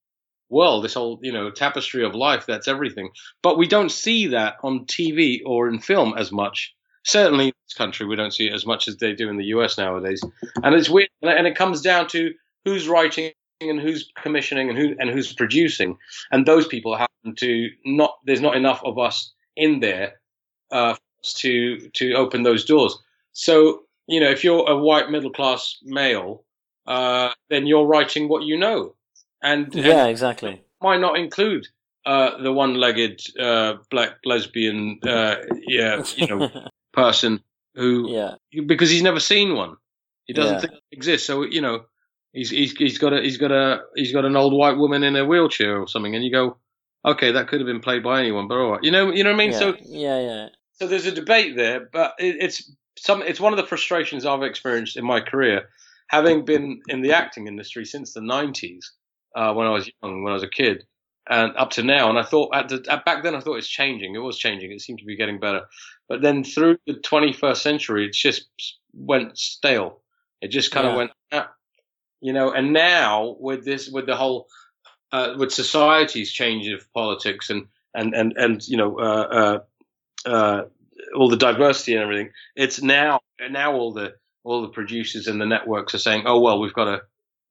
world, 0.52 0.84
this 0.84 0.94
whole 0.94 1.18
you 1.22 1.32
know 1.32 1.50
tapestry 1.50 2.04
of 2.04 2.14
life. 2.14 2.46
That's 2.46 2.68
everything. 2.68 3.10
But 3.42 3.58
we 3.58 3.66
don't 3.66 3.90
see 3.90 4.28
that 4.28 4.56
on 4.62 4.86
TV 4.86 5.40
or 5.44 5.68
in 5.68 5.80
film 5.80 6.14
as 6.16 6.30
much. 6.30 6.74
Certainly 7.04 7.46
in 7.46 7.52
this 7.66 7.74
country, 7.74 8.06
we 8.06 8.14
don't 8.14 8.32
see 8.32 8.46
it 8.46 8.54
as 8.54 8.64
much 8.64 8.86
as 8.86 8.96
they 8.98 9.12
do 9.12 9.28
in 9.28 9.36
the 9.36 9.46
US 9.46 9.76
nowadays. 9.76 10.22
And 10.62 10.74
it's 10.74 10.88
weird, 10.88 11.08
and 11.22 11.46
it- 11.46 11.56
comes 11.56 11.80
down 11.80 12.06
to 12.08 12.32
who's 12.64 12.86
writing 12.86 13.32
and 13.60 13.80
who's 13.80 14.10
commissioning 14.16 14.68
and 14.68 14.78
who 14.78 14.94
and 15.00 15.10
who's 15.10 15.32
producing. 15.32 15.96
And 16.30 16.46
those 16.46 16.66
people 16.68 16.96
happen 16.96 17.34
to 17.36 17.68
not. 17.84 18.14
There's 18.26 18.40
not 18.40 18.56
enough 18.56 18.82
of 18.84 18.98
us 18.98 19.32
in 19.56 19.80
there 19.80 20.20
uh, 20.70 20.94
to 21.38 21.88
to 21.90 22.14
open 22.14 22.42
those 22.42 22.64
doors. 22.64 22.96
So 23.32 23.82
you 24.08 24.20
know, 24.20 24.30
if 24.30 24.44
you're 24.44 24.68
a 24.68 24.76
white 24.76 25.10
middle 25.10 25.30
class 25.30 25.78
male, 25.82 26.44
uh, 26.86 27.30
then 27.50 27.66
you're 27.66 27.86
writing 27.86 28.28
what 28.28 28.42
you 28.42 28.58
know, 28.58 28.94
and, 29.43 29.74
and 29.74 29.85
Yeah, 29.85 30.06
exactly. 30.06 30.62
might 30.81 31.01
not 31.01 31.19
include 31.19 31.66
uh, 32.05 32.43
the 32.43 32.52
one-legged 32.52 33.20
uh, 33.39 33.74
black 33.90 34.19
lesbian, 34.24 34.98
uh, 35.06 35.36
yeah, 35.66 36.02
you 36.16 36.27
know, 36.27 36.48
person 36.93 37.40
who 37.74 38.10
yeah, 38.10 38.35
because 38.66 38.90
he's 38.90 39.02
never 39.02 39.20
seen 39.20 39.55
one. 39.55 39.77
He 40.27 40.32
doesn't 40.35 40.56
Yeah. 40.56 40.60
think 40.60 40.73
it 40.74 40.82
exists. 40.97 41.27
So 41.27 41.43
you 41.43 41.60
know, 41.60 41.85
he's 42.32 42.51
he's 42.51 42.73
he's 42.73 42.98
got 42.98 43.12
a 43.12 43.23
he's 43.23 43.39
got 43.39 43.52
a 43.52 43.82
he's 43.94 44.12
got 44.12 44.24
an 44.24 44.36
old 44.36 44.52
white 44.52 44.77
woman 44.77 45.02
in 45.02 45.16
a 45.16 45.24
wheelchair 45.24 45.81
or 45.81 45.89
something, 45.89 46.14
and 46.14 46.24
you 46.24 46.31
go, 46.32 46.56
okay, 47.05 47.32
that 47.32 47.48
could 47.48 47.60
have 47.60 47.66
been 47.66 47.81
played 47.81 48.02
by 48.02 48.20
anyone, 48.20 48.48
but 48.48 48.59
all 48.59 48.73
right, 48.73 48.82
you 48.85 48.90
know, 48.90 49.10
you 49.12 49.24
know 49.24 49.31
what 49.31 49.36
I 49.36 49.39
mean. 49.39 49.52
yeah, 49.52 49.59
So 49.59 49.77
yeah, 49.85 50.20
yeah. 50.20 50.48
so 50.73 50.86
there's 50.86 51.06
a 51.06 51.12
debate 51.12 51.56
there, 51.56 51.89
but 51.93 52.14
it, 52.19 52.36
it's 52.40 52.70
some. 52.98 53.23
It's 53.23 53.40
one 53.40 53.52
of 53.52 53.56
the 53.59 53.66
frustrations 53.66 54.27
I've 54.27 54.43
experienced 54.43 54.97
in 54.97 55.05
my 55.05 55.20
career, 55.20 55.69
having 56.09 56.44
been 56.44 56.81
in 56.89 57.01
the 57.02 57.12
acting 57.12 57.47
industry 57.47 57.85
since 57.85 58.12
the 58.12 58.20
'90s, 58.20 58.81
uh, 59.34 59.52
when 59.54 59.66
I 59.66 59.70
was 59.70 59.90
young, 60.02 60.22
when 60.22 60.32
I 60.32 60.34
was 60.34 60.42
a 60.42 60.48
kid, 60.48 60.84
and 61.28 61.56
up 61.56 61.70
to 61.72 61.82
now. 61.82 62.10
And 62.10 62.18
I 62.18 62.22
thought 62.22 62.54
at, 62.54 62.68
the, 62.68 62.84
at 62.88 63.04
back 63.04 63.22
then 63.22 63.34
I 63.34 63.40
thought 63.40 63.56
it's 63.56 63.68
changing. 63.68 64.14
It 64.14 64.18
was 64.18 64.38
changing. 64.38 64.72
It 64.72 64.80
seemed 64.80 64.98
to 65.00 65.04
be 65.04 65.16
getting 65.16 65.40
better. 65.40 65.62
But 66.09 66.22
then 66.22 66.44
through 66.44 66.78
the 66.86 66.94
21st 66.94 67.56
century, 67.56 68.06
it 68.06 68.12
just 68.12 68.48
went 68.92 69.38
stale. 69.38 70.00
It 70.40 70.48
just 70.48 70.72
kind 70.72 70.88
of 70.88 70.96
went, 70.96 71.12
ah, 71.30 71.50
you 72.20 72.32
know. 72.32 72.50
And 72.50 72.72
now 72.72 73.36
with 73.38 73.64
this, 73.64 73.88
with 73.88 74.06
the 74.06 74.16
whole, 74.16 74.48
uh, 75.12 75.34
with 75.38 75.52
society's 75.52 76.32
change 76.32 76.68
of 76.68 76.92
politics 76.92 77.48
and 77.48 77.66
and 77.94 78.12
and 78.14 78.32
and 78.36 78.66
you 78.66 78.76
know, 78.76 78.98
uh, 78.98 79.60
uh, 80.26 80.28
uh, 80.28 80.62
all 81.16 81.28
the 81.28 81.36
diversity 81.36 81.94
and 81.94 82.02
everything, 82.02 82.30
it's 82.56 82.82
now 82.82 83.20
now 83.50 83.72
all 83.72 83.92
the 83.92 84.14
all 84.44 84.62
the 84.62 84.68
producers 84.68 85.28
and 85.28 85.40
the 85.40 85.46
networks 85.46 85.94
are 85.94 85.98
saying, 85.98 86.24
oh 86.26 86.40
well, 86.40 86.60
we've 86.60 86.74
got 86.74 86.86
to 86.86 87.02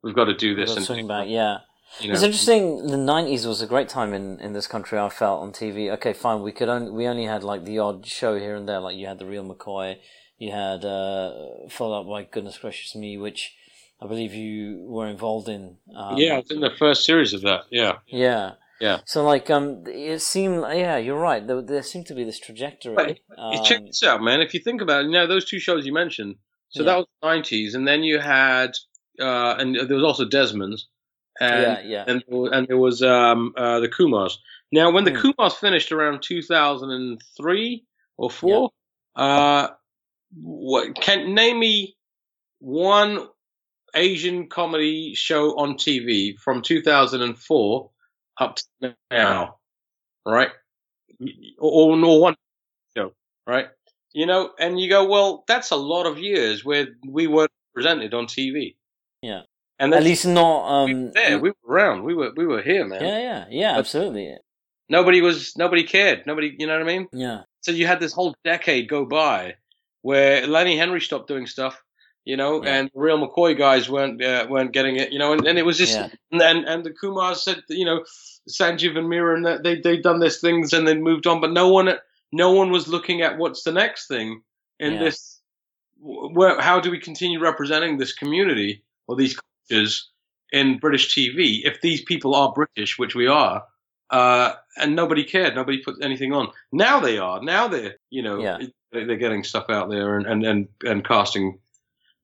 we've 0.03 0.15
got 0.15 0.25
to 0.25 0.35
do 0.35 0.55
this 0.55 0.75
Got 0.75 0.89
and 0.89 1.07
back, 1.07 1.27
yeah. 1.29 1.59
You 1.99 2.07
know, 2.07 2.13
It's 2.13 2.23
interesting. 2.23 2.87
The 2.87 2.97
'90s 2.97 3.45
was 3.45 3.61
a 3.61 3.67
great 3.67 3.89
time 3.89 4.13
in, 4.13 4.39
in 4.39 4.53
this 4.53 4.67
country. 4.67 4.97
I 4.99 5.09
felt 5.09 5.41
on 5.41 5.51
TV. 5.51 5.91
Okay, 5.93 6.13
fine. 6.13 6.41
We 6.41 6.51
could 6.51 6.69
only 6.69 6.91
we 6.91 7.07
only 7.07 7.25
had 7.25 7.43
like 7.43 7.65
the 7.65 7.79
odd 7.79 8.05
show 8.05 8.37
here 8.37 8.55
and 8.55 8.67
there. 8.67 8.79
Like 8.79 8.95
you 8.95 9.07
had 9.07 9.19
the 9.19 9.25
Real 9.25 9.43
McCoy, 9.43 9.97
you 10.37 10.51
had 10.51 10.85
uh, 10.85 11.31
followed 11.69 12.01
up 12.01 12.07
by 12.07 12.23
Goodness 12.23 12.57
Gracious 12.57 12.95
Me, 12.95 13.17
which 13.17 13.53
I 14.01 14.07
believe 14.07 14.33
you 14.33 14.85
were 14.87 15.07
involved 15.07 15.49
in. 15.49 15.77
Um, 15.95 16.17
yeah, 16.17 16.35
I 16.35 16.37
was 16.39 16.51
in 16.51 16.61
the 16.61 16.71
first 16.77 17.05
series 17.05 17.33
of 17.33 17.41
that. 17.41 17.61
Yeah, 17.69 17.97
yeah, 18.07 18.53
Yeah. 18.79 18.99
So 19.05 19.23
like, 19.23 19.49
um, 19.51 19.83
it 19.85 20.21
seemed. 20.21 20.61
Yeah, 20.61 20.97
you're 20.97 21.19
right. 21.19 21.45
There, 21.45 21.61
there 21.61 21.83
seemed 21.83 22.07
to 22.07 22.15
be 22.15 22.23
this 22.23 22.39
trajectory. 22.39 22.95
But 22.95 23.19
Um, 23.37 23.63
check 23.63 23.85
this 23.85 24.01
out, 24.03 24.21
man. 24.23 24.41
If 24.41 24.53
you 24.53 24.59
think 24.59 24.81
about 24.81 25.01
it, 25.01 25.07
you 25.07 25.11
know 25.11 25.27
those 25.27 25.45
two 25.45 25.59
shows 25.59 25.85
you 25.85 25.93
mentioned. 25.93 26.35
So 26.69 26.81
Yeah. 26.83 26.85
that 26.91 26.97
was 26.99 27.05
the 27.21 27.27
nineties, 27.27 27.75
and 27.75 27.85
then 27.87 28.01
you 28.03 28.19
had, 28.19 28.71
uh, 29.19 29.55
and 29.59 29.75
there 29.75 29.97
was 29.97 30.05
also 30.05 30.25
Desmond's, 30.25 30.87
and 31.41 31.61
yeah, 31.61 31.79
yeah, 31.81 32.03
and 32.07 32.23
there 32.27 32.37
was- 32.39 32.51
and 32.53 32.67
there 32.67 32.77
was 32.77 33.01
um, 33.03 33.53
uh, 33.57 33.79
the 33.79 33.89
Kumars. 33.89 34.37
Now, 34.71 34.91
when 34.91 35.03
the 35.03 35.11
Hmm. 35.11 35.17
Kumars 35.31 35.53
finished 35.55 35.91
around 35.91 36.21
two 36.21 36.41
thousand 36.41 36.91
and 36.91 37.21
three 37.37 37.85
or 38.17 38.29
four, 38.29 38.71
uh, 39.15 39.67
what 40.41 40.95
can 40.95 41.33
name 41.33 41.59
me 41.59 41.97
one 42.59 43.27
Asian 43.93 44.47
comedy 44.47 45.13
show 45.15 45.57
on 45.57 45.75
TV 45.75 46.37
from 46.39 46.61
two 46.61 46.81
thousand 46.81 47.21
and 47.21 47.37
four 47.37 47.89
up 48.37 48.55
to 48.81 48.95
now, 49.11 49.57
right? 50.25 50.49
Or, 51.59 51.95
or 51.95 52.21
one 52.21 52.35
show, 52.95 53.13
right? 53.45 53.67
You 54.13 54.25
know, 54.25 54.51
and 54.59 54.79
you 54.79 54.89
go, 54.89 55.07
well, 55.07 55.43
that's 55.47 55.71
a 55.71 55.75
lot 55.75 56.05
of 56.05 56.19
years 56.19 56.63
where 56.65 56.87
we 57.07 57.27
weren't 57.27 57.51
presented 57.73 58.13
on 58.13 58.25
TV. 58.27 58.75
Yeah. 59.21 59.41
And 59.81 59.93
At 59.95 60.03
least 60.03 60.25
not. 60.27 60.59
Um, 60.69 61.11
there. 61.11 61.39
We 61.39 61.49
were 61.49 61.73
around. 61.75 62.03
We 62.03 62.13
were 62.13 62.31
we 62.37 62.45
were 62.45 62.61
here, 62.61 62.85
man. 62.85 63.01
yeah, 63.03 63.19
yeah, 63.19 63.45
yeah. 63.49 63.71
But- 63.73 63.79
Absolutely. 63.79 64.37
Nobody 64.89 65.21
was. 65.21 65.57
Nobody 65.57 65.83
cared. 65.83 66.25
Nobody. 66.27 66.55
You 66.59 66.67
know 66.67 66.73
what 66.73 66.83
I 66.83 66.85
mean? 66.85 67.07
Yeah, 67.13 67.41
So 67.61 67.71
you 67.71 67.87
had 67.87 67.99
this 67.99 68.13
whole 68.13 68.35
decade 68.43 68.87
go 68.89 69.05
by 69.05 69.55
where 70.03 70.45
Lenny 70.45 70.77
Henry 70.77 71.01
stopped 71.01 71.27
doing 71.27 71.47
stuff. 71.47 71.81
You 72.25 72.37
know, 72.37 72.63
Yeah. 72.63 72.75
and 72.75 72.91
the 72.93 72.99
real 72.99 73.17
McCoy 73.17 73.57
guys 73.57 73.89
weren't 73.89 74.23
uh, 74.23 74.45
weren't 74.49 74.73
getting 74.73 74.97
it. 74.97 75.11
You 75.11 75.17
know, 75.19 75.33
and, 75.33 75.47
and 75.47 75.57
it 75.57 75.65
was 75.65 75.77
just 75.77 75.95
yeah, 75.95 76.09
and 76.31 76.65
and, 76.71 76.83
the 76.85 76.91
Kumars 76.91 77.37
said, 77.37 77.63
you 77.69 77.85
know, 77.85 78.03
Sanjeev 78.47 78.95
and 78.97 79.07
Meera 79.09 79.35
and 79.35 79.45
that 79.47 79.63
they 79.63 79.79
they 79.81 79.97
done 79.97 80.19
this 80.19 80.39
things 80.39 80.73
and 80.73 80.87
then 80.87 81.01
moved 81.01 81.25
on, 81.25 81.41
but 81.41 81.51
no 81.51 81.69
one 81.69 81.89
no 82.31 82.51
one 82.51 82.69
was 82.71 82.87
looking 82.87 83.21
at 83.23 83.39
what's 83.39 83.63
the 83.63 83.71
next 83.71 84.07
thing 84.07 84.43
in 84.79 84.93
Yeah. 84.93 84.99
this. 85.05 85.39
Where 85.99 86.59
how 86.61 86.79
do 86.79 86.91
we 86.91 86.99
continue 86.99 87.39
representing 87.39 87.97
this 87.97 88.13
community 88.13 88.83
or 89.07 89.15
these 89.15 89.35
in 90.51 90.77
British 90.79 91.15
TV 91.15 91.61
if 91.65 91.81
these 91.81 92.01
people 92.01 92.35
are 92.35 92.53
British, 92.53 92.97
which 92.99 93.15
we 93.15 93.27
are, 93.27 93.63
uh, 94.09 94.53
and 94.77 94.95
nobody 94.95 95.23
cared, 95.23 95.55
nobody 95.55 95.81
put 95.81 95.95
anything 96.03 96.33
on. 96.33 96.49
Now 96.71 96.99
they 96.99 97.17
are. 97.17 97.41
Now 97.41 97.67
they're 97.67 97.95
you 98.09 98.21
know 98.23 98.39
Yeah. 98.41 98.57
they- 98.59 99.05
they're 99.05 99.15
getting 99.15 99.43
stuff 99.45 99.69
out 99.69 99.89
there 99.89 100.17
and 100.17 100.27
and 100.27 100.45
and, 100.45 100.67
and 100.83 101.05
casting 101.07 101.59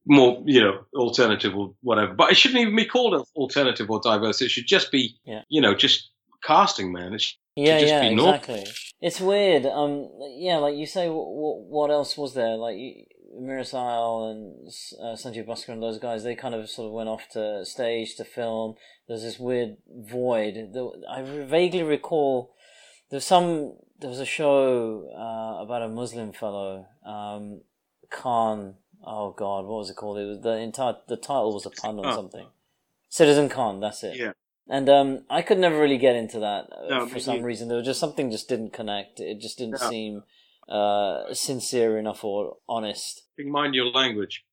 more, 0.09 0.41
you 0.45 0.61
know, 0.61 0.85
alternative 0.95 1.53
or 1.55 1.73
whatever. 1.81 2.13
But 2.13 2.31
it 2.31 2.37
shouldn't 2.37 2.61
even 2.61 2.75
be 2.75 2.85
called 2.85 3.25
alternative 3.35 3.89
or 3.89 3.99
diverse. 4.01 4.41
It 4.41 4.49
should 4.51 4.65
just 4.67 4.89
be, 4.91 5.17
Yeah. 5.25 5.41
you 5.49 5.59
know, 5.61 5.73
just 5.75 6.09
casting, 6.43 6.93
man. 6.93 7.13
It 7.13 7.21
should 7.21 7.37
yeah, 7.57 7.79
just 7.79 7.91
yeah. 7.93 8.01
be 8.09 8.15
normal. 8.15 8.35
Exactly. 8.35 8.65
It's 9.01 9.19
weird. 9.19 9.65
Um, 9.65 10.09
yeah, 10.37 10.57
like 10.57 10.75
you 10.75 10.85
say, 10.85 11.09
what, 11.09 11.59
what 11.75 11.89
else 11.91 12.17
was 12.17 12.33
there? 12.35 12.55
Like 12.55 12.77
you- 12.77 13.03
Meera 13.39 13.61
Syal 13.61 14.31
and 14.31 14.67
uh, 15.01 15.15
Sanjay 15.15 15.45
Bhaskar 15.45 15.69
and 15.69 15.83
those 15.83 15.99
guys, 15.99 16.23
they 16.23 16.35
kind 16.35 16.55
of 16.55 16.69
sort 16.69 16.87
of 16.87 16.93
went 16.93 17.09
off 17.09 17.27
to 17.33 17.65
stage 17.65 18.15
to 18.15 18.23
film. 18.25 18.75
There's 19.07 19.23
this 19.23 19.39
weird 19.39 19.77
void. 19.89 20.55
I 21.09 21.21
vaguely 21.23 21.83
recall 21.83 22.53
there's 23.09 23.25
some. 23.25 23.73
There 23.99 24.09
was 24.09 24.19
a 24.19 24.25
show 24.25 25.09
uh, 25.15 25.63
about 25.63 25.81
a 25.81 25.87
Muslim 25.87 26.31
fellow, 26.33 26.85
um, 27.05 27.61
Khan. 28.09 28.75
Oh 29.05 29.31
God, 29.31 29.65
what 29.65 29.77
was 29.77 29.89
it 29.89 29.95
called? 29.95 30.17
It 30.19 30.25
was 30.25 30.41
the 30.41 30.57
entire. 30.57 30.95
The 31.07 31.17
title 31.17 31.53
was 31.53 31.65
a 31.65 31.69
pun 31.69 31.99
on 31.99 32.05
Oh. 32.07 32.15
something. 32.15 32.47
Citizen 33.09 33.47
Khan. 33.49 33.79
That's 33.79 34.03
it. 34.03 34.17
Yeah. 34.17 34.33
And 34.69 34.89
um, 34.89 35.23
I 35.29 35.41
could 35.43 35.59
never 35.59 35.79
really 35.79 35.97
get 35.97 36.15
into 36.17 36.39
that 36.39 36.65
uh, 36.73 36.87
No, 36.89 37.05
for 37.07 37.19
some 37.19 37.35
neither. 37.35 37.47
reason. 37.47 37.67
There 37.69 37.77
was 37.77 37.85
just 37.85 38.01
something 38.01 38.29
just 38.29 38.49
didn't 38.49 38.73
connect. 38.73 39.21
It 39.21 39.39
just 39.39 39.57
didn't 39.57 39.79
No. 39.81 39.89
seem 39.89 40.23
uh, 40.67 41.33
sincere 41.33 41.97
enough 41.97 42.23
or 42.25 42.57
honest. 42.67 43.23
Mind 43.45 43.75
your 43.75 43.85
language, 43.91 44.43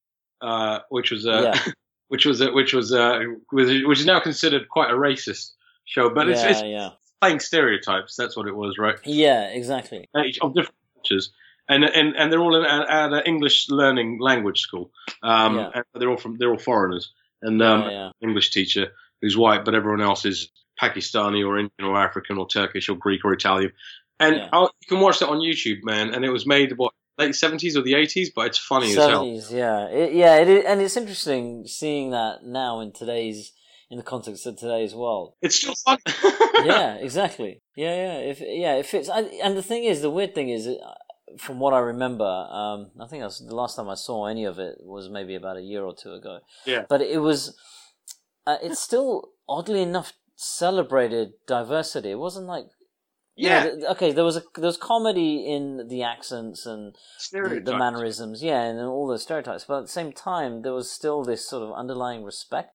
uh, 0.40 0.80
which 0.88 1.10
was 1.10 1.26
uh, 1.26 1.52
Yeah. 1.54 1.72
which 2.08 2.26
was 2.26 2.40
uh, 2.42 2.50
which 2.52 2.72
was 2.74 2.92
uh, 2.92 3.20
which 3.50 3.98
is 4.00 4.06
now 4.06 4.20
considered 4.20 4.68
quite 4.68 4.90
a 4.90 4.94
racist 4.94 5.52
show, 5.84 6.10
but 6.10 6.28
it's, 6.28 6.42
yeah, 6.42 6.50
it's 6.50 6.62
yeah, 6.62 6.90
playing 7.20 7.40
stereotypes. 7.40 8.16
That's 8.16 8.36
what 8.36 8.46
it 8.46 8.54
was, 8.54 8.76
right? 8.78 8.96
yeah, 9.04 9.48
exactly. 9.48 10.08
Of 10.40 10.54
different 10.54 10.74
cultures. 10.96 11.32
And, 11.66 11.82
and 11.82 12.14
and 12.14 12.30
they're 12.30 12.40
all 12.40 12.56
in, 12.56 12.64
at, 12.66 12.88
at 12.88 13.12
an 13.14 13.22
English 13.24 13.70
learning 13.70 14.18
language 14.20 14.60
school. 14.60 14.90
Um, 15.22 15.56
Yeah. 15.56 15.70
and 15.74 15.84
they're 15.94 16.10
all 16.10 16.18
from 16.18 16.36
they're 16.38 16.50
all 16.50 16.58
foreigners. 16.58 17.10
And 17.40 17.62
um, 17.62 17.82
yeah, 17.90 18.10
English 18.20 18.50
teacher 18.50 18.88
who's 19.22 19.36
white, 19.36 19.64
but 19.64 19.74
everyone 19.74 20.02
else 20.02 20.26
is 20.26 20.50
Pakistani 20.80 21.46
or 21.46 21.56
Indian 21.58 21.84
or 21.90 21.96
African 21.96 22.36
or 22.36 22.46
Turkish 22.46 22.88
or 22.90 22.96
Greek 22.96 23.24
or 23.24 23.32
Italian. 23.32 23.72
And 24.20 24.36
Yeah. 24.36 24.48
I'll, 24.52 24.70
you 24.82 24.88
can 24.88 25.00
watch 25.00 25.20
that 25.20 25.28
on 25.28 25.38
YouTube, 25.38 25.82
man. 25.84 26.12
And 26.14 26.22
it 26.24 26.30
was 26.30 26.46
made 26.46 26.76
what 26.76 26.92
late 27.18 27.34
seventies 27.34 27.76
or 27.76 27.82
the 27.82 27.94
eighties, 27.94 28.30
but 28.34 28.46
it's 28.46 28.58
funny 28.58 28.90
as 28.90 28.96
hell. 28.96 29.08
seventies. 29.08 29.52
Yeah, 29.52 29.86
it, 29.88 30.14
yeah, 30.14 30.36
it, 30.36 30.48
is- 30.48 30.64
and 30.64 30.80
it's 30.80 30.96
interesting 30.96 31.66
seeing 31.66 32.10
that 32.10 32.44
now 32.44 32.80
in 32.80 32.92
today's 32.92 33.52
in 33.90 33.98
the 33.98 34.02
context 34.04 34.46
of 34.46 34.56
today's 34.56 34.94
world. 34.94 35.34
It's 35.42 35.56
still 35.56 35.74
fun. 35.84 35.98
yeah, 36.64 36.94
exactly. 36.96 37.60
Yeah, 37.76 37.94
yeah. 37.94 38.18
If 38.30 38.40
yeah, 38.40 38.74
if 38.76 38.94
it's 38.94 39.08
and 39.08 39.28
and 39.42 39.56
the 39.56 39.62
thing 39.62 39.84
is, 39.84 40.00
the 40.02 40.10
weird 40.10 40.34
thing 40.34 40.48
is, 40.48 40.66
uh, 40.66 40.74
from 41.38 41.60
what 41.60 41.74
I 41.74 41.78
remember, 41.80 42.24
um, 42.24 42.90
I 43.00 43.06
think 43.08 43.22
that's 43.22 43.38
the 43.44 43.54
last 43.54 43.76
time 43.76 43.88
I 43.88 43.94
saw 43.94 44.26
any 44.26 44.44
of 44.44 44.58
it 44.58 44.76
was 44.80 45.08
maybe 45.10 45.34
about 45.34 45.56
a 45.56 45.62
year 45.62 45.82
or 45.84 45.94
two 45.94 46.12
ago. 46.12 46.40
Yeah. 46.66 46.84
but 46.88 47.00
it 47.00 47.18
was, 47.18 47.56
uh, 48.46 48.56
it's 48.62 48.80
still 48.80 49.30
oddly 49.48 49.82
enough 49.82 50.12
celebrated 50.36 51.32
diversity. 51.46 52.10
It 52.12 52.18
wasn't 52.18 52.46
like 52.46 52.66
yeah, 53.36 53.64
th- 53.64 53.84
okay, 53.92 54.12
there 54.12 54.24
was 54.24 54.36
a 54.36 54.42
there 54.54 54.66
was 54.66 54.76
comedy 54.76 55.46
in 55.50 55.88
the 55.88 56.02
accents 56.02 56.66
and 56.66 56.94
the, 57.32 57.60
the 57.64 57.76
mannerisms, 57.76 58.42
yeah, 58.42 58.62
and 58.62 58.78
all 58.80 59.06
the 59.06 59.18
stereotypes, 59.18 59.64
but 59.66 59.78
at 59.78 59.82
the 59.82 59.88
same 59.88 60.12
time, 60.12 60.62
there 60.62 60.72
was 60.72 60.90
still 60.90 61.24
this 61.24 61.48
sort 61.48 61.62
of 61.62 61.72
underlying 61.72 62.22
respect. 62.24 62.70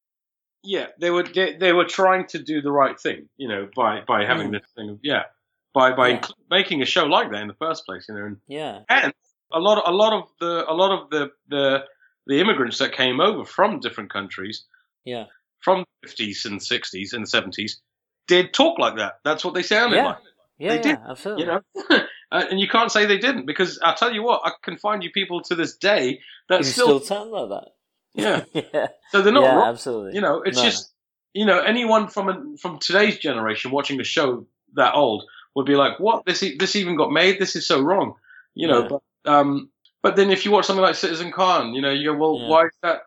yeah, 0.64 0.88
they 1.00 1.10
were 1.12 1.24
they, 1.24 1.56
they 1.56 1.72
were 1.74 1.86
trying 1.86 2.28
to 2.28 2.40
do 2.44 2.62
the 2.62 2.72
right 2.72 3.00
thing, 3.00 3.30
you 3.38 3.48
know, 3.48 3.70
by 3.76 4.02
by 4.08 4.26
having 4.26 4.50
Mm. 4.50 4.54
this 4.54 4.68
thing. 4.76 4.90
of- 4.90 5.00
Yeah, 5.02 5.24
by 5.74 5.94
by 5.96 6.10
Yeah. 6.10 6.20
inclu- 6.20 6.34
making 6.50 6.82
a 6.82 6.86
show 6.86 7.06
like 7.06 7.32
that 7.32 7.42
in 7.42 7.48
the 7.48 7.54
first 7.66 7.86
place, 7.86 8.06
you 8.10 8.16
know, 8.16 8.26
and, 8.26 8.38
Yeah, 8.48 8.80
and 8.90 9.14
a 9.54 9.60
lot 9.60 9.82
a 9.88 9.92
lot 9.94 10.12
of 10.14 10.24
the 10.40 10.66
a 10.70 10.74
lot 10.74 10.92
of 10.92 11.10
the 11.10 11.32
the 11.48 11.86
the 12.28 12.40
immigrants 12.42 12.78
that 12.80 12.92
came 12.92 13.20
over 13.22 13.46
from 13.46 13.80
different 13.80 14.12
countries 14.12 14.66
yeah, 15.06 15.26
from 15.62 15.86
the 16.04 16.08
50s 16.10 16.46
and 16.46 16.60
60s 16.60 17.14
and 17.14 17.26
70s 17.26 17.78
did 18.28 18.54
talk 18.54 18.78
like 18.78 18.98
that. 18.98 19.14
That's 19.24 19.44
what 19.46 19.54
they 19.56 19.64
sounded 19.64 19.96
Yeah. 19.96 20.06
like. 20.08 20.18
Yeah, 20.60 20.70
They 20.70 20.76
yeah, 20.78 20.82
did, 20.82 20.98
absolutely. 21.08 21.44
You 21.46 21.52
know, 21.52 21.62
uh, 22.32 22.44
and 22.52 22.60
you 22.60 22.68
can't 22.68 22.92
say 22.92 23.06
they 23.06 23.18
didn't 23.18 23.46
because 23.46 23.80
I'll 23.82 23.96
tell 23.96 24.14
you 24.14 24.22
what, 24.24 24.42
I 24.46 24.52
can 24.62 24.78
find 24.78 25.04
you 25.04 25.10
people 25.12 25.42
to 25.44 25.56
this 25.56 25.76
day 25.78 26.20
that 26.50 26.64
still, 26.66 27.00
still 27.00 27.00
sound 27.02 27.32
like 27.32 27.50
that. 27.50 27.68
yeah. 28.14 28.44
yeah, 28.74 28.88
So 29.12 29.22
they're 29.22 29.34
not 29.34 29.44
yeah, 29.44 29.56
wrong. 29.56 29.70
absolutely. 29.70 30.16
You 30.16 30.22
know, 30.22 30.42
it's 30.44 30.58
No. 30.58 30.64
just 30.64 30.94
you 31.34 31.46
know 31.46 31.60
anyone 31.60 32.08
from 32.08 32.30
a, 32.30 32.58
from 32.58 32.80
today's 32.80 33.18
generation 33.18 33.72
watching 33.72 34.00
a 34.02 34.04
show 34.04 34.46
that 34.74 34.94
old 34.96 35.24
would 35.56 35.66
be 35.66 35.76
like, 35.76 36.00
what 36.00 36.26
this 36.26 36.44
e- 36.44 36.58
this 36.58 36.76
even 36.76 36.96
got 36.98 37.12
made? 37.12 37.40
This 37.40 37.56
is 37.56 37.66
so 37.68 37.82
wrong. 37.82 38.16
You 38.56 38.68
know, 38.68 38.82
Yeah. 38.82 38.88
but 39.26 39.32
um, 39.32 39.70
but 40.02 40.16
then 40.16 40.32
if 40.32 40.46
you 40.46 40.52
watch 40.52 40.66
something 40.66 40.84
like 40.84 40.96
Citizen 40.96 41.32
Khan, 41.32 41.74
you 41.74 41.82
know, 41.82 41.92
you 41.92 42.12
go, 42.12 42.18
well, 42.18 42.40
Yeah. 42.40 42.48
why 42.50 42.66
is 42.66 42.72
that? 42.84 43.02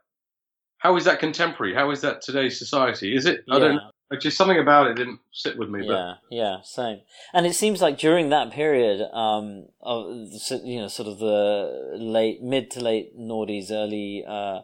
How 0.78 0.96
is 0.96 1.04
that 1.04 1.20
contemporary? 1.20 1.74
How 1.74 1.90
is 1.90 2.00
that 2.00 2.22
today's 2.22 2.58
society? 2.58 3.14
Is 3.14 3.26
it? 3.26 3.44
I 3.50 3.58
don't 3.58 3.70
Yeah. 3.74 3.76
know. 3.78 3.90
Like, 4.12 4.20
just 4.20 4.36
something 4.36 4.58
about 4.58 4.88
it 4.88 4.94
didn't 4.94 5.20
sit 5.32 5.56
with 5.56 5.70
me. 5.70 5.86
But 5.86 5.94
Yeah, 5.94 6.14
yeah, 6.30 6.56
same. 6.64 7.00
And 7.32 7.46
it 7.46 7.54
seems 7.54 7.80
like 7.80 7.96
during 7.96 8.28
that 8.28 8.50
period, 8.50 9.00
um, 9.10 9.68
of 9.80 10.28
you 10.64 10.80
know, 10.82 10.88
sort 10.88 11.08
of 11.08 11.18
the 11.18 11.94
late, 11.94 12.42
mid 12.42 12.70
to 12.72 12.80
late 12.80 13.18
noughties, 13.18 13.70
early 13.70 14.22
uh, 14.28 14.60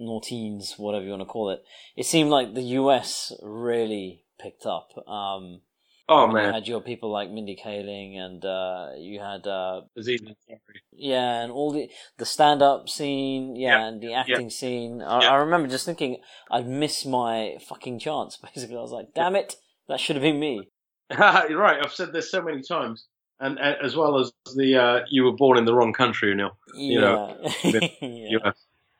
noughties, 0.00 0.78
whatever 0.78 1.04
you 1.04 1.10
want 1.10 1.20
to 1.20 1.26
call 1.26 1.50
it, 1.50 1.62
it 1.94 2.06
seemed 2.06 2.30
like 2.30 2.54
the 2.54 2.62
US 2.62 3.34
really 3.42 4.24
picked 4.38 4.64
up. 4.64 4.96
Um, 5.06 5.60
Oh 6.08 6.28
man! 6.28 6.46
You 6.46 6.52
had 6.52 6.68
your 6.68 6.80
people 6.80 7.10
like 7.10 7.30
Mindy 7.30 7.56
Kaling, 7.56 8.16
and 8.16 8.44
uh, 8.44 8.90
you 8.96 9.18
had 9.20 9.44
uh, 9.46 9.80
Aziz 9.98 10.20
Ansari. 10.22 10.58
yeah, 10.92 11.42
and 11.42 11.50
all 11.50 11.72
the 11.72 11.88
the 12.18 12.24
stand 12.24 12.62
up 12.62 12.88
scene, 12.88 13.56
yeah, 13.56 13.78
Yeah, 13.80 13.88
and 13.88 14.00
the 14.00 14.14
acting 14.14 14.50
scene. 14.50 15.02
I, 15.02 15.22
Yeah. 15.22 15.32
I 15.32 15.36
remember 15.36 15.68
just 15.68 15.84
thinking 15.84 16.18
I'd 16.50 16.68
miss 16.68 17.04
my 17.04 17.56
fucking 17.68 17.98
chance. 17.98 18.36
Basically, 18.54 18.76
I 18.76 18.80
was 18.80 18.92
like, 18.92 19.08
damn 19.14 19.34
it, 19.34 19.56
that 19.88 19.98
should 19.98 20.14
have 20.16 20.22
been 20.22 20.38
me. 20.38 20.68
You're 21.10 21.58
right. 21.58 21.78
I've 21.84 21.92
said 21.92 22.12
this 22.12 22.30
so 22.30 22.40
many 22.40 22.62
times, 22.62 23.06
and, 23.40 23.58
and 23.58 23.76
as 23.82 23.96
well 23.96 24.18
as 24.20 24.32
the 24.54 24.76
uh, 24.76 25.00
you 25.10 25.24
were 25.24 25.34
born 25.36 25.58
in 25.58 25.64
the 25.64 25.74
wrong 25.74 25.92
country, 25.92 26.32
Neil. 26.36 26.56
You 26.74 27.00
know, 27.00 27.36
yeah. 27.64 27.80
Yeah. 28.00 28.52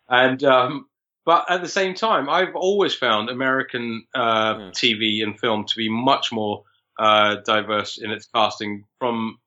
And 0.08 0.42
um, 0.42 0.86
but 1.24 1.44
at 1.50 1.62
the 1.62 1.68
same 1.68 1.94
time, 1.94 2.28
I've 2.28 2.54
always 2.56 2.94
found 2.94 3.28
American 3.30 4.06
uh, 4.14 4.54
Mm. 4.54 4.70
TV 4.72 5.22
and 5.22 5.38
film 5.38 5.64
to 5.66 5.76
be 5.76 5.88
much 5.88 6.32
more 6.32 6.62
uh, 6.98 7.36
diverse 7.44 7.98
in 7.98 8.10
its 8.10 8.26
casting 8.26 8.84
from 8.98 9.38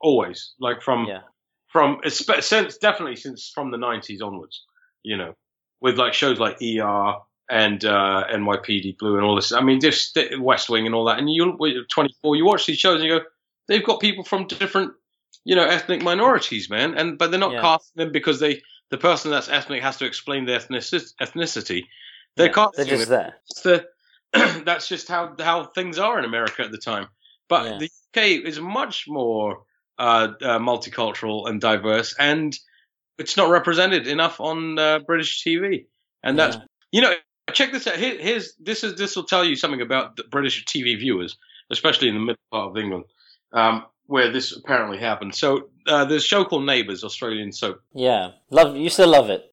always, 0.00 0.54
like 0.60 0.82
from 0.82 1.06
yeah. 1.06 1.20
from 1.68 2.00
since 2.08 2.76
definitely 2.78 3.16
since 3.16 3.50
from 3.54 3.70
the 3.70 3.78
90s 3.78 4.22
onwards. 4.22 4.64
You 5.02 5.16
know, 5.16 5.34
with 5.80 5.98
like 5.98 6.14
shows 6.14 6.38
like 6.38 6.56
ER 6.62 7.14
and 7.50 7.84
uh, 7.84 8.24
NYPD 8.32 8.98
Blue 8.98 9.16
and 9.16 9.24
all 9.24 9.36
this. 9.36 9.52
I 9.52 9.60
mean, 9.60 9.80
just 9.80 10.18
West 10.38 10.70
Wing 10.70 10.86
and 10.86 10.94
all 10.94 11.04
that. 11.04 11.18
And 11.18 11.30
you, 11.30 11.56
you're 11.60 11.84
24, 11.84 12.36
you 12.36 12.44
watch 12.44 12.66
these 12.66 12.78
shows 12.78 13.00
and 13.00 13.04
you 13.04 13.18
go, 13.18 13.24
they've 13.68 13.84
got 13.84 14.00
people 14.00 14.24
from 14.24 14.46
different, 14.46 14.92
you 15.44 15.54
know, 15.54 15.64
ethnic 15.64 16.02
minorities, 16.02 16.70
man. 16.70 16.96
And 16.96 17.18
but 17.18 17.30
they're 17.30 17.40
not 17.40 17.52
Yeah. 17.52 17.60
casting 17.60 18.04
them 18.04 18.12
because 18.12 18.40
they 18.40 18.62
the 18.90 18.98
person 18.98 19.30
that's 19.30 19.48
ethnic 19.48 19.82
has 19.82 19.96
to 19.98 20.06
explain 20.06 20.46
their 20.46 20.58
ethnici- 20.58 21.12
ethnicity. 21.20 21.84
They're 22.36 22.46
Yeah, 22.46 22.52
casting 22.52 22.86
They're 22.86 22.96
just 22.96 23.08
them. 23.08 23.18
there. 23.20 23.34
It's 23.50 23.60
the 23.60 23.86
that's 24.64 24.88
just 24.88 25.08
how 25.08 25.34
how 25.38 25.64
things 25.64 25.98
are 25.98 26.18
in 26.18 26.24
America 26.24 26.62
at 26.62 26.72
the 26.72 26.78
time. 26.78 27.08
But 27.48 27.64
Yeah. 27.64 27.78
the 27.78 27.90
UK 28.14 28.46
is 28.46 28.60
much 28.60 29.04
more 29.08 29.64
uh, 29.98 30.28
uh, 30.42 30.58
multicultural 30.58 31.48
and 31.48 31.60
diverse, 31.60 32.14
and 32.18 32.56
it's 33.18 33.36
not 33.36 33.48
represented 33.50 34.06
enough 34.06 34.40
on 34.40 34.78
uh, 34.78 34.98
British 35.00 35.42
TV. 35.44 35.86
And 36.22 36.38
that's 36.38 36.56
Yeah. 36.56 36.62
you 36.92 37.00
know, 37.02 37.14
check 37.52 37.72
this 37.72 37.86
out. 37.86 37.96
Here, 37.96 38.16
here's 38.18 38.54
this 38.56 38.82
is 38.84 38.96
this 38.96 39.14
will 39.16 39.24
tell 39.24 39.44
you 39.44 39.56
something 39.56 39.80
about 39.80 40.16
the 40.16 40.24
British 40.24 40.64
TV 40.64 40.98
viewers, 40.98 41.36
especially 41.70 42.08
in 42.08 42.14
the 42.14 42.20
middle 42.20 42.40
part 42.50 42.70
of 42.70 42.76
England, 42.76 43.04
um, 43.52 43.84
where 44.06 44.32
this 44.32 44.56
apparently 44.56 44.98
happened. 44.98 45.34
So 45.34 45.68
uh, 45.86 46.04
there's 46.06 46.24
a 46.24 46.26
show 46.26 46.44
called 46.44 46.66
Neighbours, 46.66 47.04
Australian 47.04 47.52
soap. 47.52 47.80
Yeah, 47.94 48.32
love. 48.50 48.76
You 48.76 48.90
still 48.90 49.08
love 49.08 49.30
it. 49.30 49.52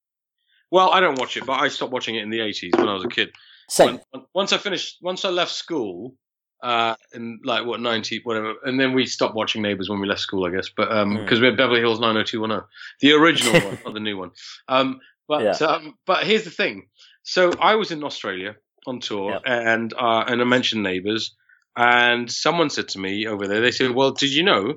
Well, 0.71 0.89
I 0.91 1.01
don't 1.01 1.19
watch 1.19 1.35
it, 1.35 1.45
but 1.45 1.59
I 1.59 1.67
stopped 1.67 1.91
watching 1.91 2.15
it 2.15 2.23
in 2.23 2.29
the 2.29 2.39
80s 2.39 2.79
when 2.79 2.87
I 2.87 2.93
was 2.93 3.03
a 3.03 3.09
kid. 3.09 3.31
Same. 3.69 3.99
When- 4.11 4.25
once 4.33 4.53
I 4.53 4.57
finished, 4.57 4.97
once 5.01 5.25
I 5.25 5.29
left 5.29 5.51
school, 5.51 6.15
uh, 6.63 6.95
in 7.13 7.39
like 7.43 7.65
what 7.65 7.79
ninety 7.79 8.19
whatever, 8.23 8.53
and 8.63 8.79
then 8.79 8.93
we 8.93 9.05
stopped 9.05 9.33
watching 9.35 9.61
Neighbours 9.61 9.89
when 9.89 9.99
we 9.99 10.07
left 10.07 10.21
school, 10.21 10.45
I 10.45 10.51
guess. 10.51 10.69
But 10.69 10.91
um, 10.91 11.17
Mm. 11.17 11.23
because 11.23 11.39
we 11.39 11.47
had 11.47 11.57
Beverly 11.57 11.79
Hills 11.79 11.99
nine 11.99 12.09
hundred 12.15 12.27
two 12.27 12.41
one 12.41 12.51
zero, 12.51 12.67
the 13.01 13.11
original 13.13 13.53
one, 13.61 13.79
not 13.83 13.93
the 13.93 13.99
new 13.99 14.17
one. 14.17 14.31
Um, 14.67 14.99
but 15.27 15.41
Yeah. 15.43 15.67
um, 15.67 15.97
but 16.05 16.23
here's 16.23 16.43
the 16.43 16.51
thing. 16.51 16.87
So 17.23 17.51
I 17.59 17.75
was 17.75 17.91
in 17.91 18.03
Australia 18.03 18.55
on 18.85 18.99
tour, 18.99 19.31
Yep. 19.31 19.41
and 19.45 19.93
uh, 19.93 20.23
and 20.27 20.39
I 20.41 20.43
mentioned 20.43 20.83
Neighbours, 20.83 21.35
and 21.75 22.31
someone 22.31 22.69
said 22.69 22.89
to 22.89 22.99
me 22.99 23.25
over 23.27 23.47
there, 23.47 23.61
they 23.61 23.71
said, 23.71 23.91
"Well, 23.91 24.11
did 24.11 24.31
you 24.31 24.43
know 24.43 24.75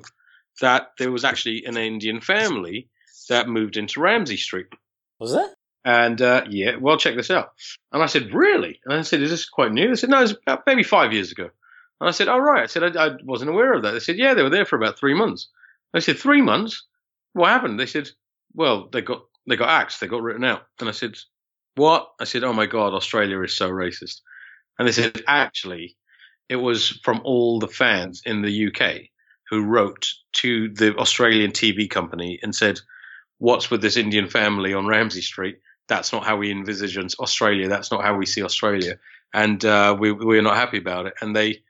that 0.61 0.91
there 0.97 1.11
was 1.11 1.23
actually 1.23 1.65
an 1.65 1.77
Indian 1.77 2.19
family 2.21 2.89
that 3.29 3.47
moved 3.47 3.77
into 3.77 3.99
Ramsay 3.99 4.37
Street?" 4.37 4.67
Was 5.19 5.33
it? 5.33 5.49
And 5.85 6.19
uh, 6.19 6.45
yeah, 6.49 6.77
well, 6.77 6.97
check 6.97 7.15
this 7.15 7.29
out. 7.29 7.53
And 7.91 8.01
I 8.01 8.07
said, 8.07 8.33
really? 8.33 8.79
And 8.85 8.95
I 8.95 9.01
said, 9.03 9.21
is 9.21 9.29
this 9.29 9.47
quite 9.47 9.71
new? 9.71 9.87
They 9.87 9.95
said, 9.95 10.09
no, 10.09 10.23
it's 10.23 10.31
about 10.31 10.63
maybe 10.65 10.81
five 10.81 11.13
years 11.13 11.31
ago. 11.31 11.49
And 12.01 12.09
I 12.09 12.11
said, 12.11 12.27
oh, 12.27 12.39
right. 12.39 12.63
I 12.63 12.65
said, 12.65 12.97
I, 12.97 13.05
I 13.05 13.11
wasn't 13.23 13.51
aware 13.51 13.73
of 13.73 13.83
that. 13.83 13.91
They 13.91 13.99
said, 13.99 14.17
yeah, 14.17 14.33
they 14.33 14.41
were 14.41 14.49
there 14.49 14.65
for 14.65 14.77
about 14.77 14.97
three 14.97 15.13
months. 15.13 15.47
I 15.93 15.99
said, 15.99 16.17
three 16.17 16.41
months? 16.41 16.83
What 17.33 17.49
happened? 17.49 17.79
They 17.79 17.85
said, 17.85 18.09
well, 18.53 18.89
they 18.91 19.01
got 19.01 19.25
they 19.47 19.55
got 19.55 19.69
axed. 19.69 20.01
They 20.01 20.07
got 20.07 20.23
written 20.23 20.43
out. 20.43 20.63
And 20.79 20.89
I 20.89 20.91
said, 20.91 21.15
what? 21.75 22.09
I 22.19 22.23
said, 22.23 22.43
oh 22.43 22.53
my 22.53 22.65
God, 22.65 22.93
Australia 22.93 23.41
is 23.41 23.55
so 23.55 23.69
racist. 23.69 24.21
And 24.79 24.87
they 24.87 24.91
said, 24.91 25.21
actually, 25.27 25.95
it 26.49 26.55
was 26.55 26.99
from 27.03 27.21
all 27.23 27.59
the 27.59 27.67
fans 27.67 28.21
in 28.25 28.41
the 28.41 28.67
UK 28.67 29.09
who 29.49 29.63
wrote 29.63 30.07
to 30.33 30.69
the 30.69 30.95
Australian 30.97 31.51
TV 31.51 31.89
company 31.89 32.39
and 32.41 32.55
said, 32.55 32.79
what's 33.37 33.69
with 33.69 33.81
this 33.81 33.97
Indian 33.97 34.27
family 34.27 34.73
on 34.73 34.87
Ramsay 34.87 35.21
Street? 35.21 35.59
That's 35.87 36.11
not 36.11 36.25
how 36.25 36.37
we 36.37 36.51
envisage 36.51 36.97
Australia. 37.19 37.67
That's 37.67 37.91
not 37.91 38.03
how 38.03 38.15
we 38.15 38.25
see 38.25 38.43
Australia. 38.43 38.97
And 39.33 39.63
uh, 39.63 39.95
we, 39.99 40.11
we're 40.11 40.41
not 40.41 40.55
happy 40.55 40.77
about 40.77 41.05
it. 41.07 41.13
And 41.21 41.35
they 41.35 41.61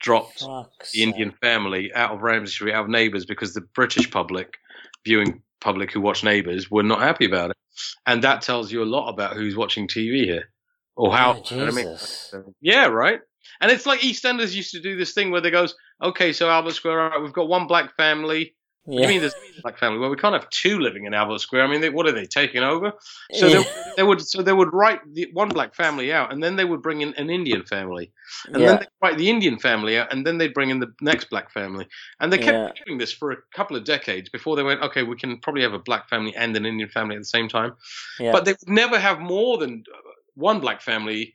dropped 0.00 0.40
Fuck's 0.40 0.92
the 0.92 1.02
Indian 1.02 1.30
sake. 1.30 1.40
family 1.40 1.92
out 1.94 2.12
of 2.12 2.22
Ramsay 2.22 2.52
Street, 2.52 2.74
out 2.74 2.84
of 2.84 2.90
Neighbours, 2.90 3.24
because 3.24 3.54
the 3.54 3.62
British 3.62 4.10
public, 4.10 4.58
viewing 5.04 5.42
public 5.60 5.92
who 5.92 6.00
watch 6.00 6.22
Neighbours, 6.22 6.70
were 6.70 6.82
not 6.82 7.00
happy 7.00 7.24
about 7.24 7.50
it. 7.50 7.56
And 8.06 8.22
that 8.22 8.42
tells 8.42 8.70
you 8.70 8.82
a 8.82 8.84
lot 8.84 9.08
about 9.08 9.34
who's 9.34 9.56
watching 9.56 9.88
TV 9.88 10.24
here, 10.24 10.50
or 10.96 11.12
how. 11.12 11.42
Oh, 11.50 11.66
I 11.66 11.70
mean, 11.70 11.96
yeah, 12.60 12.86
right. 12.86 13.20
And 13.60 13.70
it's 13.70 13.86
like 13.86 14.00
EastEnders 14.00 14.54
used 14.54 14.72
to 14.72 14.80
do 14.80 14.96
this 14.96 15.12
thing 15.12 15.30
where 15.30 15.40
they 15.40 15.50
goes, 15.50 15.74
okay, 16.02 16.32
so 16.32 16.48
Albert 16.48 16.72
Square, 16.72 17.00
all 17.00 17.10
right, 17.10 17.22
we've 17.22 17.32
got 17.32 17.48
one 17.48 17.66
black 17.66 17.96
family. 17.96 18.54
Yeah. 18.86 19.02
you 19.02 19.08
mean 19.08 19.20
there's 19.20 19.34
a 19.34 19.38
black 19.62 19.78
family? 19.78 19.98
Well, 19.98 20.10
we 20.10 20.16
can't 20.16 20.34
have 20.34 20.48
two 20.50 20.78
living 20.78 21.06
in 21.06 21.14
Albert 21.14 21.40
Square. 21.40 21.64
I 21.64 21.70
mean, 21.70 21.80
they, 21.80 21.90
what 21.90 22.06
are 22.06 22.12
they 22.12 22.26
taking 22.26 22.62
over? 22.62 22.92
So 23.32 23.48
Yeah. 23.48 23.58
they, 23.58 23.92
they 23.96 24.02
would 24.02 24.20
so 24.20 24.42
they 24.42 24.52
would 24.52 24.72
write 24.72 25.00
the 25.12 25.28
one 25.32 25.48
black 25.48 25.74
family 25.74 26.12
out, 26.12 26.32
and 26.32 26.42
then 26.42 26.56
they 26.56 26.64
would 26.64 26.82
bring 26.82 27.00
in 27.00 27.14
an 27.14 27.30
Indian 27.30 27.64
family, 27.64 28.12
and 28.46 28.58
Yeah. 28.58 28.66
then 28.66 28.76
they'd 28.80 28.88
write 29.02 29.18
the 29.18 29.30
Indian 29.30 29.58
family 29.58 29.98
out, 29.98 30.12
and 30.12 30.26
then 30.26 30.38
they'd 30.38 30.54
bring 30.54 30.70
in 30.70 30.80
the 30.80 30.92
next 31.00 31.30
black 31.30 31.50
family, 31.52 31.86
and 32.20 32.32
they 32.32 32.38
kept 32.38 32.80
doing 32.84 32.98
this 32.98 33.12
for 33.12 33.30
a 33.32 33.36
couple 33.54 33.76
of 33.76 33.84
decades 33.84 34.28
before 34.28 34.56
they 34.56 34.62
went, 34.62 34.82
okay, 34.82 35.02
we 35.02 35.16
can 35.16 35.38
probably 35.38 35.62
have 35.62 35.74
a 35.74 35.78
black 35.78 36.08
family 36.08 36.34
and 36.36 36.56
an 36.56 36.66
Indian 36.66 36.88
family 36.90 37.16
at 37.16 37.20
the 37.20 37.26
same 37.26 37.48
time, 37.48 37.72
but 38.32 38.44
they 38.44 38.52
would 38.52 38.68
never 38.68 38.98
have 38.98 39.20
more 39.20 39.58
than 39.58 39.84
one 40.34 40.60
black 40.60 40.82
family. 40.82 41.34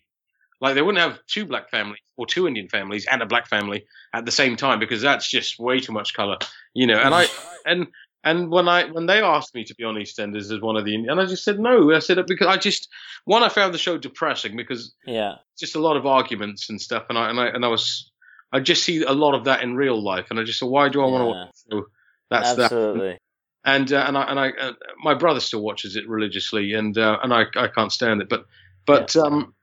Like 0.62 0.76
they 0.76 0.82
wouldn't 0.82 1.02
have 1.02 1.20
two 1.28 1.46
black 1.46 1.70
families 1.70 2.02
or 2.18 2.26
two 2.26 2.48
Indian 2.48 2.68
families 2.68 3.08
and 3.10 3.22
a 3.22 3.26
black 3.26 3.48
family 3.48 3.86
at 4.14 4.26
the 4.26 4.32
same 4.32 4.58
time 4.58 4.80
because 4.80 5.02
that's 5.02 5.30
just 5.30 5.60
way 5.60 5.80
too 5.80 5.94
much 5.94 6.14
color, 6.14 6.38
you 6.74 6.86
know. 6.86 7.00
And 7.00 7.14
I 7.16 7.28
and 7.66 7.88
and 8.24 8.52
when 8.52 8.68
I 8.68 8.86
when 8.92 9.06
they 9.06 9.22
asked 9.22 9.56
me 9.56 9.64
to 9.64 9.76
be 9.76 9.84
on 9.84 9.96
EastEnders 9.96 10.52
as 10.52 10.60
one 10.60 10.76
of 10.76 10.86
the 10.86 10.94
Indian, 10.94 11.12
and 11.12 11.22
I 11.22 11.26
just 11.26 11.44
said 11.44 11.60
no. 11.60 11.94
I 11.94 12.00
said 12.00 12.18
it 12.18 12.28
because 12.28 12.48
I 12.48 12.58
just 12.58 12.90
one 13.26 13.44
I 13.44 13.50
found 13.50 13.74
the 13.74 13.78
show 13.78 13.98
depressing 13.98 14.58
because 14.58 14.94
yeah. 15.06 15.36
just 15.58 15.76
a 15.76 15.80
lot 15.80 15.96
of 15.96 16.06
arguments 16.06 16.70
and 16.70 16.82
stuff, 16.82 17.06
and 17.10 17.18
I 17.18 17.30
and 17.30 17.40
I 17.40 17.48
and 17.48 17.64
I 17.64 17.70
was 17.70 18.12
I 18.52 18.60
just 18.60 18.84
see 18.84 19.04
a 19.04 19.14
lot 19.14 19.36
of 19.36 19.46
that 19.46 19.62
in 19.62 19.76
real 19.76 20.02
life, 20.02 20.28
and 20.30 20.40
I 20.40 20.44
just 20.44 20.60
said 20.60 20.68
why 20.68 20.90
do 20.90 21.02
I 21.02 21.06
want 21.06 21.22
to 21.22 21.26
watch 21.26 21.50
show 21.72 21.88
that's 22.30 22.56
that 22.56 22.66
Absolutely. 22.66 23.18
and 23.66 23.92
uh, 23.92 24.06
and 24.08 24.18
I 24.18 24.24
and 24.24 24.40
I 24.40 24.50
uh, 24.52 24.74
my 25.04 25.14
brother 25.14 25.40
still 25.40 25.62
watches 25.62 25.96
it 25.96 26.08
religiously, 26.08 26.74
and 26.74 26.98
uh, 26.98 27.18
and 27.24 27.34
I 27.34 27.46
I 27.56 27.68
can't 27.68 27.92
stand 27.92 28.22
it, 28.22 28.30
but 28.30 28.46
but 28.86 29.16
um 29.16 29.54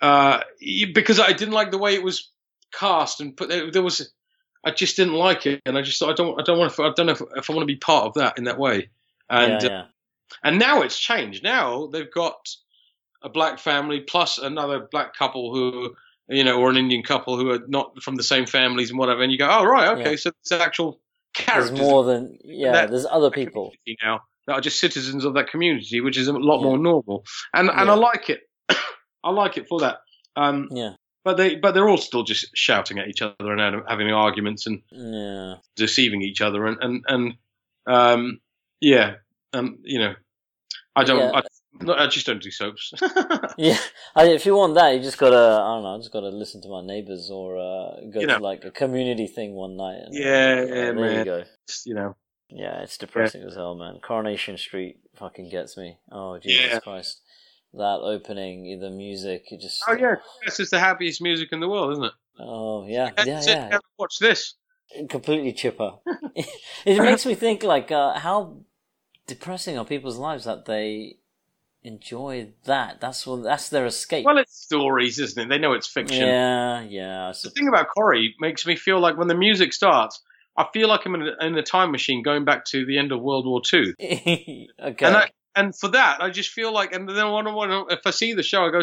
uh 0.00 0.40
because 0.94 1.20
I 1.20 1.32
didn't 1.32 1.54
like 1.54 1.70
the 1.70 1.78
way 1.78 1.94
it 1.94 2.02
was 2.02 2.30
cast 2.72 3.20
and 3.20 3.36
put 3.36 3.48
there, 3.48 3.70
there 3.70 3.82
was 3.82 4.12
I 4.64 4.72
just 4.72 4.96
didn't 4.96 5.14
like 5.14 5.46
it, 5.46 5.62
and 5.64 5.78
I 5.78 5.82
just 5.82 5.98
thought 5.98 6.10
I 6.10 6.14
don't 6.14 6.40
I 6.40 6.42
don't 6.44 6.58
want 6.58 6.74
to 6.74 6.82
I 6.82 6.92
don't 6.94 7.06
know 7.06 7.12
if, 7.12 7.22
if 7.36 7.50
I 7.50 7.52
want 7.52 7.62
to 7.62 7.72
be 7.72 7.76
part 7.76 8.06
of 8.06 8.14
that 8.14 8.36
in 8.38 8.44
that 8.44 8.58
way, 8.58 8.90
and 9.30 9.62
yeah, 9.62 9.68
uh, 9.80 9.84
and 10.42 10.58
now 10.58 10.82
it's 10.82 10.98
changed. 10.98 11.42
Now 11.44 11.86
they've 11.86 12.10
got 12.12 12.48
a 13.22 13.28
black 13.28 13.58
family 13.58 14.00
plus 14.00 14.38
another 14.38 14.88
black 14.90 15.14
couple 15.16 15.54
who 15.54 15.94
you 16.28 16.42
know 16.44 16.58
or 16.60 16.68
an 16.70 16.76
Indian 16.76 17.02
couple 17.04 17.36
who 17.36 17.50
are 17.52 17.60
not 17.68 18.02
from 18.02 18.16
the 18.16 18.22
same 18.24 18.44
families 18.46 18.90
and 18.90 18.98
whatever, 18.98 19.22
and 19.22 19.30
you 19.32 19.38
go 19.38 19.48
oh 19.48 19.64
right 19.64 19.98
okay 19.98 20.10
Yeah. 20.10 20.16
so 20.16 20.30
there's 20.50 20.60
actual 20.60 21.00
There's 21.36 21.46
characters 21.46 21.78
more 21.78 22.04
than 22.04 22.38
yeah. 22.44 22.72
that- 22.72 22.90
there's 22.90 23.06
other 23.06 23.30
people. 23.30 23.72
now 24.02 24.22
that 24.48 24.52
are 24.54 24.60
just 24.60 24.78
citizens 24.80 25.24
of 25.24 25.34
that 25.34 25.48
community, 25.48 26.00
which 26.00 26.16
is 26.18 26.28
a 26.28 26.32
lot 26.32 26.58
Yeah. 26.58 26.64
more 26.66 26.78
normal. 26.78 27.24
And 27.54 27.70
and 27.70 27.88
I 27.90 27.94
like 27.94 28.30
it. 28.30 28.40
I 29.26 29.30
like 29.30 29.58
it 29.58 29.66
for 29.68 29.80
that. 29.80 29.98
Um, 30.36 30.68
Yeah. 30.70 30.94
but 31.24 31.36
they 31.36 31.56
but 31.56 31.74
they're 31.74 31.88
all 31.88 31.98
still 31.98 32.22
just 32.22 32.46
shouting 32.54 32.98
at 32.98 33.08
each 33.08 33.20
other 33.22 33.52
and 33.52 33.82
having 33.88 34.10
arguments 34.12 34.66
and 34.66 34.82
Yeah. 34.92 35.56
deceiving 35.74 36.22
each 36.22 36.40
other 36.40 36.64
and 36.66 36.78
and 36.80 37.04
and 37.08 37.34
um, 37.86 38.40
yeah, 38.80 39.16
um, 39.52 39.78
you 39.82 39.98
know, 39.98 40.14
I 40.94 41.04
don't. 41.04 41.18
Yeah. 41.20 41.40
I, 41.40 41.42
no, 41.84 41.92
I 41.94 42.06
just 42.06 42.26
don't 42.26 42.42
do 42.42 42.50
soaps. 42.50 42.92
Yeah, 43.58 43.78
I, 44.14 44.26
if 44.28 44.44
you 44.44 44.54
want 44.54 44.74
that, 44.74 44.94
you 44.94 45.00
just 45.00 45.16
gotta, 45.18 45.36
I 45.36 45.74
don't 45.74 45.82
know, 45.82 45.94
I 45.94 45.98
just 45.98 46.12
gotta 46.12 46.28
listen 46.28 46.60
to 46.62 46.68
my 46.68 46.82
neighbors 46.84 47.30
or 47.30 47.56
uh, 47.56 48.00
go 48.12 48.20
You 48.20 48.26
to 48.26 48.34
know. 48.34 48.38
like 48.38 48.64
a 48.64 48.70
community 48.70 49.26
thing 49.26 49.52
one 49.54 49.76
night. 49.78 50.00
And, 50.04 50.14
Yeah, 50.14 50.26
uh, 50.60 50.66
yeah, 50.66 50.66
there 50.66 50.94
man. 50.94 51.18
you 51.20 51.24
go. 51.24 51.44
you 51.86 51.94
know, 51.94 52.16
Yeah, 52.50 52.82
it's 52.82 52.98
depressing 52.98 53.42
as 53.44 53.54
hell, 53.54 53.74
man. 53.76 53.98
Coronation 54.02 54.58
Street 54.58 54.98
fucking 55.16 55.48
gets 55.50 55.76
me. 55.76 55.96
Oh 56.12 56.38
Jesus 56.38 56.66
Yeah. 56.66 56.80
Christ, 56.80 57.22
that 57.76 58.00
opening, 58.02 58.78
the 58.80 58.90
music, 58.90 59.46
it 59.50 59.60
just. 59.60 59.82
oh 59.88 59.94
yeah, 59.94 60.16
this 60.44 60.60
is 60.60 60.70
the 60.70 60.78
happiest 60.78 61.20
music 61.22 61.50
in 61.52 61.60
the 61.60 61.68
world, 61.68 61.92
isn't 61.92 62.04
it? 62.04 62.12
Oh 62.38 62.86
yeah, 62.86 63.10
Let's 63.16 63.46
yeah, 63.46 63.68
yeah. 63.70 63.78
watch 63.98 64.18
this. 64.18 64.54
completely 65.08 65.52
chipper. 65.52 65.92
it 66.84 67.02
makes 67.02 67.26
me 67.26 67.34
think 67.34 67.62
like 67.62 67.90
uh, 67.90 68.18
how 68.18 68.58
depressing 69.26 69.78
are 69.78 69.84
people's 69.84 70.18
lives 70.18 70.44
that 70.44 70.66
they 70.66 71.18
enjoy 71.82 72.48
that. 72.64 73.00
That's 73.00 73.26
what 73.26 73.42
that's 73.42 73.68
their 73.68 73.86
escape. 73.86 74.24
Well, 74.24 74.38
it's 74.38 74.56
stories, 74.56 75.18
isn't 75.18 75.42
it? 75.42 75.48
They 75.48 75.58
know 75.58 75.72
it's 75.72 75.86
fiction. 75.86 76.26
yeah, 76.26 76.82
yeah. 76.82 77.32
The 77.42 77.50
thing 77.50 77.68
about 77.68 77.88
Corrie 77.94 78.34
makes 78.40 78.66
me 78.66 78.76
feel 78.76 79.00
like 79.00 79.16
when 79.16 79.28
the 79.28 79.36
music 79.36 79.72
starts, 79.72 80.20
I 80.56 80.66
feel 80.72 80.88
like 80.88 81.06
I'm 81.06 81.14
in 81.14 81.22
a, 81.22 81.46
in 81.46 81.56
a 81.56 81.62
time 81.62 81.90
machine 81.90 82.22
going 82.22 82.44
back 82.44 82.64
to 82.66 82.84
the 82.84 82.98
end 82.98 83.12
of 83.12 83.22
World 83.22 83.46
War 83.46 83.60
Two. 83.60 83.94
okay. 84.00 84.66
And 84.80 85.16
I, 85.16 85.30
and 85.56 85.74
for 85.76 85.88
that, 85.88 86.22
I 86.22 86.30
just 86.30 86.50
feel 86.50 86.72
like, 86.72 86.92
and 86.94 87.08
then 87.08 87.32
when, 87.32 87.46
I- 87.48 87.54
when, 87.54 87.70
if 87.90 88.00
I 88.06 88.10
see 88.10 88.34
the 88.34 88.42
show, 88.42 88.64
I 88.66 88.70
go, 88.70 88.82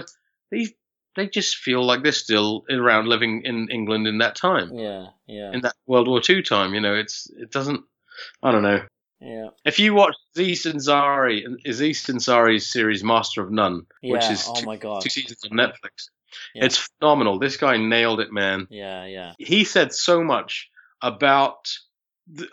these 0.51 0.73
they 1.15 1.27
just 1.27 1.57
feel 1.57 1.85
like 1.85 2.01
they're 2.01 2.11
still 2.11 2.65
around 2.71 3.07
living 3.07 3.43
in 3.45 3.69
England 3.69 4.07
in 4.07 4.17
that 4.17 4.35
time, 4.35 4.71
yeah, 4.73 5.07
yeah, 5.27 5.51
in 5.53 5.61
that 5.61 5.75
World 5.85 6.07
War 6.07 6.19
Two 6.19 6.41
time. 6.41 6.73
You 6.73 6.81
know, 6.81 6.95
it's 6.95 7.29
it 7.37 7.51
doesn't. 7.51 7.81
I 8.41 8.51
don't 8.51 8.63
know. 8.63 8.81
yeah, 9.21 9.49
If 9.63 9.77
you 9.79 9.93
watch 9.93 10.15
Aziz 10.35 10.65
Ansari, 10.65 11.43
Aziz 11.67 12.03
Ansari's 12.07 12.71
series 12.71 13.03
Master 13.03 13.41
of 13.43 13.51
None, 13.51 13.85
yeah. 14.01 14.13
which 14.13 14.25
is 14.29 14.45
oh 14.49 14.55
two, 14.55 14.65
my 14.65 14.77
god. 14.77 15.01
two 15.01 15.09
seasons 15.09 15.39
on 15.49 15.57
Netflix, 15.57 16.09
Yeah. 16.55 16.65
it's 16.65 16.77
phenomenal. 16.99 17.37
This 17.39 17.57
guy 17.57 17.77
nailed 17.77 18.19
it, 18.19 18.31
man. 18.31 18.67
Yeah, 18.71 19.05
yeah, 19.05 19.33
He 19.37 19.63
said 19.65 19.93
so 19.93 20.23
much 20.23 20.69
about 21.01 21.69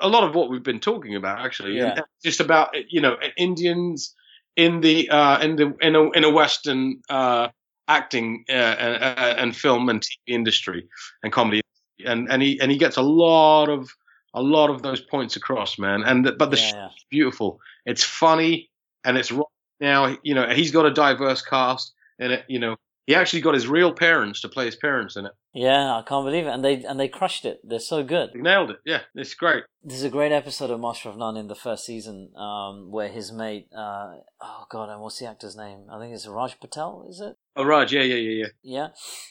a 0.01 0.09
lot 0.09 0.24
of 0.24 0.34
what 0.34 0.51
we've 0.51 0.62
been 0.62 0.80
talking 0.80 1.14
about, 1.14 1.40
actually, 1.40 1.76
Yeah. 1.76 2.01
just 2.22 2.40
about 2.40 2.74
you 2.88 3.01
know 3.01 3.16
Indians 3.36 4.14
in 4.56 4.80
the 4.80 5.09
uh, 5.10 5.38
in 5.40 5.56
the 5.56 5.74
in 5.80 5.94
a 5.97 6.10
in 6.10 6.24
a 6.24 6.30
Western 6.30 7.01
uh, 7.09 7.48
acting 7.88 8.44
uh, 8.48 8.52
and, 8.52 9.02
uh, 9.02 9.34
and 9.38 9.56
film 9.56 9.88
and 9.88 10.01
TV 10.02 10.34
industry 10.34 10.88
and 11.22 11.32
comedy, 11.32 11.60
and 12.05 12.30
and 12.30 12.42
he 12.42 12.60
and 12.60 12.70
he 12.70 12.78
gets 12.78 12.97
a 12.97 13.02
lot 13.02 13.68
of 13.68 13.90
a 14.34 14.42
lot 14.42 14.70
of 14.70 14.82
those 14.82 15.01
points 15.01 15.36
across, 15.36 15.78
man. 15.78 16.02
And 16.02 16.24
but 16.38 16.51
the 16.51 16.56
yeah, 16.56 16.70
show's 16.70 17.05
beautiful. 17.10 17.60
It's 17.86 18.05
funny 18.05 18.70
and 19.05 19.16
it's 19.16 19.32
right 19.32 19.44
now. 19.80 20.16
You 20.22 20.34
know, 20.34 20.48
he's 20.48 20.70
got 20.70 20.86
a 20.86 20.90
diverse 20.92 21.42
cast 21.42 21.92
in 22.18 22.30
it. 22.32 22.44
You 22.48 22.59
know, 22.59 22.76
he 23.11 23.16
actually 23.16 23.41
got 23.41 23.55
his 23.55 23.66
real 23.66 23.93
parents 23.93 24.41
to 24.41 24.49
play 24.49 24.66
his 24.66 24.77
parents 24.77 25.16
in 25.16 25.27
it. 25.27 25.32
Yeah, 25.53 25.97
I 25.97 26.03
can't 26.07 26.24
believe 26.24 26.47
it, 26.47 26.51
and 26.51 26.65
they 26.65 26.85
and 26.85 27.01
they 27.01 27.09
crushed 27.09 27.45
it. 27.45 27.59
They're 27.65 27.81
so 27.81 28.05
good. 28.05 28.31
He 28.32 28.41
nailed 28.41 28.70
it. 28.70 28.77
Yeah, 28.87 29.01
it's 29.16 29.35
great. 29.35 29.65
There's 29.82 30.05
a 30.05 30.11
great 30.11 30.31
episode 30.31 30.70
of 30.70 30.78
Master 30.78 31.09
of 31.09 31.16
None 31.16 31.37
in 31.37 31.49
the 31.49 31.57
first 31.57 31.85
season, 31.85 32.31
um, 32.37 32.93
where 32.93 33.09
his 33.09 33.32
mate, 33.32 33.66
uh, 33.77 34.12
oh 34.41 34.65
god, 34.70 34.91
and 34.91 35.01
what's 35.01 35.19
the 35.19 35.27
actor's 35.27 35.57
name? 35.57 35.87
I 35.91 35.99
think 35.99 36.15
it's 36.15 36.28
Raj 36.28 36.61
Patel. 36.61 37.05
Is 37.09 37.20
it? 37.20 37.37
Oh, 37.57 37.65
Raj, 37.65 37.93
yeah, 37.93 38.03
yeah, 38.03 38.15
yeah, 38.15 38.45
yeah. 38.45 38.47
Yeah, 38.62 38.89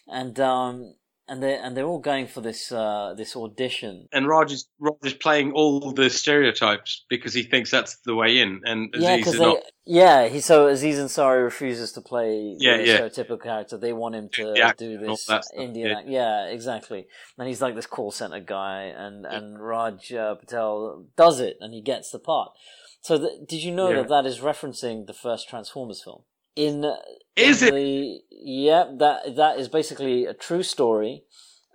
and 0.08 0.38
um, 0.42 0.96
and 1.30 1.42
they're 1.44 1.62
and 1.64 1.76
they're 1.78 1.86
all 1.86 2.00
going 2.00 2.28
for 2.28 2.42
this 2.42 2.72
uh 2.72 3.14
this 3.18 3.36
audition. 3.36 4.08
And 4.12 4.28
Raj 4.28 4.52
is 4.52 4.68
Raj 4.80 4.96
is 5.04 5.14
playing 5.14 5.52
all 5.54 5.92
the 5.92 6.10
stereotypes 6.10 7.06
because 7.10 7.34
he 7.34 7.44
thinks 7.44 7.72
that's 7.72 7.98
the 8.06 8.16
way 8.16 8.40
in, 8.40 8.62
and 8.66 8.94
Yeah, 8.94 9.12
Aziz 9.14 9.18
because 9.18 9.34
is 9.36 9.40
they, 9.40 9.46
not. 9.46 9.64
yeah, 9.86 10.28
he 10.28 10.40
so 10.40 10.68
Aziz 10.68 10.98
Ansari 10.98 11.44
refuses 11.44 11.92
to 11.94 12.02
play 12.02 12.56
Yeah, 12.58 12.78
the 12.78 12.86
yeah. 12.88 12.98
stereotypical 13.00 13.42
character. 13.42 13.78
They 13.78 13.94
want 13.94 14.16
him 14.16 14.30
to 14.34 14.56
act 14.62 14.80
do 14.80 14.98
this 14.98 15.28
Indian 15.56 15.88
yeah. 15.90 15.98
act. 16.00 16.08
Yeah, 16.08 16.46
exactly. 16.48 17.08
And 17.38 17.48
he's 17.48 17.62
like 17.62 17.76
this 17.76 17.86
call 17.88 18.12
center 18.12 18.40
guy, 18.40 18.84
and 19.06 19.26
and 19.26 19.62
Raj 19.62 20.12
uh, 20.14 20.36
Patel 20.36 21.06
does 21.16 21.40
it, 21.40 21.58
and 21.62 21.74
he 21.74 21.82
gets 21.82 22.12
the 22.12 22.20
part. 22.20 22.52
So 23.02 23.18
th- 23.18 23.48
did 23.48 23.64
you 23.64 23.72
know 23.74 23.90
Yeah. 23.90 23.98
that 24.02 24.10
that 24.10 24.26
is 24.26 24.40
referencing 24.40 25.08
the 25.08 25.14
first 25.14 25.48
Transformers 25.48 26.04
film? 26.04 26.24
In 26.66 26.76
Is 27.36 27.64
it? 27.64 27.74
The, 27.74 28.20
yeah, 28.32 28.84
that 29.00 29.36
that 29.38 29.60
is 29.60 29.68
basically 29.70 30.26
a 30.26 30.34
true 30.34 30.64
story. 30.64 31.24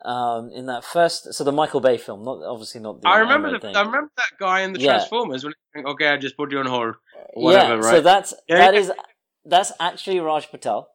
Um, 0.05 0.51
in 0.55 0.67
that 0.67 0.85
first, 0.85 1.33
so 1.33 1.45
the 1.45 1.53
Michael 1.53 1.81
Bay 1.81 1.97
film, 1.97 2.25
not 2.25 2.39
obviously 2.45 2.81
not 2.83 3.01
the. 3.01 3.09
I 3.09 3.19
remember 3.21 3.59
the. 3.59 3.69
I 3.69 3.81
remember 3.81 4.11
that 4.19 4.33
guy 4.39 4.61
in 4.61 4.75
the 4.75 4.79
Yeah. 4.79 4.99
Transformers 4.99 5.45
when 5.45 5.55
he 5.75 5.83
okay, 5.93 6.09
I 6.09 6.19
just 6.19 6.37
put 6.37 6.53
you 6.53 6.59
on 6.59 6.67
hold. 6.67 6.97
Whatever, 7.33 7.77
yeah, 7.77 7.87
right? 7.87 7.95
so 7.97 8.01
that's 8.03 8.35
Yeah, 8.47 8.59
that 8.59 8.75
yeah. 8.75 8.81
is 8.81 8.93
that's 9.47 9.73
actually 9.81 10.21
Raj 10.21 10.51
Patel. 10.51 10.91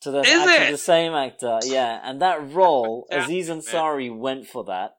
So 0.00 0.12
that's 0.12 0.28
Is 0.28 0.40
actually 0.40 0.68
it? 0.68 0.70
the 0.72 0.78
same 0.78 1.12
actor, 1.14 1.60
yeah. 1.64 2.00
And 2.02 2.20
that 2.22 2.38
role, 2.52 3.06
Aziz 3.10 3.48
Ansari 3.48 4.14
went 4.14 4.46
for 4.46 4.64
that, 4.64 4.96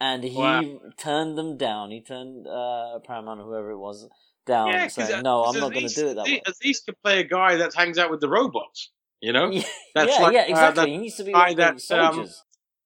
and 0.00 0.22
he 0.22 0.38
Wow. 0.38 0.62
turned 0.96 1.36
them 1.38 1.56
down. 1.56 1.90
He 1.90 2.00
turned 2.00 2.46
uh, 2.46 2.98
Paramount, 3.06 3.40
whoever 3.40 3.70
it 3.72 3.78
was, 3.78 4.08
down, 4.46 4.68
Yeah, 4.68 4.88
saying, 4.88 5.12
uh, 5.14 5.20
"No, 5.22 5.44
I'm 5.44 5.58
not 5.58 5.72
going 5.72 5.88
to 5.88 5.94
do 5.94 6.08
it 6.08 6.14
that 6.14 6.24
way." 6.24 6.42
Aziz 6.46 6.80
could 6.80 7.00
play 7.02 7.20
a 7.20 7.24
guy 7.24 7.56
that 7.56 7.74
hangs 7.74 7.98
out 7.98 8.10
with 8.10 8.20
the 8.20 8.28
robots. 8.28 8.90
You 9.20 9.32
know, 9.32 9.50
Yeah, 9.52 9.62
That's 9.94 10.12
yeah, 10.18 10.22
like, 10.22 10.34
yeah, 10.34 10.40
uh, 10.40 10.46
exactly. 10.48 10.84
that 10.84 10.88
he 10.90 10.98
needs 10.98 11.16
to 11.16 11.24
be 11.24 11.32
guy 11.32 11.38
one 11.38 11.50
of 11.50 11.56
the 11.56 11.86
that, 11.88 11.98
um, 11.98 12.28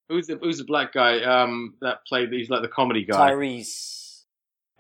who's 0.09 0.27
the 0.27 0.39
who's 0.41 0.59
the 0.59 0.65
black 0.65 0.93
guy 0.93 1.21
um, 1.23 1.75
that 1.81 1.99
played? 2.07 2.33
He's 2.33 2.49
like 2.51 2.63
the 2.63 2.69
comedy 2.69 3.05
guy. 3.05 3.31
Tyrese 3.33 4.23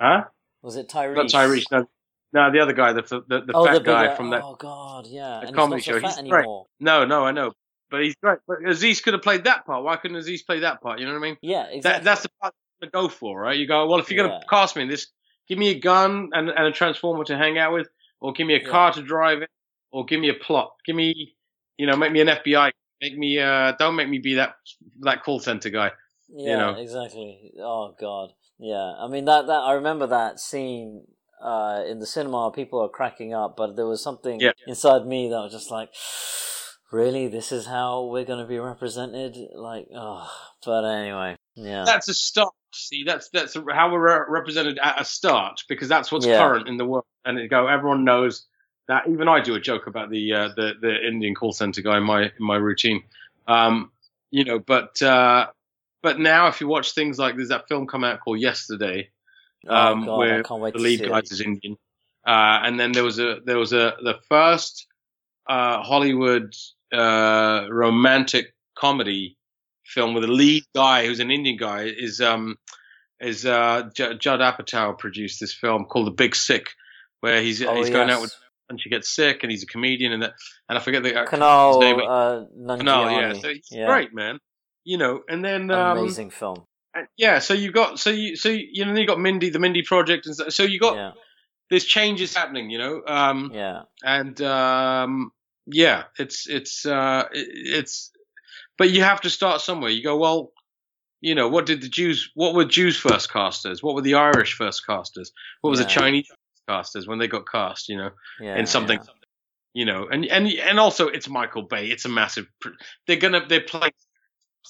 Huh? 0.00 0.24
was 0.62 0.76
it 0.76 0.88
Tyrese? 0.88 1.16
Not 1.16 1.26
Tyrese. 1.26 1.64
No, 1.72 1.84
no, 2.32 2.52
the 2.52 2.60
other 2.60 2.72
guy, 2.74 2.92
the 2.92 3.02
the, 3.02 3.40
the 3.46 3.52
oh, 3.55 3.64
fat 3.64 3.74
the 3.74 3.80
guy 3.80 4.05
bigger- 4.05 4.16
from 4.16 4.30
that. 4.30 4.42
Oh 4.44 4.55
God, 4.55 5.06
yeah. 5.06 5.42
the 5.44 5.52
comedy 5.52 5.80
he's 5.82 5.88
not 5.88 6.02
show. 6.02 6.09
so 6.09 6.22
He's 6.22 6.30
great. 6.30 6.46
No, 6.78 7.05
no, 7.05 7.24
I 7.24 7.32
know, 7.32 7.52
but 7.90 8.02
he's 8.02 8.14
great. 8.22 8.38
But 8.46 8.59
Aziz 8.68 9.00
could 9.00 9.14
have 9.14 9.22
played 9.22 9.44
that 9.44 9.66
part. 9.66 9.82
Why 9.82 9.96
couldn't 9.96 10.16
Aziz 10.18 10.42
play 10.42 10.60
that 10.60 10.80
part? 10.80 11.00
You 11.00 11.06
know 11.06 11.12
what 11.12 11.18
I 11.18 11.22
mean? 11.22 11.36
Yeah, 11.42 11.64
exactly. 11.64 11.80
That, 11.80 12.05
that's 12.05 12.22
the 12.22 12.28
part 12.40 12.55
to 12.82 12.90
go 12.90 13.09
for, 13.09 13.40
right? 13.40 13.56
You 13.59 13.66
go, 13.66 13.86
well, 13.88 13.98
if 13.98 14.10
you're 14.10 14.22
Yeah. 14.24 14.28
going 14.28 14.40
to 14.42 14.46
cast 14.46 14.76
me 14.76 14.82
in 14.82 14.88
this, 14.88 15.09
give 15.49 15.59
me 15.59 15.69
a 15.70 15.79
gun 15.79 16.31
and, 16.33 16.49
and 16.49 16.66
a 16.66 16.73
transformer 16.73 17.25
to 17.25 17.37
hang 17.37 17.59
out 17.59 17.73
with, 17.73 17.89
or 18.20 18.33
give 18.33 18.47
me 18.47 18.55
a 18.55 18.59
Yeah. 18.62 18.69
car 18.70 18.93
to 18.93 19.03
drive 19.03 19.39
in, 19.43 19.49
or 19.91 20.05
give 20.05 20.20
me 20.20 20.29
a 20.29 20.35
plot. 20.35 20.73
Give 20.85 20.97
me, 20.97 21.35
you 21.77 21.87
know, 21.87 21.97
make 21.97 22.12
me 22.12 22.20
an 22.20 22.29
FBI. 22.29 22.70
Make 23.01 23.16
me, 23.16 23.39
uh, 23.39 23.73
don't 23.79 23.95
make 23.97 24.09
me 24.09 24.19
be 24.19 24.35
that 24.35 24.57
that 25.01 25.23
call 25.23 25.39
center 25.41 25.70
guy. 25.70 25.93
Yeah, 26.31 26.57
know. 26.57 26.75
exactly. 26.75 27.53
Oh 27.59 27.95
god. 27.99 28.31
Yeah. 28.59 28.95
I 28.99 29.07
mean 29.09 29.25
that 29.27 29.47
that 29.47 29.53
I 29.53 29.73
remember 29.75 30.07
that 30.09 30.41
scene 30.41 31.07
uh 31.41 31.85
in 31.89 32.01
the 32.01 32.07
cinema 32.07 32.51
people 32.51 32.81
are 32.83 32.89
cracking 32.89 33.33
up, 33.33 33.57
but 33.57 33.77
there 33.77 33.87
was 33.87 34.03
something 34.03 34.41
Yeah. 34.41 34.51
inside 34.66 35.07
me 35.07 35.29
that 35.31 35.37
was 35.41 35.53
just 35.53 35.70
like 35.70 35.91
really 36.93 37.29
this 37.29 37.53
is 37.53 37.66
how 37.66 38.05
we're 38.05 38.25
going 38.25 38.41
to 38.41 38.47
be 38.49 38.59
represented 38.59 39.37
like 39.55 39.87
oh 39.95 40.29
but 40.66 40.85
anyway. 40.85 41.37
Yeah. 41.55 41.85
That's 41.87 42.09
a 42.09 42.15
start. 42.15 42.53
See, 42.74 43.05
that's 43.05 43.31
that's 43.31 43.55
how 43.55 43.90
we're 43.93 44.31
represented 44.31 44.78
at 44.82 45.01
a 45.01 45.05
start 45.05 45.62
because 45.69 45.89
that's 45.89 46.12
what's 46.12 46.27
Yeah. 46.27 46.36
current 46.36 46.69
in 46.69 46.77
the 46.77 46.85
world. 46.85 47.07
And 47.24 47.39
it 47.39 47.49
go, 47.49 47.66
everyone 47.66 48.05
knows 48.05 48.47
that. 48.89 49.09
Even 49.09 49.28
I 49.28 49.40
do 49.40 49.55
a 49.55 49.61
joke 49.61 49.86
about 49.86 50.11
the 50.11 50.32
uh, 50.32 50.49
the 50.55 50.74
the 50.81 51.07
Indian 51.07 51.35
call 51.35 51.53
center 51.53 51.81
guy 51.81 51.97
in 51.97 52.05
my 52.05 52.24
in 52.24 52.31
my 52.40 52.57
routine. 52.57 53.03
Um, 53.47 53.90
you 54.31 54.45
know, 54.45 54.59
but 54.59 55.01
uh, 55.01 55.47
but 56.03 56.19
now 56.20 56.49
if 56.49 56.61
you 56.61 56.69
watch 56.69 56.93
things 56.93 57.19
like 57.19 57.36
there's 57.36 57.49
that 57.49 57.69
film 57.69 57.86
come 57.86 58.05
out 58.05 58.20
called 58.20 58.40
Yesterday, 58.40 59.11
um, 59.66 60.03
oh 60.03 60.07
god, 60.07 60.15
I 60.15 60.19
where 60.19 60.43
can't 60.43 60.61
wait 60.61 60.73
the 60.74 60.78
to 60.78 60.85
lead 60.85 61.05
guy 61.05 61.20
is 61.20 61.40
Indian, 61.40 61.78
uh, 62.27 62.61
and 62.65 62.78
then 62.78 62.93
there 62.93 63.05
was 63.05 63.19
a 63.19 63.39
there 63.47 63.59
was 63.59 63.73
a 63.73 63.97
the 64.03 64.19
first 64.28 64.86
uh, 65.49 65.82
Hollywood 65.82 66.55
uh, 66.93 67.66
romantic 67.70 68.55
comedy 68.77 69.38
film 69.89 70.15
with 70.15 70.24
a 70.24 70.28
lead 70.28 70.65
guy 70.74 71.06
who's 71.06 71.20
an 71.20 71.31
Indian 71.31 71.56
guy 71.56 71.85
is 71.85 72.20
um 72.20 72.56
is 73.20 73.44
uh 73.47 73.89
J- 73.94 74.16
Judd 74.16 74.40
Apatow 74.40 74.98
produced 74.98 75.40
this 75.40 75.52
film 75.55 75.85
called 75.86 76.06
The 76.06 76.12
Big 76.12 76.36
Sick, 76.36 76.70
where 77.20 77.40
he's 77.43 77.62
Oh, 77.62 77.74
he's 77.74 77.90
going 77.90 78.10
out 78.10 78.20
with 78.20 78.35
and 78.70 78.81
she 78.81 78.90
gets 78.90 79.09
sick 79.09 79.39
and 79.43 79.51
he's 79.51 79.62
a 79.62 79.66
comedian 79.66 80.12
and 80.12 80.23
that 80.24 80.35
and 80.69 80.77
I 80.78 80.81
forget 80.82 81.02
the 81.02 81.19
uh, 81.19 81.24
Canal 81.27 81.69
his 81.69 81.78
name. 81.81 82.01
uh 82.06 82.40
no 82.56 83.09
yeah 83.09 83.32
so 83.32 83.48
he's 83.48 83.69
Yeah. 83.70 83.86
great 83.86 84.12
man 84.15 84.39
you 84.85 84.98
know 84.98 85.23
and 85.28 85.43
then 85.44 85.70
um, 85.70 85.97
Amazing 85.98 86.31
film. 86.31 86.65
yeah 87.16 87.39
so 87.39 87.55
you 87.55 87.73
got 87.73 87.98
so 87.98 88.10
you 88.10 88.36
so 88.36 88.51
you 88.51 88.85
know 88.85 88.94
you 88.94 89.06
got 89.06 89.19
Mindy 89.19 89.48
the 89.51 89.59
Mindy 89.59 89.82
project 89.82 90.27
and 90.27 90.36
so, 90.36 90.48
so 90.51 90.62
you 90.65 90.78
got 90.78 90.97
Yeah. 90.97 91.12
there's 91.70 91.85
changes 91.86 92.36
happening 92.36 92.69
you 92.70 92.77
know 92.78 93.02
um 93.06 93.51
Yeah. 93.55 93.82
and 94.05 94.39
um, 94.43 95.31
yeah, 95.70 96.05
it's 96.19 96.47
it's 96.48 96.86
uh, 96.86 97.24
it- 97.32 97.48
it's, 97.78 98.10
but 98.78 98.90
you 98.90 99.02
have 99.02 99.20
to 99.22 99.30
start 99.30 99.60
somewhere. 99.60 99.90
You 99.90 100.02
go, 100.02 100.16
well, 100.16 100.52
you 101.20 101.34
know, 101.34 101.48
what 101.48 101.66
did 101.66 101.82
the 101.82 101.88
Jews? 101.88 102.30
What 102.34 102.55
were 102.55 102.64
Jews 102.64 102.96
first 102.96 103.30
casters? 103.32 103.82
What 103.82 103.94
were 103.94 104.02
the 104.02 104.14
Irish 104.14 104.55
first 104.55 104.86
casters? 104.86 105.32
What 105.60 105.70
was 105.70 105.80
Yeah. 105.80 105.86
the 105.86 105.90
Chinese 105.90 106.30
casters 106.68 107.06
when 107.06 107.18
they 107.18 107.26
got 107.28 107.44
cast? 107.50 107.88
You 107.88 107.96
know, 107.98 108.10
Yeah. 108.40 108.56
in 108.56 108.66
something, 108.66 108.98
yeah. 108.98 109.12
you 109.74 109.84
know, 109.84 110.06
and 110.10 110.24
and 110.24 110.46
and 110.48 110.78
also 110.78 111.09
it's 111.09 111.28
Michael 111.28 111.62
Bay. 111.62 111.88
It's 111.88 112.05
a 112.05 112.09
massive. 112.09 112.46
They're 113.06 113.16
gonna 113.16 113.44
they're 113.46 113.60
playing. 113.62 113.92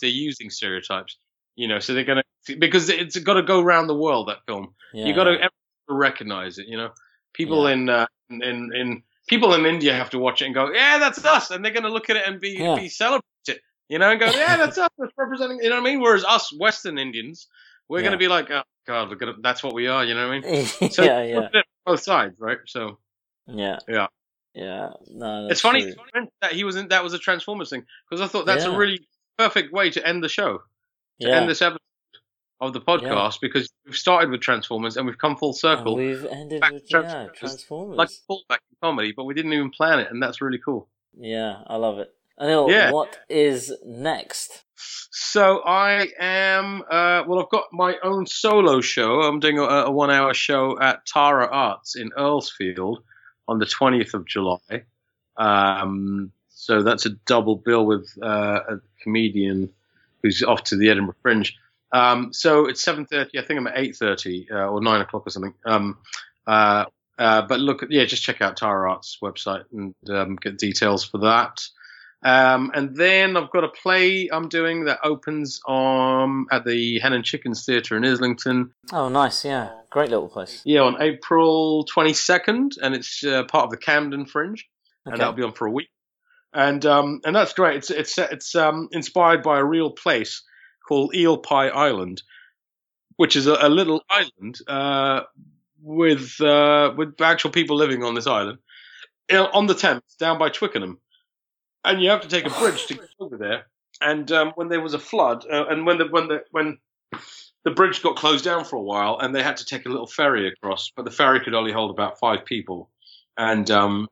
They're 0.00 0.10
using 0.10 0.48
stereotypes. 0.50 1.18
You 1.56 1.68
know, 1.68 1.80
so 1.80 1.92
they're 1.92 2.04
gonna 2.04 2.22
because 2.58 2.88
it's 2.88 3.18
got 3.18 3.34
to 3.34 3.42
go 3.42 3.60
around 3.60 3.88
the 3.88 3.94
world. 3.96 4.28
That 4.28 4.38
film 4.46 4.74
you 4.94 5.12
got 5.14 5.24
to 5.24 5.50
recognize 5.88 6.58
it. 6.58 6.66
You 6.68 6.76
know, 6.76 6.90
people 7.34 7.66
in 7.66 7.88
uh, 7.88 8.06
in 8.30 8.70
in- 8.74 9.02
people 9.28 9.52
in 9.54 9.66
India 9.66 9.92
have 9.94 10.08
to 10.10 10.18
watch 10.18 10.40
it 10.40 10.46
and 10.46 10.54
go, 10.54 10.72
yeah, 10.72 10.96
that's 10.98 11.22
us, 11.24 11.50
and 11.50 11.62
they're 11.62 11.72
going 11.72 11.82
to 11.82 11.92
look 11.92 12.08
at 12.08 12.16
it 12.16 12.22
and 12.26 12.40
be 12.40 12.56
be 12.76 12.88
celebrate 12.88 13.18
it. 13.18 13.24
You 13.88 13.98
know, 13.98 14.10
and 14.10 14.20
go, 14.20 14.26
yeah, 14.26 14.56
that's 14.58 14.76
us. 14.78 14.90
That's 14.98 15.12
representing. 15.16 15.58
You 15.62 15.70
know 15.70 15.76
what 15.76 15.88
I 15.88 15.90
mean? 15.92 16.00
Whereas 16.00 16.24
us 16.24 16.52
Western 16.58 16.98
Indians, 16.98 17.46
we're 17.88 17.98
Yeah. 17.98 18.02
going 18.04 18.12
to 18.12 18.18
be 18.18 18.28
like, 18.28 18.50
oh 18.50 18.62
God, 18.86 19.08
we're 19.10 19.16
gonna, 19.16 19.34
that's 19.42 19.62
what 19.62 19.74
we 19.74 19.86
are. 19.86 20.04
You 20.04 20.14
know 20.14 20.28
what 20.28 20.44
I 20.44 20.50
mean? 20.50 20.66
So 20.92 21.02
yeah, 21.04 21.22
yeah, 21.22 21.48
both 21.86 22.00
sides, 22.00 22.36
right? 22.38 22.58
So 22.66 22.98
yeah, 23.46 23.78
Yeah. 23.88 24.06
yeah. 24.54 24.90
No, 25.08 25.48
it's 25.50 25.60
funny 25.60 25.94
that 26.42 26.52
he 26.52 26.64
was 26.64 26.76
in 26.76 26.88
that 26.88 27.02
was 27.02 27.14
a 27.14 27.18
Transformers 27.18 27.70
thing 27.70 27.84
because 28.08 28.20
I 28.20 28.26
thought 28.28 28.46
that's 28.46 28.64
Yeah. 28.66 28.74
a 28.74 28.76
really 28.76 29.00
perfect 29.38 29.72
way 29.72 29.90
to 29.90 30.06
end 30.06 30.22
the 30.22 30.28
show, 30.28 30.58
to 31.20 31.28
Yeah, 31.28 31.36
end 31.36 31.48
this 31.48 31.62
episode. 31.62 31.78
of 32.60 32.72
the 32.72 32.80
podcast 32.80 33.40
because 33.40 33.70
we've 33.86 33.94
started 33.96 34.30
with 34.30 34.40
Transformers 34.40 34.96
and 34.96 35.06
we've 35.06 35.16
come 35.16 35.36
full 35.36 35.52
circle. 35.52 35.96
And 35.98 36.06
we've 36.08 36.24
ended 36.26 36.62
with 36.72 36.86
to 36.88 36.98
yeah, 36.98 37.00
Transformers. 37.00 37.38
Transformers. 37.38 37.96
like 37.96 38.08
a 38.10 38.32
fallback 38.32 38.58
in 38.70 38.76
comedy, 38.82 39.12
but 39.16 39.24
we 39.24 39.32
didn't 39.34 39.52
even 39.52 39.70
plan 39.70 40.00
it, 40.00 40.08
and 40.10 40.20
that's 40.22 40.40
really 40.42 40.58
cool. 40.58 40.88
Yeah, 41.16 41.62
I 41.68 41.76
love 41.76 41.98
it. 42.00 42.12
Anil, 42.40 42.70
Yeah. 42.70 42.90
what 42.92 43.18
is 43.28 43.72
next? 43.84 44.64
So 45.10 45.60
I 45.64 46.08
am. 46.20 46.82
Uh, 46.88 47.24
well, 47.26 47.40
I've 47.42 47.50
got 47.50 47.64
my 47.72 47.96
own 48.02 48.26
solo 48.26 48.80
show. 48.80 49.22
I'm 49.22 49.40
doing 49.40 49.58
a, 49.58 49.62
a 49.62 49.90
one-hour 49.90 50.34
show 50.34 50.78
at 50.80 51.04
Tara 51.06 51.48
Arts 51.50 51.96
in 51.96 52.10
Earlsfield 52.10 52.98
on 53.48 53.58
the 53.58 53.66
20th 53.66 54.14
of 54.14 54.26
July. 54.26 54.84
Um, 55.36 56.32
so 56.48 56.82
that's 56.82 57.06
a 57.06 57.10
double 57.26 57.56
bill 57.56 57.86
with 57.86 58.10
uh, 58.22 58.60
a 58.68 58.76
comedian 59.02 59.70
who's 60.22 60.42
off 60.42 60.64
to 60.64 60.76
the 60.76 60.90
Edinburgh 60.90 61.16
Fringe. 61.22 61.56
Um, 61.92 62.32
so 62.32 62.66
it's 62.66 62.84
7:30. 62.84 63.38
I 63.38 63.42
think 63.42 63.58
I'm 63.58 63.66
at 63.66 63.76
8:30 63.76 64.50
uh, 64.50 64.54
or 64.68 64.80
9 64.82 65.00
o'clock 65.00 65.26
or 65.26 65.30
something. 65.30 65.54
Um, 65.64 65.98
uh, 66.46 66.84
uh, 67.18 67.42
but 67.42 67.60
look, 67.60 67.84
yeah, 67.88 68.04
just 68.04 68.22
check 68.22 68.40
out 68.42 68.56
Tara 68.56 68.90
Arts 68.90 69.18
website 69.22 69.64
and 69.72 69.94
um, 70.10 70.36
get 70.36 70.58
details 70.58 71.04
for 71.04 71.18
that. 71.18 71.66
Um, 72.22 72.72
and 72.74 72.96
then 72.96 73.36
I've 73.36 73.50
got 73.50 73.62
a 73.62 73.68
play 73.68 74.28
I'm 74.32 74.48
doing 74.48 74.86
that 74.86 74.98
opens 75.04 75.60
um, 75.68 76.46
at 76.50 76.64
the 76.64 76.98
Hen 76.98 77.12
and 77.12 77.24
Chickens 77.24 77.64
Theatre 77.64 77.96
in 77.96 78.04
Islington. 78.04 78.72
Oh, 78.92 79.08
nice. 79.08 79.44
Yeah, 79.44 79.70
great 79.90 80.10
little 80.10 80.28
place. 80.28 80.62
Yeah, 80.64 80.80
on 80.80 81.00
April 81.00 81.86
22nd, 81.86 82.78
and 82.82 82.94
it's 82.94 83.22
uh, 83.22 83.44
part 83.44 83.64
of 83.64 83.70
the 83.70 83.76
Camden 83.76 84.26
Fringe, 84.26 84.64
and 85.06 85.20
that'll 85.20 85.32
be 85.32 85.44
on 85.44 85.52
for 85.52 85.66
a 85.66 85.70
week. 85.70 85.90
And 86.52 86.84
um, 86.86 87.20
and 87.24 87.36
that's 87.36 87.52
great. 87.52 87.76
It's 87.76 87.90
it's 87.90 88.18
it's 88.18 88.54
um, 88.54 88.88
inspired 88.90 89.42
by 89.42 89.58
a 89.58 89.64
real 89.64 89.90
place 89.90 90.42
called 90.88 91.14
Eel 91.14 91.38
Pie 91.38 91.68
Island, 91.68 92.22
which 93.16 93.36
is 93.36 93.46
a, 93.46 93.58
a 93.60 93.68
little 93.68 94.02
island 94.10 94.58
uh, 94.66 95.20
with 95.80 96.40
uh, 96.40 96.94
with 96.96 97.20
actual 97.20 97.50
people 97.50 97.76
living 97.76 98.02
on 98.02 98.14
this 98.14 98.26
island 98.26 98.58
uh, 99.30 99.44
on 99.52 99.66
the 99.66 99.74
Thames 99.74 100.02
down 100.18 100.38
by 100.38 100.48
Twickenham, 100.48 100.98
and 101.84 102.02
you 102.02 102.10
have 102.10 102.22
to 102.22 102.28
take 102.28 102.46
a 102.46 102.50
bridge 102.50 102.86
to 102.86 102.94
get 102.94 103.08
over 103.20 103.36
there. 103.36 103.66
And 104.00 104.30
um, 104.30 104.52
when 104.54 104.68
there 104.68 104.80
was 104.80 104.94
a 104.94 104.98
flood, 104.98 105.44
uh, 105.50 105.66
and 105.66 105.84
when 105.84 105.98
the 105.98 106.06
when 106.06 106.28
the 106.28 106.44
when 106.50 106.78
the 107.64 107.70
bridge 107.70 108.02
got 108.02 108.16
closed 108.16 108.44
down 108.44 108.64
for 108.64 108.76
a 108.76 108.82
while, 108.82 109.18
and 109.18 109.34
they 109.34 109.42
had 109.42 109.56
to 109.58 109.64
take 109.64 109.86
a 109.86 109.88
little 109.88 110.06
ferry 110.06 110.46
across, 110.48 110.92
but 110.94 111.04
the 111.04 111.10
ferry 111.10 111.40
could 111.40 111.54
only 111.54 111.72
hold 111.72 111.90
about 111.90 112.18
five 112.18 112.44
people. 112.44 112.90
And 113.36 113.68
um, 113.70 114.08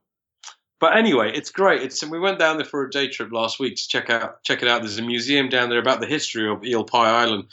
but 0.79 0.97
anyway, 0.97 1.33
it's 1.35 1.51
great. 1.51 1.83
It's 1.83 2.05
we 2.05 2.19
went 2.19 2.39
down 2.39 2.57
there 2.57 2.67
for 2.67 2.85
a 2.85 2.91
day 2.91 3.09
trip 3.09 3.33
last 3.33 3.59
week 3.59 3.77
to 3.77 3.89
check 3.89 4.11
out 4.11 4.43
check 4.43 4.63
it 4.63 4.69
out. 4.69 4.83
There's 4.83 4.99
a 4.99 5.03
museum 5.03 5.49
down 5.49 5.71
there 5.71 5.79
about 5.79 6.01
the 6.01 6.07
history 6.07 6.51
of 6.51 6.65
Eel 6.65 6.85
Pie 6.85 7.23
Island. 7.23 7.45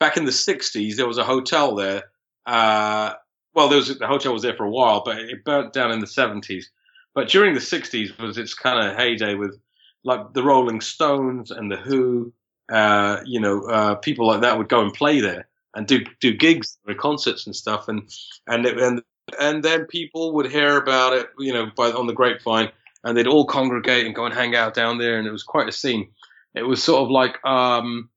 Back 0.00 0.16
in 0.16 0.24
the 0.24 0.32
'60s, 0.32 0.96
there 0.96 1.06
was 1.06 1.18
a 1.18 1.24
hotel 1.24 1.74
there. 1.74 2.04
Uh, 2.44 3.12
well, 3.54 3.68
there 3.68 3.78
was 3.78 3.96
the 3.96 4.06
hotel 4.06 4.32
was 4.32 4.42
there 4.42 4.56
for 4.56 4.64
a 4.64 4.70
while, 4.70 5.02
but 5.04 5.18
it 5.18 5.44
burnt 5.44 5.72
down 5.72 5.92
in 5.92 6.00
the 6.00 6.06
'70s. 6.06 6.64
But 7.14 7.28
during 7.28 7.54
the 7.54 7.60
'60s 7.60 8.18
was 8.18 8.38
its 8.38 8.54
kind 8.54 8.88
of 8.88 8.96
heyday 8.96 9.34
with 9.34 9.58
like 10.04 10.32
the 10.32 10.42
Rolling 10.42 10.80
Stones 10.80 11.50
and 11.50 11.70
the 11.70 11.76
Who. 11.76 12.32
Uh, 12.72 13.20
you 13.26 13.40
know, 13.40 13.64
uh, 13.64 13.94
people 13.96 14.26
like 14.26 14.40
that 14.42 14.56
would 14.56 14.68
go 14.68 14.80
and 14.80 14.94
play 14.94 15.20
there 15.20 15.48
and 15.74 15.86
do 15.86 16.04
do 16.20 16.34
gigs, 16.34 16.78
or 16.86 16.94
concerts 16.94 17.46
and 17.46 17.54
stuff, 17.54 17.88
and 17.88 18.08
and 18.46 18.66
it, 18.66 18.78
and 18.78 19.02
and 19.40 19.62
then 19.62 19.86
people 19.86 20.34
would 20.34 20.50
hear 20.50 20.76
about 20.76 21.12
it, 21.12 21.28
you 21.38 21.52
know, 21.52 21.66
by 21.76 21.90
on 21.90 22.06
the 22.06 22.12
grapevine, 22.12 22.70
and 23.04 23.16
they'd 23.16 23.26
all 23.26 23.46
congregate 23.46 24.06
and 24.06 24.14
go 24.14 24.24
and 24.24 24.34
hang 24.34 24.54
out 24.54 24.74
down 24.74 24.98
there, 24.98 25.18
and 25.18 25.26
it 25.26 25.32
was 25.32 25.42
quite 25.42 25.68
a 25.68 25.72
scene. 25.72 26.10
It 26.54 26.62
was 26.62 26.82
sort 26.82 27.02
of 27.02 27.10
like 27.10 27.44
um, 27.44 28.10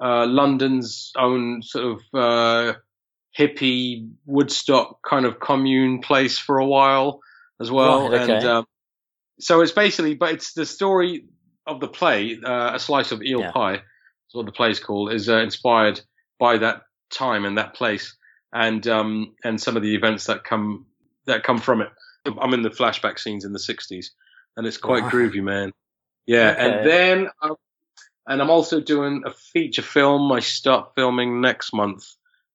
uh, 0.00 0.26
London's 0.26 1.12
own 1.16 1.62
sort 1.62 1.96
of 1.96 2.00
uh, 2.14 2.74
hippie 3.36 4.10
Woodstock 4.26 5.00
kind 5.02 5.26
of 5.26 5.40
commune 5.40 6.00
place 6.00 6.38
for 6.38 6.58
a 6.58 6.66
while 6.66 7.20
as 7.60 7.70
well, 7.70 8.10
Right, 8.10 8.22
okay. 8.22 8.32
and 8.32 8.44
um, 8.44 8.66
so 9.40 9.60
it's 9.60 9.72
basically, 9.72 10.14
but 10.14 10.32
it's 10.34 10.52
the 10.52 10.66
story 10.66 11.26
of 11.66 11.80
the 11.80 11.88
play, 11.88 12.38
uh, 12.44 12.72
a 12.74 12.78
slice 12.78 13.12
of 13.12 13.22
eel 13.22 13.40
Yeah. 13.40 13.52
pie, 13.52 13.74
is 13.74 13.82
what 14.32 14.46
the 14.46 14.52
play's 14.52 14.80
called, 14.80 15.12
is 15.12 15.28
uh, 15.28 15.38
inspired 15.38 16.00
by 16.38 16.58
that 16.58 16.82
time 17.10 17.44
and 17.44 17.58
that 17.58 17.74
place, 17.74 18.16
and 18.52 18.86
um, 18.88 19.34
and 19.44 19.60
some 19.60 19.76
of 19.76 19.82
the 19.82 19.94
events 19.94 20.26
that 20.26 20.44
come 20.44 20.86
that 21.26 21.42
come 21.44 21.58
from 21.58 21.80
it. 21.80 21.88
I'm 22.40 22.52
in 22.54 22.62
the 22.62 22.70
flashback 22.70 23.18
scenes 23.18 23.44
in 23.44 23.52
the 23.52 23.58
'60s, 23.58 24.06
and 24.56 24.66
it's 24.66 24.76
quite 24.76 25.04
Wow. 25.04 25.10
groovy, 25.10 25.42
man. 25.42 25.72
Yeah, 26.26 26.50
Okay. 26.50 26.60
and 26.66 26.86
then 26.86 27.28
um, 27.42 27.56
and 28.26 28.42
I'm 28.42 28.50
also 28.50 28.80
doing 28.80 29.22
a 29.24 29.30
feature 29.32 29.82
film. 29.82 30.30
I 30.32 30.40
start 30.40 30.92
filming 30.94 31.40
next 31.40 31.72
month, 31.72 32.04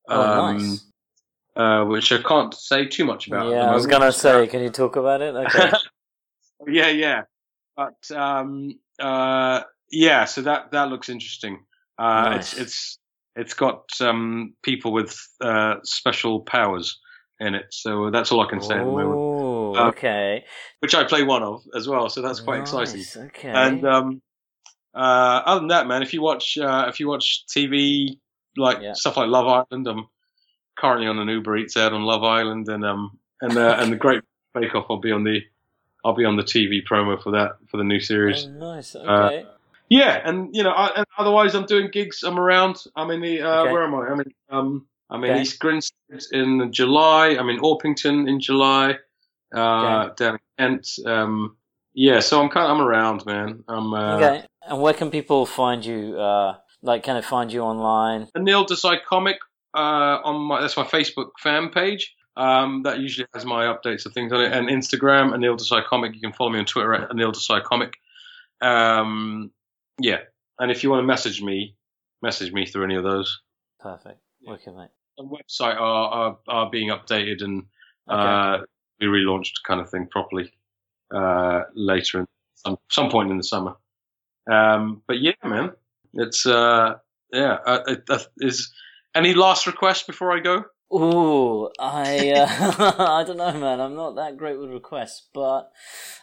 Oh, 0.08 0.16
um, 0.16 0.54
nice. 0.54 0.92
Uh, 1.56 1.84
which 1.86 2.12
I 2.12 2.22
can't 2.22 2.54
say 2.54 2.86
too 2.88 3.06
much 3.06 3.28
about. 3.28 3.52
Yeah, 3.52 3.70
I 3.72 3.74
was 3.74 3.88
gonna 3.88 4.12
say, 4.12 4.48
can 4.48 4.62
you 4.62 4.70
talk 4.70 4.96
about 4.96 5.22
it? 5.22 5.36
Okay. 5.46 5.72
yeah, 6.68 6.90
yeah. 6.90 7.22
But 7.76 8.10
um, 8.16 8.72
uh, 9.00 9.62
yeah, 9.92 10.26
so 10.26 10.42
that 10.44 10.72
that 10.72 10.90
looks 10.90 11.10
interesting. 11.10 11.66
Uh, 11.98 12.30
Nice. 12.32 12.54
It's 12.54 12.62
it's 12.62 13.00
it's 13.36 13.54
got 13.54 13.86
um, 14.02 14.54
people 14.64 14.94
with 14.94 15.18
uh, 15.42 15.76
special 15.84 16.42
powers 16.42 17.00
in 17.40 17.56
it, 17.56 17.66
so 17.72 18.10
that's 18.12 18.32
all 18.32 18.42
I 18.42 18.50
can 18.50 18.62
say 18.62 18.76
at 18.76 18.86
the 18.86 18.92
moment. 18.92 19.20
Oh, 19.22 19.76
Uh, 19.76 19.88
okay. 19.90 20.46
Which 20.80 20.94
I 20.94 21.04
play 21.04 21.24
one 21.24 21.42
of 21.44 21.64
as 21.76 21.88
well, 21.88 22.10
so 22.10 22.22
that's 22.22 22.40
quite 22.40 22.60
exciting. 22.62 23.04
Okay. 23.18 23.50
And 23.50 23.86
um, 23.88 24.22
uh, 24.96 25.42
other 25.46 25.62
than 25.62 25.70
that, 25.70 25.88
man, 25.88 26.04
if 26.04 26.14
you 26.14 26.22
watch 26.22 26.58
uh, 26.58 26.86
if 26.88 27.00
you 27.00 27.08
watch 27.08 27.46
TV 27.56 28.20
like 28.56 28.80
Yeah. 28.82 28.94
stuff 28.94 29.18
like 29.18 29.30
Love 29.30 29.48
Island, 29.48 29.88
I'm 29.88 30.06
currently 30.78 31.08
on 31.08 31.20
an 31.20 31.28
Uber 31.28 31.58
Eats 31.58 31.78
ad 31.78 31.94
on 31.94 32.04
Love 32.04 32.24
Island, 32.24 32.68
and 32.70 32.86
um 32.86 33.18
and 33.42 33.58
uh, 33.58 33.78
and 33.80 33.92
the 33.92 33.98
Great 33.98 34.22
Bake 34.54 34.74
Off, 34.76 34.86
I'll 34.90 34.98
be 35.00 35.12
on 35.12 35.24
the 35.24 35.42
I'll 36.06 36.16
be 36.16 36.26
on 36.26 36.36
the 36.36 36.44
TV 36.44 36.82
promo 36.86 37.22
for 37.22 37.32
that 37.32 37.58
for 37.70 37.78
the 37.78 37.84
new 37.84 38.00
series. 38.00 38.46
Oh, 38.46 38.50
nice. 38.52 38.96
Uh, 38.96 39.00
Okay. 39.00 39.46
Yeah, 39.90 40.20
and 40.24 40.56
you 40.56 40.64
know, 40.64 40.72
I, 40.72 40.92
and 40.98 41.06
otherwise 41.18 41.54
I'm 41.56 41.66
doing 41.66 41.90
gigs. 41.92 42.24
I'm 42.24 42.40
around. 42.40 42.84
I'm 42.96 43.12
in 43.12 43.22
the 43.22 43.42
uh, 43.42 43.62
Okay. 43.62 43.74
where 43.74 43.84
am 43.84 43.94
I? 43.96 44.08
I'm 44.08 44.20
in 44.22 44.34
um 44.50 44.88
I'm 45.10 45.24
in 45.24 45.32
Okay. 45.32 45.42
East 45.42 45.60
Grinstead 45.60 46.22
in 46.32 46.72
July. 46.72 47.30
I'm 47.40 47.50
in 47.50 47.60
Orpington 47.60 48.28
in 48.28 48.40
July. 48.40 48.98
Uh, 49.54 50.10
down 50.16 50.36
in 50.36 50.40
Kent. 50.58 50.88
Um, 51.06 51.58
yeah, 51.94 52.22
so 52.22 52.42
I'm 52.42 52.50
kind 52.50 52.66
of, 52.66 52.76
I'm 52.76 52.82
around, 52.84 53.24
man. 53.28 53.64
I'm 53.68 53.94
uh, 53.94 54.16
okay. 54.16 54.46
And 54.68 54.82
where 54.82 54.96
can 54.96 55.12
people 55.12 55.46
find 55.46 55.86
you? 55.86 56.18
Uh, 56.18 56.58
like, 56.82 57.04
can 57.04 57.16
they 57.16 57.22
find 57.22 57.54
you 57.54 57.62
online? 57.62 58.30
Anil 58.36 58.66
Desai 58.68 58.98
Comic 59.08 59.38
uh, 59.74 60.20
on 60.24 60.42
my 60.42 60.62
that's 60.62 60.78
my 60.78 60.84
Facebook 60.84 61.32
fan 61.40 61.70
page. 61.70 62.14
Um, 62.36 62.82
that 62.84 63.00
usually 63.00 63.28
has 63.34 63.46
my 63.46 63.66
updates 63.66 64.06
of 64.08 64.14
things 64.14 64.32
on 64.32 64.42
it, 64.42 64.52
and 64.52 64.68
Instagram 64.68 65.34
Anil 65.34 65.58
Desai 65.58 65.86
Comic. 65.86 66.16
You 66.16 66.22
can 66.22 66.34
follow 66.34 66.50
me 66.50 66.60
on 66.60 66.66
Twitter 66.66 66.94
at 66.94 67.10
Anil 67.10 67.32
Desai 67.32 67.64
Comic. 67.64 67.94
Um, 68.62 69.52
yeah, 70.00 70.20
and 70.60 70.72
if 70.72 70.84
you 70.84 70.90
want 70.90 71.02
to 71.04 71.08
message 71.08 71.42
me, 71.42 71.76
message 72.22 72.52
me 72.52 72.66
through 72.66 72.86
any 72.86 72.96
of 72.96 73.04
those. 73.04 73.40
Perfect. 73.80 74.20
Okay, 74.48 74.72
mate. 74.72 74.90
The 75.18 75.24
website 75.24 75.76
are 75.76 75.80
are, 75.80 76.38
are 76.48 76.70
being 76.70 76.90
updated 76.90 77.44
and 77.44 77.66
Okay. 78.10 78.20
uh, 78.20 78.66
be 79.00 79.06
relaunched, 79.06 79.64
kind 79.66 79.80
of 79.80 79.90
thing, 79.90 80.08
properly 80.08 80.52
uh, 81.14 81.62
later 81.74 82.20
in 82.20 82.28
some 82.56 82.78
some 82.90 83.10
point 83.10 83.32
in 83.32 83.38
the 83.38 83.44
summer. 83.44 83.76
Um, 84.52 85.02
but 85.08 85.20
yeah, 85.22 85.34
man, 85.46 85.72
it's 86.14 86.46
uh, 86.46 86.96
yeah. 87.32 87.58
Uh, 87.66 87.84
it, 87.88 88.04
uh, 88.10 88.20
is 88.40 88.74
any 89.16 89.34
last 89.34 89.68
requests 89.68 90.04
before 90.04 90.32
I 90.32 90.40
go? 90.40 90.66
Ooh, 90.94 91.70
I 91.80 92.32
uh, 92.32 92.48
I 93.20 93.24
don't 93.24 93.38
know, 93.38 93.54
man. 93.54 93.80
I'm 93.80 93.96
not 93.96 94.16
that 94.16 94.38
great 94.38 94.60
with 94.60 94.70
requests, 94.70 95.28
but 95.34 95.72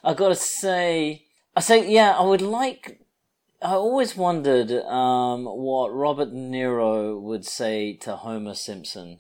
I 0.05 0.15
gotta 0.15 0.37
say, 0.37 1.27
I 1.57 1.61
say, 1.61 1.91
yeah, 1.91 2.17
I 2.17 2.23
would 2.23 2.43
like. 2.43 3.01
I 3.62 3.73
always 3.73 4.17
wondered 4.17 4.71
um, 4.71 5.45
what 5.45 5.95
Robert 5.95 6.31
De 6.31 6.37
Niro 6.37 7.21
would 7.21 7.45
say 7.45 7.95
to 8.03 8.17
Homer 8.17 8.55
Simpson. 8.55 9.19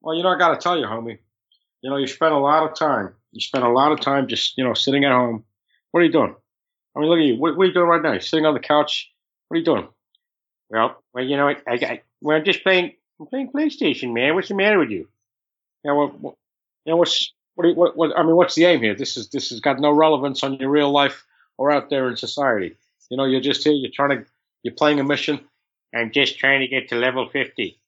Well, 0.00 0.16
you 0.16 0.22
know, 0.22 0.28
I 0.28 0.38
got 0.38 0.50
to 0.54 0.56
tell 0.56 0.78
you, 0.78 0.86
homie. 0.86 1.18
You 1.80 1.90
know, 1.90 1.96
you 1.96 2.06
spend 2.06 2.32
a 2.32 2.38
lot 2.38 2.68
of 2.68 2.76
time. 2.76 3.14
You 3.32 3.40
spend 3.40 3.64
a 3.64 3.68
lot 3.68 3.90
of 3.90 4.00
time 4.00 4.28
just, 4.28 4.56
you 4.56 4.62
know, 4.62 4.74
sitting 4.74 5.04
at 5.04 5.10
home. 5.10 5.44
What 5.90 6.00
are 6.00 6.04
you 6.04 6.12
doing? 6.12 6.34
I 6.94 7.00
mean, 7.00 7.08
look 7.08 7.18
at 7.18 7.24
you. 7.24 7.36
What, 7.36 7.56
what 7.56 7.64
are 7.64 7.66
you 7.66 7.74
doing 7.74 7.88
right 7.88 8.02
now? 8.02 8.12
You're 8.12 8.20
sitting 8.20 8.46
on 8.46 8.54
the 8.54 8.60
couch. 8.60 9.10
What 9.48 9.56
are 9.56 9.58
you 9.58 9.64
doing? 9.64 9.88
Well, 10.70 11.02
well, 11.12 11.24
you 11.24 11.36
know, 11.36 11.48
I, 11.48 11.56
I, 11.66 11.74
I 11.74 12.02
well, 12.20 12.36
I'm 12.36 12.44
just 12.44 12.62
playing. 12.62 12.92
I'm 13.22 13.28
playing 13.28 13.52
PlayStation, 13.52 14.12
man. 14.12 14.34
What's 14.34 14.48
the 14.48 14.54
matter 14.54 14.78
with 14.80 14.90
you? 14.90 15.08
You 15.84 15.90
know, 15.90 15.94
what, 15.96 16.20
what, 16.20 16.34
you 16.84 16.92
know, 16.92 16.96
what's 16.96 17.32
what, 17.54 17.68
you- 17.68 17.74
what, 17.74 17.96
what? 17.96 18.18
I 18.18 18.22
mean, 18.22 18.34
what's 18.34 18.54
the 18.56 18.64
aim 18.64 18.80
here? 18.80 18.94
This 18.94 19.16
is 19.16 19.28
this 19.28 19.50
has 19.50 19.60
got 19.60 19.78
no 19.80 19.92
relevance 19.92 20.42
on 20.42 20.54
your 20.54 20.70
real 20.70 20.90
life 20.90 21.24
or 21.56 21.70
out 21.70 21.88
there 21.88 22.08
in 22.08 22.16
society. 22.16 22.76
You 23.10 23.16
know, 23.16 23.24
you're 23.24 23.40
just 23.40 23.62
here. 23.64 23.72
You're 23.72 23.90
trying 23.92 24.10
to. 24.18 24.24
You're 24.64 24.74
playing 24.74 24.98
a 25.00 25.04
mission. 25.04 25.40
I'm 25.94 26.10
just 26.10 26.38
trying 26.38 26.60
to 26.60 26.66
get 26.66 26.88
to 26.88 26.96
level 26.96 27.28
fifty. 27.28 27.78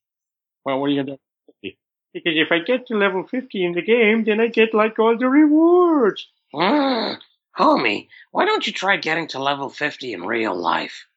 Well, 0.63 0.79
what 0.79 0.87
are 0.87 0.93
you 0.93 1.03
gonna 1.03 1.17
do? 1.17 1.71
Because 2.13 2.33
if 2.37 2.49
I 2.49 2.59
get 2.59 2.87
to 2.87 2.97
level 2.97 3.27
50 3.27 3.65
in 3.65 3.73
the 3.73 3.81
game, 3.81 4.23
then 4.23 4.39
I 4.39 4.47
get 4.47 4.73
like 4.73 4.97
all 4.99 5.17
the 5.17 5.27
rewards. 5.27 6.25
Mm, 6.53 7.17
homie, 7.59 8.07
why 8.31 8.45
don't 8.45 8.65
you 8.65 8.71
try 8.71 8.95
getting 8.95 9.27
to 9.29 9.39
level 9.39 9.69
50 9.69 10.13
in 10.13 10.23
real 10.23 10.55
life? 10.55 11.07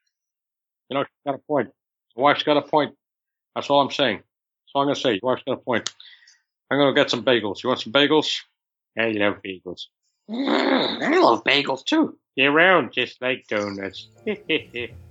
You 0.91 0.97
know, 0.97 1.05
she's 1.05 1.23
got 1.25 1.37
a 1.37 1.39
point. 1.39 1.71
Wife's 2.17 2.43
got 2.43 2.57
a 2.57 2.63
point. 2.63 2.97
That's 3.55 3.71
all 3.71 3.81
I'm 3.81 3.91
saying. 3.91 4.19
That's 4.19 4.73
all 4.75 4.83
I'm 4.83 4.87
going 4.87 4.95
to 4.97 5.01
say. 5.01 5.13
Your 5.13 5.21
wife's 5.23 5.43
got 5.45 5.55
a 5.55 5.57
point. 5.57 5.93
I'm 6.71 6.79
going 6.79 6.95
to 6.95 7.01
get 7.01 7.11
some 7.11 7.25
bagels. 7.25 7.63
You 7.63 7.69
want 7.69 7.81
some 7.81 7.93
bagels? 7.93 8.41
I 8.99 9.09
love 9.11 9.37
bagels. 9.45 9.87
Mm, 10.31 11.03
I 11.03 11.19
love 11.19 11.45
bagels 11.45 11.85
too. 11.85 12.19
They're 12.37 12.53
round 12.53 12.93
just 12.93 13.21
like 13.23 13.47
donuts. 13.49 14.09